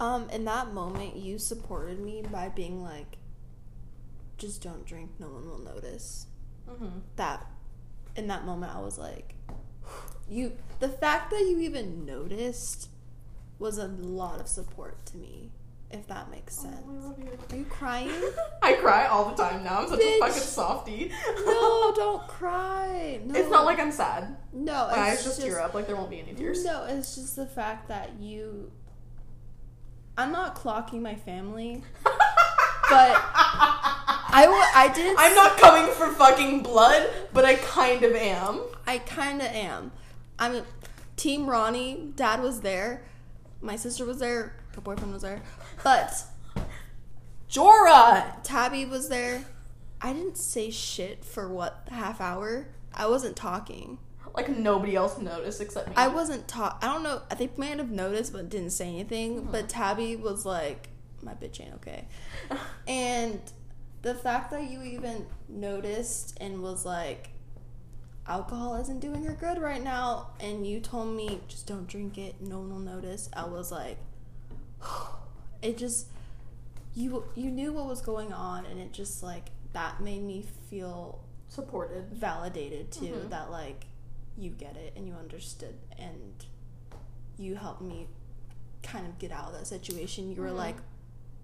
Um, 0.00 0.28
in 0.30 0.44
that 0.46 0.72
moment, 0.74 1.16
you 1.16 1.38
supported 1.38 2.00
me 2.00 2.24
by 2.32 2.48
being 2.48 2.82
like, 2.82 3.18
just 4.38 4.62
don't 4.62 4.84
drink. 4.84 5.10
No 5.20 5.28
one 5.28 5.48
will 5.48 5.58
notice. 5.58 6.26
Mm-hmm. 6.70 7.00
that 7.16 7.46
in 8.14 8.28
that 8.28 8.44
moment 8.44 8.72
I 8.74 8.78
was 8.80 8.96
like 8.96 9.34
you 10.28 10.52
the 10.78 10.88
fact 10.88 11.30
that 11.30 11.40
you 11.40 11.58
even 11.60 12.04
noticed 12.06 12.88
was 13.58 13.76
a 13.78 13.88
lot 13.88 14.40
of 14.40 14.46
support 14.46 15.04
to 15.06 15.16
me 15.16 15.50
if 15.90 16.06
that 16.06 16.30
makes 16.30 16.54
sense. 16.54 16.76
Oh, 16.86 16.92
I 16.92 17.04
love 17.08 17.18
you. 17.18 17.26
Are 17.50 17.56
you 17.58 17.64
crying? 17.64 18.12
I 18.62 18.74
cry 18.74 19.06
all 19.06 19.28
the 19.28 19.42
time 19.42 19.64
now. 19.64 19.80
I'm 19.80 19.88
such 19.88 19.98
Bitch. 19.98 20.18
a 20.18 20.20
fucking 20.20 20.42
softie. 20.42 21.10
no, 21.44 21.92
don't 21.96 22.28
cry. 22.28 23.18
No. 23.24 23.34
It's 23.34 23.50
not 23.50 23.64
like 23.64 23.80
I'm 23.80 23.90
sad. 23.90 24.36
No, 24.52 24.86
My 24.88 24.98
eyes 24.98 25.14
it's 25.14 25.24
just 25.24 25.40
tear 25.40 25.60
up. 25.60 25.74
Like 25.74 25.88
there 25.88 25.96
won't 25.96 26.10
be 26.10 26.20
any 26.20 26.32
tears. 26.34 26.64
No, 26.64 26.84
it's 26.84 27.16
just 27.16 27.34
the 27.34 27.46
fact 27.46 27.88
that 27.88 28.12
you 28.20 28.70
I'm 30.20 30.32
not 30.32 30.54
clocking 30.54 31.00
my 31.00 31.14
family, 31.14 31.82
but 32.04 32.12
I 32.92 34.42
w- 34.42 34.62
I 34.74 34.92
didn't 34.94 35.16
I'm 35.18 35.34
not 35.34 35.56
coming 35.56 35.90
for 35.94 36.08
fucking 36.12 36.62
blood, 36.62 37.08
but 37.32 37.46
I 37.46 37.54
kind 37.54 38.02
of 38.02 38.14
am. 38.14 38.60
I 38.86 38.98
kind 38.98 39.40
of 39.40 39.46
am. 39.46 39.92
I 40.38 40.50
mean, 40.50 40.64
Team 41.16 41.46
Ronnie, 41.46 42.12
dad 42.16 42.42
was 42.42 42.60
there. 42.60 43.02
My 43.62 43.76
sister 43.76 44.04
was 44.04 44.18
there. 44.18 44.56
Her 44.74 44.82
boyfriend 44.82 45.14
was 45.14 45.22
there. 45.22 45.40
But 45.82 46.12
Jorah. 47.50 48.42
Tabby 48.42 48.84
was 48.84 49.08
there. 49.08 49.46
I 50.02 50.12
didn't 50.12 50.36
say 50.36 50.68
shit 50.68 51.24
for 51.24 51.48
what, 51.48 51.88
half 51.90 52.20
hour? 52.20 52.68
I 52.92 53.06
wasn't 53.06 53.36
talking. 53.36 53.96
Like 54.34 54.48
nobody 54.48 54.94
else 54.96 55.18
noticed 55.18 55.60
except 55.60 55.88
me. 55.88 55.94
I 55.96 56.08
wasn't 56.08 56.46
taught. 56.48 56.78
I 56.82 56.86
don't 56.86 57.02
know. 57.02 57.22
I 57.30 57.34
think 57.34 57.58
might 57.58 57.78
have 57.78 57.90
noticed, 57.90 58.32
but 58.32 58.48
didn't 58.48 58.70
say 58.70 58.88
anything. 58.88 59.40
Mm-hmm. 59.42 59.52
But 59.52 59.68
Tabby 59.68 60.16
was 60.16 60.44
like, 60.46 60.88
"My 61.22 61.32
bitch 61.34 61.60
ain't 61.60 61.74
okay," 61.74 62.06
and 62.88 63.40
the 64.02 64.14
fact 64.14 64.50
that 64.52 64.70
you 64.70 64.82
even 64.82 65.26
noticed 65.48 66.38
and 66.40 66.62
was 66.62 66.84
like, 66.86 67.30
"Alcohol 68.26 68.76
isn't 68.80 69.00
doing 69.00 69.24
her 69.24 69.34
good 69.34 69.58
right 69.58 69.82
now," 69.82 70.28
and 70.40 70.66
you 70.66 70.80
told 70.80 71.14
me 71.16 71.40
just 71.48 71.66
don't 71.66 71.86
drink 71.88 72.16
it. 72.16 72.40
No 72.40 72.60
one 72.60 72.70
will 72.70 72.78
notice. 72.78 73.28
I 73.34 73.46
was 73.46 73.70
like, 73.72 73.98
it 75.62 75.76
just 75.76 76.06
you 76.94 77.24
you 77.34 77.50
knew 77.50 77.72
what 77.72 77.86
was 77.86 78.00
going 78.00 78.32
on, 78.32 78.66
and 78.66 78.80
it 78.80 78.92
just 78.92 79.22
like 79.22 79.46
that 79.72 80.00
made 80.00 80.22
me 80.22 80.44
feel 80.68 81.20
supported. 81.48 82.04
validated 82.12 82.92
too 82.92 83.06
Mhm. 83.06 83.30
that 83.30 83.50
like 83.50 83.86
you 84.40 84.50
get 84.50 84.76
it 84.76 84.92
and 84.96 85.06
you 85.06 85.14
understood 85.14 85.74
and 85.98 86.44
you 87.38 87.54
helped 87.56 87.82
me 87.82 88.08
kind 88.82 89.06
of 89.06 89.18
get 89.18 89.30
out 89.30 89.48
of 89.52 89.58
that 89.58 89.66
situation 89.66 90.30
you 90.34 90.40
were 90.40 90.48
Mhm. 90.48 90.56
like 90.56 90.76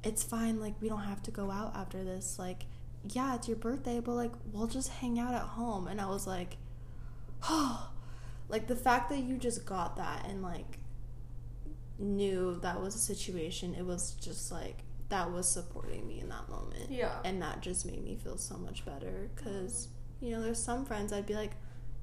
it's 0.02 0.22
fine 0.22 0.58
like 0.60 0.74
we 0.80 0.88
don't 0.88 1.02
have 1.02 1.22
to 1.24 1.30
go 1.30 1.50
out 1.50 1.74
after 1.76 2.02
this 2.04 2.38
like 2.38 2.64
yeah 3.12 3.34
it's 3.34 3.46
your 3.48 3.56
birthday 3.56 4.00
but 4.00 4.12
like 4.14 4.32
we'll 4.52 4.66
just 4.66 4.88
hang 4.88 5.18
out 5.18 5.34
at 5.34 5.42
home 5.42 5.86
and 5.86 6.00
i 6.00 6.06
was 6.06 6.26
like 6.26 6.56
oh 7.48 7.90
like 8.48 8.66
the 8.68 8.76
fact 8.76 9.10
that 9.10 9.18
you 9.18 9.36
just 9.36 9.66
got 9.66 9.96
that 9.96 10.26
and 10.28 10.42
like 10.42 10.78
knew 11.98 12.58
that 12.62 12.80
was 12.80 12.94
a 12.94 12.98
situation 12.98 13.74
it 13.74 13.84
was 13.84 14.12
just 14.20 14.52
like 14.52 14.80
that 15.08 15.30
was 15.32 15.48
supporting 15.48 16.06
me 16.06 16.20
in 16.20 16.28
that 16.28 16.48
moment 16.48 16.90
Yeah. 16.90 17.18
and 17.24 17.40
that 17.42 17.60
just 17.62 17.86
made 17.86 18.02
me 18.04 18.16
feel 18.16 18.36
so 18.36 18.56
much 18.56 18.84
better 18.84 19.30
because 19.34 19.88
you 20.20 20.30
know 20.30 20.42
there's 20.42 20.62
some 20.62 20.84
friends 20.84 21.12
i'd 21.12 21.26
be 21.26 21.34
like 21.34 21.52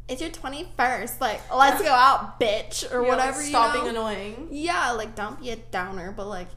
it's 0.09 0.21
your 0.21 0.29
21st 0.31 1.21
like 1.21 1.41
let's 1.53 1.81
go 1.81 1.89
out 1.89 2.39
bitch 2.39 2.91
or 2.93 2.99
like, 3.01 3.09
whatever 3.09 3.41
Stop 3.41 3.73
you 3.75 3.81
being 3.81 3.95
annoying. 3.95 4.47
yeah 4.51 4.91
like 4.91 5.15
don't 5.15 5.39
be 5.39 5.49
a 5.51 5.55
downer 5.55 6.11
but 6.11 6.27
like 6.27 6.49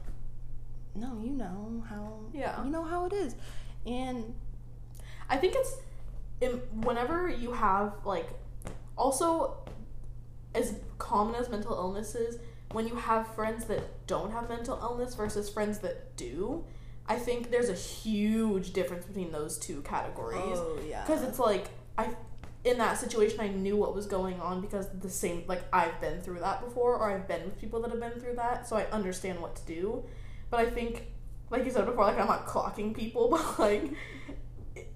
no 0.95 1.19
you 1.23 1.29
know 1.31 1.83
how 1.89 2.19
Yeah. 2.33 2.63
you 2.63 2.69
know 2.69 2.83
how 2.83 3.05
it 3.05 3.13
is. 3.13 3.35
And 3.85 4.33
I 5.29 5.37
think 5.37 5.55
it's 5.55 5.75
whenever 6.73 7.29
you 7.29 7.51
have 7.53 7.93
like 8.03 8.27
also 8.97 9.57
as 10.53 10.75
common 10.97 11.35
as 11.35 11.49
mental 11.49 11.73
illness 11.75 12.15
is 12.15 12.39
when 12.71 12.87
you 12.87 12.95
have 12.95 13.27
friends 13.35 13.65
that 13.65 14.05
don't 14.07 14.31
have 14.31 14.49
mental 14.49 14.77
illness 14.81 15.15
versus 15.15 15.49
friends 15.49 15.79
that 15.79 16.15
do 16.17 16.63
i 17.07 17.15
think 17.15 17.49
there's 17.51 17.69
a 17.69 17.73
huge 17.73 18.73
difference 18.73 19.05
between 19.05 19.31
those 19.31 19.57
two 19.57 19.81
categories. 19.83 20.41
Oh 20.57 20.77
yeah. 20.87 21.03
Because 21.05 21.23
it's 21.23 21.39
like 21.39 21.69
i 21.97 22.09
in 22.67 22.77
that 22.77 22.97
situation 22.97 23.39
i 23.39 23.47
knew 23.47 23.75
what 23.75 23.95
was 23.95 24.05
going 24.05 24.39
on 24.39 24.61
because 24.61 24.87
the 25.01 25.09
same 25.09 25.43
like 25.47 25.63
i've 25.73 25.99
been 26.01 26.21
through 26.21 26.39
that 26.39 26.63
before 26.63 26.95
or 26.95 27.11
i've 27.11 27.27
been 27.27 27.43
with 27.43 27.59
people 27.59 27.81
that 27.81 27.91
have 27.91 27.99
been 27.99 28.19
through 28.19 28.35
that 28.35 28.67
so 28.67 28.75
i 28.75 28.83
understand 28.91 29.39
what 29.39 29.55
to 29.55 29.65
do. 29.65 30.03
But 30.49 30.59
i 30.61 30.69
think 30.69 31.07
like 31.49 31.65
you 31.65 31.71
said 31.71 31.85
before 31.85 32.05
like 32.05 32.17
i'm 32.19 32.27
not 32.27 32.45
clocking 32.45 32.95
people 32.95 33.29
but 33.31 33.59
like 33.59 33.93
it- 34.75 34.91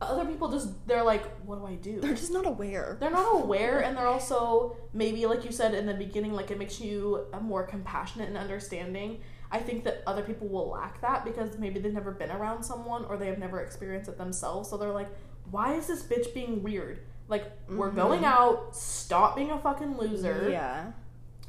other 0.00 0.24
people 0.24 0.50
just 0.50 0.86
they're 0.86 1.04
like 1.04 1.24
what 1.44 1.58
do 1.58 1.66
i 1.66 1.74
do? 1.74 2.00
They're 2.00 2.14
just 2.14 2.32
not 2.32 2.46
aware. 2.46 2.96
They're 3.00 3.10
not 3.10 3.42
aware 3.42 3.80
and 3.80 3.96
they're 3.96 4.06
also 4.06 4.76
maybe 4.94 5.26
like 5.26 5.44
you 5.44 5.52
said 5.52 5.74
in 5.74 5.84
the 5.86 5.94
beginning 5.94 6.32
like 6.32 6.50
it 6.50 6.58
makes 6.58 6.80
you 6.80 7.26
a 7.34 7.40
more 7.40 7.64
compassionate 7.64 8.28
and 8.28 8.38
understanding. 8.38 9.20
I 9.52 9.58
think 9.58 9.84
that 9.84 10.02
other 10.06 10.22
people 10.22 10.48
will 10.48 10.68
lack 10.70 11.00
that 11.02 11.24
because 11.24 11.58
maybe 11.58 11.80
they've 11.80 11.92
never 11.92 12.12
been 12.12 12.30
around 12.30 12.62
someone 12.62 13.04
or 13.06 13.16
they 13.16 13.26
have 13.26 13.38
never 13.38 13.60
experienced 13.60 14.08
it 14.08 14.16
themselves 14.16 14.70
so 14.70 14.76
they're 14.78 14.92
like 14.92 15.10
why 15.50 15.74
is 15.74 15.86
this 15.86 16.02
bitch 16.02 16.32
being 16.34 16.62
weird 16.62 17.00
like 17.28 17.44
we're 17.68 17.90
Mhm. 17.90 17.96
going 17.96 18.24
out 18.24 18.74
stop 18.74 19.36
being 19.36 19.50
a 19.50 19.58
fucking 19.58 19.96
loser 19.96 20.48
yeah 20.50 20.92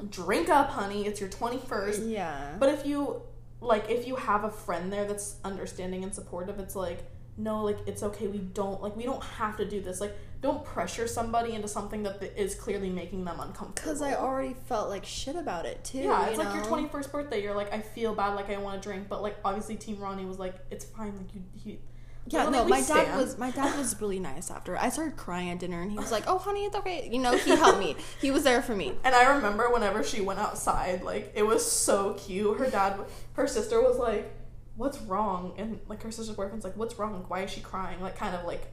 drink 0.10 0.50
up 0.50 0.70
honey 0.70 1.06
it's 1.06 1.20
your 1.20 1.30
21st 1.30 2.10
yeah 2.10 2.56
but 2.60 2.70
if 2.70 2.86
you 2.86 3.22
like 3.60 3.90
if 3.90 4.08
you 4.08 4.16
have 4.16 4.44
a 4.44 4.50
friend 4.50 4.92
there 4.92 5.06
that's 5.06 5.36
understanding 5.44 6.04
and 6.04 6.14
supportive, 6.14 6.60
it's 6.60 6.76
like 6.76 7.04
no, 7.38 7.64
like 7.64 7.78
it's 7.88 8.04
okay. 8.04 8.28
We 8.28 8.40
don't 8.40 8.82
like 8.84 8.96
we 8.98 9.04
don't 9.04 9.24
have 9.24 9.56
to 9.58 9.66
do 9.66 9.80
this. 9.82 10.02
Like 10.02 10.16
don't 10.42 10.66
pressure 10.66 11.08
somebody 11.08 11.54
into 11.54 11.68
something 11.68 12.04
that 12.04 12.22
is 12.36 12.56
clearly 12.56 12.90
making 12.90 13.24
them 13.24 13.40
uncomfortable. 13.40 13.74
because 13.76 14.02
i 14.02 14.16
already 14.16 14.54
felt 14.66 14.90
like 14.90 15.06
shit 15.06 15.36
about 15.36 15.66
it 15.66 15.84
too 15.84 16.00
yeah, 16.00 16.26
it's 16.28 16.38
you 16.38 16.44
like 16.44 16.54
your 16.56 16.64
twenty 16.66 16.88
first 16.88 17.12
birthday. 17.12 17.42
You're 17.42 17.56
like 17.56 17.72
I 17.72 17.80
feel 17.82 18.14
bad, 18.16 18.34
like 18.36 18.50
I 18.50 18.58
want 18.58 18.82
to 18.82 18.88
drink, 18.90 19.08
but 19.08 19.22
like 19.22 19.38
obviously 19.46 19.76
Team 19.76 20.00
Ronnie 20.00 20.26
was 20.26 20.40
like 20.40 20.56
it's 20.72 20.86
fine. 20.86 21.16
Like 21.16 21.34
you, 21.36 21.42
he, 21.56 21.80
Yeah, 22.28 22.44
Well, 22.44 22.52
no, 22.52 22.66
my 22.66 22.82
dad 22.82 23.18
was 23.18 23.38
my 23.38 23.50
dad 23.52 23.78
was 23.78 24.00
really 24.02 24.20
nice 24.20 24.52
after. 24.52 24.78
I 24.78 24.90
started 24.90 25.18
crying 25.18 25.50
at 25.50 25.60
dinner, 25.60 25.82
and 25.82 25.92
he 25.92 25.98
was 25.98 26.12
like, 26.12 26.24
"Oh, 26.28 26.38
honey, 26.38 26.66
it's 26.66 26.76
okay." 26.76 27.10
You 27.12 27.20
know, 27.20 27.36
he 27.36 27.56
helped 27.56 27.80
me. 27.80 27.96
He 28.22 28.30
was 28.30 28.44
there 28.44 28.62
for 28.62 28.76
me. 28.76 28.94
And 29.04 29.16
I 29.16 29.36
remember 29.36 29.70
whenever 29.72 30.04
she 30.04 30.22
went 30.22 30.40
outside, 30.40 31.02
like 31.04 31.32
it 31.36 31.44
was 31.44 31.70
so 31.70 32.14
cute. 32.14 32.58
Her 32.60 32.70
dad, 32.70 33.00
her 33.34 33.48
sister 33.48 33.82
was 33.82 33.98
like, 33.98 34.32
"What's 34.76 35.00
wrong?" 35.02 35.54
And 35.58 35.80
like 35.88 36.04
her 36.04 36.12
sister's 36.12 36.36
boyfriend's 36.36 36.64
like, 36.64 36.78
"What's 36.78 36.98
wrong? 37.00 37.14
Like, 37.16 37.30
why 37.30 37.42
is 37.42 37.52
she 37.52 37.62
crying?" 37.62 38.00
Like 38.02 38.16
kind 38.18 38.36
of 38.36 38.46
like 38.46 38.72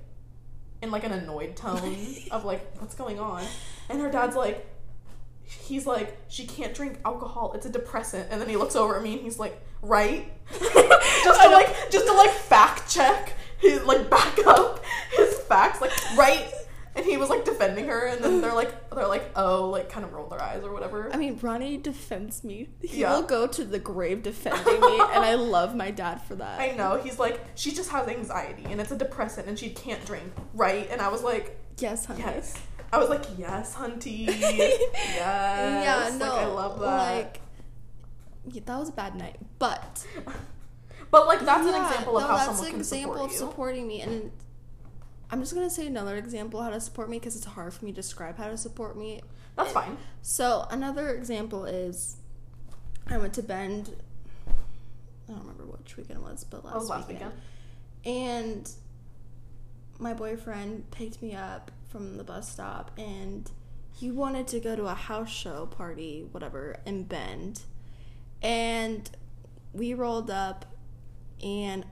in 0.83 0.91
like 0.91 1.05
an 1.05 1.13
annoyed 1.13 1.57
tone 1.57 1.97
of 2.31 2.45
like, 2.45 2.77
"What's 2.81 2.95
going 2.95 3.19
on?" 3.19 3.45
And 3.89 3.99
her 4.03 4.11
dad's 4.11 4.37
like, 4.37 4.67
he's 5.43 5.87
like, 5.87 6.19
"She 6.29 6.47
can't 6.47 6.75
drink 6.75 6.99
alcohol. 7.05 7.53
It's 7.55 7.65
a 7.65 7.71
depressant." 7.71 8.29
And 8.31 8.41
then 8.43 8.49
he 8.51 8.57
looks 8.57 8.77
over 8.77 8.97
at 8.97 9.03
me 9.03 9.15
and 9.15 9.23
he's 9.23 9.39
like, 9.39 9.59
"Right?" 9.81 10.31
just 10.53 11.41
to 11.41 11.49
like 11.49 11.91
just 11.91 12.07
to 12.07 12.13
like 12.13 12.31
fact 12.31 12.91
check 12.91 13.33
his 13.59 13.83
like 13.85 14.09
back 14.11 14.39
up 14.47 14.83
his 15.17 15.39
facts, 15.41 15.81
like 15.81 15.93
right. 16.17 16.53
and 16.95 17.05
he 17.05 17.17
was 17.17 17.29
like 17.31 17.45
defending 17.45 17.87
her, 17.87 18.07
and 18.07 18.23
then 18.25 18.41
they're 18.41 18.55
like, 18.55 18.91
they're 18.91 19.07
like, 19.07 19.31
oh, 19.37 19.69
like 19.71 19.89
kind 19.89 20.05
of 20.05 20.13
rolled 20.13 20.31
their 20.31 20.43
eyes 20.43 20.63
or 20.65 20.73
whatever. 20.73 21.13
I 21.13 21.17
mean, 21.17 21.39
Ronnie 21.41 21.77
defends 21.77 22.43
me. 22.43 22.69
He 22.83 23.01
Yeah. 23.03 23.15
will 23.15 23.23
go 23.23 23.47
to 23.47 23.65
the 23.65 23.79
grave 23.79 24.23
defending 24.23 24.81
me, 24.81 24.99
and 25.01 25.25
I 25.25 25.35
love 25.57 25.75
my 25.77 25.91
dad 25.91 26.23
for 26.23 26.35
that. 26.37 26.61
I 26.61 26.73
know. 26.73 26.97
He's 27.03 27.19
like, 27.19 27.41
she 27.55 27.73
just 27.73 27.91
has 27.91 28.09
anxiety, 28.09 28.65
and 28.67 28.81
it's 28.81 28.91
a 28.91 28.97
depressant, 28.97 29.47
and 29.49 29.59
she 29.59 29.71
can't 29.71 30.05
drink, 30.05 30.33
right? 30.55 30.89
And 30.91 31.01
I 31.01 31.09
was 31.09 31.23
like, 31.23 31.57
yes, 31.79 32.05
honey. 32.07 32.21
yes. 32.21 32.57
I 32.93 32.99
was 32.99 33.09
like, 33.11 33.25
yes, 33.37 33.75
hunty. 33.75 34.27
yes. 34.27 34.81
Yeah, 35.17 36.17
no. 36.19 36.25
Like, 36.27 36.41
I 36.43 36.47
love 36.47 36.81
that. 36.81 37.15
Like, 37.15 37.41
that 38.65 38.79
was 38.79 38.89
a 38.89 38.93
bad 38.93 39.15
night, 39.15 39.37
but 39.59 40.07
but 41.11 41.27
like, 41.27 41.41
that's 41.41 41.67
an 41.67 41.75
example 41.83 42.17
of 42.19 42.23
no, 42.23 42.29
how 42.29 42.47
that's 42.47 42.61
an 42.63 42.75
example 42.75 43.25
of 43.25 43.33
supporting 43.33 43.87
me, 43.87 44.01
and 44.03 44.31
I'm 45.31 45.41
just 45.41 45.55
gonna 45.55 45.71
say 45.71 45.87
another 45.87 46.17
example 46.17 46.63
how 46.63 46.71
to 46.71 46.81
support 46.81 47.11
me 47.11 47.19
because 47.19 47.37
it's 47.37 47.45
hard 47.45 47.73
for 47.75 47.85
me 47.85 47.93
to 47.93 47.97
describe 47.97 48.37
how 48.39 48.49
to 48.49 48.57
support 48.57 48.97
me. 48.97 49.21
That's 49.57 49.73
fine. 49.73 49.97
So 50.23 50.67
another 50.71 51.11
example 51.11 51.65
is 51.65 52.17
I 53.09 53.19
went 53.19 53.33
to 53.35 53.43
Bend. 53.43 53.95
I 54.47 55.33
don't 55.33 55.41
remember 55.41 55.65
which 55.65 55.97
weekend 55.97 56.21
it 56.21 56.23
was, 56.23 56.45
but 56.45 56.63
oh, 56.65 56.67
last, 56.67 56.73
That 56.73 56.79
was 56.81 56.89
last 56.91 57.09
weekend. 57.09 57.33
weekend. 58.05 58.17
And 58.57 58.71
my 59.99 60.15
boyfriend 60.15 60.91
picked 60.91 61.21
me 61.21 61.35
up 61.35 61.71
from 61.89 62.17
the 62.17 62.25
bus 62.25 62.51
stop, 62.51 62.93
and 62.97 63.51
he 63.93 64.11
wanted 64.11 64.47
to 64.49 64.61
go 64.61 64.77
to 64.77 64.87
a 64.87 64.95
house 64.95 65.29
show 65.31 65.67
party, 65.67 66.27
whatever, 66.31 66.77
in 66.87 67.03
Bend. 67.03 67.63
And 68.41 69.11
we 69.73 69.93
rolled 69.93 70.31
up, 70.31 70.65
and 71.43 71.85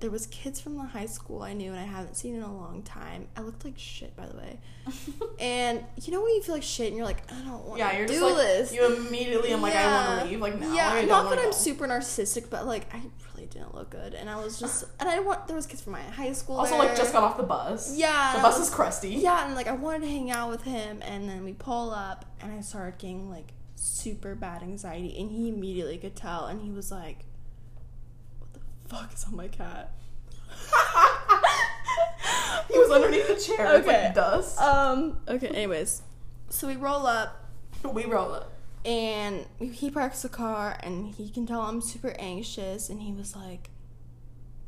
there 0.00 0.10
was 0.10 0.26
kids 0.26 0.60
from 0.60 0.76
the 0.76 0.82
high 0.82 1.06
school 1.06 1.42
I 1.42 1.54
knew 1.54 1.70
and 1.70 1.80
I 1.80 1.84
haven't 1.84 2.16
seen 2.16 2.34
in 2.34 2.42
a 2.42 2.54
long 2.54 2.82
time. 2.82 3.28
I 3.36 3.40
looked 3.40 3.64
like 3.64 3.78
shit, 3.78 4.14
by 4.16 4.26
the 4.26 4.36
way. 4.36 4.58
And 5.40 5.82
you 6.02 6.12
know 6.12 6.22
when 6.22 6.34
you 6.34 6.42
feel 6.42 6.54
like 6.54 6.62
shit 6.62 6.88
and 6.88 6.96
you're 6.96 7.06
like, 7.06 7.30
I 7.32 7.40
don't 7.42 7.64
want 7.64 7.78
yeah, 7.78 7.98
to 7.98 8.06
do 8.06 8.22
like, 8.22 8.36
this. 8.36 8.72
you 8.72 8.84
immediately, 8.96 9.52
I'm 9.52 9.62
like, 9.62 9.74
I 9.74 9.86
want 10.08 10.20
to 10.20 10.26
leave. 10.30 10.40
Like, 10.40 10.60
now. 10.60 10.74
Yeah, 10.74 10.90
I 10.90 11.04
not 11.06 11.30
that 11.30 11.38
I'm 11.38 11.46
go. 11.46 11.50
super 11.52 11.86
narcissistic, 11.88 12.50
but 12.50 12.66
like 12.66 12.92
I 12.94 13.00
really 13.34 13.46
didn't 13.46 13.74
look 13.74 13.90
good, 13.90 14.14
and 14.14 14.28
I 14.30 14.36
was 14.36 14.58
just, 14.60 14.84
and 15.00 15.08
I 15.08 15.20
want 15.20 15.46
there 15.46 15.56
was 15.56 15.66
kids 15.66 15.80
from 15.82 15.94
my 15.94 16.02
high 16.02 16.32
school. 16.32 16.56
Also, 16.56 16.72
there. 16.76 16.80
like, 16.86 16.96
just 16.96 17.12
got 17.12 17.22
off 17.22 17.36
the 17.36 17.42
bus. 17.42 17.96
Yeah, 17.96 18.34
The 18.36 18.42
bus 18.42 18.58
was- 18.58 18.68
is 18.68 18.74
crusty. 18.74 19.10
Yeah, 19.10 19.46
and 19.46 19.54
like 19.54 19.66
I 19.66 19.72
wanted 19.72 20.02
to 20.02 20.08
hang 20.08 20.30
out 20.30 20.50
with 20.50 20.62
him, 20.62 21.00
and 21.02 21.28
then 21.28 21.44
we 21.44 21.52
pull 21.52 21.90
up, 21.90 22.24
and 22.40 22.52
I 22.52 22.60
started 22.60 22.98
getting 22.98 23.30
like 23.30 23.52
super 23.74 24.34
bad 24.34 24.62
anxiety, 24.62 25.18
and 25.18 25.30
he 25.30 25.48
immediately 25.48 25.98
could 25.98 26.14
tell, 26.14 26.46
and 26.46 26.60
he 26.62 26.70
was 26.70 26.90
like, 26.92 27.18
"What 27.18 27.20
the 27.20 27.33
fuck 28.88 29.12
is 29.12 29.24
on 29.24 29.36
my 29.36 29.48
cat?" 29.48 29.92
he 32.70 32.78
was 32.78 32.90
underneath 32.90 33.28
the 33.28 33.36
chair. 33.36 33.74
Okay. 33.76 34.04
like 34.04 34.14
dust. 34.14 34.60
Um. 34.60 35.18
Okay. 35.28 35.48
Anyways, 35.48 36.02
so 36.48 36.66
we 36.66 36.76
roll 36.76 37.06
up, 37.06 37.48
we 37.92 38.04
roll 38.04 38.32
up. 38.32 38.52
and 38.84 39.46
he 39.58 39.90
parks 39.90 40.22
the 40.22 40.28
car, 40.28 40.78
and 40.82 41.14
he 41.14 41.30
can 41.30 41.46
tell 41.46 41.62
I'm 41.62 41.80
super 41.80 42.14
anxious, 42.18 42.88
and 42.88 43.02
he 43.02 43.12
was 43.12 43.36
like, 43.36 43.70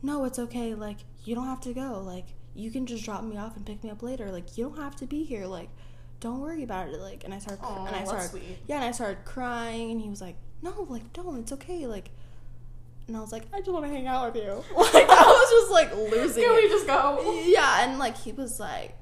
"No, 0.03 0.25
it's 0.25 0.39
okay. 0.39 0.75
Like 0.75 0.99
you 1.25 1.35
don't 1.35 1.47
have 1.47 1.61
to 1.63 1.73
go. 1.73 2.03
Like 2.05 2.27
you 2.55 2.71
can 2.71 2.87
just 2.87 3.05
drop 3.05 3.23
me 3.23 3.37
off 3.37 3.57
and 3.57 3.67
pick 3.67 3.85
me 3.85 3.91
up 3.91 4.03
later. 4.03 4.31
Like 4.33 4.57
you 4.57 4.65
don't 4.65 4.79
have 4.79 4.97
to 4.97 5.07
be 5.07 5.25
here. 5.25 5.47
Like." 5.47 5.69
Don't 6.19 6.41
worry 6.41 6.63
about 6.63 6.89
it. 6.89 6.99
Like, 6.99 7.25
and 7.25 7.35
I 7.35 7.39
started, 7.39 7.63
Aw, 7.63 7.87
and 7.89 7.95
I 7.95 8.05
started, 8.05 8.31
sweet. 8.31 8.43
yeah, 8.67 8.77
and 8.77 8.85
I 8.87 8.93
started 8.93 9.23
crying, 9.27 9.91
and 9.91 10.01
he 10.01 10.09
was 10.09 10.23
like, 10.23 10.37
"No, 10.63 10.87
like, 10.89 11.13
don't. 11.13 11.41
It's 11.41 11.53
okay." 11.53 11.87
Like, 11.87 12.09
and 13.07 13.17
I 13.17 13.21
was 13.21 13.33
like, 13.33 13.45
"I 13.53 13.59
just 13.59 13.71
want 13.73 13.85
to 13.85 13.91
hang 13.91 14.07
out 14.07 14.33
with 14.35 14.43
you." 14.45 14.65
Like, 14.77 15.09
I 15.09 15.23
was 15.23 15.51
just 15.51 15.71
like 15.71 15.95
losing 15.95 16.43
Can 16.45 16.53
it. 16.59 16.63
we 16.63 16.69
just 16.69 16.87
go? 16.87 17.43
Yeah, 17.47 17.85
and 17.85 17.99
like 17.99 18.17
he 18.17 18.33
was 18.33 18.59
like, 18.61 18.95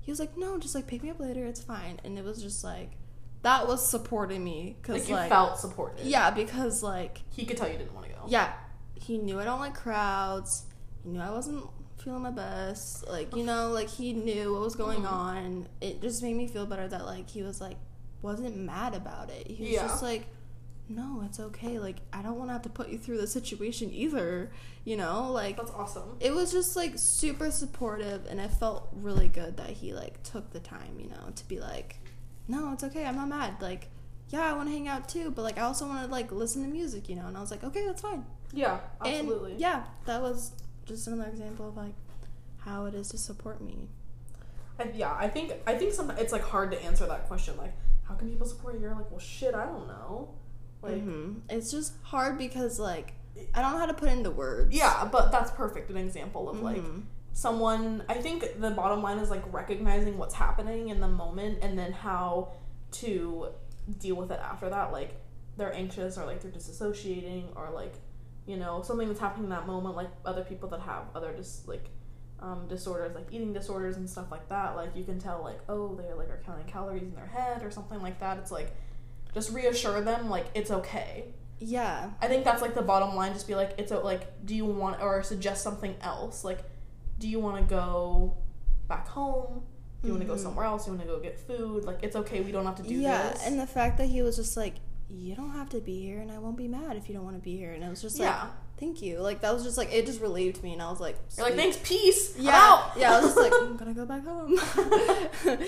he 0.00 0.10
was 0.10 0.18
like, 0.20 0.36
no, 0.36 0.58
just 0.58 0.74
like 0.74 0.86
pick 0.86 1.02
me 1.02 1.10
up 1.10 1.20
later, 1.20 1.44
it's 1.46 1.62
fine. 1.62 1.98
And 2.04 2.18
it 2.18 2.24
was 2.24 2.42
just 2.42 2.62
like, 2.64 2.90
that 3.42 3.66
was 3.66 3.86
supporting 3.88 4.42
me 4.44 4.76
because 4.80 5.02
Like, 5.02 5.08
you 5.08 5.14
like, 5.16 5.28
felt 5.30 5.58
supported. 5.58 6.06
yeah, 6.06 6.30
because 6.30 6.82
like, 6.82 7.20
He 7.30 7.44
could 7.46 7.56
tell 7.56 7.68
you 7.68 7.76
didn't 7.78 7.94
want 7.94 8.06
to 8.06 8.12
go. 8.12 8.20
yeah, 8.28 8.52
he 8.94 9.18
knew 9.18 9.38
I 9.40 9.44
don't 9.44 9.60
like 9.60 9.74
crowds. 9.74 10.64
He 11.02 11.10
knew 11.10 11.20
I 11.20 11.30
wasn't 11.30 11.64
feeling 12.02 12.22
my 12.22 12.30
best. 12.30 13.06
Like 13.08 13.34
you 13.36 13.44
know, 13.44 13.70
like 13.70 13.88
he 13.88 14.12
knew 14.12 14.52
what 14.52 14.60
was 14.62 14.74
going 14.76 15.02
Mhm. 15.02 15.12
on. 15.12 15.68
It 15.80 16.00
just 16.02 16.22
made 16.22 16.34
me 16.36 16.46
feel 16.48 16.66
better 16.66 16.86
that 16.88 17.04
like 17.06 17.28
he 17.30 17.42
was 17.42 17.60
like 17.60 17.76
wasn't 18.22 18.56
mad 18.56 18.94
about 18.94 19.30
it. 19.30 19.46
He 19.46 19.62
was 19.64 19.72
Yeah. 19.72 19.82
just 19.88 20.02
like. 20.02 20.26
No, 20.88 21.22
it's 21.24 21.40
okay. 21.40 21.78
Like, 21.78 21.96
I 22.12 22.20
don't 22.22 22.36
want 22.36 22.50
to 22.50 22.52
have 22.52 22.62
to 22.62 22.68
put 22.68 22.88
you 22.90 22.98
through 22.98 23.18
the 23.18 23.26
situation 23.26 23.90
either. 23.92 24.50
You 24.84 24.96
know, 24.98 25.32
like, 25.32 25.56
That's 25.56 25.70
awesome. 25.70 26.16
it 26.20 26.34
was 26.34 26.52
just 26.52 26.76
like 26.76 26.92
super 26.96 27.50
supportive 27.50 28.26
and 28.26 28.38
it 28.38 28.50
felt 28.50 28.88
really 28.92 29.28
good 29.28 29.56
that 29.56 29.70
he 29.70 29.94
like 29.94 30.22
took 30.22 30.50
the 30.52 30.60
time 30.60 30.98
you 31.00 31.08
know 31.08 31.30
to 31.34 31.48
be 31.48 31.58
like 31.58 31.96
no 32.48 32.70
it's 32.74 32.84
okay 32.84 33.06
i'm 33.06 33.16
not 33.16 33.28
mad 33.28 33.54
like 33.62 33.88
yeah 34.28 34.42
i 34.42 34.52
want 34.52 34.68
to 34.68 34.74
hang 34.74 34.86
out 34.86 35.08
too 35.08 35.30
but 35.30 35.40
like 35.40 35.56
i 35.56 35.62
also 35.62 35.86
want 35.88 36.04
to 36.04 36.12
like 36.12 36.30
listen 36.30 36.60
to 36.62 36.68
music 36.68 37.08
you 37.08 37.16
know 37.16 37.24
and 37.26 37.34
i 37.34 37.40
was 37.40 37.50
like 37.50 37.64
okay 37.64 37.86
that's 37.86 38.02
fine 38.02 38.22
Yeah, 38.52 38.80
absolutely. 39.00 39.52
and 39.52 39.60
yeah 39.60 39.84
that 40.04 40.20
was 40.20 40.52
just 40.84 41.06
another 41.06 41.30
example 41.30 41.68
of 41.70 41.76
like 41.78 41.94
how 42.58 42.84
it 42.84 42.94
is 42.94 43.08
to 43.08 43.16
support 43.18 43.62
me 43.62 43.88
And 44.78 44.94
yeah, 44.94 45.14
I 45.18 45.28
think 45.28 45.52
I 45.66 45.76
think 45.78 45.94
sometimes 45.94 46.20
it's 46.20 46.32
like 46.32 46.42
hard 46.42 46.70
to 46.72 46.82
answer 46.84 47.06
that 47.06 47.26
question. 47.28 47.56
Like, 47.56 47.72
how 48.06 48.14
can 48.16 48.28
people 48.28 48.46
support 48.46 48.74
you? 48.74 48.80
You're 48.80 48.94
like, 48.94 49.10
well, 49.10 49.20
shit, 49.20 49.54
I 49.54 49.64
don't 49.64 49.86
know. 49.86 50.28
Like, 50.84 51.04
Mhm. 51.04 51.40
it's 51.48 51.70
just 51.70 51.94
hard 52.02 52.38
because 52.38 52.78
like 52.78 53.14
i 53.52 53.60
don't 53.60 53.72
know 53.72 53.78
how 53.78 53.86
to 53.86 53.94
put 53.94 54.08
into 54.08 54.30
words 54.30 54.72
yeah, 54.74 55.08
but 55.10 55.32
that's 55.32 55.50
perfect 55.50 55.90
an 55.90 55.96
example 55.96 56.48
of 56.48 56.60
like 56.62 56.82
Mhm. 56.82 57.02
someone. 57.32 58.04
I 58.08 58.14
think 58.14 58.60
the 58.60 58.70
bottom 58.70 59.02
line 59.02 59.18
is 59.18 59.28
like 59.30 59.42
recognizing 59.52 60.18
what's 60.18 60.34
happening 60.34 60.88
in 60.90 61.00
the 61.00 61.08
moment 61.08 61.58
and 61.62 61.76
then 61.76 61.90
how 61.92 62.52
to 62.92 63.48
deal 63.98 64.14
with 64.14 64.30
it 64.30 64.38
after 64.38 64.70
that. 64.70 64.92
Like, 64.92 65.16
they're 65.56 65.72
anxious 65.72 66.16
or 66.16 66.26
like 66.26 66.40
they're 66.42 66.52
disassociating 66.52 67.44
or 67.56 67.70
like 67.70 67.94
you 68.46 68.56
know 68.56 68.82
something 68.82 69.08
that's 69.08 69.20
happening 69.20 69.44
in 69.44 69.50
that 69.50 69.66
moment. 69.66 69.96
Like 69.96 70.10
other 70.24 70.44
people 70.44 70.68
that 70.70 70.80
have 70.80 71.04
other 71.14 71.32
just 71.34 71.66
like 71.66 71.90
um, 72.40 72.66
disorders 72.68 73.14
like 73.14 73.28
eating 73.32 73.52
disorders 73.52 73.96
and 73.96 74.10
stuff 74.10 74.30
like 74.30 74.48
that 74.50 74.76
like 74.76 74.94
you 74.94 75.02
can 75.04 75.18
tell 75.18 75.40
like 75.42 75.60
oh 75.68 75.94
they 75.94 76.12
like 76.12 76.28
are 76.28 76.42
counting 76.44 76.66
calories 76.66 77.02
in 77.02 77.14
their 77.14 77.24
head 77.26 77.62
or 77.62 77.70
something 77.70 78.02
like 78.02 78.18
that 78.20 78.36
it's 78.38 78.50
like 78.50 78.74
just 79.34 79.52
reassure 79.52 80.00
them 80.00 80.30
like 80.30 80.46
it's 80.54 80.70
okay. 80.70 81.26
Yeah. 81.58 82.10
I 82.20 82.28
think 82.28 82.44
that's 82.44 82.62
like 82.62 82.74
the 82.74 82.82
bottom 82.82 83.14
line 83.16 83.32
just 83.32 83.46
be 83.46 83.54
like 83.54 83.74
it's 83.78 83.92
a, 83.92 83.98
like 83.98 84.44
do 84.46 84.54
you 84.54 84.64
want 84.64 85.02
or 85.02 85.22
suggest 85.22 85.62
something 85.62 85.94
else? 86.00 86.44
Like 86.44 86.60
do 87.18 87.28
you 87.28 87.40
want 87.40 87.56
to 87.56 87.62
go 87.62 88.36
back 88.88 89.08
home? 89.08 89.62
Do 90.02 90.08
you 90.08 90.14
want 90.14 90.22
to 90.22 90.26
go 90.26 90.34
mm-hmm. 90.34 90.42
somewhere 90.42 90.66
else? 90.66 90.84
Do 90.84 90.92
you 90.92 90.96
want 90.98 91.08
to 91.08 91.14
go 91.14 91.20
get 91.20 91.38
food? 91.38 91.84
Like 91.84 91.98
it's 92.02 92.16
okay 92.16 92.40
we 92.40 92.52
don't 92.52 92.64
have 92.64 92.76
to 92.76 92.82
do 92.82 92.94
yeah 92.94 93.30
this. 93.30 93.42
Yeah, 93.42 93.48
and 93.48 93.60
the 93.60 93.66
fact 93.66 93.98
that 93.98 94.06
he 94.06 94.22
was 94.22 94.36
just 94.36 94.56
like 94.56 94.74
you 95.10 95.34
don't 95.34 95.52
have 95.52 95.68
to 95.68 95.80
be 95.80 96.00
here 96.00 96.20
and 96.20 96.32
i 96.32 96.38
won't 96.38 96.56
be 96.56 96.66
mad 96.66 96.96
if 96.96 97.08
you 97.08 97.14
don't 97.14 97.24
want 97.24 97.36
to 97.36 97.42
be 97.42 97.56
here. 97.56 97.72
And 97.72 97.82
it 97.82 97.88
was 97.88 98.02
just 98.02 98.18
like 98.18 98.28
yeah. 98.28 98.46
Thank 98.76 99.02
you. 99.02 99.20
Like 99.20 99.40
that 99.42 99.54
was 99.54 99.62
just 99.62 99.78
like 99.78 99.92
it 99.92 100.04
just 100.04 100.20
relieved 100.20 100.62
me 100.62 100.72
and 100.72 100.82
i 100.82 100.90
was 100.90 101.00
like 101.00 101.16
you're 101.36 101.46
like 101.46 101.54
thanks 101.54 101.78
peace. 101.82 102.34
Yeah 102.36 102.56
out." 102.56 102.92
yeah 102.96 103.16
i 103.16 103.20
was 103.20 103.34
just 103.34 103.36
like 103.36 103.52
i'm 103.62 103.76
gonna 103.76 103.94
go 103.94 104.04
back 104.04 104.24
home. 104.24 104.58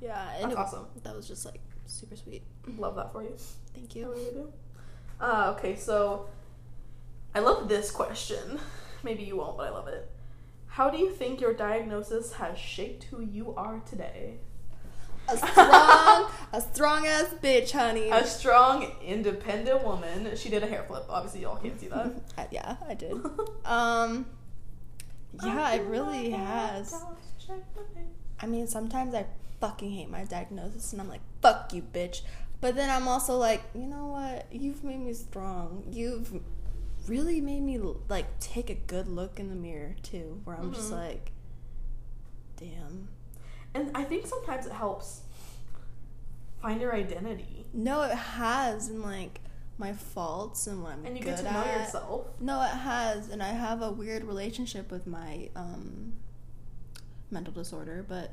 Yeah 0.00 0.28
and 0.40 0.50
that's 0.50 0.52
it, 0.52 0.58
awesome. 0.58 0.86
that 1.02 1.14
was 1.14 1.28
just 1.28 1.44
like 1.44 1.60
super 2.08 2.16
sweet 2.22 2.42
love 2.78 2.96
that 2.96 3.12
for 3.12 3.22
you 3.22 3.34
thank 3.74 3.96
I 3.96 3.98
you 3.98 4.10
really 4.10 4.30
do. 4.30 4.52
Uh, 5.20 5.54
okay, 5.56 5.76
so 5.76 6.26
I 7.34 7.38
love 7.40 7.68
this 7.68 7.90
question. 7.90 8.58
Maybe 9.02 9.22
you 9.22 9.36
won't, 9.36 9.56
but 9.56 9.66
I 9.68 9.70
love 9.70 9.88
it. 9.88 10.10
How 10.66 10.90
do 10.90 10.98
you 10.98 11.10
think 11.10 11.40
your 11.40 11.54
diagnosis 11.54 12.34
has 12.34 12.58
shaped 12.58 13.04
who 13.04 13.22
you 13.22 13.54
are 13.56 13.80
today? 13.88 14.34
a 15.28 15.36
strong 15.36 16.30
a 16.52 16.60
strong 16.60 17.06
ass 17.06 17.34
bitch 17.42 17.72
honey 17.72 18.10
A 18.10 18.24
strong, 18.24 18.92
independent 19.04 19.82
woman. 19.82 20.36
She 20.36 20.50
did 20.50 20.62
a 20.62 20.66
hair 20.66 20.84
flip. 20.86 21.04
Obviously, 21.08 21.42
y'all 21.42 21.56
can't 21.56 21.80
see 21.80 21.88
that. 21.88 22.12
I- 22.38 22.46
yeah 22.52 22.76
i 22.88 22.94
did 22.94 23.12
um 23.64 24.26
yeah 25.42 25.72
it 25.72 25.82
really 25.82 26.30
has 26.30 26.94
I 28.38 28.46
mean, 28.46 28.66
sometimes 28.66 29.14
I 29.14 29.26
fucking 29.60 29.90
hate 29.90 30.10
my 30.10 30.24
diagnosis 30.24 30.92
and 30.92 31.00
I'm 31.00 31.08
like, 31.08 31.22
fuck 31.46 31.72
you, 31.72 31.82
bitch. 31.82 32.22
But 32.60 32.74
then 32.74 32.90
I'm 32.90 33.06
also 33.06 33.36
like, 33.36 33.62
you 33.74 33.86
know 33.86 34.06
what? 34.06 34.46
You've 34.50 34.82
made 34.82 34.98
me 35.00 35.12
strong. 35.12 35.84
You've 35.90 36.40
really 37.06 37.40
made 37.40 37.60
me 37.62 37.78
like 38.08 38.38
take 38.40 38.70
a 38.70 38.74
good 38.74 39.06
look 39.08 39.38
in 39.38 39.48
the 39.48 39.54
mirror 39.54 39.94
too, 40.02 40.40
where 40.44 40.56
I'm 40.56 40.72
just 40.72 40.90
Mhm. 40.90 40.98
like, 41.08 41.32
damn. 42.56 43.08
And 43.74 43.90
I 43.96 44.04
think 44.04 44.26
sometimes 44.26 44.66
it 44.66 44.72
helps 44.72 45.20
find 46.62 46.80
your 46.80 46.94
identity. 46.94 47.66
No, 47.72 48.02
it 48.02 48.14
has, 48.14 48.88
and 48.88 49.02
like 49.02 49.40
my 49.78 49.92
faults 49.92 50.66
and 50.66 50.82
what 50.82 50.92
I'm 50.94 51.04
And 51.04 51.16
you 51.18 51.22
good 51.22 51.36
get 51.36 51.44
to 51.44 51.52
know 51.52 51.60
at. 51.60 51.80
yourself. 51.80 52.26
No, 52.40 52.62
it 52.62 52.68
has, 52.70 53.28
and 53.28 53.42
I 53.42 53.48
have 53.48 53.82
a 53.82 53.90
weird 53.92 54.24
relationship 54.24 54.90
with 54.90 55.06
my 55.06 55.50
um, 55.54 56.14
mental 57.30 57.52
disorder, 57.52 58.02
but 58.08 58.30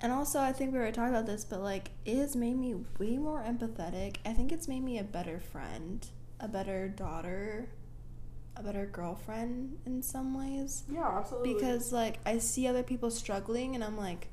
and 0.00 0.12
also 0.12 0.40
I 0.40 0.52
think 0.52 0.72
we 0.72 0.78
were 0.78 0.90
talking 0.92 1.14
about 1.14 1.26
this, 1.26 1.44
but 1.44 1.60
like 1.60 1.90
it 2.04 2.16
has 2.16 2.36
made 2.36 2.56
me 2.56 2.74
way 2.98 3.16
more 3.16 3.42
empathetic. 3.42 4.16
I 4.24 4.32
think 4.32 4.52
it's 4.52 4.68
made 4.68 4.82
me 4.82 4.98
a 4.98 5.04
better 5.04 5.40
friend, 5.40 6.06
a 6.40 6.48
better 6.48 6.88
daughter, 6.88 7.68
a 8.56 8.62
better 8.62 8.86
girlfriend 8.86 9.78
in 9.86 10.02
some 10.02 10.34
ways 10.36 10.84
Yeah, 10.90 11.08
absolutely. 11.18 11.54
because 11.54 11.92
like 11.92 12.18
I 12.26 12.38
see 12.38 12.66
other 12.66 12.82
people 12.82 13.10
struggling 13.10 13.74
and 13.74 13.82
I'm 13.84 13.96
like, 13.96 14.28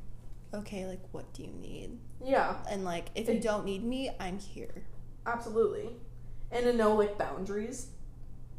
okay, 0.54 0.86
like 0.86 1.02
what 1.12 1.32
do 1.34 1.44
you 1.44 1.52
need? 1.62 1.98
yeah, 2.24 2.56
And 2.70 2.84
like 2.84 3.10
if 3.16 3.28
you 3.30 3.40
don't 3.40 3.66
need 3.66 3.84
me, 3.84 4.10
I'm 4.20 4.40
here. 4.40 4.84
absolutely. 5.28 5.90
And 6.52 6.64
to 6.66 6.74
know 6.74 6.96
like 6.96 7.18
boundaries 7.18 7.88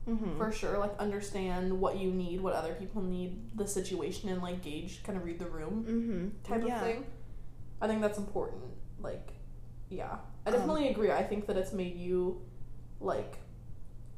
Mm-hmm. 0.08 0.38
for 0.38 0.52
sure. 0.52 0.78
Like 0.78 0.96
understand 0.98 1.80
what 1.80 1.98
you 1.98 2.12
need, 2.12 2.40
what 2.40 2.54
other 2.54 2.74
people 2.74 3.02
need, 3.02 3.56
the 3.56 3.66
situation, 3.66 4.28
and 4.28 4.40
like 4.40 4.62
gauge, 4.62 5.02
kind 5.02 5.18
of 5.18 5.24
read 5.24 5.38
the 5.38 5.46
room 5.46 5.84
mm-hmm. 5.88 6.52
type 6.52 6.62
yeah. 6.66 6.76
of 6.76 6.82
thing. 6.82 7.06
I 7.80 7.88
think 7.88 8.00
that's 8.00 8.18
important. 8.18 8.62
Like, 9.00 9.32
yeah, 9.88 10.16
I 10.46 10.50
Um, 10.50 10.54
definitely 10.56 10.88
agree. 10.88 11.10
I 11.10 11.24
think 11.24 11.46
that 11.46 11.56
it's 11.56 11.72
made 11.72 11.96
you 11.96 12.40
like 13.00 13.38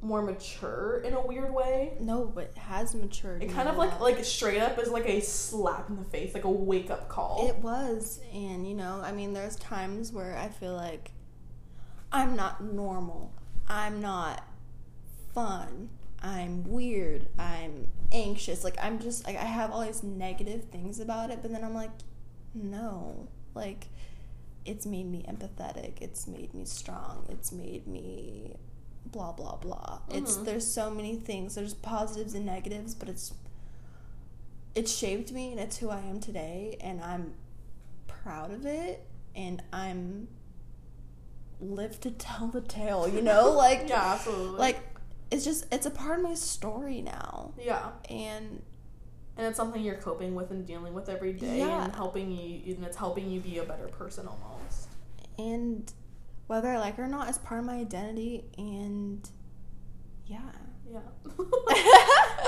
more 0.01 0.23
mature 0.23 1.01
in 1.05 1.15
a 1.15 1.27
weird 1.27 1.53
way. 1.53 1.95
No, 2.01 2.31
but 2.33 2.45
it 2.45 2.59
has 2.59 2.95
matured. 2.95 3.43
It 3.43 3.51
kind 3.51 3.69
of 3.69 3.77
like 3.77 3.99
like 3.99 4.23
straight 4.25 4.61
up 4.61 4.79
is 4.79 4.91
like 4.91 5.09
a 5.09 5.21
slap 5.21 5.89
in 5.89 5.97
the 5.97 6.05
face, 6.05 6.35
like 6.35 6.45
a 6.45 6.51
wake 6.51 6.91
up 6.91 7.09
call. 7.09 7.49
It 7.49 7.57
was, 7.57 8.21
and 8.33 8.69
you 8.69 8.75
know, 8.75 9.01
I 9.03 9.13
mean, 9.13 9.33
there's 9.33 9.57
times 9.57 10.13
where 10.13 10.37
I 10.37 10.49
feel 10.49 10.75
like 10.75 11.13
I'm 12.13 12.37
not 12.37 12.63
normal. 12.63 13.33
I'm 13.67 14.01
not 14.01 14.43
fun. 15.39 15.89
I'm 16.23 16.65
weird. 16.69 17.27
I'm 17.39 17.89
anxious. 18.13 18.65
Like 18.65 18.77
I'm 18.83 18.99
just 18.99 19.27
like 19.27 19.37
I 19.37 19.45
have 19.45 19.71
all 19.71 19.83
these 19.85 20.03
negative 20.03 20.65
things 20.65 20.99
about 21.01 21.31
it, 21.31 21.39
but 21.43 21.53
then 21.53 21.63
I'm 21.65 21.75
like, 21.75 21.91
no, 22.55 23.29
like 23.55 23.87
it's 24.65 24.85
made 24.85 25.07
me 25.11 25.25
empathetic. 25.29 26.01
It's 26.01 26.27
made 26.27 26.53
me 26.55 26.65
strong. 26.65 27.25
It's 27.29 27.53
made 27.53 27.87
me 27.87 28.57
blah 29.07 29.33
blah 29.33 29.57
blah. 29.57 30.01
It's 30.11 30.37
Mhm. 30.37 30.45
there's 30.45 30.67
so 30.67 30.91
many 30.91 31.17
things. 31.17 31.55
There's 31.55 31.75
positives 31.75 32.35
and 32.35 32.45
negatives, 32.45 32.95
but 32.95 33.09
it's 33.09 33.33
it 34.75 34.89
shaped 34.89 35.33
me 35.33 35.51
and 35.53 35.61
it's 35.61 35.79
who 35.79 35.89
I 35.91 36.01
am 36.01 36.21
today 36.21 36.77
and 36.81 37.01
I'm 37.03 37.35
proud 38.07 38.53
of 38.53 38.67
it 38.67 39.05
and 39.35 39.63
I'm 39.73 40.29
live 41.61 42.01
to 42.01 42.11
tell 42.27 42.49
the 42.49 42.61
tale, 42.61 43.09
you 43.09 43.23
know? 43.23 43.53
Like 43.57 43.89
yeah, 43.89 44.15
absolutely. 44.15 44.59
like 44.59 44.81
it's 45.31 45.45
just 45.45 45.67
it's 45.73 45.87
a 45.87 45.91
part 45.91 46.19
of 46.19 46.25
my 46.25 46.35
story 46.35 47.01
now. 47.03 47.53
yeah, 47.63 47.91
And 48.09 48.63
and 49.37 49.47
it's 49.47 49.57
something 49.57 49.83
you're 49.83 49.95
coping 49.97 50.35
with 50.35 50.51
and 50.51 50.67
dealing 50.67 50.95
with 50.95 51.09
every 51.09 51.33
day, 51.33 51.59
Yeah. 51.59 51.85
and 51.85 51.95
helping 51.95 52.31
you, 52.33 52.75
and 52.75 52.85
it's 52.85 52.97
helping 52.97 53.31
you 53.31 53.41
be 53.41 53.59
a 53.59 53.65
better 53.65 53.89
person 53.89 54.27
almost. 54.27 54.89
and 55.39 55.93
whether 56.49 56.69
I 56.69 56.79
like 56.79 56.95
it 56.99 57.03
or 57.03 57.07
not, 57.07 57.29
it's 57.29 57.39
part 57.39 57.61
of 57.61 57.67
my 57.67 57.77
identity 57.77 58.45
and 58.57 59.29
yeah. 60.27 60.41
Yeah. 60.91 61.01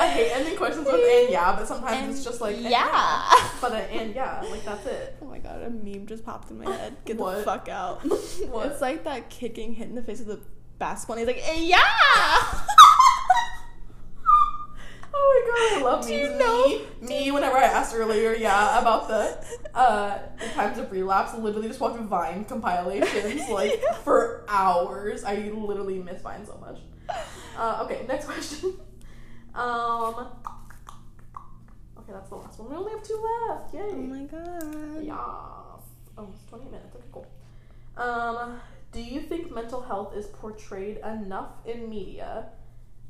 I 0.01 0.09
hate 0.15 0.31
ending 0.33 0.57
questions 0.57 0.87
with 0.87 0.95
and 0.95 1.31
yeah, 1.31 1.55
but 1.55 1.69
sometimes 1.69 1.97
And 1.97 2.11
it's 2.11 2.25
just 2.25 2.41
like 2.41 2.57
and 2.57 2.65
yeah. 2.65 3.31
But 3.61 3.73
and 3.75 4.15
yeah, 4.15 4.43
like 4.51 4.65
that's 4.65 4.87
it. 4.87 5.17
Oh 5.23 5.27
my 5.27 5.39
god, 5.39 5.63
a 5.63 5.69
meme 5.69 6.07
just 6.07 6.25
popped 6.25 6.51
in 6.51 6.59
my 6.59 6.71
head. 6.71 6.97
Get 7.05 7.17
What? 7.19 7.37
the 7.37 7.43
fuck 7.43 7.69
out. 7.69 8.01
What? 8.49 8.67
It's 8.73 8.81
like 8.81 9.05
that 9.05 9.29
kicking 9.29 9.75
hit 9.75 9.89
in 9.89 9.95
the 9.95 10.03
face 10.03 10.21
of 10.21 10.27
the 10.27 10.41
basketball. 10.81 11.19
And 11.19 11.29
he's 11.29 11.37
like, 11.37 11.47
"Eh, 11.49 11.61
yeah. 11.61 11.79
Oh 15.13 15.27
my 15.35 15.79
god, 15.81 15.83
I 15.83 15.91
love 15.91 16.07
Do 16.07 16.13
memes. 16.13 16.23
you 16.33 16.39
know- 16.39 16.67
Me, 17.09 17.25
me, 17.25 17.31
whenever 17.31 17.57
I 17.57 17.65
asked 17.65 17.95
earlier, 17.95 18.33
yeah, 18.35 18.79
about 18.81 19.09
the 19.09 19.45
uh 19.77 20.19
times 20.55 20.79
of 20.79 20.91
relapse, 20.91 21.35
literally 21.35 21.69
just 21.69 21.81
watching 21.81 22.07
Vine 22.07 22.45
compilations 22.45 23.49
like 23.51 23.83
for 24.05 24.45
hours. 24.49 25.25
I 25.25 25.37
literally 25.55 25.99
miss 25.99 26.23
Vine 26.23 26.47
so 26.47 26.57
much. 26.59 26.79
Uh, 27.59 27.83
okay, 27.85 28.05
next 28.09 28.27
question. 28.31 28.75
Um. 29.55 30.29
Okay, 31.99 32.13
that's 32.13 32.29
the 32.29 32.37
last 32.37 32.59
one. 32.61 32.71
We 32.71 32.77
only 32.77 32.93
have 32.93 33.03
two 33.03 33.21
left. 33.49 33.75
Yay. 33.75 33.81
oh 33.83 33.97
my 33.97 34.23
god. 34.25 35.03
Yes. 35.03 35.85
Almost 36.17 36.49
20 36.49 36.65
minutes. 36.67 36.95
Okay, 36.95 37.05
cool. 37.13 37.27
Um, 37.97 38.61
do 38.93 39.01
you 39.03 39.21
think 39.21 39.53
mental 39.53 39.81
health 39.83 40.17
is 40.17 40.27
portrayed 40.27 40.99
enough 40.99 41.51
in 41.65 41.89
media? 41.89 42.47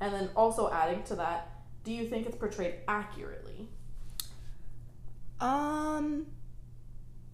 And 0.00 0.12
then 0.14 0.30
also 0.36 0.70
adding 0.70 1.02
to 1.04 1.14
that, 1.16 1.50
do 1.84 1.92
you 1.92 2.06
think 2.08 2.26
it's 2.26 2.36
portrayed 2.36 2.76
accurately? 2.88 3.68
Um, 5.40 6.26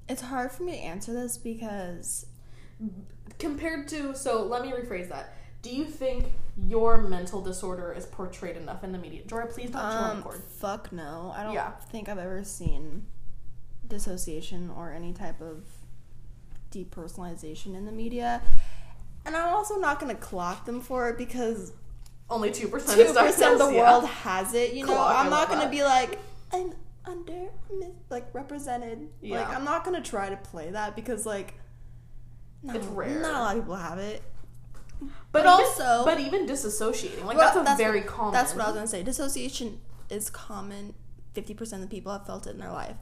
it's 0.08 0.22
hard 0.22 0.52
for 0.52 0.62
me 0.62 0.72
to 0.72 0.78
answer 0.78 1.12
this 1.12 1.38
because 1.38 2.26
Compared 3.38 3.88
to, 3.88 4.14
so 4.14 4.44
let 4.44 4.62
me 4.62 4.70
rephrase 4.72 5.08
that. 5.08 5.34
Do 5.62 5.70
you 5.74 5.84
think 5.86 6.26
your 6.66 6.98
mental 6.98 7.40
disorder 7.42 7.92
is 7.92 8.06
portrayed 8.06 8.56
enough 8.56 8.84
in 8.84 8.92
the 8.92 8.98
media? 8.98 9.22
Jora, 9.26 9.50
please 9.52 9.70
don't 9.70 9.82
um, 9.84 10.22
cord. 10.22 10.36
fuck 10.42 10.92
no. 10.92 11.32
I 11.34 11.42
don't 11.42 11.52
Yeah. 11.54 11.72
think 11.90 12.08
I've 12.08 12.18
ever 12.18 12.44
seen 12.44 13.06
dissociation 13.88 14.70
or 14.70 14.92
any 14.92 15.12
type 15.12 15.40
of 15.40 15.64
depersonalization 16.84 17.74
in 17.74 17.84
the 17.86 17.92
media. 17.92 18.42
And 19.24 19.36
I'm 19.36 19.54
also 19.54 19.76
not 19.76 19.98
gonna 20.00 20.14
clock 20.14 20.66
them 20.66 20.80
for 20.80 21.08
it 21.08 21.18
because 21.18 21.72
Only 22.30 22.50
2% 22.50 22.68
2% 22.70 23.52
of 23.52 23.58
the 23.58 23.70
yeah. 23.70 23.78
world 23.80 24.04
has 24.06 24.54
it. 24.54 24.72
You 24.74 24.86
know, 24.86 24.94
Clock, 24.94 25.16
I'm 25.24 25.30
not 25.30 25.48
gonna 25.48 25.68
be 25.68 25.82
like 25.82 26.18
I'm 26.52 26.72
under 27.04 27.48
like 28.10 28.26
represented. 28.32 29.08
Yeah. 29.20 29.40
Like 29.40 29.56
I'm 29.56 29.64
not 29.64 29.84
gonna 29.84 30.02
try 30.02 30.28
to 30.28 30.36
play 30.36 30.70
that 30.70 30.94
because 30.96 31.26
like 31.26 31.54
not, 32.62 32.76
It's 32.76 32.86
rare. 32.86 33.20
Not 33.20 33.34
a 33.34 33.38
lot 33.38 33.56
of 33.56 33.62
people 33.62 33.76
have 33.76 33.98
it. 33.98 34.22
But, 35.00 35.10
But 35.32 35.40
even, 35.40 35.48
also- 35.50 36.04
but 36.04 36.18
even 36.20 36.46
disassociating, 36.46 37.24
like 37.24 37.36
Well, 37.36 37.52
that's 37.54 37.74
a 37.74 37.76
very 37.76 38.00
what, 38.00 38.08
common. 38.08 38.32
That's 38.32 38.54
what 38.54 38.62
I 38.64 38.68
was 38.68 38.74
gonna 38.76 38.86
say. 38.86 39.02
Dissociation 39.02 39.80
is 40.08 40.30
common. 40.30 40.94
Fifty 41.34 41.52
percent 41.52 41.82
of 41.82 41.90
the 41.90 41.94
people 41.94 42.12
have 42.12 42.26
felt 42.26 42.46
it 42.46 42.50
in 42.50 42.58
their 42.58 42.72
life. 42.72 42.96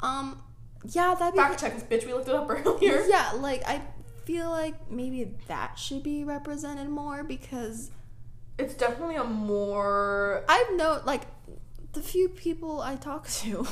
Um, 0.00 0.40
yeah, 0.84 1.14
that'd 1.14 1.34
be 1.34 1.38
Fact 1.40 1.60
check 1.60 1.74
this 1.74 1.82
bitch. 1.84 2.06
We 2.06 2.12
looked 2.14 2.28
it 2.28 2.34
up 2.34 2.48
earlier. 2.50 3.04
yeah. 3.08 3.32
Like 3.36 3.62
I 3.66 3.82
feel 4.24 4.50
like 4.50 4.90
maybe 4.90 5.34
that 5.48 5.78
should 5.78 6.02
be 6.02 6.24
represented 6.24 6.88
more 6.88 7.24
because 7.24 7.90
It's 8.58 8.74
definitely 8.74 9.16
a 9.16 9.24
more 9.24 10.44
I've 10.48 10.74
known 10.76 11.02
like 11.04 11.22
the 11.92 12.00
few 12.02 12.28
people 12.28 12.80
I 12.80 12.96
talk 12.96 13.26
to. 13.28 13.66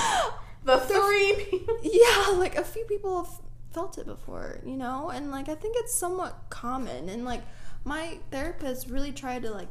the 0.64 0.78
three 0.78 1.46
people. 1.50 1.78
yeah, 1.82 2.32
like 2.36 2.56
a 2.56 2.64
few 2.64 2.84
people 2.84 3.22
have 3.24 3.32
felt 3.72 3.96
it 3.98 4.06
before, 4.06 4.60
you 4.66 4.76
know, 4.76 5.10
and 5.10 5.30
like 5.30 5.48
I 5.48 5.54
think 5.54 5.76
it's 5.78 5.94
somewhat 5.94 6.36
common. 6.50 7.08
And 7.08 7.24
like 7.24 7.42
my 7.84 8.18
therapist 8.30 8.88
really 8.88 9.12
tried 9.12 9.42
to 9.42 9.50
like 9.50 9.68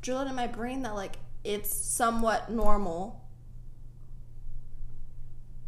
drill 0.00 0.20
it 0.20 0.28
in 0.28 0.34
my 0.34 0.46
brain 0.46 0.82
that 0.82 0.94
like 0.94 1.16
it's 1.44 1.74
somewhat 1.74 2.50
normal. 2.50 3.20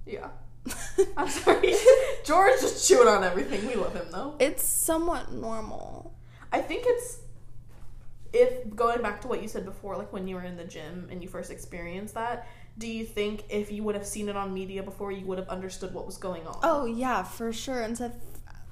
Yeah. 0.06 0.28
I'm 1.16 1.28
sorry. 1.28 1.74
George 2.24 2.60
just 2.60 2.88
chewing 2.88 3.08
on 3.08 3.22
everything. 3.24 3.66
We 3.66 3.74
love 3.74 3.94
him 3.94 4.06
though. 4.10 4.34
it's 4.38 4.64
somewhat 4.64 5.32
normal. 5.32 6.14
I 6.52 6.60
think 6.60 6.84
it's 6.86 7.18
if 8.32 8.74
going 8.74 9.00
back 9.02 9.20
to 9.22 9.28
what 9.28 9.42
you 9.42 9.48
said 9.48 9.64
before, 9.64 9.96
like 9.96 10.12
when 10.12 10.26
you 10.26 10.34
were 10.36 10.42
in 10.42 10.56
the 10.56 10.64
gym 10.64 11.08
and 11.10 11.22
you 11.22 11.28
first 11.28 11.50
experienced 11.50 12.14
that, 12.14 12.48
do 12.78 12.88
you 12.88 13.04
think 13.04 13.44
if 13.48 13.70
you 13.70 13.84
would 13.84 13.94
have 13.94 14.06
seen 14.06 14.28
it 14.28 14.36
on 14.36 14.52
media 14.52 14.82
before 14.82 15.12
you 15.12 15.24
would 15.26 15.38
have 15.38 15.48
understood 15.48 15.94
what 15.94 16.06
was 16.06 16.16
going 16.16 16.46
on? 16.46 16.58
Oh 16.62 16.86
yeah, 16.86 17.22
for 17.22 17.52
sure. 17.52 17.82
Instead, 17.82 18.10
of, 18.10 18.16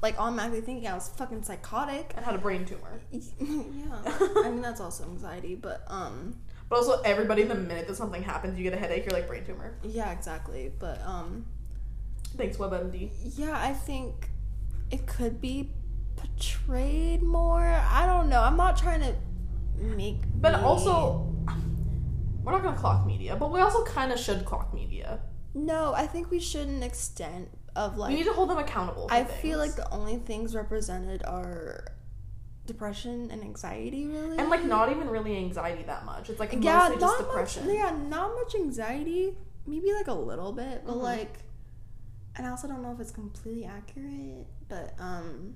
like 0.02 0.18
automatically 0.18 0.62
thinking 0.62 0.88
I 0.88 0.94
was 0.94 1.08
fucking 1.10 1.44
psychotic. 1.44 2.12
And 2.16 2.24
had 2.24 2.34
a 2.34 2.38
brain 2.38 2.64
tumor. 2.64 3.00
yeah, 3.12 4.02
I 4.36 4.50
mean 4.50 4.62
that's 4.62 4.80
also 4.80 5.04
anxiety, 5.04 5.54
but 5.54 5.84
um, 5.86 6.34
But 6.68 6.76
also 6.78 7.00
everybody 7.02 7.44
the 7.44 7.54
minute 7.54 7.86
that 7.86 7.94
something 7.96 8.22
happens, 8.22 8.58
you 8.58 8.64
get 8.64 8.72
a 8.72 8.76
headache, 8.76 9.04
you're 9.04 9.12
like 9.14 9.28
brain 9.28 9.44
tumor. 9.44 9.76
yeah, 9.84 10.10
exactly. 10.10 10.72
But 10.76 11.00
um, 11.06 11.46
Thanks, 12.36 12.56
WebMD. 12.56 13.10
yeah, 13.38 13.56
I 13.58 13.72
think 13.72 14.30
it 14.90 15.06
could 15.06 15.40
be 15.40 15.70
portrayed 16.16 17.22
more. 17.22 17.62
I 17.64 18.06
don't 18.06 18.28
know. 18.28 18.42
I'm 18.42 18.56
not 18.56 18.76
trying 18.76 19.00
to 19.00 19.14
make. 19.82 20.22
But 20.40 20.58
me- 20.58 20.64
also 20.64 21.28
we're 22.44 22.52
not 22.52 22.62
gonna 22.62 22.76
clock 22.76 23.06
media, 23.06 23.36
but 23.36 23.50
we 23.52 23.60
also 23.60 23.84
kinda 23.84 24.16
should 24.16 24.44
clock 24.44 24.72
media. 24.74 25.20
no. 25.54 25.92
I 25.94 26.06
think 26.06 26.30
we 26.30 26.40
should 26.40 26.68
an 26.68 26.82
extent 26.82 27.48
of 27.76 27.96
like. 27.96 28.10
we 28.10 28.16
need 28.16 28.24
to 28.24 28.32
hold 28.32 28.50
them 28.50 28.58
accountable. 28.58 29.08
for 29.08 29.14
I 29.14 29.24
feel 29.24 29.58
like 29.58 29.74
the 29.76 29.88
only 29.90 30.16
things 30.16 30.54
represented 30.54 31.22
are 31.24 31.84
depression 32.66 33.30
and 33.30 33.42
anxiety, 33.42 34.06
really, 34.06 34.38
and 34.38 34.48
like 34.50 34.64
not 34.64 34.90
even 34.90 35.08
really 35.10 35.36
anxiety 35.36 35.82
that 35.84 36.04
much. 36.04 36.30
It's 36.30 36.38
like 36.40 36.52
yeah, 36.60 36.88
mostly 36.88 37.00
just 37.00 37.18
depression. 37.18 37.66
much. 37.66 37.76
Yeah, 37.76 37.90
not 38.08 38.34
much 38.34 38.54
anxiety. 38.54 39.36
Maybe 39.66 39.92
like 39.92 40.08
a 40.08 40.14
little 40.14 40.52
bit, 40.52 40.82
but 40.84 40.94
Mhm. 40.96 41.02
like, 41.02 41.38
and 42.36 42.46
I 42.46 42.50
also 42.50 42.68
don't 42.68 42.82
know 42.82 42.92
if 42.92 43.00
it's 43.00 43.10
completely 43.10 43.64
accurate. 43.64 44.46
But 44.68 44.94
um, 44.98 45.54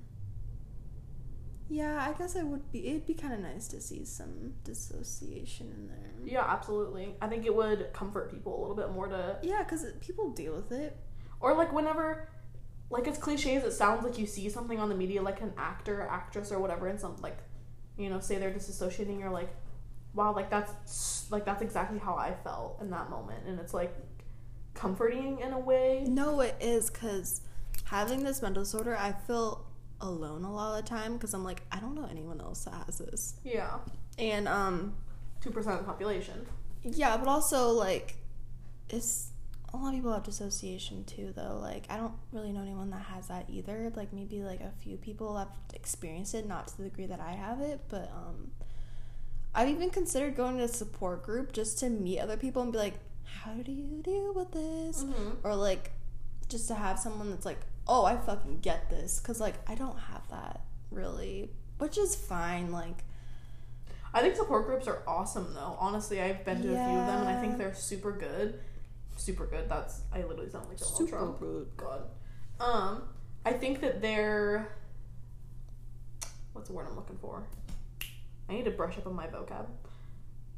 yeah, 1.68 2.06
I 2.08 2.16
guess 2.16 2.36
it 2.36 2.44
would 2.44 2.70
be. 2.70 2.86
It'd 2.88 3.06
be 3.06 3.14
kind 3.14 3.34
of 3.34 3.40
nice 3.40 3.66
to 3.68 3.80
see 3.80 4.04
some 4.04 4.54
dissociation 4.64 5.72
in 5.76 5.88
there. 5.88 6.10
Yeah, 6.24 6.44
absolutely. 6.46 7.14
I 7.20 7.26
think 7.28 7.44
it 7.46 7.54
would 7.54 7.92
comfort 7.92 8.30
people 8.30 8.56
a 8.56 8.60
little 8.60 8.76
bit 8.76 8.90
more 8.92 9.08
to, 9.08 9.38
Yeah, 9.42 9.62
because 9.62 9.84
people 10.00 10.30
deal 10.30 10.54
with 10.54 10.70
it. 10.72 10.96
or 11.40 11.54
like 11.54 11.72
whenever, 11.72 12.28
like 12.90 13.08
as 13.08 13.18
cliche 13.18 13.56
as 13.56 13.64
it 13.64 13.72
sounds, 13.72 14.04
like 14.04 14.18
you 14.18 14.26
see 14.26 14.48
something 14.48 14.78
on 14.78 14.88
the 14.88 14.94
media, 14.94 15.22
like 15.22 15.40
an 15.40 15.52
actor, 15.56 16.02
actress, 16.08 16.52
or 16.52 16.58
whatever, 16.60 16.86
and 16.86 17.00
some 17.00 17.16
like, 17.20 17.38
you 17.96 18.08
know, 18.10 18.20
say 18.20 18.36
they're 18.38 18.52
disassociating, 18.52 19.18
you're 19.18 19.30
like, 19.30 19.50
wow, 20.14 20.32
like 20.34 20.50
that's 20.50 21.26
like 21.30 21.44
that's 21.44 21.62
exactly 21.62 21.98
how 21.98 22.14
I 22.14 22.32
felt 22.44 22.78
in 22.80 22.90
that 22.90 23.10
moment, 23.10 23.44
and 23.46 23.58
it's 23.58 23.74
like 23.74 23.94
comforting 24.76 25.40
in 25.40 25.52
a 25.52 25.58
way. 25.58 26.04
No, 26.06 26.40
it 26.40 26.54
is 26.60 26.90
because 26.90 27.40
having 27.84 28.22
this 28.22 28.42
mental 28.42 28.62
disorder, 28.62 28.96
I 28.96 29.12
feel 29.12 29.64
alone 30.00 30.44
a 30.44 30.52
lot 30.54 30.78
of 30.78 30.84
the 30.84 30.88
time 30.88 31.14
because 31.14 31.32
I'm 31.34 31.42
like, 31.44 31.62
I 31.72 31.80
don't 31.80 31.94
know 31.94 32.06
anyone 32.10 32.40
else 32.40 32.64
that 32.64 32.74
has 32.86 32.98
this. 32.98 33.34
Yeah, 33.44 33.78
And 34.18 34.46
um, 34.46 34.94
two 35.40 35.50
percent 35.50 35.74
of 35.80 35.80
the 35.80 35.90
population. 35.90 36.46
yeah, 36.84 37.16
but 37.16 37.28
also 37.28 37.70
like, 37.70 38.14
it's 38.88 39.30
a 39.72 39.76
lot 39.76 39.88
of 39.88 39.94
people 39.94 40.12
have 40.12 40.22
dissociation 40.22 41.04
too, 41.04 41.32
though. 41.34 41.58
Like, 41.60 41.86
I 41.90 41.96
don't 41.96 42.12
really 42.32 42.52
know 42.52 42.62
anyone 42.62 42.90
that 42.90 43.02
has 43.02 43.28
that 43.28 43.46
either. 43.48 43.90
Like, 43.96 44.12
maybe 44.12 44.42
like 44.42 44.60
a 44.60 44.70
few 44.82 44.96
people 44.96 45.36
have 45.36 45.48
experienced 45.74 46.34
it, 46.34 46.46
not 46.46 46.68
to 46.68 46.76
the 46.78 46.84
degree 46.84 47.06
that 47.06 47.20
I 47.20 47.32
have 47.32 47.60
it, 47.60 47.80
but 47.88 48.10
um, 48.14 48.52
I've 49.54 49.68
even 49.68 49.90
considered 49.90 50.36
going 50.36 50.58
to 50.58 50.64
a 50.64 50.68
support 50.68 51.24
group 51.24 51.52
just 51.52 51.78
to 51.80 51.88
meet 51.90 52.20
other 52.20 52.36
people 52.36 52.62
and 52.62 52.70
be 52.72 52.78
like, 52.78 52.94
how 53.42 53.54
do 53.54 53.72
you 53.72 54.02
deal 54.02 54.32
with 54.34 54.52
this? 54.52 55.04
Mm-hmm. 55.04 55.46
or 55.46 55.54
like 55.54 55.92
just 56.48 56.68
to 56.68 56.74
have 56.74 56.98
someone 56.98 57.30
that's 57.30 57.44
like 57.44 57.60
oh 57.88 58.04
i 58.04 58.16
fucking 58.16 58.60
get 58.60 58.88
this 58.88 59.18
because 59.18 59.40
like 59.40 59.54
i 59.68 59.74
don't 59.74 59.98
have 59.98 60.22
that 60.30 60.60
really 60.92 61.50
which 61.78 61.98
is 61.98 62.14
fine 62.14 62.70
like 62.70 63.02
I 64.14 64.22
think 64.22 64.34
support 64.34 64.64
groups 64.64 64.88
are 64.88 65.02
awesome 65.06 65.52
though. 65.52 65.76
Honestly, 65.78 66.22
I've 66.22 66.42
been 66.42 66.62
to 66.62 66.68
a 66.68 66.70
few 66.70 66.98
of 67.00 67.06
them 67.06 67.20
and 67.20 67.28
I 67.28 67.38
think 67.38 67.58
they're 67.58 67.74
super 67.74 68.12
good. 68.12 68.58
Super 69.16 69.44
good. 69.44 69.68
That's 69.68 70.00
I 70.10 70.22
literally 70.22 70.48
sound 70.48 70.68
like 70.68 70.78
Donald 70.78 71.08
Trump. 71.08 71.40
good 71.40 71.66
God. 71.76 72.02
Um, 72.58 73.02
I 73.44 73.52
think 73.52 73.80
that 73.82 74.00
they're 74.00 74.74
what's 76.54 76.68
the 76.68 76.74
word 76.74 76.86
I'm 76.88 76.96
looking 76.96 77.18
for? 77.18 77.46
I 78.48 78.54
need 78.54 78.64
to 78.64 78.70
brush 78.70 78.96
up 78.96 79.06
on 79.06 79.14
my 79.14 79.26
vocab. 79.26 79.66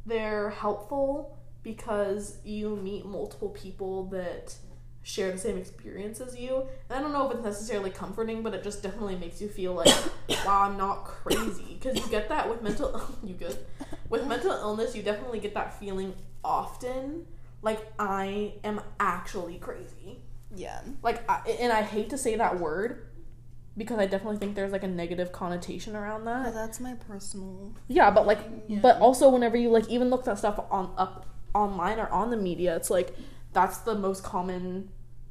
They're 0.06 0.50
helpful 0.50 1.36
because 1.62 2.38
you 2.44 2.76
meet 2.76 3.04
multiple 3.04 3.50
people 3.50 4.04
that 4.06 4.54
share 5.02 5.32
the 5.32 5.38
same 5.38 5.56
experience 5.56 6.20
as 6.20 6.36
you. 6.38 6.66
And 6.90 6.98
I 6.98 7.00
don't 7.00 7.12
know 7.12 7.28
if 7.28 7.34
it's 7.36 7.44
necessarily 7.44 7.90
comforting, 7.90 8.42
but 8.42 8.54
it 8.54 8.62
just 8.62 8.82
definitely 8.82 9.16
makes 9.16 9.40
you 9.40 9.48
feel 9.48 9.74
like, 9.74 9.88
wow, 10.46 10.62
I'm 10.68 10.76
not 10.76 11.04
crazy. 11.04 11.78
Because 11.80 11.96
you 11.96 12.08
get 12.10 12.28
that 12.28 12.48
with 12.48 12.62
mental, 12.62 13.00
you 13.24 13.34
good. 13.34 13.56
With 14.08 14.26
mental 14.26 14.52
illness, 14.52 14.94
you 14.94 15.02
definitely 15.02 15.40
get 15.40 15.54
that 15.54 15.78
feeling 15.78 16.14
often, 16.44 17.26
like 17.62 17.80
I 17.98 18.54
am 18.64 18.80
actually 19.00 19.58
crazy 19.58 20.20
yeah 20.56 20.80
like 21.02 21.28
I, 21.28 21.40
and 21.60 21.70
i 21.70 21.82
hate 21.82 22.08
to 22.10 22.16
say 22.16 22.36
that 22.36 22.58
word 22.58 23.06
because 23.76 23.98
i 23.98 24.06
definitely 24.06 24.38
think 24.38 24.54
there's 24.54 24.72
like 24.72 24.82
a 24.82 24.88
negative 24.88 25.30
connotation 25.30 25.94
around 25.94 26.24
but 26.24 26.44
that 26.44 26.54
that's 26.54 26.80
my 26.80 26.94
personal 26.94 27.74
yeah 27.86 28.10
but 28.10 28.26
like 28.26 28.38
Yeah. 28.66 28.78
but 28.80 28.98
also 28.98 29.28
whenever 29.28 29.58
you 29.58 29.68
like 29.68 29.88
even 29.88 30.08
look 30.08 30.24
that 30.24 30.38
stuff 30.38 30.58
on 30.70 30.92
up 30.96 31.26
online 31.54 31.98
or 31.98 32.08
on 32.08 32.30
the 32.30 32.36
media 32.36 32.76
it's 32.76 32.90
like 32.90 33.16
that's 33.52 33.78
the 33.78 33.94
most 33.94 34.22
common 34.22 34.88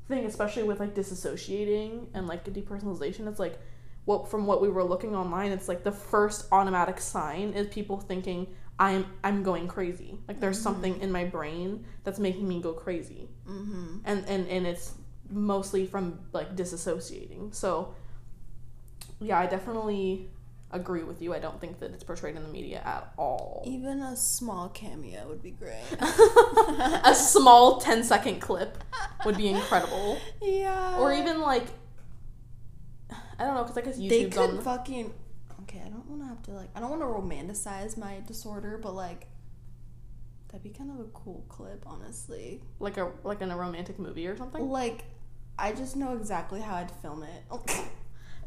thing 0.07 0.25
especially 0.25 0.63
with 0.63 0.79
like 0.79 0.95
disassociating 0.95 2.07
and 2.13 2.27
like 2.27 2.45
depersonalization. 2.45 3.27
It's 3.27 3.39
like 3.39 3.59
what 4.05 4.29
from 4.29 4.45
what 4.45 4.61
we 4.61 4.69
were 4.69 4.83
looking 4.83 5.15
online 5.15 5.51
it's 5.51 5.67
like 5.67 5.83
the 5.83 5.91
first 5.91 6.47
automatic 6.51 6.99
sign 6.99 7.49
is 7.49 7.67
people 7.67 7.97
thinking 7.97 8.47
i'm 8.79 9.05
i'm 9.23 9.43
going 9.43 9.67
crazy. 9.67 10.17
Like 10.27 10.39
there's 10.39 10.59
something 10.59 10.99
in 11.01 11.11
my 11.11 11.25
brain 11.25 11.85
that's 12.03 12.19
making 12.19 12.47
me 12.47 12.61
go 12.61 12.73
crazy. 12.73 13.27
Mm-hmm. 13.47 13.97
And 14.05 14.25
and 14.27 14.47
and 14.47 14.65
it's 14.65 14.93
mostly 15.29 15.85
from 15.85 16.19
like 16.31 16.55
disassociating. 16.55 17.53
So 17.53 17.93
yeah 19.19 19.39
i 19.39 19.47
definitely 19.47 20.29
agree 20.71 21.03
with 21.03 21.21
you. 21.21 21.33
I 21.33 21.39
don't 21.39 21.59
think 21.61 21.79
that 21.79 21.91
it's 21.91 22.03
portrayed 22.03 22.35
in 22.35 22.43
the 22.43 22.49
media 22.49 22.81
at 22.83 23.13
all. 23.17 23.63
Even 23.65 24.01
a 24.01 24.15
small 24.15 24.69
cameo 24.69 25.27
would 25.29 25.41
be 25.41 25.51
great. 25.51 25.83
A 25.99 27.15
small 27.15 27.79
10 27.79 28.03
second 28.03 28.41
clip 28.41 28.83
would 29.25 29.37
be 29.37 29.47
incredible. 29.47 30.19
Yeah. 30.41 30.99
Or 30.99 31.13
even 31.13 31.41
like 31.41 31.67
i 33.39 33.45
don't 33.45 33.55
know 33.55 33.63
because 33.63 33.77
i 33.77 33.81
guess 33.81 33.97
they 33.97 34.25
youtube's 34.25 34.35
could 34.35 34.49
on 34.49 34.61
fucking 34.61 35.13
okay 35.61 35.81
i 35.85 35.89
don't 35.89 36.05
want 36.07 36.21
to 36.21 36.27
have 36.27 36.41
to 36.41 36.51
like 36.51 36.69
i 36.75 36.79
don't 36.79 36.89
want 36.89 37.01
to 37.01 37.05
romanticize 37.05 37.97
my 37.97 38.19
disorder 38.25 38.79
but 38.81 38.93
like 38.93 39.27
that'd 40.47 40.63
be 40.63 40.69
kind 40.69 40.89
of 40.89 40.99
a 40.99 41.09
cool 41.09 41.45
clip 41.49 41.83
honestly. 41.85 42.61
Like 42.79 42.97
a 42.97 43.11
like 43.23 43.41
in 43.41 43.51
a 43.51 43.57
romantic 43.57 43.99
movie 43.99 44.27
or 44.27 44.37
something? 44.37 44.69
Like 44.69 45.03
i 45.59 45.71
just 45.71 45.95
know 45.95 46.15
exactly 46.15 46.61
how 46.61 46.75
i'd 46.75 46.91
film 47.01 47.23
it 47.23 47.43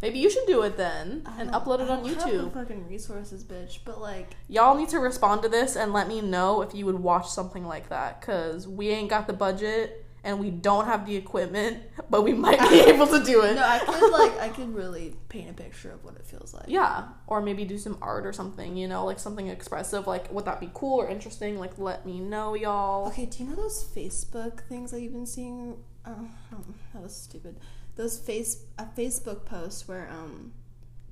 maybe 0.03 0.19
you 0.19 0.31
should 0.31 0.47
do 0.47 0.63
it 0.63 0.77
then 0.77 1.23
and 1.39 1.51
upload 1.51 1.81
it 1.81 1.91
on 1.91 2.03
don't 2.03 2.07
have 2.07 2.25
the 2.25 2.31
youtube 2.31 2.53
fucking 2.55 2.89
resources, 2.89 3.45
bitch. 3.45 3.79
But 3.85 4.01
like, 4.01 4.35
y'all 4.49 4.77
need 4.77 4.89
to 4.91 4.99
respond 4.99 5.43
to 5.43 5.49
this 5.49 5.77
and 5.77 5.93
let 5.93 6.09
me 6.09 6.21
know 6.21 6.63
if 6.63 6.75
you 6.75 6.87
would 6.87 7.01
watch 7.01 7.29
something 7.29 7.67
like 7.67 7.89
that 7.91 8.21
because 8.21 8.67
we 8.67 8.89
ain't 8.91 9.11
got 9.11 9.27
the 9.27 9.33
budget 9.33 10.07
and 10.23 10.39
we 10.39 10.51
don't 10.51 10.85
have 10.85 11.07
the 11.07 11.17
equipment 11.17 11.83
but 12.11 12.23
we 12.23 12.33
might 12.35 12.61
be 12.69 12.81
able 12.91 13.07
to 13.07 13.25
do 13.25 13.43
it 13.43 13.55
no, 13.55 13.63
I 13.65 13.79
could 13.79 14.11
like, 14.13 14.39
I 14.39 14.49
could 14.51 14.75
really 14.75 15.17
paint 15.31 15.49
a 15.49 15.55
picture 15.55 15.91
of 15.91 16.05
what 16.05 16.15
it 16.17 16.27
feels 16.27 16.53
like. 16.53 16.65
yeah 16.69 17.09
or 17.27 17.41
maybe 17.41 17.65
do 17.65 17.79
some 17.79 17.97
art 18.03 18.27
or 18.27 18.33
something 18.35 18.77
you 18.77 18.87
know 18.87 19.07
like 19.07 19.19
something 19.19 19.47
expressive 19.49 20.07
like 20.07 20.31
would 20.31 20.45
that 20.45 20.61
be 20.61 20.71
cool 20.75 21.01
or 21.01 21.09
interesting 21.09 21.59
like 21.59 21.79
let 21.79 22.05
me 22.05 22.21
know 22.21 22.55
y'all 22.55 23.09
Okay, 23.09 23.25
do 23.25 23.43
you 23.43 23.49
know 23.49 23.57
those 23.57 23.83
Facebook 23.97 24.61
things 24.69 24.91
that 24.91 25.01
you've 25.01 25.13
been 25.15 25.27
seeing? 25.27 25.77
Oh, 26.07 26.11
hmm, 26.13 26.73
that 26.93 27.03
was 27.03 27.15
stupid. 27.17 27.57
Those 28.01 28.19
face 28.19 28.65
a 28.79 28.87
Facebook 28.87 29.45
post 29.45 29.87
where 29.87 30.09
um 30.11 30.53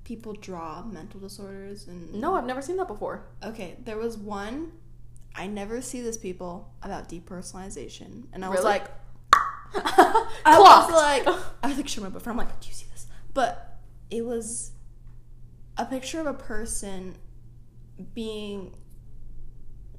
people 0.05 0.33
draw 0.33 0.83
mental 0.83 1.21
disorders 1.21 1.87
and 1.87 2.15
no 2.15 2.35
i've 2.35 2.47
never 2.47 2.63
seen 2.63 2.79
that 2.79 2.89
before 2.89 3.27
Okay, 3.45 3.77
there 3.85 3.99
was 3.99 4.17
one. 4.17 4.73
I 5.35 5.47
never 5.47 5.83
see 5.83 6.01
this 6.01 6.17
people 6.17 6.73
about 6.83 7.11
depersonalization, 7.11 8.25
and 8.33 8.43
I 8.43 8.49
was 8.49 8.65
like, 8.65 8.85
I 9.75 10.57
was 10.59 10.91
like, 10.93 11.27
I 11.63 11.69
was 11.69 11.77
like, 11.77 11.89
show 11.89 12.01
my 12.01 12.09
boyfriend. 12.09 12.41
I'm 12.41 12.47
like, 12.47 12.59
do 12.61 12.69
you 12.69 12.75
see 12.75 12.87
this? 12.91 13.07
But 13.35 13.79
it 14.11 14.25
was 14.25 14.73
a 15.77 15.85
picture 15.85 16.21
of 16.21 16.27
a 16.27 16.33
person 16.35 17.17
being 18.15 18.75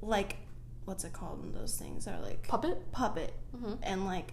like, 0.02 0.36
what's 0.86 1.04
it 1.04 1.12
called? 1.12 1.40
When 1.40 1.52
those 1.52 1.76
things 1.78 2.08
are 2.08 2.18
like 2.20 2.48
puppet 2.48 2.90
puppet, 2.90 3.32
Mhm. 3.56 3.78
and 3.84 4.06
like 4.06 4.32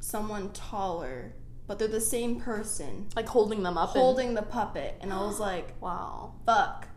someone 0.00 0.50
taller, 0.50 1.32
but 1.66 1.78
they're 1.78 1.88
the 1.88 2.00
same 2.00 2.40
person 2.40 3.08
like 3.16 3.26
holding 3.28 3.62
them 3.62 3.76
up 3.78 3.94
and- 3.94 4.00
holding 4.02 4.34
the 4.34 4.42
puppet, 4.42 4.96
and 5.00 5.12
I 5.12 5.18
was 5.24 5.38
like, 5.50 5.80
wow 5.80 6.34
fuck. 6.44 6.88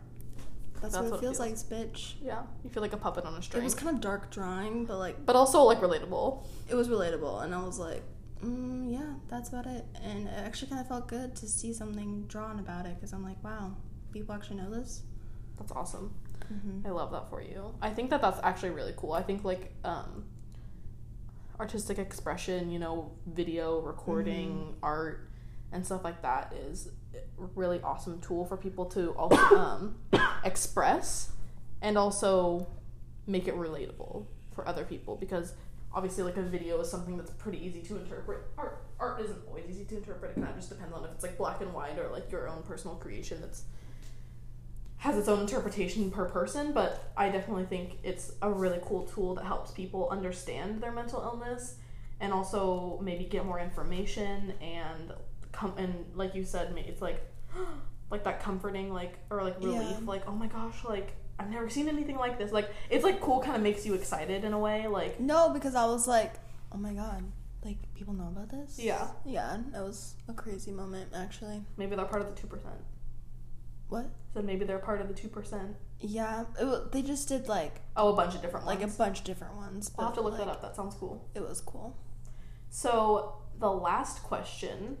That's, 0.80 0.94
That's 0.94 1.02
what 1.04 1.10
what 1.10 1.16
it 1.16 1.18
it 1.18 1.20
feels 1.26 1.38
like, 1.38 1.50
feels. 1.50 1.64
bitch. 1.64 2.14
yeah 2.22 2.42
you 2.64 2.70
feel 2.70 2.82
like 2.82 2.94
a 2.94 2.96
puppet 2.96 3.24
on 3.26 3.34
a 3.34 3.42
string 3.42 3.60
It 3.60 3.64
was 3.64 3.74
kind 3.74 3.94
of 3.94 4.00
dark 4.00 4.30
drawing, 4.30 4.86
but 4.86 4.96
like 4.98 5.26
but 5.26 5.36
also 5.36 5.62
like 5.64 5.80
relatable 5.80 6.42
it 6.70 6.74
was 6.74 6.88
relatable, 6.88 7.42
and 7.44 7.54
I 7.54 7.62
was 7.62 7.78
like, 7.78 8.02
mm, 8.44 8.90
yeah, 8.90 9.12
that's 9.28 9.48
about 9.50 9.66
it. 9.66 9.84
And 10.02 10.26
it 10.28 10.32
actually 10.36 10.68
kind 10.68 10.80
of 10.80 10.88
felt 10.88 11.06
good 11.08 11.36
to 11.36 11.46
see 11.48 11.72
something 11.74 12.24
drawn 12.28 12.60
about 12.60 12.86
it 12.86 12.94
because 12.94 13.12
I'm 13.12 13.22
like, 13.24 13.42
wow, 13.44 13.76
people 14.12 14.34
actually 14.34 14.56
know 14.56 14.70
this. 14.70 15.02
that's 15.58 15.72
awesome 15.72 16.14
Mm-hmm. 16.50 16.84
I 16.84 16.90
love 16.90 17.12
that 17.12 17.30
for 17.30 17.40
you. 17.40 17.72
I 17.80 17.90
think 17.90 18.10
that 18.10 18.20
that's 18.22 18.40
actually 18.42 18.70
really 18.70 18.92
cool. 18.96 19.12
I 19.12 19.22
think 19.22 19.44
like 19.44 19.72
um, 19.84 20.24
artistic 21.60 21.98
expression, 21.98 22.70
you 22.70 22.78
know, 22.78 23.12
video 23.26 23.80
recording, 23.80 24.74
art, 24.82 25.28
and 25.72 25.84
stuff 25.84 26.02
like 26.02 26.22
that 26.22 26.52
is 26.68 26.88
a 27.14 27.44
really 27.54 27.80
awesome 27.82 28.18
tool 28.20 28.46
for 28.46 28.56
people 28.56 28.86
to 28.86 29.10
also 29.10 29.36
um, 29.56 29.94
express 30.42 31.30
and 31.82 31.98
also 31.98 32.66
make 33.26 33.46
it 33.46 33.54
relatable 33.54 34.24
for 34.54 34.66
other 34.66 34.84
people 34.84 35.16
because 35.16 35.52
obviously 35.92 36.24
like 36.24 36.38
a 36.38 36.42
video 36.42 36.80
is 36.80 36.90
something 36.90 37.16
that's 37.16 37.30
pretty 37.32 37.64
easy 37.64 37.82
to 37.82 37.96
interpret. 37.96 38.40
Art 38.56 38.82
art 38.98 39.20
isn't 39.20 39.38
always 39.46 39.64
easy 39.68 39.84
to 39.84 39.98
interpret. 39.98 40.32
It 40.32 40.34
kind 40.36 40.48
of 40.48 40.56
just 40.56 40.70
depends 40.70 40.94
on 40.94 41.04
if 41.04 41.10
it's 41.10 41.22
like 41.22 41.36
black 41.36 41.60
and 41.60 41.74
white 41.74 41.98
or 41.98 42.08
like 42.08 42.32
your 42.32 42.48
own 42.48 42.62
personal 42.62 42.96
creation 42.96 43.40
that's 43.40 43.64
has 45.00 45.16
its 45.16 45.28
own 45.28 45.40
interpretation 45.40 46.10
per 46.10 46.26
person, 46.26 46.72
but 46.72 47.10
I 47.16 47.30
definitely 47.30 47.64
think 47.64 47.98
it's 48.02 48.32
a 48.42 48.50
really 48.50 48.78
cool 48.84 49.04
tool 49.06 49.34
that 49.36 49.44
helps 49.46 49.70
people 49.70 50.08
understand 50.10 50.82
their 50.82 50.92
mental 50.92 51.20
illness 51.22 51.76
and 52.20 52.34
also 52.34 53.00
maybe 53.02 53.24
get 53.24 53.46
more 53.46 53.58
information 53.58 54.52
and 54.60 55.12
come 55.52 55.72
and 55.78 56.04
like 56.14 56.34
you 56.34 56.44
said, 56.44 56.74
it's 56.86 57.00
like 57.00 57.20
like 58.10 58.24
that 58.24 58.40
comforting 58.42 58.92
like 58.92 59.18
or 59.30 59.42
like 59.42 59.58
relief, 59.60 59.80
Yeah. 59.90 59.98
like 60.04 60.28
oh 60.28 60.32
my 60.36 60.46
gosh, 60.48 60.84
like 60.84 61.16
I've 61.38 61.48
never 61.50 61.70
seen 61.70 61.88
anything 61.88 62.16
like 62.16 62.38
this. 62.38 62.52
Like 62.52 62.68
it's 62.90 63.02
like 63.02 63.20
cool, 63.22 63.40
kind 63.40 63.56
of 63.56 63.62
makes 63.62 63.86
you 63.86 63.94
excited 63.94 64.44
in 64.44 64.52
a 64.52 64.58
way. 64.58 64.86
Like 64.86 65.18
No, 65.18 65.48
because 65.48 65.74
I 65.74 65.86
was 65.86 66.06
like, 66.06 66.34
oh 66.72 66.76
my 66.76 66.92
god, 66.92 67.24
like 67.64 67.78
people 67.94 68.12
know 68.12 68.28
about 68.28 68.50
this. 68.50 68.78
Yeah. 68.78 69.08
yeah, 69.24 69.56
that 69.72 69.82
was 69.82 70.14
a 70.28 70.34
crazy 70.34 70.72
moment 70.72 71.08
actually. 71.14 71.62
maybe 71.78 71.96
they're 71.96 72.04
part 72.04 72.20
of 72.20 72.28
the 72.34 72.38
two 72.38 72.48
percent. 72.48 72.76
What? 73.88 74.06
So 74.32 74.42
maybe 74.42 74.64
they're 74.64 74.78
part 74.78 75.00
of 75.00 75.08
the 75.08 75.14
two 75.14 75.28
percent. 75.28 75.76
Yeah, 75.98 76.44
it 76.58 76.92
they 76.92 77.02
just 77.02 77.28
did 77.28 77.48
like 77.48 77.80
Oh, 77.96 78.08
a 78.12 78.16
bunch 78.16 78.34
of 78.34 78.42
different 78.42 78.66
like 78.66 78.82
a 78.82 78.86
bunch 78.86 79.18
of 79.18 79.24
different 79.24 79.56
ones. 79.56 79.90
I'll 79.98 80.06
have 80.06 80.14
to 80.14 80.20
look 80.20 80.38
that 80.38 80.48
up. 80.48 80.62
That 80.62 80.76
sounds 80.76 80.94
cool. 80.94 81.28
It 81.34 81.40
was 81.40 81.60
cool. 81.60 81.96
So 82.70 83.34
the 83.58 83.70
last 83.70 84.22
question 84.22 84.96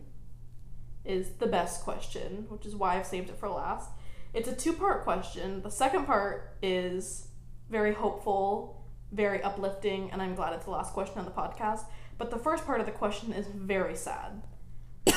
is 1.04 1.30
the 1.38 1.46
best 1.46 1.82
question, 1.82 2.46
which 2.48 2.66
is 2.66 2.74
why 2.76 2.98
I've 2.98 3.06
saved 3.06 3.30
it 3.30 3.38
for 3.38 3.48
last. 3.48 3.90
It's 4.34 4.48
a 4.48 4.54
two 4.54 4.72
part 4.72 5.04
question. 5.04 5.62
The 5.62 5.70
second 5.70 6.06
part 6.06 6.56
is 6.62 7.28
very 7.70 7.94
hopeful, 7.94 8.84
very 9.12 9.42
uplifting, 9.42 10.10
and 10.10 10.20
I'm 10.20 10.34
glad 10.34 10.52
it's 10.54 10.64
the 10.64 10.70
last 10.72 10.92
question 10.92 11.18
on 11.18 11.24
the 11.24 11.30
podcast. 11.30 11.84
But 12.18 12.30
the 12.30 12.38
first 12.38 12.66
part 12.66 12.80
of 12.80 12.86
the 12.86 12.92
question 12.92 13.32
is 13.32 13.46
very 13.46 13.96
sad 13.96 14.42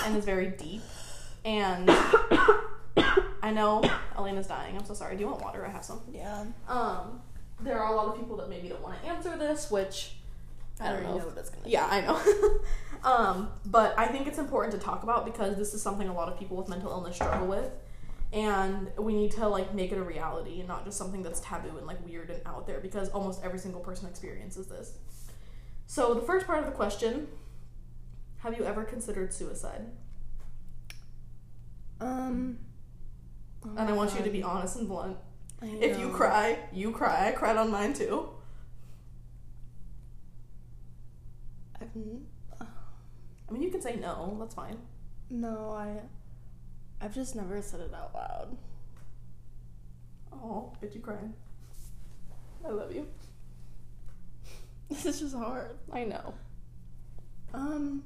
and 0.05 0.15
is 0.15 0.23
very 0.23 0.47
deep. 0.47 0.81
And 1.43 1.89
I 3.43 3.51
know 3.51 3.83
Elena's 4.17 4.47
dying. 4.47 4.75
I'm 4.77 4.85
so 4.85 4.93
sorry. 4.95 5.15
Do 5.15 5.21
you 5.21 5.27
want 5.27 5.41
water? 5.41 5.65
I 5.65 5.69
have 5.69 5.83
some. 5.83 6.01
Yeah. 6.11 6.45
Um, 6.67 7.21
there 7.59 7.77
are 7.79 7.93
a 7.93 7.95
lot 7.95 8.07
of 8.07 8.15
people 8.17 8.37
that 8.37 8.49
maybe 8.49 8.69
don't 8.69 8.81
want 8.81 8.99
to 9.01 9.07
answer 9.07 9.37
this, 9.37 9.69
which 9.69 10.13
I 10.79 10.85
don't 10.85 10.93
already 10.93 11.07
know. 11.09 11.17
if- 11.17 11.25
what 11.25 11.37
it's 11.37 11.49
gonna 11.49 11.67
yeah, 11.67 11.85
I 11.89 12.01
know. 12.01 12.59
um, 13.03 13.49
but 13.65 13.93
I 13.99 14.07
think 14.07 14.27
it's 14.27 14.39
important 14.39 14.73
to 14.73 14.79
talk 14.79 15.03
about 15.03 15.25
because 15.25 15.57
this 15.57 15.73
is 15.73 15.81
something 15.81 16.07
a 16.07 16.13
lot 16.13 16.29
of 16.29 16.39
people 16.39 16.55
with 16.57 16.69
mental 16.69 16.89
illness 16.89 17.15
struggle 17.15 17.45
with, 17.47 17.69
and 18.31 18.89
we 18.97 19.13
need 19.13 19.31
to 19.31 19.47
like 19.47 19.75
make 19.75 19.91
it 19.91 19.97
a 19.97 20.03
reality 20.03 20.59
and 20.59 20.67
not 20.67 20.85
just 20.85 20.97
something 20.97 21.21
that's 21.21 21.41
taboo 21.41 21.77
and 21.77 21.85
like 21.85 22.03
weird 22.05 22.29
and 22.29 22.41
out 22.45 22.65
there 22.65 22.79
because 22.79 23.09
almost 23.09 23.43
every 23.43 23.59
single 23.59 23.81
person 23.81 24.07
experiences 24.07 24.67
this. 24.67 24.93
So 25.85 26.13
the 26.13 26.21
first 26.21 26.47
part 26.47 26.59
of 26.59 26.65
the 26.65 26.71
question: 26.71 27.27
Have 28.37 28.57
you 28.57 28.63
ever 28.63 28.83
considered 28.85 29.33
suicide? 29.33 29.85
Um. 31.99 32.57
Oh 33.65 33.69
And 33.77 33.89
I 33.89 33.93
want 33.93 34.15
you 34.17 34.23
to 34.23 34.29
be 34.29 34.43
honest 34.43 34.75
and 34.77 34.87
blunt. 34.87 35.17
I 35.61 35.65
If 35.67 35.99
you 35.99 36.09
cry, 36.09 36.59
you 36.73 36.91
cry. 36.91 37.29
I 37.29 37.31
cried 37.31 37.57
on 37.57 37.71
mine 37.71 37.93
too. 37.93 38.29
I've 41.81 41.89
n- 41.95 42.25
I 42.59 43.51
mean, 43.51 43.61
you 43.61 43.69
can 43.69 43.81
say 43.81 43.95
no. 43.97 44.35
That's 44.39 44.55
fine. 44.55 44.77
no, 45.29 45.71
I. 45.71 46.01
I've 47.03 47.13
just 47.13 47.35
never 47.35 47.61
said 47.61 47.81
it 47.81 47.93
out 47.93 48.13
loud. 48.13 48.57
Oh, 50.31 50.73
bitch, 50.81 50.95
you 50.95 51.01
crying. 51.01 51.33
I 52.65 52.69
love 52.69 52.93
you. 52.93 53.07
This 54.89 55.05
is 55.05 55.19
just 55.21 55.35
hard. 55.35 55.77
I 55.91 56.03
know. 56.03 56.33
Um. 57.53 58.03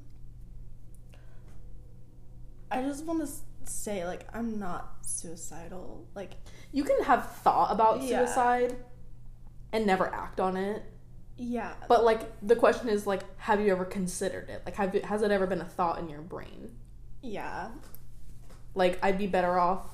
I 2.70 2.82
just 2.82 3.04
want 3.04 3.20
to 3.26 3.32
say, 3.68 4.04
like, 4.06 4.26
I'm 4.34 4.58
not 4.58 4.96
suicidal. 5.02 6.06
Like, 6.14 6.32
You 6.72 6.84
can 6.84 7.02
have 7.04 7.30
thought 7.36 7.70
about 7.72 8.02
Yeah. 8.02 8.24
suicide 8.26 8.76
and 9.72 9.86
never 9.86 10.06
act 10.12 10.38
on 10.40 10.56
it. 10.56 10.82
yeah. 11.36 11.74
But 11.88 12.04
like 12.04 12.20
the 12.46 12.56
question 12.56 12.88
is 12.88 13.06
like 13.06 13.22
have 13.38 13.60
you 13.60 13.70
ever 13.70 13.84
considered 13.84 14.48
it? 14.50 14.62
Like 14.66 14.74
have 14.76 14.94
you, 14.94 15.00
has 15.02 15.22
it 15.22 15.30
ever 15.30 15.46
been 15.46 15.60
a 15.60 15.64
thought 15.64 15.98
in 15.98 16.08
your 16.08 16.20
brain? 16.20 16.72
Yeah. 17.22 17.68
Like 18.74 18.98
I'd 19.04 19.16
be 19.18 19.26
better 19.28 19.58
off 19.58 19.86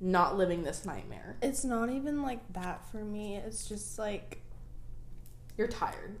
not 0.00 0.36
living 0.36 0.62
this 0.62 0.84
nightmare. 0.84 1.36
It's 1.42 1.64
not 1.64 1.90
even 1.90 2.22
like 2.22 2.40
that 2.54 2.84
for 2.90 3.04
me. 3.04 3.36
It's 3.36 3.68
just 3.68 3.98
like, 3.98 4.40
You're 5.56 5.68
tired. 5.68 6.18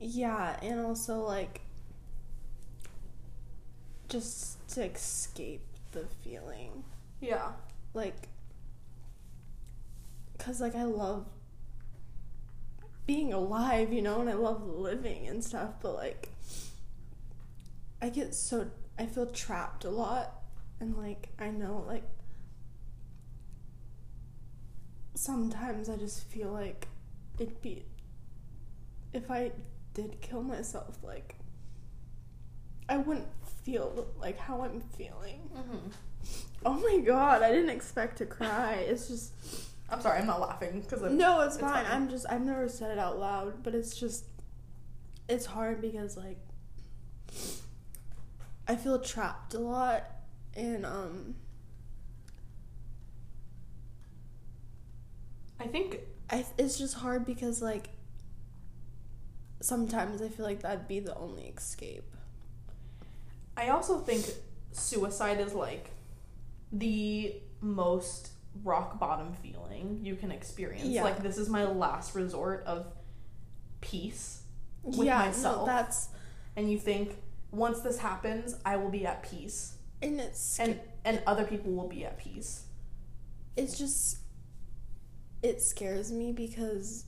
yeah, 0.00 0.58
and 0.62 0.80
also 0.80 1.20
like, 1.20 1.60
just 4.12 4.68
to 4.68 4.84
escape 4.84 5.64
the 5.92 6.06
feeling. 6.22 6.84
Yeah. 7.20 7.52
Like, 7.94 8.28
because 10.36 10.60
like 10.60 10.74
I 10.74 10.84
love 10.84 11.26
being 13.06 13.32
alive, 13.32 13.92
you 13.92 14.02
know, 14.02 14.20
and 14.20 14.28
I 14.28 14.34
love 14.34 14.62
living 14.66 15.26
and 15.26 15.42
stuff, 15.42 15.70
but 15.80 15.94
like, 15.94 16.28
I 18.00 18.10
get 18.10 18.34
so, 18.34 18.70
I 18.98 19.06
feel 19.06 19.26
trapped 19.26 19.84
a 19.84 19.90
lot, 19.90 20.42
and 20.78 20.96
like, 20.96 21.30
I 21.38 21.50
know, 21.50 21.84
like, 21.86 22.04
sometimes 25.14 25.88
I 25.88 25.96
just 25.96 26.24
feel 26.24 26.50
like 26.50 26.88
it'd 27.38 27.62
be, 27.62 27.84
if 29.12 29.30
I 29.30 29.52
did 29.94 30.20
kill 30.20 30.42
myself, 30.42 30.98
like, 31.02 31.36
I 32.88 32.96
wouldn't 32.98 33.28
feel 33.64 34.08
like 34.20 34.38
how 34.38 34.62
I'm 34.62 34.80
feeling. 34.80 35.50
Mm-hmm. 35.54 35.88
Oh 36.64 36.74
my 36.74 36.98
god, 37.04 37.42
I 37.42 37.50
didn't 37.50 37.70
expect 37.70 38.18
to 38.18 38.26
cry. 38.26 38.74
It's 38.86 39.08
just 39.08 39.32
I'm 39.90 40.00
sorry, 40.00 40.20
I'm 40.20 40.26
not 40.26 40.40
laughing 40.40 40.80
because 40.80 41.02
no, 41.02 41.40
it's, 41.40 41.56
it's 41.56 41.62
fine. 41.62 41.84
fine. 41.84 41.92
I'm 41.92 42.08
just 42.08 42.26
I've 42.28 42.40
never 42.40 42.68
said 42.68 42.90
it 42.90 42.98
out 42.98 43.18
loud, 43.18 43.62
but 43.62 43.74
it's 43.74 43.96
just 43.96 44.24
it's 45.28 45.46
hard 45.46 45.80
because 45.80 46.16
like 46.16 46.38
I 48.66 48.76
feel 48.76 48.98
trapped 48.98 49.54
a 49.54 49.58
lot 49.58 50.04
and 50.54 50.86
um 50.86 51.34
I 55.60 55.66
think 55.66 56.00
I 56.30 56.44
it's 56.58 56.78
just 56.78 56.94
hard 56.94 57.26
because 57.26 57.60
like 57.62 57.90
sometimes 59.60 60.22
I 60.22 60.28
feel 60.28 60.44
like 60.46 60.62
that'd 60.62 60.88
be 60.88 61.00
the 61.00 61.14
only 61.16 61.44
escape. 61.56 62.04
I 63.56 63.68
also 63.68 63.98
think 63.98 64.24
suicide 64.72 65.40
is 65.40 65.52
like 65.54 65.90
the 66.72 67.34
most 67.60 68.30
rock 68.64 68.98
bottom 68.98 69.32
feeling 69.34 70.00
you 70.02 70.14
can 70.16 70.30
experience. 70.30 70.86
Yeah. 70.86 71.04
Like 71.04 71.22
this 71.22 71.38
is 71.38 71.48
my 71.48 71.64
last 71.64 72.14
resort 72.14 72.64
of 72.66 72.86
peace. 73.80 74.42
With 74.82 75.06
yeah, 75.06 75.18
myself. 75.18 75.58
no, 75.58 75.66
that's 75.66 76.08
And 76.56 76.70
you 76.70 76.78
think 76.78 77.16
once 77.50 77.80
this 77.80 77.98
happens, 77.98 78.56
I 78.64 78.76
will 78.76 78.90
be 78.90 79.06
at 79.06 79.22
peace. 79.22 79.76
and 80.02 80.20
it's 80.20 80.58
And 80.58 80.80
and 81.04 81.22
other 81.26 81.44
people 81.44 81.72
will 81.72 81.88
be 81.88 82.04
at 82.04 82.18
peace. 82.18 82.64
it's 83.56 83.76
just 83.78 84.18
it 85.42 85.60
scares 85.60 86.10
me 86.12 86.32
because 86.32 87.04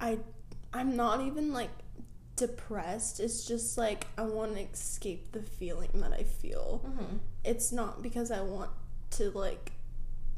I 0.00 0.18
I'm 0.72 0.96
not 0.96 1.20
even 1.22 1.52
like 1.52 1.70
depressed. 2.36 3.20
It's 3.20 3.46
just 3.46 3.76
like 3.76 4.06
I 4.16 4.22
want 4.22 4.56
to 4.56 4.62
escape 4.62 5.32
the 5.32 5.42
feeling 5.42 5.90
that 5.94 6.12
I 6.12 6.22
feel. 6.22 6.82
Mm-hmm. 6.86 7.16
It's 7.44 7.72
not 7.72 8.02
because 8.02 8.30
I 8.30 8.40
want 8.40 8.70
to 9.12 9.30
like 9.30 9.72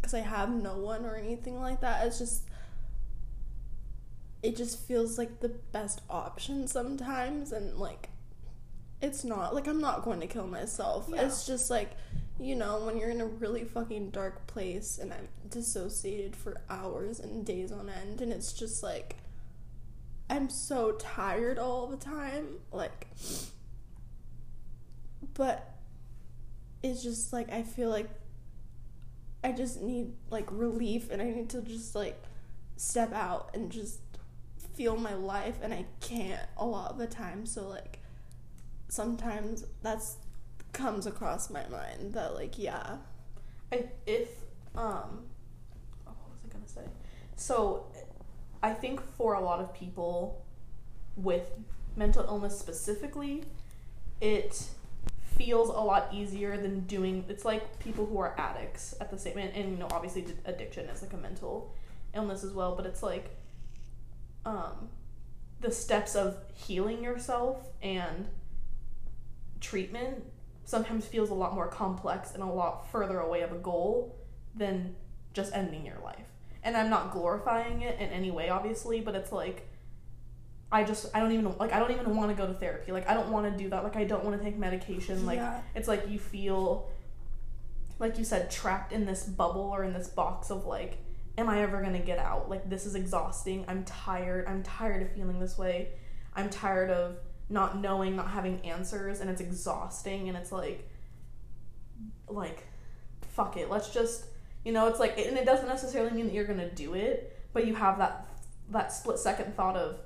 cuz 0.02 0.14
I 0.14 0.20
have 0.20 0.50
no 0.50 0.76
one 0.78 1.04
or 1.04 1.16
anything 1.16 1.60
like 1.60 1.80
that. 1.80 2.06
It's 2.06 2.18
just 2.18 2.42
it 4.42 4.56
just 4.56 4.78
feels 4.78 5.18
like 5.18 5.40
the 5.40 5.48
best 5.48 6.00
option 6.08 6.68
sometimes 6.68 7.50
and 7.52 7.76
like 7.76 8.10
it's 9.00 9.24
not 9.24 9.54
like 9.54 9.66
I'm 9.66 9.80
not 9.80 10.02
going 10.02 10.20
to 10.20 10.26
kill 10.26 10.46
myself. 10.46 11.08
Yeah. 11.12 11.26
It's 11.26 11.46
just 11.46 11.70
like 11.70 11.90
you 12.40 12.54
know, 12.54 12.84
when 12.84 12.96
you're 12.96 13.10
in 13.10 13.20
a 13.20 13.26
really 13.26 13.64
fucking 13.64 14.10
dark 14.10 14.46
place 14.46 14.98
and 14.98 15.12
I'm 15.12 15.28
dissociated 15.48 16.36
for 16.36 16.60
hours 16.70 17.18
and 17.18 17.44
days 17.44 17.72
on 17.72 17.90
end, 17.90 18.20
and 18.20 18.32
it's 18.32 18.52
just 18.52 18.82
like, 18.82 19.16
I'm 20.30 20.48
so 20.50 20.92
tired 20.92 21.58
all 21.58 21.86
the 21.86 21.96
time. 21.96 22.58
Like, 22.72 23.06
but 25.34 25.74
it's 26.82 27.02
just 27.02 27.32
like, 27.32 27.50
I 27.50 27.62
feel 27.62 27.90
like 27.90 28.08
I 29.42 29.52
just 29.52 29.80
need 29.80 30.12
like 30.30 30.46
relief 30.50 31.10
and 31.10 31.22
I 31.22 31.26
need 31.26 31.48
to 31.50 31.62
just 31.62 31.94
like 31.94 32.22
step 32.76 33.12
out 33.12 33.50
and 33.54 33.70
just 33.70 34.00
feel 34.74 34.96
my 34.96 35.14
life, 35.14 35.56
and 35.62 35.74
I 35.74 35.86
can't 36.00 36.40
a 36.56 36.64
lot 36.64 36.92
of 36.92 36.98
the 36.98 37.06
time. 37.06 37.46
So, 37.46 37.68
like, 37.68 37.98
sometimes 38.88 39.64
that's 39.82 40.16
comes 40.72 41.06
across 41.06 41.50
my 41.50 41.66
mind 41.68 42.12
that 42.12 42.34
like 42.34 42.58
yeah 42.58 42.98
I, 43.72 43.86
if 44.06 44.28
um 44.74 45.24
oh, 46.06 46.12
what 46.12 46.30
was 46.30 46.40
I 46.44 46.52
gonna 46.52 46.68
say? 46.68 46.84
So 47.36 47.86
I 48.62 48.72
think 48.72 49.00
for 49.16 49.34
a 49.34 49.40
lot 49.40 49.60
of 49.60 49.74
people 49.74 50.44
with 51.16 51.50
mental 51.96 52.24
illness 52.24 52.58
specifically, 52.58 53.44
it 54.20 54.68
feels 55.36 55.68
a 55.68 55.72
lot 55.72 56.08
easier 56.12 56.56
than 56.56 56.80
doing 56.80 57.24
it's 57.28 57.44
like 57.44 57.78
people 57.78 58.04
who 58.04 58.18
are 58.18 58.34
addicts 58.40 58.92
at 59.00 59.08
the 59.08 59.16
same 59.16 59.38
and, 59.38 59.54
and 59.54 59.70
you 59.70 59.76
know 59.76 59.86
obviously 59.92 60.26
addiction 60.46 60.84
is 60.86 61.00
like 61.00 61.12
a 61.12 61.16
mental 61.16 61.72
illness 62.12 62.42
as 62.42 62.52
well 62.52 62.74
but 62.74 62.84
it's 62.84 63.04
like 63.04 63.36
um 64.44 64.88
the 65.60 65.70
steps 65.70 66.16
of 66.16 66.38
healing 66.54 67.04
yourself 67.04 67.68
and 67.82 68.26
treatment 69.60 70.24
sometimes 70.64 71.06
feels 71.06 71.30
a 71.30 71.34
lot 71.34 71.54
more 71.54 71.66
complex 71.66 72.34
and 72.34 72.42
a 72.42 72.46
lot 72.46 72.90
further 72.92 73.20
away 73.20 73.40
of 73.40 73.52
a 73.52 73.56
goal 73.56 74.14
than 74.54 74.94
just 75.32 75.54
ending 75.54 75.86
your 75.86 75.98
life. 76.04 76.27
And 76.62 76.76
I'm 76.76 76.90
not 76.90 77.12
glorifying 77.12 77.82
it 77.82 77.98
in 78.00 78.08
any 78.10 78.30
way, 78.30 78.48
obviously, 78.48 79.00
but 79.00 79.14
it's 79.14 79.32
like 79.32 79.68
I 80.70 80.84
just 80.84 81.06
I 81.14 81.20
don't 81.20 81.32
even 81.32 81.56
like 81.58 81.72
I 81.72 81.78
don't 81.78 81.90
even 81.92 82.14
want 82.14 82.30
to 82.30 82.36
go 82.36 82.46
to 82.46 82.52
therapy. 82.54 82.92
Like 82.92 83.08
I 83.08 83.14
don't 83.14 83.30
want 83.30 83.50
to 83.50 83.62
do 83.62 83.70
that. 83.70 83.84
Like 83.84 83.96
I 83.96 84.04
don't 84.04 84.24
want 84.24 84.36
to 84.38 84.44
take 84.44 84.58
medication. 84.58 85.24
Like 85.24 85.38
Yeah. 85.38 85.60
it's 85.74 85.88
like 85.88 86.08
you 86.08 86.18
feel 86.18 86.88
like 87.98 88.18
you 88.18 88.24
said 88.24 88.50
trapped 88.50 88.92
in 88.92 89.06
this 89.06 89.24
bubble 89.24 89.62
or 89.62 89.82
in 89.82 89.92
this 89.92 90.08
box 90.08 90.50
of 90.50 90.66
like 90.66 90.98
am 91.38 91.48
I 91.48 91.62
ever 91.62 91.80
going 91.80 91.92
to 91.92 92.00
get 92.00 92.18
out? 92.18 92.50
Like 92.50 92.68
this 92.68 92.84
is 92.84 92.96
exhausting. 92.96 93.64
I'm 93.68 93.84
tired. 93.84 94.46
I'm 94.46 94.62
tired 94.62 95.02
of 95.02 95.12
feeling 95.12 95.38
this 95.38 95.56
way. 95.56 95.90
I'm 96.34 96.50
tired 96.50 96.90
of 96.90 97.16
not 97.48 97.78
knowing, 97.78 98.14
not 98.16 98.28
having 98.30 98.60
answers 98.60 99.20
and 99.20 99.30
it's 99.30 99.40
exhausting 99.40 100.28
and 100.28 100.36
it's 100.36 100.52
like 100.52 100.86
like 102.28 102.64
fuck 103.22 103.56
it. 103.56 103.70
Let's 103.70 103.88
just 103.88 104.24
You 104.64 104.72
know, 104.72 104.86
it's 104.88 104.98
like, 105.00 105.18
and 105.18 105.36
it 105.38 105.46
doesn't 105.46 105.68
necessarily 105.68 106.10
mean 106.12 106.26
that 106.26 106.34
you're 106.34 106.44
gonna 106.46 106.70
do 106.70 106.94
it, 106.94 107.36
but 107.52 107.66
you 107.66 107.74
have 107.74 107.98
that 107.98 108.26
that 108.70 108.92
split 108.92 109.18
second 109.18 109.56
thought 109.56 109.76
of 109.76 109.98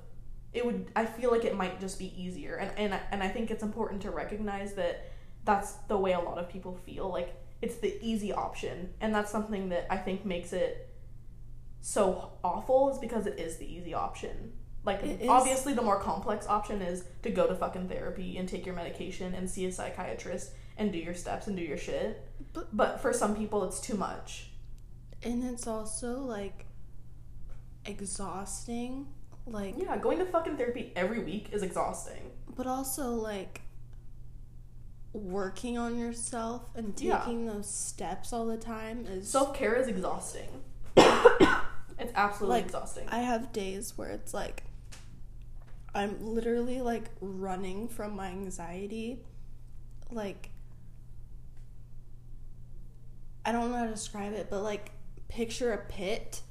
it 0.53 0.65
would. 0.65 0.89
I 0.95 1.05
feel 1.05 1.31
like 1.31 1.43
it 1.45 1.55
might 1.55 1.79
just 1.79 1.99
be 1.99 2.13
easier, 2.21 2.55
and 2.55 2.71
and 2.77 2.93
I- 2.93 3.01
and 3.11 3.23
I 3.23 3.27
think 3.27 3.51
it's 3.51 3.63
important 3.63 4.01
to 4.03 4.11
recognize 4.11 4.73
that 4.75 5.07
that's 5.43 5.73
the 5.89 5.97
way 5.97 6.13
a 6.13 6.19
lot 6.19 6.37
of 6.37 6.47
people 6.47 6.73
feel. 6.85 7.09
Like 7.09 7.35
it's 7.61 7.75
the 7.77 7.97
easy 8.01 8.31
option, 8.31 8.93
and 9.01 9.13
that's 9.13 9.31
something 9.31 9.69
that 9.69 9.87
I 9.91 9.97
think 9.97 10.25
makes 10.25 10.53
it 10.53 10.89
so 11.81 12.31
awful 12.43 12.89
is 12.91 12.97
because 12.99 13.25
it 13.25 13.39
is 13.39 13.57
the 13.57 13.65
easy 13.65 13.93
option. 13.93 14.53
Like 14.85 15.01
obviously 15.29 15.73
the 15.73 15.81
more 15.81 15.99
complex 15.99 16.45
option 16.47 16.81
is 16.81 17.05
to 17.23 17.29
go 17.29 17.47
to 17.47 17.55
fucking 17.55 17.87
therapy 17.89 18.37
and 18.37 18.47
take 18.47 18.65
your 18.65 18.75
medication 18.75 19.33
and 19.33 19.49
see 19.49 19.65
a 19.65 19.71
psychiatrist 19.71 20.51
and 20.77 20.91
do 20.91 20.97
your 20.97 21.13
steps 21.13 21.47
and 21.47 21.55
do 21.55 21.61
your 21.63 21.77
shit. 21.77 22.21
But- 22.53 22.75
But 22.75 22.99
for 23.01 23.13
some 23.13 23.35
people 23.35 23.63
it's 23.63 23.79
too 23.79 23.95
much. 23.95 24.49
And 25.23 25.43
it's 25.43 25.67
also 25.67 26.19
like 26.19 26.65
exhausting. 27.85 29.07
Like 29.45 29.75
Yeah, 29.77 29.97
going 29.97 30.19
to 30.19 30.25
fucking 30.25 30.57
therapy 30.57 30.91
every 30.95 31.19
week 31.23 31.49
is 31.51 31.63
exhausting. 31.63 32.31
but 32.55 32.67
also 32.67 33.09
like 33.11 33.61
working 35.11 35.77
on 35.77 35.97
yourself 35.97 36.63
and 36.75 36.99
Yeah. 36.99 37.19
taking 37.19 37.45
those 37.45 37.69
steps 37.69 38.33
all 38.33 38.45
the 38.45 38.57
time 38.57 39.05
is 39.05 39.29
Self 39.29 39.53
care 39.55 39.75
is 39.75 39.87
exhausting. 39.87 40.49
it's 40.97 42.11
absolutely 42.15 42.57
Like, 42.57 42.65
exhausting. 42.65 43.07
I 43.09 43.19
have 43.19 43.51
days 43.51 43.97
where 43.97 44.09
it's 44.09 44.33
like 44.33 44.63
I'm 45.95 46.25
literally 46.25 46.81
like 46.81 47.09
running 47.21 47.87
from 47.87 48.15
my 48.15 48.29
anxiety. 48.29 49.19
Like 50.09 50.49
I 53.45 53.51
don't 53.51 53.71
know 53.71 53.77
how 53.77 53.85
to 53.85 53.91
describe 53.91 54.33
it, 54.33 54.47
but 54.49 54.61
like 54.61 54.91
picture 55.27 55.73
a 55.73 55.77
pit 55.77 56.41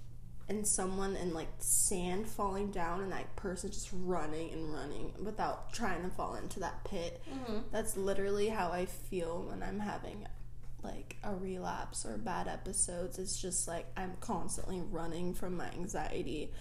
and 0.49 0.67
someone 0.67 1.17
in 1.17 1.33
like 1.33 1.49
sand 1.59 2.27
falling 2.27 2.71
down 2.71 3.01
and 3.01 3.13
that 3.13 3.35
person 3.37 3.71
just 3.71 3.89
running 3.93 4.53
and 4.53 4.73
running 4.73 5.13
without 5.23 5.73
trying 5.73 6.03
to 6.03 6.11
fall 6.11 6.35
into 6.35 6.61
that 6.61 6.85
pit. 6.85 7.23
mm-hmm. 7.33 7.59
That's 7.71 7.97
literally 7.97 8.49
how 8.49 8.71
I 8.71 8.87
feel 8.87 9.43
when 9.49 9.63
I'm 9.63 9.81
having 9.81 10.27
like 10.83 11.17
a 11.23 11.35
relapse 11.35 12.05
or 12.05 12.19
bad 12.19 12.49
episodes. 12.49 13.19
It's 13.19 13.41
just 13.41 13.69
like 13.69 13.87
I'm 13.97 14.15
constantly 14.21 14.81
running 14.81 15.33
from 15.33 15.57
my 15.57 15.71
anxiety 15.71 16.53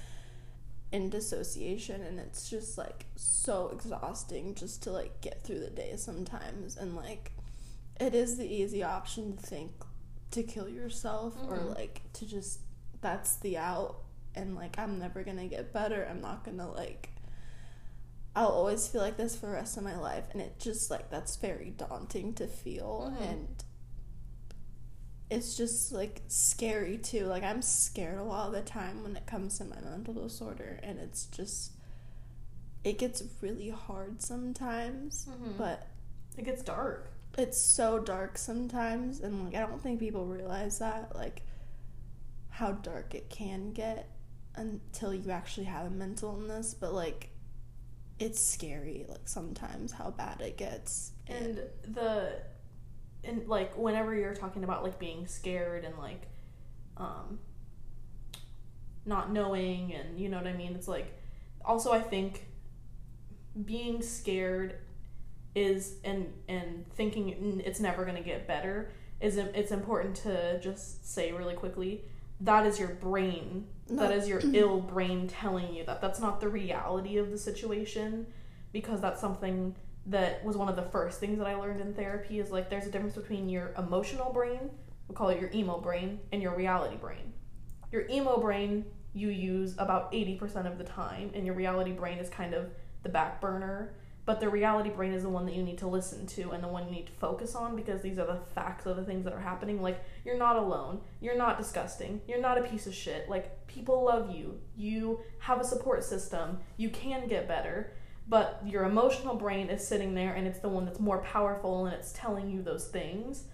and 0.94 1.12
dissociation 1.12 2.02
and 2.02 2.20
it's 2.20 2.50
just 2.50 2.78
like 2.78 3.06
so 3.16 3.70
exhausting 3.74 4.54
just 4.56 4.84
to 4.84 4.92
like 4.92 5.22
get 5.22 5.42
through 5.42 5.60
the 5.60 5.70
day 5.70 5.94
sometimes 5.96 6.76
and 6.76 6.96
like 6.96 7.32
it 8.00 8.14
is 8.14 8.38
the 8.38 8.46
easy 8.46 8.84
option 8.84 9.38
to 9.38 9.42
think 9.42 9.72
to 10.32 10.44
kill 10.44 10.68
yourself 10.70 11.36
or 11.48 11.58
Mhm. 11.58 11.76
like 11.76 12.02
to 12.14 12.26
just 12.26 12.60
that's 13.02 13.36
the 13.38 13.58
out 13.58 14.04
and 14.36 14.56
like 14.56 14.78
I'm 14.80 15.00
never 15.00 15.24
gonna 15.24 15.48
get 15.48 15.74
better. 15.74 16.06
I'm 16.10 16.22
not 16.22 16.44
gonna 16.44 16.70
like 16.72 17.10
I'll 18.36 18.48
always 18.48 18.88
feel 18.88 19.02
like 19.02 19.18
this 19.18 19.36
for 19.36 19.48
the 19.48 19.52
rest 19.54 19.76
of 19.78 19.84
my 19.84 19.98
life 20.00 20.26
and 20.32 20.42
it 20.42 20.58
just 20.60 20.90
like 20.90 21.10
that's 21.10 21.36
very 21.36 21.72
daunting 21.72 22.34
to 22.36 22.48
feel 22.48 23.14
Mhm. 23.18 23.30
and 23.30 23.64
it's 25.30 25.56
just 25.56 25.92
like 25.92 26.22
scary 26.28 26.98
too. 26.98 27.26
Like 27.26 27.44
I'm 27.44 27.62
scared 27.62 28.20
a 28.20 28.24
lot 28.24 28.48
of 28.48 28.54
the 28.54 28.62
time 28.62 29.04
when 29.04 29.16
it 29.16 29.26
comes 29.26 29.58
to 29.58 29.66
my 29.66 29.80
mental 29.82 30.14
disorder 30.14 30.80
and 30.84 31.00
it's 31.00 31.26
just 31.28 31.72
it 32.84 32.98
gets 32.98 33.22
really 33.42 33.70
hard 33.70 34.22
sometimes, 34.22 35.26
Mhm. 35.28 35.58
but 35.58 35.88
It 36.38 36.46
gets 36.46 36.64
dark. 36.64 37.11
It's 37.38 37.60
so 37.60 38.00
dark 38.00 38.38
sometimes 38.38 39.22
and 39.22 39.46
like 39.46 39.56
I 39.56 39.66
don't 39.66 39.82
think 39.82 40.00
people 40.00 40.26
realize 40.26 40.80
that 40.80 41.16
like 41.16 41.44
how 42.50 42.74
dark 42.74 43.16
it 43.16 43.30
can 43.30 43.72
get 43.72 44.10
until 44.56 45.14
you 45.14 45.32
actually 45.32 45.66
have 45.66 45.88
a 45.88 45.90
mental 45.90 46.38
illness, 46.40 46.74
but 46.74 46.94
like 46.94 47.30
it's 48.20 48.40
scary 48.40 49.06
like 49.10 49.28
sometimes 49.28 49.92
how 49.92 50.12
bad 50.12 50.42
it 50.42 50.58
gets. 50.58 51.14
and 51.28 51.62
the 51.88 52.34
and 53.24 53.48
like 53.48 53.76
whenever 53.78 54.14
you're 54.14 54.36
talking 54.36 54.64
about 54.64 54.84
like 54.84 55.00
being 55.00 55.28
scared 55.28 55.86
and 55.86 55.98
like 55.98 56.28
um 56.98 57.40
not 59.06 59.32
knowing 59.32 59.94
and 59.94 60.20
you 60.20 60.30
know 60.30 60.38
what 60.38 60.48
I 60.48 60.54
mean 60.54 60.76
it's 60.76 60.88
like 60.88 61.12
also 61.64 61.92
I 61.92 62.02
think 62.02 62.46
being 63.66 64.02
scared 64.02 64.76
is 65.56 65.96
and 66.04 66.32
and 66.48 66.86
thinking 66.94 67.62
it's 67.66 67.80
never 67.80 68.04
going 68.06 68.16
to 68.16 68.24
get 68.24 68.48
better 68.48 68.92
is 69.20 69.38
it's 69.38 69.72
important 69.72 70.16
to 70.16 70.60
just 70.62 71.14
say 71.14 71.32
really 71.32 71.54
quickly 71.54 72.04
that 72.40 72.66
is 72.66 72.80
your 72.80 72.90
brain 72.90 73.68
that 73.88 74.10
No. 74.10 74.16
is 74.16 74.28
your 74.28 74.42
ill 74.54 74.80
brain 74.80 75.28
telling 75.28 75.74
you 75.74 75.84
that 75.86 76.02
that's 76.02 76.20
not 76.20 76.40
the 76.40 76.48
reality 76.48 77.18
of 77.18 77.30
the 77.32 77.38
situation 77.38 78.28
because 78.72 79.02
that's 79.02 79.20
something 79.20 79.76
that 80.08 80.44
was 80.44 80.58
one 80.58 80.70
of 80.70 80.76
the 80.76 80.82
first 80.84 81.20
things 81.20 81.38
that 81.38 81.48
I 81.48 81.56
learned 81.56 81.82
in 81.82 81.94
therapy 81.94 82.40
is 82.40 82.50
like 82.50 82.70
there's 82.70 82.88
a 82.88 82.90
difference 82.90 83.16
between 83.16 83.50
your 83.50 83.74
emotional 83.78 84.34
brain, 84.34 84.72
we 85.08 85.14
call 85.16 85.30
it 85.30 85.40
your 85.40 85.52
emo 85.54 85.80
brain, 85.80 86.20
and 86.32 86.42
your 86.42 86.56
reality 86.56 86.96
brain. 86.96 87.34
Your 87.92 88.08
emo 88.10 88.40
brain 88.40 88.86
you 89.14 89.28
use 89.30 89.76
about 89.78 90.12
80% 90.14 90.66
of 90.66 90.78
the 90.78 90.86
time, 90.86 91.32
and 91.36 91.46
your 91.46 91.54
reality 91.54 91.92
brain 91.92 92.18
is 92.18 92.30
kind 92.30 92.54
of 92.54 92.70
the 93.04 93.10
back 93.10 93.42
burner. 93.42 93.94
But 94.24 94.40
the 94.40 94.50
reality 94.50 94.92
brain 94.92 95.14
is 95.14 95.24
the 95.24 95.30
one 95.30 95.46
that 95.48 95.56
you 95.56 95.64
need 95.64 95.80
to 95.80 95.88
listen 95.88 96.28
to 96.28 96.52
and 96.52 96.64
the 96.64 96.68
one 96.68 96.86
you 96.86 96.92
need 96.92 97.08
to 97.08 97.14
focus 97.14 97.56
on 97.56 97.76
because 97.76 98.02
these 98.02 98.20
are 98.20 98.28
the 98.28 98.40
facts 98.54 98.86
of 98.86 98.96
the 98.96 99.04
things 99.04 99.24
that 99.26 99.34
are 99.34 99.40
happening. 99.40 99.82
Like, 99.82 100.04
you're 100.24 100.38
not 100.38 100.58
alone. 100.58 101.02
You're 101.20 101.38
not 101.38 101.58
disgusting. 101.58 102.22
You're 102.28 102.40
not 102.40 102.60
a 102.60 102.64
piece 102.64 102.86
of 102.86 102.94
shit. 102.94 103.28
Like, 103.30 103.66
people 103.68 104.04
love 104.06 104.30
you. 104.30 104.60
You 104.76 105.22
have 105.40 105.60
a 105.60 105.64
support 105.64 106.04
system. 106.04 106.60
You 106.78 106.90
can 106.90 107.28
get 107.28 107.48
better 107.48 107.94
but 108.28 108.62
your 108.66 108.86
emotional 108.86 109.36
brain 109.36 109.70
is 109.70 109.86
sitting 109.86 110.14
there 110.14 110.34
and 110.34 110.48
it's 110.48 110.60
the 110.60 110.70
one 110.70 110.86
that's 110.86 111.00
more 111.00 111.20
powerful 111.20 111.86
and 111.86 111.94
it's 111.94 112.14
telling 112.14 112.50
you 112.50 112.62
those 112.62 112.88
things 112.88 113.46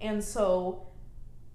and 0.00 0.22
so 0.22 0.86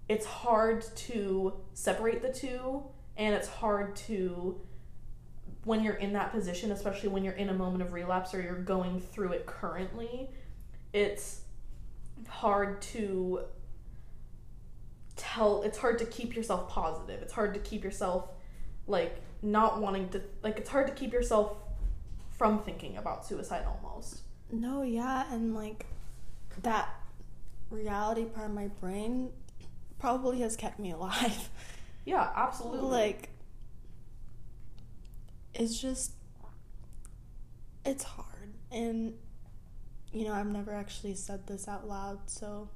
it's 0.08 0.26
hard 0.26 0.84
to 0.96 1.54
separate 1.72 2.20
the 2.20 2.32
two 2.32 2.82
and 3.16 3.34
it's 3.34 3.48
hard 3.48 3.94
to 3.94 4.60
when 5.64 5.82
you're 5.82 5.94
in 5.94 6.12
that 6.12 6.30
position 6.30 6.70
especially 6.72 7.08
when 7.08 7.24
you're 7.24 7.34
in 7.34 7.48
a 7.48 7.54
moment 7.54 7.82
of 7.82 7.92
relapse 7.92 8.34
or 8.34 8.42
you're 8.42 8.54
going 8.54 9.00
through 9.00 9.32
it 9.32 9.46
currently 9.46 10.30
it's 10.92 11.40
hard 12.28 12.80
to 12.80 13.40
tell 15.16 15.62
it's 15.62 15.78
hard 15.78 15.98
to 15.98 16.04
keep 16.06 16.34
yourself 16.34 16.68
positive 16.68 17.22
it's 17.22 17.32
hard 17.32 17.54
to 17.54 17.60
keep 17.60 17.84
yourself 17.84 18.28
like 18.86 19.22
not 19.42 19.80
wanting 19.80 20.08
to 20.08 20.20
like 20.42 20.58
it's 20.58 20.70
hard 20.70 20.86
to 20.86 20.92
keep 20.92 21.12
yourself 21.12 21.56
from 22.36 22.62
thinking 22.62 22.96
about 22.96 23.24
suicide 23.24 23.64
almost. 23.66 24.20
No, 24.50 24.82
yeah, 24.82 25.32
and 25.32 25.54
like 25.54 25.86
that 26.62 26.88
reality 27.70 28.24
part 28.24 28.46
of 28.46 28.54
my 28.54 28.68
brain 28.80 29.30
probably 29.98 30.40
has 30.40 30.56
kept 30.56 30.78
me 30.78 30.90
alive. 30.98 31.48
Yeah, 32.04 32.28
absolutely. 32.34 32.90
like 32.90 33.28
it's 35.54 35.80
just 35.80 36.12
it's 37.84 38.02
hard 38.04 38.52
and 38.72 39.14
you 40.12 40.24
know 40.24 40.32
i've 40.32 40.46
never 40.46 40.72
actually 40.72 41.14
said 41.14 41.46
this 41.46 41.68
out 41.68 41.86
loud 41.86 42.18
so 42.26 42.68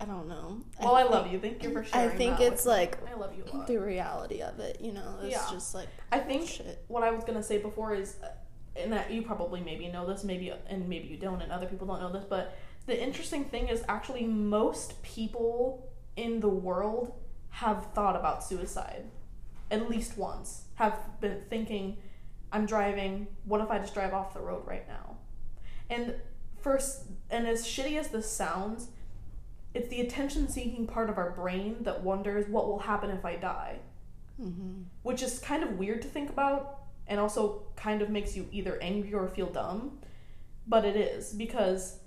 i 0.00 0.04
don't 0.04 0.28
know 0.28 0.60
well, 0.80 0.94
I, 0.94 1.02
think 1.02 1.12
love 1.12 1.32
you. 1.32 1.38
Thank 1.38 1.62
you 1.62 1.72
for 1.72 1.84
sharing 1.84 2.10
I 2.10 2.14
think 2.14 2.40
it's 2.40 2.64
with 2.64 2.74
me. 2.74 2.80
like 2.80 2.98
I 3.10 3.14
love 3.14 3.32
you 3.36 3.64
the 3.66 3.78
reality 3.80 4.40
of 4.42 4.58
it 4.60 4.78
you 4.80 4.92
know 4.92 5.18
it's 5.22 5.32
Yeah. 5.32 5.46
just 5.50 5.74
like 5.74 5.88
I 6.12 6.18
think 6.18 6.48
shit 6.48 6.84
what 6.88 7.02
I 7.02 7.10
was 7.10 7.24
gonna 7.24 7.42
say 7.42 7.58
before 7.58 7.94
is, 7.94 8.16
uh, 8.22 8.28
and 8.76 8.92
that 8.92 9.10
you 9.12 9.22
probably 9.22 9.60
maybe 9.60 9.86
know 9.88 10.04
this, 10.06 10.24
maybe 10.24 10.52
and 10.68 10.88
maybe 10.88 11.06
you 11.08 11.16
don't, 11.16 11.40
and 11.40 11.50
other 11.52 11.66
people 11.66 11.86
don't 11.86 12.00
know 12.00 12.12
this, 12.12 12.24
but 12.28 12.56
the 12.86 13.00
interesting 13.00 13.44
thing 13.44 13.68
is 13.68 13.82
actually 13.88 14.24
most 14.26 15.00
people 15.02 15.88
in 16.16 16.40
the 16.40 16.48
world 16.48 17.14
have 17.50 17.86
thought 17.94 18.16
about 18.16 18.42
suicide, 18.44 19.04
at 19.70 19.88
least 19.88 20.16
once. 20.16 20.64
Have 20.74 20.98
been 21.20 21.42
thinking, 21.48 21.96
I'm 22.52 22.66
driving. 22.66 23.26
What 23.44 23.60
if 23.60 23.70
I 23.70 23.78
just 23.78 23.94
drive 23.94 24.14
off 24.14 24.34
the 24.34 24.40
road 24.40 24.66
right 24.66 24.86
now? 24.88 25.16
And 25.90 26.14
first, 26.60 27.04
and 27.30 27.46
as 27.46 27.66
shitty 27.66 27.98
as 27.98 28.08
this 28.08 28.30
sounds, 28.30 28.88
it's 29.74 29.88
the 29.88 30.00
attention-seeking 30.00 30.86
part 30.86 31.10
of 31.10 31.18
our 31.18 31.30
brain 31.30 31.78
that 31.80 32.02
wonders 32.02 32.48
what 32.48 32.66
will 32.66 32.78
happen 32.80 33.10
if 33.10 33.24
I 33.24 33.36
die 33.36 33.80
mm-hmm. 34.40 34.82
which 35.02 35.22
is 35.22 35.38
kind 35.38 35.62
of 35.62 35.78
weird 35.78 36.02
to 36.02 36.08
think 36.08 36.30
about 36.30 36.80
and 37.06 37.20
also 37.20 37.62
kind 37.76 38.02
of 38.02 38.10
makes 38.10 38.36
you 38.36 38.48
either 38.50 38.78
angry 38.80 39.14
or 39.14 39.28
feel 39.28 39.46
dumb 39.46 39.98
but 40.66 40.84
it 40.84 40.96
is 40.96 41.32
because 41.32 41.98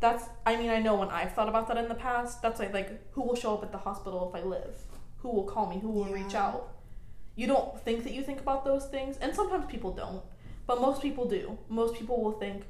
that's 0.00 0.24
i 0.44 0.56
mean 0.56 0.70
i 0.70 0.78
know 0.78 0.96
when 0.96 1.08
i've 1.08 1.32
thought 1.32 1.48
about 1.48 1.66
that 1.68 1.76
in 1.76 1.88
the 1.88 1.94
past 1.94 2.42
that's 2.42 2.60
like 2.60 2.72
like 2.72 3.12
who 3.12 3.22
will 3.22 3.36
show 3.36 3.54
up 3.54 3.62
at 3.62 3.72
the 3.72 3.78
hospital 3.78 4.30
if 4.32 4.40
i 4.40 4.44
live 4.44 4.82
who 5.18 5.28
will 5.30 5.44
call 5.44 5.68
me 5.68 5.78
who 5.78 5.88
will 5.88 6.04
reach 6.04 6.34
out 6.34 6.75
you 7.36 7.46
don't 7.46 7.78
think 7.84 8.02
that 8.04 8.12
you 8.12 8.22
think 8.22 8.40
about 8.40 8.64
those 8.64 8.86
things 8.86 9.16
and 9.18 9.34
sometimes 9.34 9.64
people 9.66 9.92
don't 9.92 10.22
but 10.66 10.80
most 10.80 11.00
people 11.00 11.28
do 11.28 11.56
most 11.68 11.94
people 11.94 12.20
will 12.22 12.32
think 12.32 12.64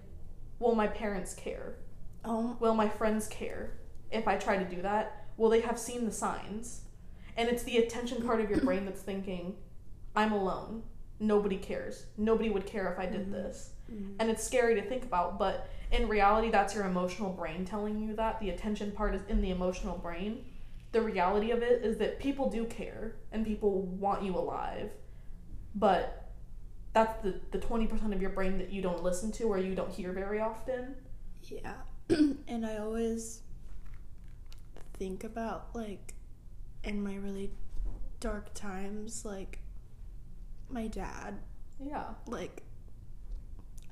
will 0.59 0.75
my 0.75 0.87
parents 0.87 1.33
care 1.35 1.77
oh 2.25 2.57
will 2.61 2.75
my 2.75 2.89
friends 2.89 3.27
care 3.29 3.71
if 4.11 4.29
I 4.29 4.37
try 4.37 4.57
to 4.57 4.65
do 4.65 4.83
that? 4.83 5.25
Will 5.37 5.51
they 5.51 5.61
have 5.61 5.79
seen 5.79 6.05
the 6.05 6.13
signs. 6.13 6.83
And 7.37 7.49
it's 7.49 7.65
the 7.65 7.79
attention 7.79 8.23
part 8.23 8.41
of 8.41 8.49
your 8.49 8.61
brain 8.61 8.85
that's 8.85 9.03
thinking, 9.03 9.57
I'm 10.15 10.33
alone. 10.33 10.85
Nobody 11.21 11.59
cares. 11.59 12.07
Nobody 12.17 12.49
would 12.49 12.67
care 12.67 12.91
if 12.93 12.99
I 12.99 13.07
did 13.07 13.29
Mhm. 13.29 13.33
this. 13.33 13.73
Mm. 13.93 14.15
And 14.19 14.31
it's 14.31 14.43
scary 14.43 14.75
to 14.77 14.83
think 14.83 15.05
about, 15.05 15.39
but 15.39 15.69
in 15.93 16.09
reality, 16.09 16.51
that's 16.51 16.75
your 16.75 16.87
emotional 16.87 17.31
brain 17.31 17.65
telling 17.65 17.99
you 17.99 18.15
that. 18.17 18.41
The 18.41 18.51
attention 18.51 18.93
part 18.93 19.15
is 19.15 19.23
in 19.29 19.41
the 19.43 19.51
emotional 19.51 19.99
brain. 19.99 20.45
The 20.93 21.03
reality 21.03 21.51
of 21.51 21.63
it 21.63 21.85
is 21.85 21.99
that 21.99 22.19
people 22.19 22.49
do 22.49 22.65
care 22.65 23.17
and 23.33 23.45
people 23.45 23.83
want 23.83 24.23
you 24.23 24.35
alive. 24.37 24.91
But 25.75 26.31
that's 26.93 27.23
the, 27.23 27.41
the 27.51 27.59
20% 27.59 28.15
of 28.15 28.21
your 28.23 28.31
brain 28.31 28.57
that 28.59 28.73
you 28.73 28.81
don't 28.81 29.03
listen 29.03 29.31
to 29.33 29.45
or 29.45 29.59
you 29.59 29.75
don't 29.75 29.91
hear 29.91 30.13
very 30.13 30.41
often. 30.41 30.95
Yeah. 31.43 31.75
and 32.09 32.65
I 32.65 32.79
always 32.79 33.43
think 34.95 35.25
about 35.25 35.75
like 35.75 36.15
in 36.83 37.03
my 37.03 37.17
really 37.17 37.51
dark 38.19 38.55
times 38.55 39.27
like 39.27 39.59
my 40.71 40.87
dad 40.87 41.35
Yeah. 41.79 42.05
like 42.27 42.63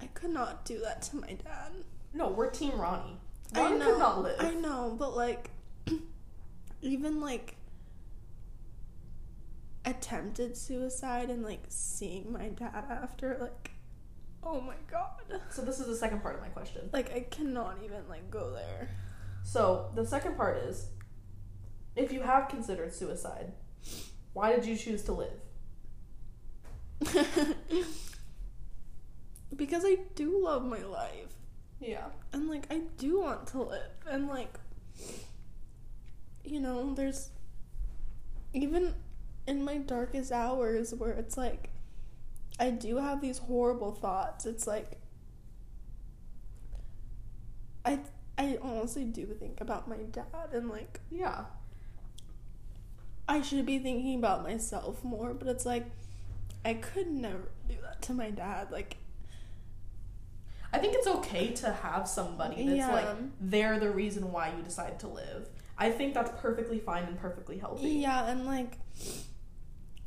I 0.00 0.06
could 0.06 0.30
not 0.30 0.64
do 0.64 0.80
that 0.80 1.02
to 1.02 1.16
my 1.16 1.34
dad. 1.44 1.72
No, 2.14 2.28
we're 2.30 2.48
Team 2.50 2.72
Ronnie. 2.80 3.18
I 3.54 3.60
Ronnie 3.60 3.78
know, 3.78 3.84
could 3.84 3.98
not 3.98 4.22
live. 4.22 4.36
I 4.40 4.50
know, 4.54 4.96
but 4.98 5.14
like 5.14 5.50
even 6.84 7.20
like 7.20 7.56
attempted 9.84 10.56
suicide 10.56 11.30
and 11.30 11.42
like 11.42 11.64
seeing 11.68 12.32
my 12.32 12.48
dad 12.48 12.84
after 12.90 13.36
like 13.40 13.70
oh 14.42 14.60
my 14.60 14.74
god. 14.90 15.40
So 15.50 15.62
this 15.62 15.80
is 15.80 15.86
the 15.86 15.96
second 15.96 16.20
part 16.20 16.36
of 16.36 16.42
my 16.42 16.48
question. 16.48 16.90
Like 16.92 17.12
I 17.14 17.20
cannot 17.20 17.78
even 17.82 18.08
like 18.08 18.30
go 18.30 18.52
there. 18.52 18.90
So 19.42 19.90
the 19.94 20.06
second 20.06 20.36
part 20.36 20.58
is 20.58 20.88
if 21.96 22.12
you 22.12 22.22
have 22.22 22.48
considered 22.48 22.92
suicide, 22.92 23.52
why 24.32 24.54
did 24.54 24.66
you 24.66 24.76
choose 24.76 25.02
to 25.04 25.12
live? 25.12 25.40
because 29.56 29.84
I 29.84 29.98
do 30.14 30.44
love 30.44 30.64
my 30.64 30.82
life. 30.82 31.32
Yeah. 31.80 32.06
And 32.32 32.48
like 32.48 32.66
I 32.70 32.82
do 32.98 33.20
want 33.20 33.46
to 33.48 33.62
live. 33.62 33.90
And 34.06 34.28
like 34.28 34.58
you 36.44 36.60
know, 36.60 36.94
there's 36.94 37.30
even 38.52 38.94
in 39.46 39.64
my 39.64 39.78
darkest 39.78 40.32
hours 40.32 40.94
where 40.94 41.12
it's 41.12 41.36
like 41.36 41.70
I 42.58 42.70
do 42.70 42.96
have 42.96 43.20
these 43.20 43.38
horrible 43.38 43.92
thoughts. 43.92 44.46
It's 44.46 44.66
like 44.66 44.98
I 47.84 48.00
I 48.38 48.58
honestly 48.62 49.04
do 49.04 49.26
think 49.26 49.60
about 49.60 49.88
my 49.88 49.96
dad 49.96 50.52
and 50.52 50.68
like 50.68 51.00
Yeah. 51.10 51.44
I 53.26 53.40
should 53.40 53.64
be 53.64 53.78
thinking 53.78 54.18
about 54.18 54.42
myself 54.42 55.02
more, 55.02 55.32
but 55.32 55.48
it's 55.48 55.64
like 55.64 55.86
I 56.64 56.74
could 56.74 57.10
never 57.10 57.48
do 57.68 57.74
that 57.82 58.02
to 58.02 58.12
my 58.14 58.30
dad. 58.30 58.70
Like 58.70 58.96
I 60.72 60.78
think 60.78 60.94
it's 60.94 61.06
okay 61.06 61.52
to 61.52 61.72
have 61.72 62.08
somebody 62.08 62.66
that's 62.66 62.92
like 62.92 63.16
they're 63.40 63.78
the 63.78 63.90
reason 63.90 64.32
why 64.32 64.52
you 64.56 64.62
decide 64.62 64.98
to 65.00 65.08
live. 65.08 65.48
I 65.76 65.90
think 65.90 66.14
that's 66.14 66.30
perfectly 66.40 66.78
fine 66.78 67.04
and 67.04 67.18
perfectly 67.18 67.58
healthy. 67.58 67.90
Yeah, 67.90 68.26
and 68.26 68.46
like 68.46 68.78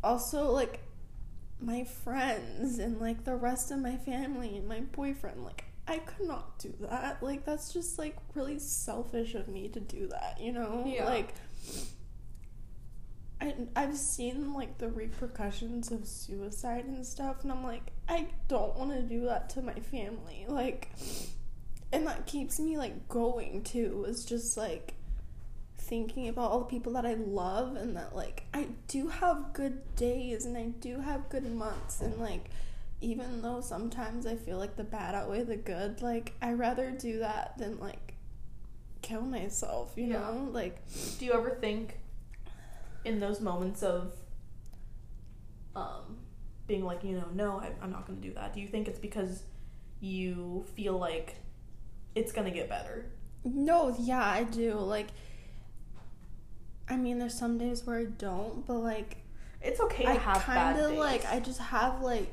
also 0.03 0.51
like 0.51 0.79
my 1.59 1.83
friends 1.83 2.79
and 2.79 2.99
like 2.99 3.23
the 3.23 3.35
rest 3.35 3.71
of 3.71 3.79
my 3.79 3.97
family 3.97 4.57
and 4.57 4.67
my 4.67 4.81
boyfriend, 4.81 5.43
like 5.43 5.65
I 5.87 5.97
could 5.99 6.27
not 6.27 6.59
do 6.59 6.73
that. 6.81 7.21
Like 7.21 7.45
that's 7.45 7.73
just 7.73 7.97
like 7.97 8.15
really 8.33 8.59
selfish 8.59 9.35
of 9.35 9.47
me 9.47 9.67
to 9.69 9.79
do 9.79 10.07
that, 10.07 10.39
you 10.39 10.51
know? 10.51 10.83
Yeah. 10.85 11.05
Like 11.05 11.33
I 13.41 13.55
I've 13.75 13.97
seen 13.97 14.53
like 14.53 14.77
the 14.77 14.89
repercussions 14.89 15.91
of 15.91 16.07
suicide 16.07 16.85
and 16.85 17.05
stuff 17.05 17.43
and 17.43 17.51
I'm 17.51 17.63
like 17.63 17.91
I 18.07 18.27
don't 18.47 18.75
want 18.77 18.91
to 18.91 19.01
do 19.01 19.25
that 19.25 19.49
to 19.51 19.61
my 19.61 19.79
family. 19.79 20.45
Like 20.47 20.89
and 21.91 22.05
that 22.05 22.25
keeps 22.25 22.59
me 22.59 22.77
like 22.77 23.07
going 23.07 23.63
too. 23.63 24.05
It's 24.07 24.25
just 24.25 24.57
like 24.57 24.93
thinking 25.87 26.27
about 26.27 26.51
all 26.51 26.59
the 26.59 26.65
people 26.65 26.93
that 26.93 27.05
I 27.05 27.13
love 27.15 27.75
and 27.77 27.95
that 27.95 28.15
like 28.15 28.43
I 28.53 28.67
do 28.87 29.07
have 29.07 29.53
good 29.53 29.95
days 29.95 30.45
and 30.45 30.57
I 30.57 30.65
do 30.65 30.99
have 30.99 31.29
good 31.29 31.49
months 31.53 32.01
and 32.01 32.17
like 32.19 32.49
even 32.99 33.41
though 33.41 33.61
sometimes 33.61 34.25
I 34.25 34.35
feel 34.35 34.57
like 34.57 34.75
the 34.75 34.83
bad 34.83 35.13
outweigh 35.15 35.43
the 35.43 35.55
good, 35.55 36.01
like 36.01 36.33
I 36.41 36.53
rather 36.53 36.91
do 36.91 37.19
that 37.19 37.57
than 37.57 37.79
like 37.79 38.15
kill 39.01 39.21
myself, 39.21 39.93
you 39.95 40.07
Yeah. 40.07 40.19
know? 40.19 40.49
Like 40.51 40.81
Do 41.19 41.25
you 41.25 41.33
ever 41.33 41.51
think 41.51 41.99
in 43.05 43.19
those 43.19 43.39
moments 43.39 43.83
of 43.83 44.13
um 45.75 46.17
being 46.67 46.83
like, 46.83 47.01
you 47.03 47.13
know, 47.15 47.27
no, 47.33 47.59
I, 47.59 47.69
I'm 47.81 47.91
not 47.91 48.05
going 48.05 48.19
to 48.21 48.27
do 48.27 48.33
that. 48.33 48.53
Do 48.53 48.59
you 48.59 48.67
think 48.67 48.89
it's 48.89 48.99
because 48.99 49.43
you 50.01 50.65
feel 50.75 50.97
like 50.97 51.35
it's 52.13 52.31
going 52.33 52.45
to 52.45 52.53
get 52.53 52.67
better? 52.67 53.05
no, 53.45 53.95
yeah, 53.99 54.21
I 54.25 54.43
do. 54.43 54.73
Like 54.73 55.07
I 56.89 56.95
mean 56.95 57.19
there's 57.19 57.33
some 57.37 57.57
days 57.57 57.85
where 57.85 57.99
I 57.99 58.05
don't, 58.05 58.65
but 58.65 58.75
like 58.75 59.17
It's 59.61 59.79
okay 59.79 60.03
to 60.03 60.09
I 60.09 60.13
have 60.13 60.45
bad 60.45 60.75
kind 60.75 60.79
of 60.79 60.91
like 60.93 61.25
I 61.25 61.39
just 61.39 61.59
have 61.59 62.01
like 62.01 62.31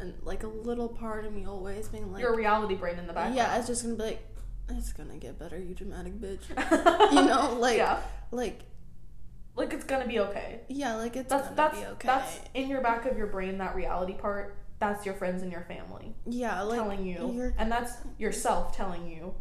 an, 0.00 0.14
like 0.22 0.42
a 0.42 0.48
little 0.48 0.88
part 0.88 1.24
of 1.26 1.32
me 1.32 1.46
always 1.46 1.88
being 1.88 2.12
like 2.12 2.22
your 2.22 2.34
reality 2.36 2.74
brain 2.74 2.98
in 2.98 3.06
the 3.06 3.12
back. 3.12 3.34
Yeah, 3.34 3.58
it's 3.58 3.66
just 3.66 3.82
gonna 3.82 3.96
be 3.96 4.02
like, 4.02 4.26
it's 4.70 4.92
gonna 4.92 5.16
get 5.16 5.38
better, 5.38 5.58
you 5.58 5.74
dramatic 5.74 6.14
bitch. 6.20 6.48
you 7.12 7.22
know, 7.26 7.56
like, 7.58 7.76
yeah, 7.76 8.00
like, 8.30 8.60
like 9.56 9.72
it's 9.74 9.84
gonna 9.84 10.06
be 10.06 10.20
okay. 10.20 10.60
yeah, 10.68 10.94
like 10.96 11.16
it's 11.16 11.28
That's 11.28 11.44
gonna 11.44 11.56
that's 11.56 11.78
be 11.78 11.86
okay. 11.86 12.06
that's 12.06 12.40
in 12.54 12.68
your 12.68 12.80
back 12.80 13.04
of 13.06 13.18
your 13.18 13.26
brain. 13.26 13.58
That 13.58 13.74
reality 13.74 14.14
part. 14.14 14.56
That's 14.78 15.04
your 15.04 15.14
friends 15.14 15.42
and 15.42 15.52
your 15.52 15.60
family 15.68 16.14
yeah, 16.24 16.62
like 16.62 16.78
telling 16.78 17.04
you, 17.04 17.52
and 17.58 17.70
that's 17.70 17.92
yourself 18.16 18.74
telling 18.74 19.06
you, 19.06 19.34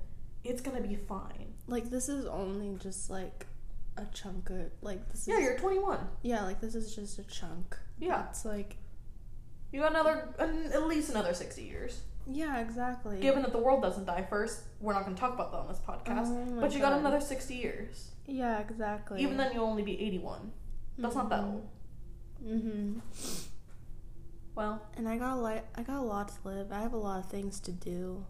it's 0.44 0.60
gonna 0.62 0.82
be 0.82 0.96
fine. 0.98 1.54
like 1.68 1.90
this 1.90 2.10
is 2.10 2.26
only 2.26 2.76
just 2.78 3.10
like 3.10 3.46
a 4.00 4.08
chunk 4.14 4.50
of 4.50 4.72
like 4.82 5.08
this 5.10 5.22
is 5.22 5.28
Yeah, 5.28 5.40
you're 5.40 5.58
21. 5.58 6.00
yeah, 6.24 6.44
like 6.44 6.60
this 6.62 6.76
is 6.76 6.96
just 6.96 7.20
a 7.20 7.24
chunk. 7.24 7.76
Yeah. 8.00 8.28
it's 8.30 8.46
like 8.46 8.78
You 9.72 9.82
got 9.82 9.92
another, 9.92 10.30
an, 10.40 10.72
at 10.74 10.88
least 10.88 11.10
another 11.10 11.34
60 11.34 11.62
years. 11.64 12.02
yeah, 12.28 12.60
exactly. 12.60 13.20
Given 13.20 13.42
that 13.44 13.52
the 13.52 13.60
world 13.60 13.82
doesn't 13.82 14.06
die 14.06 14.26
first, 14.30 14.62
we're 14.80 14.94
not 14.94 15.04
going 15.06 15.16
to 15.16 15.20
talk 15.22 15.34
about 15.34 15.52
that 15.52 15.60
on 15.60 15.68
this 15.68 15.80
podcast. 15.80 16.28
Oh 16.28 16.60
but 16.62 16.74
you 16.74 16.80
got 16.80 16.94
another 16.94 17.20
60 17.22 17.54
years. 17.56 18.12
yeah, 18.26 18.60
exactly. 18.60 19.22
Even 19.22 19.38
then, 19.38 19.52
you'll 19.54 19.66
only 19.66 19.84
be 19.84 20.00
81. 20.02 20.52
That's 20.98 21.16
not 21.16 21.30
that 21.30 21.44
old. 21.44 21.68
Mm-hmm. 22.46 23.00
Well, 24.56 24.82
And 24.98 25.08
I 25.08 25.18
got 25.18 25.34
a 25.38 25.40
lot. 25.40 25.64
I 25.76 25.84
got 25.84 25.98
a 25.98 26.02
lot 26.02 26.28
to 26.30 26.34
live. 26.48 26.72
I 26.72 26.82
have 26.82 26.94
a 26.94 26.98
lot 26.98 27.20
of 27.24 27.30
things 27.30 27.60
to 27.62 27.72
do. 27.72 28.26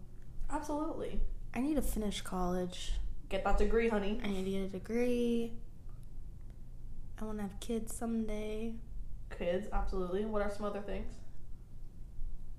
absolutely. 0.50 1.20
I 1.54 1.60
need 1.60 1.74
to 1.74 1.82
finish 1.82 2.20
college. 2.22 2.92
Get 3.30 3.44
that 3.44 3.56
degree, 3.58 3.88
honey. 3.88 4.20
I 4.22 4.26
need 4.26 4.44
to 4.44 4.50
get 4.50 4.62
a 4.62 4.68
degree. 4.68 5.52
I 7.20 7.24
want 7.24 7.38
to 7.38 7.42
have 7.42 7.58
kids 7.60 7.94
someday. 7.94 8.74
Kids, 9.38 9.68
absolutely. 9.72 10.24
What 10.24 10.42
are 10.42 10.50
some 10.50 10.66
other 10.66 10.80
things? 10.80 11.14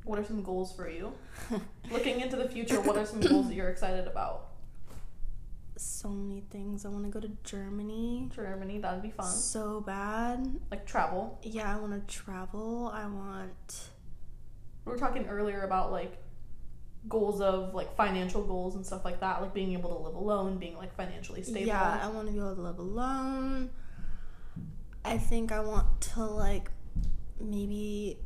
What 0.06 0.18
are 0.18 0.24
some 0.24 0.42
goals 0.42 0.74
for 0.74 0.90
you? 0.90 1.14
Looking 1.92 2.22
into 2.22 2.38
the 2.38 2.48
future, 2.50 2.82
what 2.82 2.98
are 2.98 3.06
some 3.06 3.20
goals 3.20 3.50
that 3.50 3.54
you're 3.54 3.70
excited 3.70 4.08
about? 4.08 4.48
so 5.82 6.10
many 6.10 6.44
things. 6.52 6.86
I 6.86 6.90
want 6.90 7.06
to 7.06 7.10
go 7.10 7.20
to 7.20 7.32
Germany 7.44 8.30
Germany, 8.34 8.78
that'd 8.78 9.02
be 9.02 9.10
fun. 9.10 9.26
so 9.26 9.82
bad. 9.82 10.60
Like 10.70 10.86
travel. 10.86 11.40
Yeah, 11.44 11.76
I 11.76 11.80
want 11.80 11.94
to 11.94 12.14
travel. 12.14 12.92
I 12.94 13.06
want. 13.08 13.90
We 14.86 14.92
were 14.92 14.98
talking 14.98 15.28
earlier 15.28 15.64
about 15.64 15.92
like 15.92 16.18
goals 17.10 17.42
of 17.42 17.74
like 17.74 17.96
financial 17.96 18.44
goals 18.44 18.76
and 18.76 18.86
stuff 18.86 19.04
like 19.04 19.20
that, 19.22 19.42
like 19.42 19.54
being 19.54 19.74
able 19.74 19.90
to 19.90 20.04
live 20.04 20.16
alone, 20.16 20.58
being 20.58 20.78
like 20.78 20.96
financially 20.96 21.42
stable. 21.44 21.68
Yeah, 21.68 22.00
I 22.04 22.08
want 22.10 22.28
to 22.28 22.34
be 22.34 22.40
able 22.40 22.56
to 22.56 22.62
live 22.62 22.80
alone. 22.80 23.70
I 25.04 25.18
think 25.18 25.52
I 25.52 25.62
want 25.62 26.00
to 26.14 26.24
like 26.26 26.70
maybe 27.40 28.20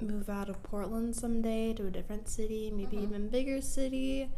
move 0.00 0.28
out 0.28 0.48
of 0.48 0.62
Portland 0.62 1.14
someday 1.14 1.72
to 1.74 1.86
a 1.86 1.90
different 1.90 2.28
city, 2.28 2.70
maybe 2.74 2.96
Mhm. 2.96 3.02
even 3.02 3.28
bigger 3.28 3.60
city. 3.60 4.30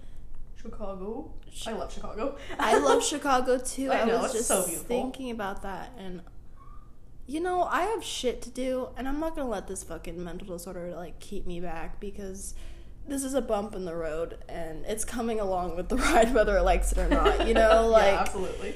Chicago. 0.57 1.31
I 1.67 1.73
love 1.73 1.93
Chicago. 1.93 2.37
I 2.59 2.79
love 2.79 3.05
Chicago 3.13 3.59
too. 3.59 3.91
I 3.91 4.01
I, 4.01 4.21
was 4.21 4.33
just 4.33 4.49
so 4.49 4.65
beautiful. 4.67 4.87
thinking 4.89 5.31
about 5.31 5.63
that 5.63 5.93
and 5.99 6.21
you 7.27 7.41
know, 7.41 7.65
I 7.65 7.83
have 7.83 8.05
shit 8.05 8.41
to 8.43 8.51
do 8.51 8.89
and 8.97 9.09
I'm 9.09 9.19
not 9.19 9.35
to 9.37 9.45
let 9.45 9.67
this 9.67 9.83
fucking 9.83 10.23
mental 10.23 10.47
disorder 10.47 10.95
like 10.95 11.19
keep 11.19 11.47
me 11.47 11.61
back 11.61 11.99
because 11.99 12.55
this 13.09 13.25
is 13.25 13.35
a 13.35 13.41
bump 13.41 13.75
in 13.75 13.85
the 13.85 13.95
road 13.97 14.39
and 14.49 14.85
it's 14.87 15.05
coming 15.05 15.41
along 15.41 15.77
with 15.77 15.89
the 15.89 15.97
ride 15.97 16.33
whether 16.35 16.57
it 16.57 16.63
likes 16.63 16.93
it 16.93 16.99
or 16.99 17.09
not, 17.09 17.47
you 17.49 17.55
know, 17.55 17.89
like 17.91 18.13
yeah, 18.13 18.21
absolutely. 18.21 18.75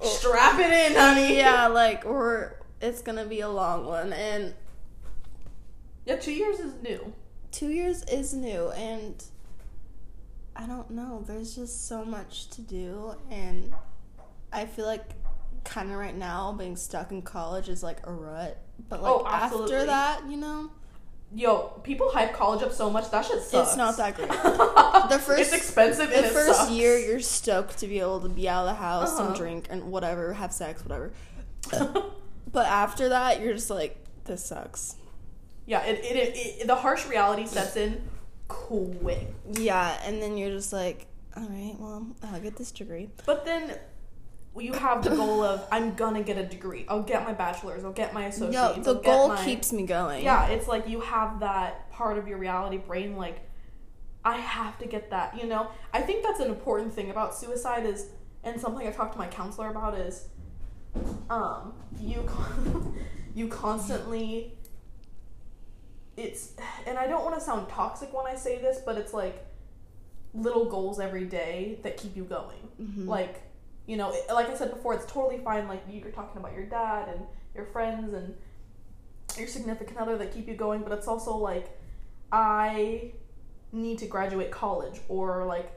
Oh, 0.00 0.08
Strap 0.08 0.58
it 0.58 0.90
in, 0.92 0.96
honey. 0.96 1.36
yeah, 1.38 1.66
like 1.68 2.04
we're 2.04 2.52
it's 2.82 3.02
to 3.02 3.24
be 3.24 3.40
a 3.40 3.48
long 3.48 3.86
one 3.86 4.12
and 4.12 4.54
Yeah, 6.04 6.16
two 6.16 6.32
years 6.32 6.58
is 6.60 6.74
new. 6.82 7.12
2 7.52 7.68
years 7.68 8.04
is 8.04 8.32
new 8.32 8.70
and 8.70 9.24
I 10.54 10.66
don't 10.66 10.90
know, 10.90 11.24
there's 11.26 11.56
just 11.56 11.88
so 11.88 12.04
much 12.04 12.48
to 12.50 12.60
do 12.60 13.14
and 13.30 13.72
I 14.52 14.66
feel 14.66 14.84
like 14.86 15.14
kind 15.64 15.90
of 15.90 15.96
right 15.98 16.16
now 16.16 16.52
being 16.52 16.76
stuck 16.76 17.10
in 17.12 17.22
college 17.22 17.68
is 17.68 17.82
like 17.82 17.98
a 18.06 18.12
rut. 18.12 18.58
But 18.88 19.02
like 19.02 19.12
Oh, 19.12 19.26
after 19.26 19.86
that, 19.86 20.22
you 20.28 20.36
know, 20.36 20.70
Yo, 21.32 21.80
people 21.84 22.10
hype 22.10 22.32
college 22.34 22.60
up 22.60 22.72
so 22.72 22.90
much 22.90 23.08
that 23.12 23.24
shit 23.24 23.40
sucks. 23.42 23.68
it's 23.68 23.76
not 23.76 23.96
that 23.98 24.16
great. 24.16 24.28
the 25.10 25.18
first- 25.24 25.40
it's 25.40 25.52
expensive 25.52 26.08
the 26.10 26.18
it 26.26 26.32
first 26.32 26.58
sucks. 26.58 26.70
year, 26.72 26.98
you're 26.98 27.20
stoked 27.20 27.78
to 27.78 27.86
be 27.86 28.00
able 28.00 28.20
to 28.20 28.28
be 28.28 28.48
out 28.48 28.66
of 28.66 28.74
the 28.74 28.82
house 28.82 29.12
Uh-huh. 29.16 29.28
and 29.28 29.36
drink 29.36 29.66
and 29.70 29.92
whatever, 29.92 30.32
have 30.32 30.52
sex, 30.52 30.82
whatever. 30.84 31.12
But 32.52 32.66
after 32.66 33.10
that, 33.10 33.40
you're 33.40 33.52
just 33.54 33.70
like, 33.70 33.96
this 34.24 34.44
sucks. 34.44 34.96
yeah, 35.66 35.82
it, 35.84 36.04
it, 36.04 36.16
it, 36.16 36.36
it 36.62 36.66
the 36.66 36.74
harsh 36.74 37.06
reality 37.06 37.46
sets 37.46 37.76
in 37.76 38.02
quick. 38.48 39.28
Yeah, 39.52 39.96
and 40.04 40.20
then 40.20 40.36
you're 40.36 40.50
just 40.50 40.72
like, 40.72 41.06
all 41.36 41.44
right, 41.44 41.76
well, 41.78 42.08
I'll 42.24 42.40
get 42.40 42.56
this 42.56 42.72
degree. 42.72 43.08
But 43.24 43.44
then 43.44 43.78
you 44.58 44.72
have 44.72 45.04
the 45.04 45.10
goal 45.10 45.42
of 45.42 45.66
I'm 45.70 45.94
gonna 45.94 46.22
get 46.22 46.36
a 46.36 46.44
degree. 46.44 46.84
I'll 46.88 47.02
get 47.02 47.24
my 47.24 47.32
bachelor's. 47.32 47.84
I'll 47.84 47.92
get 47.92 48.12
my 48.12 48.26
associate's. 48.26 48.84
No, 48.86 48.94
the 48.94 49.00
goal 49.00 49.28
my- 49.28 49.44
keeps 49.44 49.72
me 49.72 49.86
going. 49.86 50.24
Yeah, 50.24 50.48
it's 50.48 50.66
like 50.66 50.88
you 50.88 51.00
have 51.00 51.40
that 51.40 51.90
part 51.92 52.18
of 52.18 52.26
your 52.26 52.38
reality 52.38 52.76
brain 52.78 53.16
like 53.16 53.40
I 54.24 54.36
have 54.36 54.78
to 54.80 54.86
get 54.86 55.10
that, 55.10 55.40
you 55.40 55.46
know? 55.48 55.68
I 55.94 56.02
think 56.02 56.22
that's 56.22 56.40
an 56.40 56.48
important 56.48 56.92
thing 56.92 57.10
about 57.10 57.34
suicide 57.34 57.86
is 57.86 58.08
and 58.44 58.60
something 58.60 58.86
I 58.86 58.90
talked 58.90 59.12
to 59.12 59.18
my 59.18 59.28
counselor 59.28 59.70
about 59.70 59.96
is 59.98 60.28
um 61.30 61.72
you 61.98 62.22
con- 62.26 62.94
you 63.34 63.46
constantly 63.48 64.56
it's 66.16 66.52
and 66.86 66.98
I 66.98 67.06
don't 67.06 67.24
want 67.24 67.36
to 67.36 67.40
sound 67.40 67.68
toxic 67.68 68.12
when 68.12 68.26
I 68.26 68.34
say 68.34 68.58
this, 68.60 68.78
but 68.84 68.98
it's 68.98 69.14
like 69.14 69.46
little 70.34 70.64
goals 70.66 71.00
every 71.00 71.24
day 71.24 71.78
that 71.82 71.96
keep 71.96 72.16
you 72.16 72.24
going. 72.24 72.58
Mhm. 72.80 73.06
Like, 73.06 73.42
you 73.90 73.96
know, 73.96 74.12
it- 74.12 74.32
like 74.32 74.48
I 74.48 74.54
said 74.54 74.70
before, 74.70 74.94
it's 74.94 75.06
totally 75.06 75.38
fine. 75.38 75.66
Like 75.66 75.82
you're 75.90 76.12
talking 76.12 76.38
about 76.40 76.52
your 76.54 76.66
dad 76.66 77.08
and 77.08 77.26
your 77.56 77.64
friends 77.66 78.14
and 78.14 78.34
your 79.36 79.48
significant 79.48 79.98
other 79.98 80.16
that 80.18 80.32
keep 80.32 80.46
you 80.46 80.54
going, 80.54 80.82
but 80.82 80.92
it's 80.92 81.08
also 81.08 81.36
like 81.36 81.66
I 82.32 83.12
need 83.72 83.98
to 83.98 84.06
graduate 84.06 84.50
college 84.50 85.00
or 85.08 85.44
like 85.46 85.72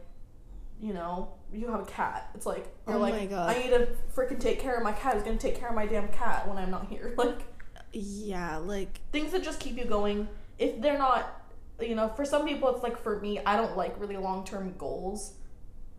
you 0.79 0.93
know, 0.93 1.29
you 1.53 1.67
have 1.71 1.79
a 1.79 1.85
cat. 1.85 2.29
It's 2.35 2.45
like 2.45 2.65
you're 2.87 2.97
Oh 2.97 2.99
like 2.99 3.13
my 3.15 3.25
God. 3.25 3.55
I 3.55 3.59
need 3.59 3.69
to 3.69 3.87
freaking 4.15 4.39
take 4.39 4.59
care 4.59 4.75
of 4.75 4.83
my 4.83 4.91
cat. 4.91 5.15
Who's 5.15 5.23
gonna 5.23 5.37
take 5.37 5.55
care 5.59 5.69
of 5.69 5.75
my 5.75 5.85
damn 5.87 6.07
cat 6.09 6.47
when 6.47 6.57
I'm 6.57 6.69
not 6.71 6.87
here? 6.87 7.13
Like 7.17 7.39
Yeah, 7.93 8.57
like, 8.57 8.99
things 9.11 9.31
that 9.31 9.43
just 9.43 9.59
keep 9.59 9.77
you 9.77 9.85
going. 9.85 10.27
If 10.59 10.81
they're 10.81 10.97
not, 10.97 11.41
you 11.79 11.95
know, 11.95 12.09
for 12.09 12.25
some 12.25 12.47
people, 12.47 12.69
it's 12.73 12.83
like 12.83 12.97
for 13.01 13.19
me, 13.19 13.39
I 13.45 13.55
don't 13.55 13.75
like 13.77 13.99
really 13.99 14.17
long 14.17 14.45
term 14.45 14.75
goals 14.77 15.33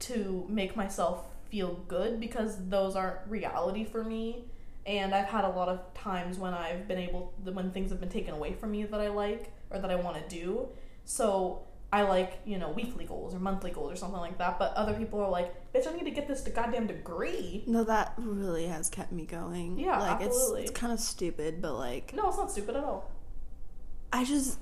to 0.01 0.45
make 0.49 0.77
myself 0.77 1.27
feel 1.55 1.75
good 1.87 2.19
because 2.19 2.69
those 2.69 2.97
aren't 2.97 3.19
reality 3.29 3.85
for 3.85 4.03
me. 4.03 4.45
And 4.87 5.15
I've 5.15 5.29
had 5.29 5.45
a 5.45 5.49
lot 5.51 5.69
of 5.69 5.95
times 5.95 6.37
when 6.37 6.53
I've 6.53 6.89
been 6.89 6.99
able, 6.99 7.33
when 7.45 7.71
things 7.71 7.91
have 7.91 8.01
been 8.01 8.09
taken 8.09 8.35
away 8.35 8.55
from 8.55 8.73
me 8.73 8.83
that 8.83 9.01
I 9.01 9.09
like 9.09 9.53
or 9.71 9.79
that 9.79 9.89
I 9.89 9.95
want 9.95 10.17
to 10.17 10.37
do. 10.37 10.67
So 11.05 11.63
I 11.93 12.03
like, 12.03 12.41
you 12.45 12.59
know, 12.59 12.71
weekly 12.71 13.05
goals 13.05 13.37
or 13.37 13.39
monthly 13.39 13.71
goals 13.71 13.93
or 13.93 13.95
something 13.95 14.19
like 14.19 14.37
that. 14.39 14.59
But 14.59 14.75
other 14.75 14.95
people 14.95 15.21
are 15.21 15.31
like, 15.31 15.73
bitch, 15.73 15.87
I 15.87 15.95
need 15.95 16.07
to 16.07 16.11
get 16.11 16.27
this 16.27 16.41
goddamn 16.41 16.89
degree. 16.89 17.63
no, 17.69 17.85
that 17.85 18.15
really 18.19 18.67
has 18.67 18.91
kept 18.91 19.13
me 19.13 19.25
going. 19.25 19.79
Yeah, 19.79 20.01
like 20.01 20.23
absolutely. 20.23 20.63
it's 20.63 20.71
it's 20.73 20.81
kind 20.81 20.93
of 20.93 20.99
stupid, 20.99 21.63
but 21.63 21.75
like 21.75 22.13
No, 22.15 22.29
it's 22.29 22.37
not 22.37 22.51
stupid 22.51 22.75
at 22.75 22.83
all. 22.83 23.13
I 24.13 24.25
just 24.25 24.59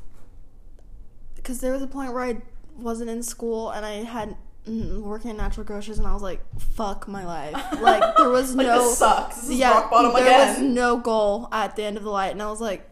because 1.36 1.60
there 1.60 1.72
was 1.72 1.80
a 1.80 1.86
point 1.86 2.12
where 2.12 2.22
I 2.22 2.42
wasn't 2.76 3.08
in 3.08 3.22
school 3.22 3.70
and 3.70 3.86
I 3.86 4.04
had 4.04 4.36
working 4.66 5.30
at 5.32 5.36
natural 5.36 5.64
grocers 5.64 5.98
and 5.98 6.06
I 6.06 6.12
was 6.12 6.22
like, 6.22 6.40
fuck 6.58 7.08
my 7.08 7.24
life. 7.24 7.54
Like 7.80 8.16
there 8.16 8.28
was 8.30 8.54
Like, 8.54 8.66
no 8.66 8.82
this 8.88 8.98
sucks. 8.98 9.50
Yeah, 9.50 9.88
there 9.90 10.10
again. 10.10 10.48
was 10.48 10.58
no 10.60 10.98
goal 10.98 11.48
at 11.52 11.74
the 11.76 11.82
end 11.82 11.96
of 11.96 12.04
the 12.04 12.10
light, 12.10 12.30
and 12.32 12.40
I 12.42 12.46
was 12.48 12.60
like, 12.60 12.88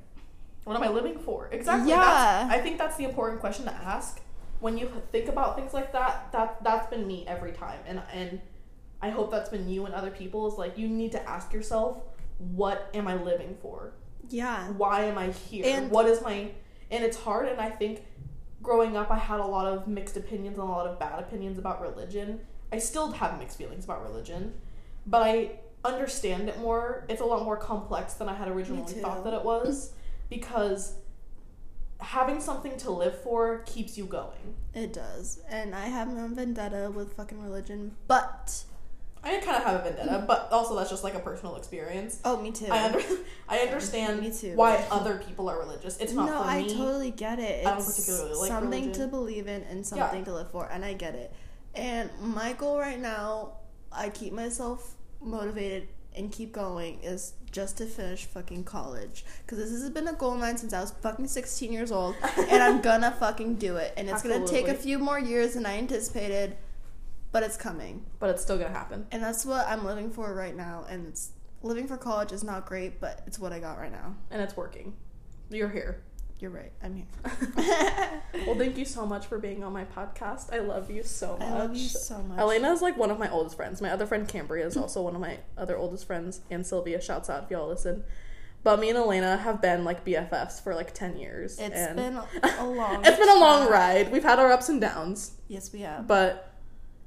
What 0.65 0.77
am 0.77 0.83
I 0.83 0.89
living 0.89 1.19
for? 1.19 1.49
Exactly. 1.53 1.91
Yeah. 1.91 2.49
I 2.51 2.59
think 2.59 2.79
that's 2.79 2.97
the 2.97 3.05
important 3.05 3.41
question 3.41 3.65
to 3.67 3.73
ask 3.73 4.21
when 4.59 4.77
you 4.77 4.91
think 5.13 5.29
about 5.29 5.57
things 5.57 5.73
like 5.73 5.93
that. 5.93 6.33
That 6.33 6.63
that's 6.65 6.89
been 6.89 7.07
me 7.07 7.25
every 7.29 7.53
time, 7.53 7.79
and 7.87 8.03
and 8.13 8.41
I 9.01 9.11
hope 9.11 9.31
that's 9.31 9.49
been 9.49 9.69
you 9.69 9.87
and 9.87 9.95
other 9.95 10.11
people. 10.11 10.47
Is 10.49 10.59
like 10.59 10.77
you 10.77 10.89
need 10.89 11.13
to 11.13 11.29
ask 11.29 11.53
yourself, 11.53 11.99
what 12.39 12.91
am 12.95 13.07
I 13.07 13.15
living 13.15 13.57
for? 13.63 13.93
yeah, 14.29 14.69
Why 14.73 15.05
am 15.05 15.19
I 15.19 15.29
here? 15.31 15.65
And- 15.67 15.91
what 15.91 16.07
is 16.07 16.21
my? 16.23 16.51
And 16.91 17.05
it's 17.05 17.17
hard, 17.17 17.47
and 17.49 17.61
I 17.61 17.71
think 17.71 18.03
growing 18.63 18.97
up, 18.97 19.11
I 19.11 19.19
had 19.19 19.41
a 19.41 19.47
lot 19.47 19.67
of 19.67 19.87
mixed 19.89 20.17
opinions 20.17 20.59
and 20.59 20.69
a 20.69 20.71
lot 20.71 20.87
of 20.87 20.99
bad 20.99 21.19
opinions 21.19 21.59
about 21.59 21.81
religion. 21.81 22.41
I 22.73 22.79
still 22.79 23.13
have 23.13 23.39
mixed 23.39 23.59
feelings 23.59 23.85
about 23.85 24.03
religion, 24.03 24.55
but 25.07 25.23
I 25.23 25.53
understand 25.85 26.49
it 26.49 26.59
more. 26.61 27.05
It's 27.09 27.21
a 27.21 27.25
lot 27.25 27.45
more 27.45 27.57
complex 27.57 28.15
than 28.15 28.29
I 28.29 28.35
had 28.35 28.49
originally 28.49 28.93
thought 28.93 29.25
that 29.25 29.35
it 29.35 29.45
was 29.45 29.93
because 30.29 30.95
having 31.99 32.41
something 32.41 32.77
to 32.79 32.91
live 32.91 33.21
for 33.23 33.59
keeps 33.67 33.99
you 33.99 34.07
going. 34.07 34.55
it 34.75 34.93
does. 34.93 35.41
And 35.49 35.75
I 35.75 35.87
have 35.87 36.09
no 36.09 36.29
vendetta 36.29 36.91
with 36.95 37.15
fucking 37.15 37.43
religion, 37.43 37.97
but 38.07 38.65
I 39.23 39.37
kind 39.39 39.57
of 39.57 39.65
have 39.65 39.81
a 39.81 39.83
vendetta, 39.85 40.11
mm. 40.11 40.27
but 40.27 40.49
also 40.51 40.77
that's 40.77 40.89
just 40.89 41.05
like 41.05 41.15
a 41.15 41.21
personal 41.21 41.57
experience. 41.57 42.21
oh, 42.25 42.41
me 42.41 42.53
too. 42.53 42.69
I 42.71 42.87
under 42.87 43.01
I 43.49 43.59
understand 43.67 44.21
Me 44.21 44.33
too. 44.33 44.55
why 44.55 44.77
other 44.91 45.19
people 45.19 45.51
are 45.51 45.59
religious. 45.59 45.99
It's 45.99 46.13
not 46.13 46.27
no, 46.27 46.43
for 46.43 46.49
I 46.49 46.63
me. 46.63 46.75
totally 46.75 47.11
get 47.11 47.39
it. 47.39 47.59
It's 47.59 47.67
I 47.67 47.75
don't 47.75 47.85
particularly 47.85 48.35
like 48.35 48.49
something 48.49 48.71
religion. 48.71 48.93
to 48.93 49.07
believe 49.09 49.47
in 49.47 49.63
and 49.65 49.87
something 49.87 50.25
to 50.25 50.33
live 50.33 50.51
for, 50.51 50.69
and 50.71 50.85
I 50.85 50.95
get 50.95 51.15
it. 51.15 51.33
And 51.75 52.11
my 52.21 52.55
goal 52.55 52.79
right 52.79 52.99
now, 52.99 53.53
I 53.93 54.09
keep 54.09 54.33
myself 54.33 54.95
motivated 55.21 55.89
and 56.17 56.33
keep 56.33 56.53
going 56.53 56.99
is 57.03 57.35
just 57.53 57.79
to 57.79 57.87
finish 57.87 58.25
fucking 58.25 58.65
college 58.65 59.25
because 59.43 59.59
this 59.59 59.71
has 59.71 59.91
been 59.91 60.09
a 60.09 60.13
goal 60.13 60.33
of 60.33 60.41
mine 60.41 60.57
since 60.57 60.73
I 60.73 60.81
was 60.81 60.93
fucking 61.03 61.29
16 61.29 61.73
years 61.73 61.93
old, 61.93 62.17
and 62.49 62.63
I'm 62.63 62.81
gonna 62.83 63.11
fucking 63.13 63.57
do 63.57 63.77
it. 63.77 63.93
And 63.97 64.09
it's 64.09 64.23
gonna 64.23 64.47
take 64.47 64.69
a 64.69 64.75
few 64.75 64.99
more 64.99 65.19
years 65.19 65.55
than 65.55 65.67
I 65.67 65.79
anticipated, 65.79 66.57
but 67.33 67.43
it's 67.43 67.57
coming. 67.57 68.05
but 68.19 68.31
it's 68.31 68.43
still 68.43 68.59
gonna 68.59 68.71
happen. 68.71 69.07
And 69.13 69.23
that's 69.23 69.45
what 69.47 69.67
I'm 69.69 69.85
living 69.85 70.11
for 70.11 70.33
right 70.35 70.57
now. 70.57 70.85
And 70.89 71.07
it's 71.07 71.31
living 71.63 71.87
for 71.87 71.97
college 71.97 72.33
is 72.33 72.43
not 72.45 72.67
great, 72.67 73.01
but 73.01 73.23
it's 73.27 73.39
what 73.39 73.53
I 73.53 73.59
got 73.61 73.79
right 73.79 73.93
now. 73.93 74.17
and 74.31 74.41
it's 74.43 74.57
working. 74.57 74.95
You're 75.51 75.69
here. 75.69 76.03
You're 76.39 76.51
right. 76.53 76.73
I'm 76.83 76.95
here. 76.97 77.07
Well, 78.47 78.55
thank 78.57 78.79
you 78.79 78.85
so 78.87 79.05
much 79.05 79.27
for 79.27 79.39
being 79.39 79.63
on 79.63 79.73
my 79.73 79.85
podcast. 79.85 80.53
I 80.55 80.61
love 80.61 80.91
you 80.91 81.03
so 81.03 81.37
much. 81.37 81.49
I 81.49 81.59
love 81.59 81.77
you 81.77 81.89
so 81.89 82.23
much. 82.23 82.39
Elena 82.39 82.71
is 82.73 82.81
like 82.81 82.97
one 82.97 83.11
of 83.11 83.19
my 83.19 83.29
oldest 83.31 83.57
friends. 83.57 83.83
My 83.83 83.91
other 83.91 84.07
friend 84.07 84.27
Cambria 84.27 84.65
is 84.67 84.77
also 84.77 85.03
one 85.03 85.15
of 85.15 85.21
my 85.21 85.39
other 85.59 85.77
oldest 85.77 86.07
friends, 86.07 86.41
and 86.51 86.67
Sylvia 86.67 87.01
shouts 87.03 87.29
out 87.29 87.45
if 87.45 87.51
y'all 87.51 87.69
listen. 87.69 88.05
But 88.63 88.79
me 88.81 88.89
and 88.89 88.97
Elena 88.99 89.37
have 89.37 89.61
been 89.61 89.85
like 89.85 90.05
BFFs 90.05 90.63
for 90.63 90.75
like 90.75 90.95
ten 90.95 91.19
years. 91.19 91.59
It's 91.59 91.75
and 91.77 91.97
been 91.97 92.17
a 92.17 92.67
long. 92.67 93.05
it's 93.05 93.19
been 93.19 93.29
a 93.29 93.39
long 93.41 93.69
ride. 93.71 94.11
We've 94.13 94.23
had 94.23 94.39
our 94.39 94.51
ups 94.51 94.69
and 94.69 94.81
downs, 94.81 95.33
Yes, 95.49 95.73
we 95.73 95.81
have. 95.81 96.07
but 96.07 96.50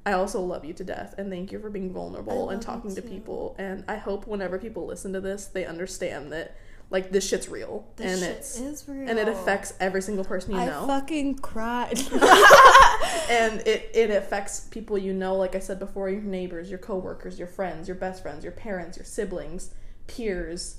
I 0.06 0.14
also 0.14 0.42
love 0.42 0.66
you 0.66 0.74
to 0.74 0.84
death, 0.84 1.16
and 1.18 1.30
thank 1.32 1.52
you 1.52 1.60
for 1.60 1.70
being 1.70 1.94
vulnerable 1.94 2.50
and 2.50 2.62
talking 2.62 2.94
to 2.96 3.02
people. 3.02 3.56
And 3.58 3.86
I 3.88 3.96
hope 3.96 4.28
whenever 4.28 4.58
people 4.60 4.86
listen 4.86 5.14
to 5.14 5.22
this, 5.22 5.46
they 5.46 5.66
understand 5.66 6.32
that 6.34 6.58
like 6.90 7.12
this 7.12 7.28
shit's 7.28 7.48
real, 7.50 7.88
This 7.96 8.12
and 8.12 8.20
shit 8.22 8.38
it's 8.38 8.60
is 8.60 8.88
real. 8.88 9.10
and 9.10 9.18
it 9.18 9.28
affects 9.30 9.74
every 9.80 10.02
single 10.02 10.26
person 10.26 10.52
you 10.54 10.60
I 10.60 10.66
know. 10.66 10.86
fucking 10.86 11.36
cried. 11.40 11.98
and 13.30 13.62
it, 13.66 13.90
it 13.94 14.12
affects 14.12 14.62
people 14.72 14.98
you 14.98 15.14
know 15.14 15.36
like 15.36 15.56
i 15.56 15.60
said 15.60 15.80
before 15.80 16.10
your 16.10 16.22
neighbors 16.22 16.70
your 16.70 16.78
coworkers 16.80 17.40
your 17.40 17.48
friends 17.48 17.88
your 17.88 17.96
best 17.96 18.22
friends 18.22 18.44
your 18.44 18.52
parents 18.54 18.98
your 18.98 19.06
siblings 19.06 19.72
peers 20.08 20.78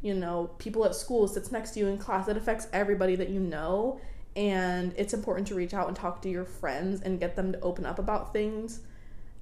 you 0.00 0.14
know 0.14 0.50
people 0.58 0.84
at 0.84 0.94
school 0.94 1.28
sits 1.28 1.52
next 1.52 1.72
to 1.72 1.80
you 1.80 1.86
in 1.86 1.98
class 1.98 2.28
it 2.28 2.36
affects 2.36 2.66
everybody 2.72 3.14
that 3.14 3.28
you 3.28 3.38
know 3.38 4.00
and 4.36 4.94
it's 4.96 5.12
important 5.12 5.46
to 5.48 5.54
reach 5.54 5.74
out 5.74 5.88
and 5.88 5.96
talk 5.96 6.22
to 6.22 6.28
your 6.28 6.44
friends 6.44 7.00
and 7.02 7.20
get 7.20 7.36
them 7.36 7.52
to 7.52 7.60
open 7.60 7.84
up 7.84 7.98
about 7.98 8.32
things 8.32 8.80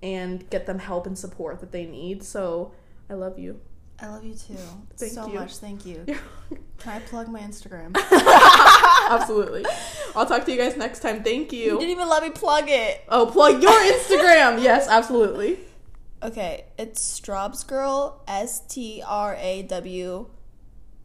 and 0.02 0.48
get 0.50 0.66
them 0.66 0.78
help 0.78 1.06
and 1.06 1.18
support 1.18 1.60
that 1.60 1.72
they 1.72 1.86
need 1.86 2.22
so 2.22 2.72
i 3.08 3.14
love 3.14 3.38
you 3.38 3.60
I 4.02 4.06
love 4.08 4.24
you 4.24 4.32
too. 4.32 4.56
Thank 4.96 5.12
so 5.12 5.26
you. 5.26 5.34
much. 5.34 5.56
Thank 5.56 5.84
you. 5.84 6.06
Can 6.78 6.90
I 6.90 7.00
plug 7.00 7.28
my 7.28 7.40
Instagram? 7.40 7.94
absolutely 9.10 9.66
i'll 10.14 10.24
talk 10.24 10.44
to 10.46 10.52
you 10.52 10.56
guys 10.56 10.74
next 10.76 11.00
time 11.00 11.22
thank 11.22 11.52
you 11.52 11.64
you 11.64 11.78
didn't 11.78 11.90
even 11.90 12.08
let 12.08 12.22
me 12.22 12.30
plug 12.30 12.64
it. 12.68 13.02
oh 13.08 13.26
plug 13.26 13.60
your 13.62 13.72
instagram 13.72 14.62
yes 14.62 14.88
absolutely 14.88 15.58
Okay, 16.22 16.66
it's 16.78 17.00
Straubs 17.02 17.66
Girl. 17.66 18.22
S 18.28 18.60
T 18.68 19.02
R 19.06 19.36
A 19.40 19.62
W 19.62 20.26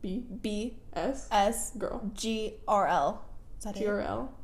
b 0.02 0.24
B 0.42 0.78
s 0.94 1.28
S 1.32 1.72
girl 1.78 2.12
G 2.14 2.56
R 2.68 2.86
L. 2.88 3.25
That 3.66 3.76
it? 3.78 3.80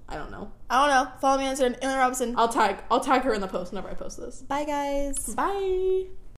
I 0.10 0.16
don't 0.16 0.32
know. 0.32 0.52
I 0.70 0.88
don't 0.88 0.90
know. 1.06 1.12
Follow 1.22 1.38
me 1.38 1.48
on 1.48 1.56
Instagram, 1.56 1.80
Ilana 1.80 2.00
Robinson. 2.00 2.36
I'll 2.38 2.50
tag 2.50 2.84
I'll 2.90 3.00
tag 3.00 3.22
her 3.22 3.34
in 3.34 3.40
the 3.40 3.48
post 3.48 3.72
whenever 3.72 3.90
I 3.90 3.94
post 3.94 4.18
this. 4.18 4.42
Bye, 4.42 4.66
guys. 4.66 5.34
Bye. 5.36 6.08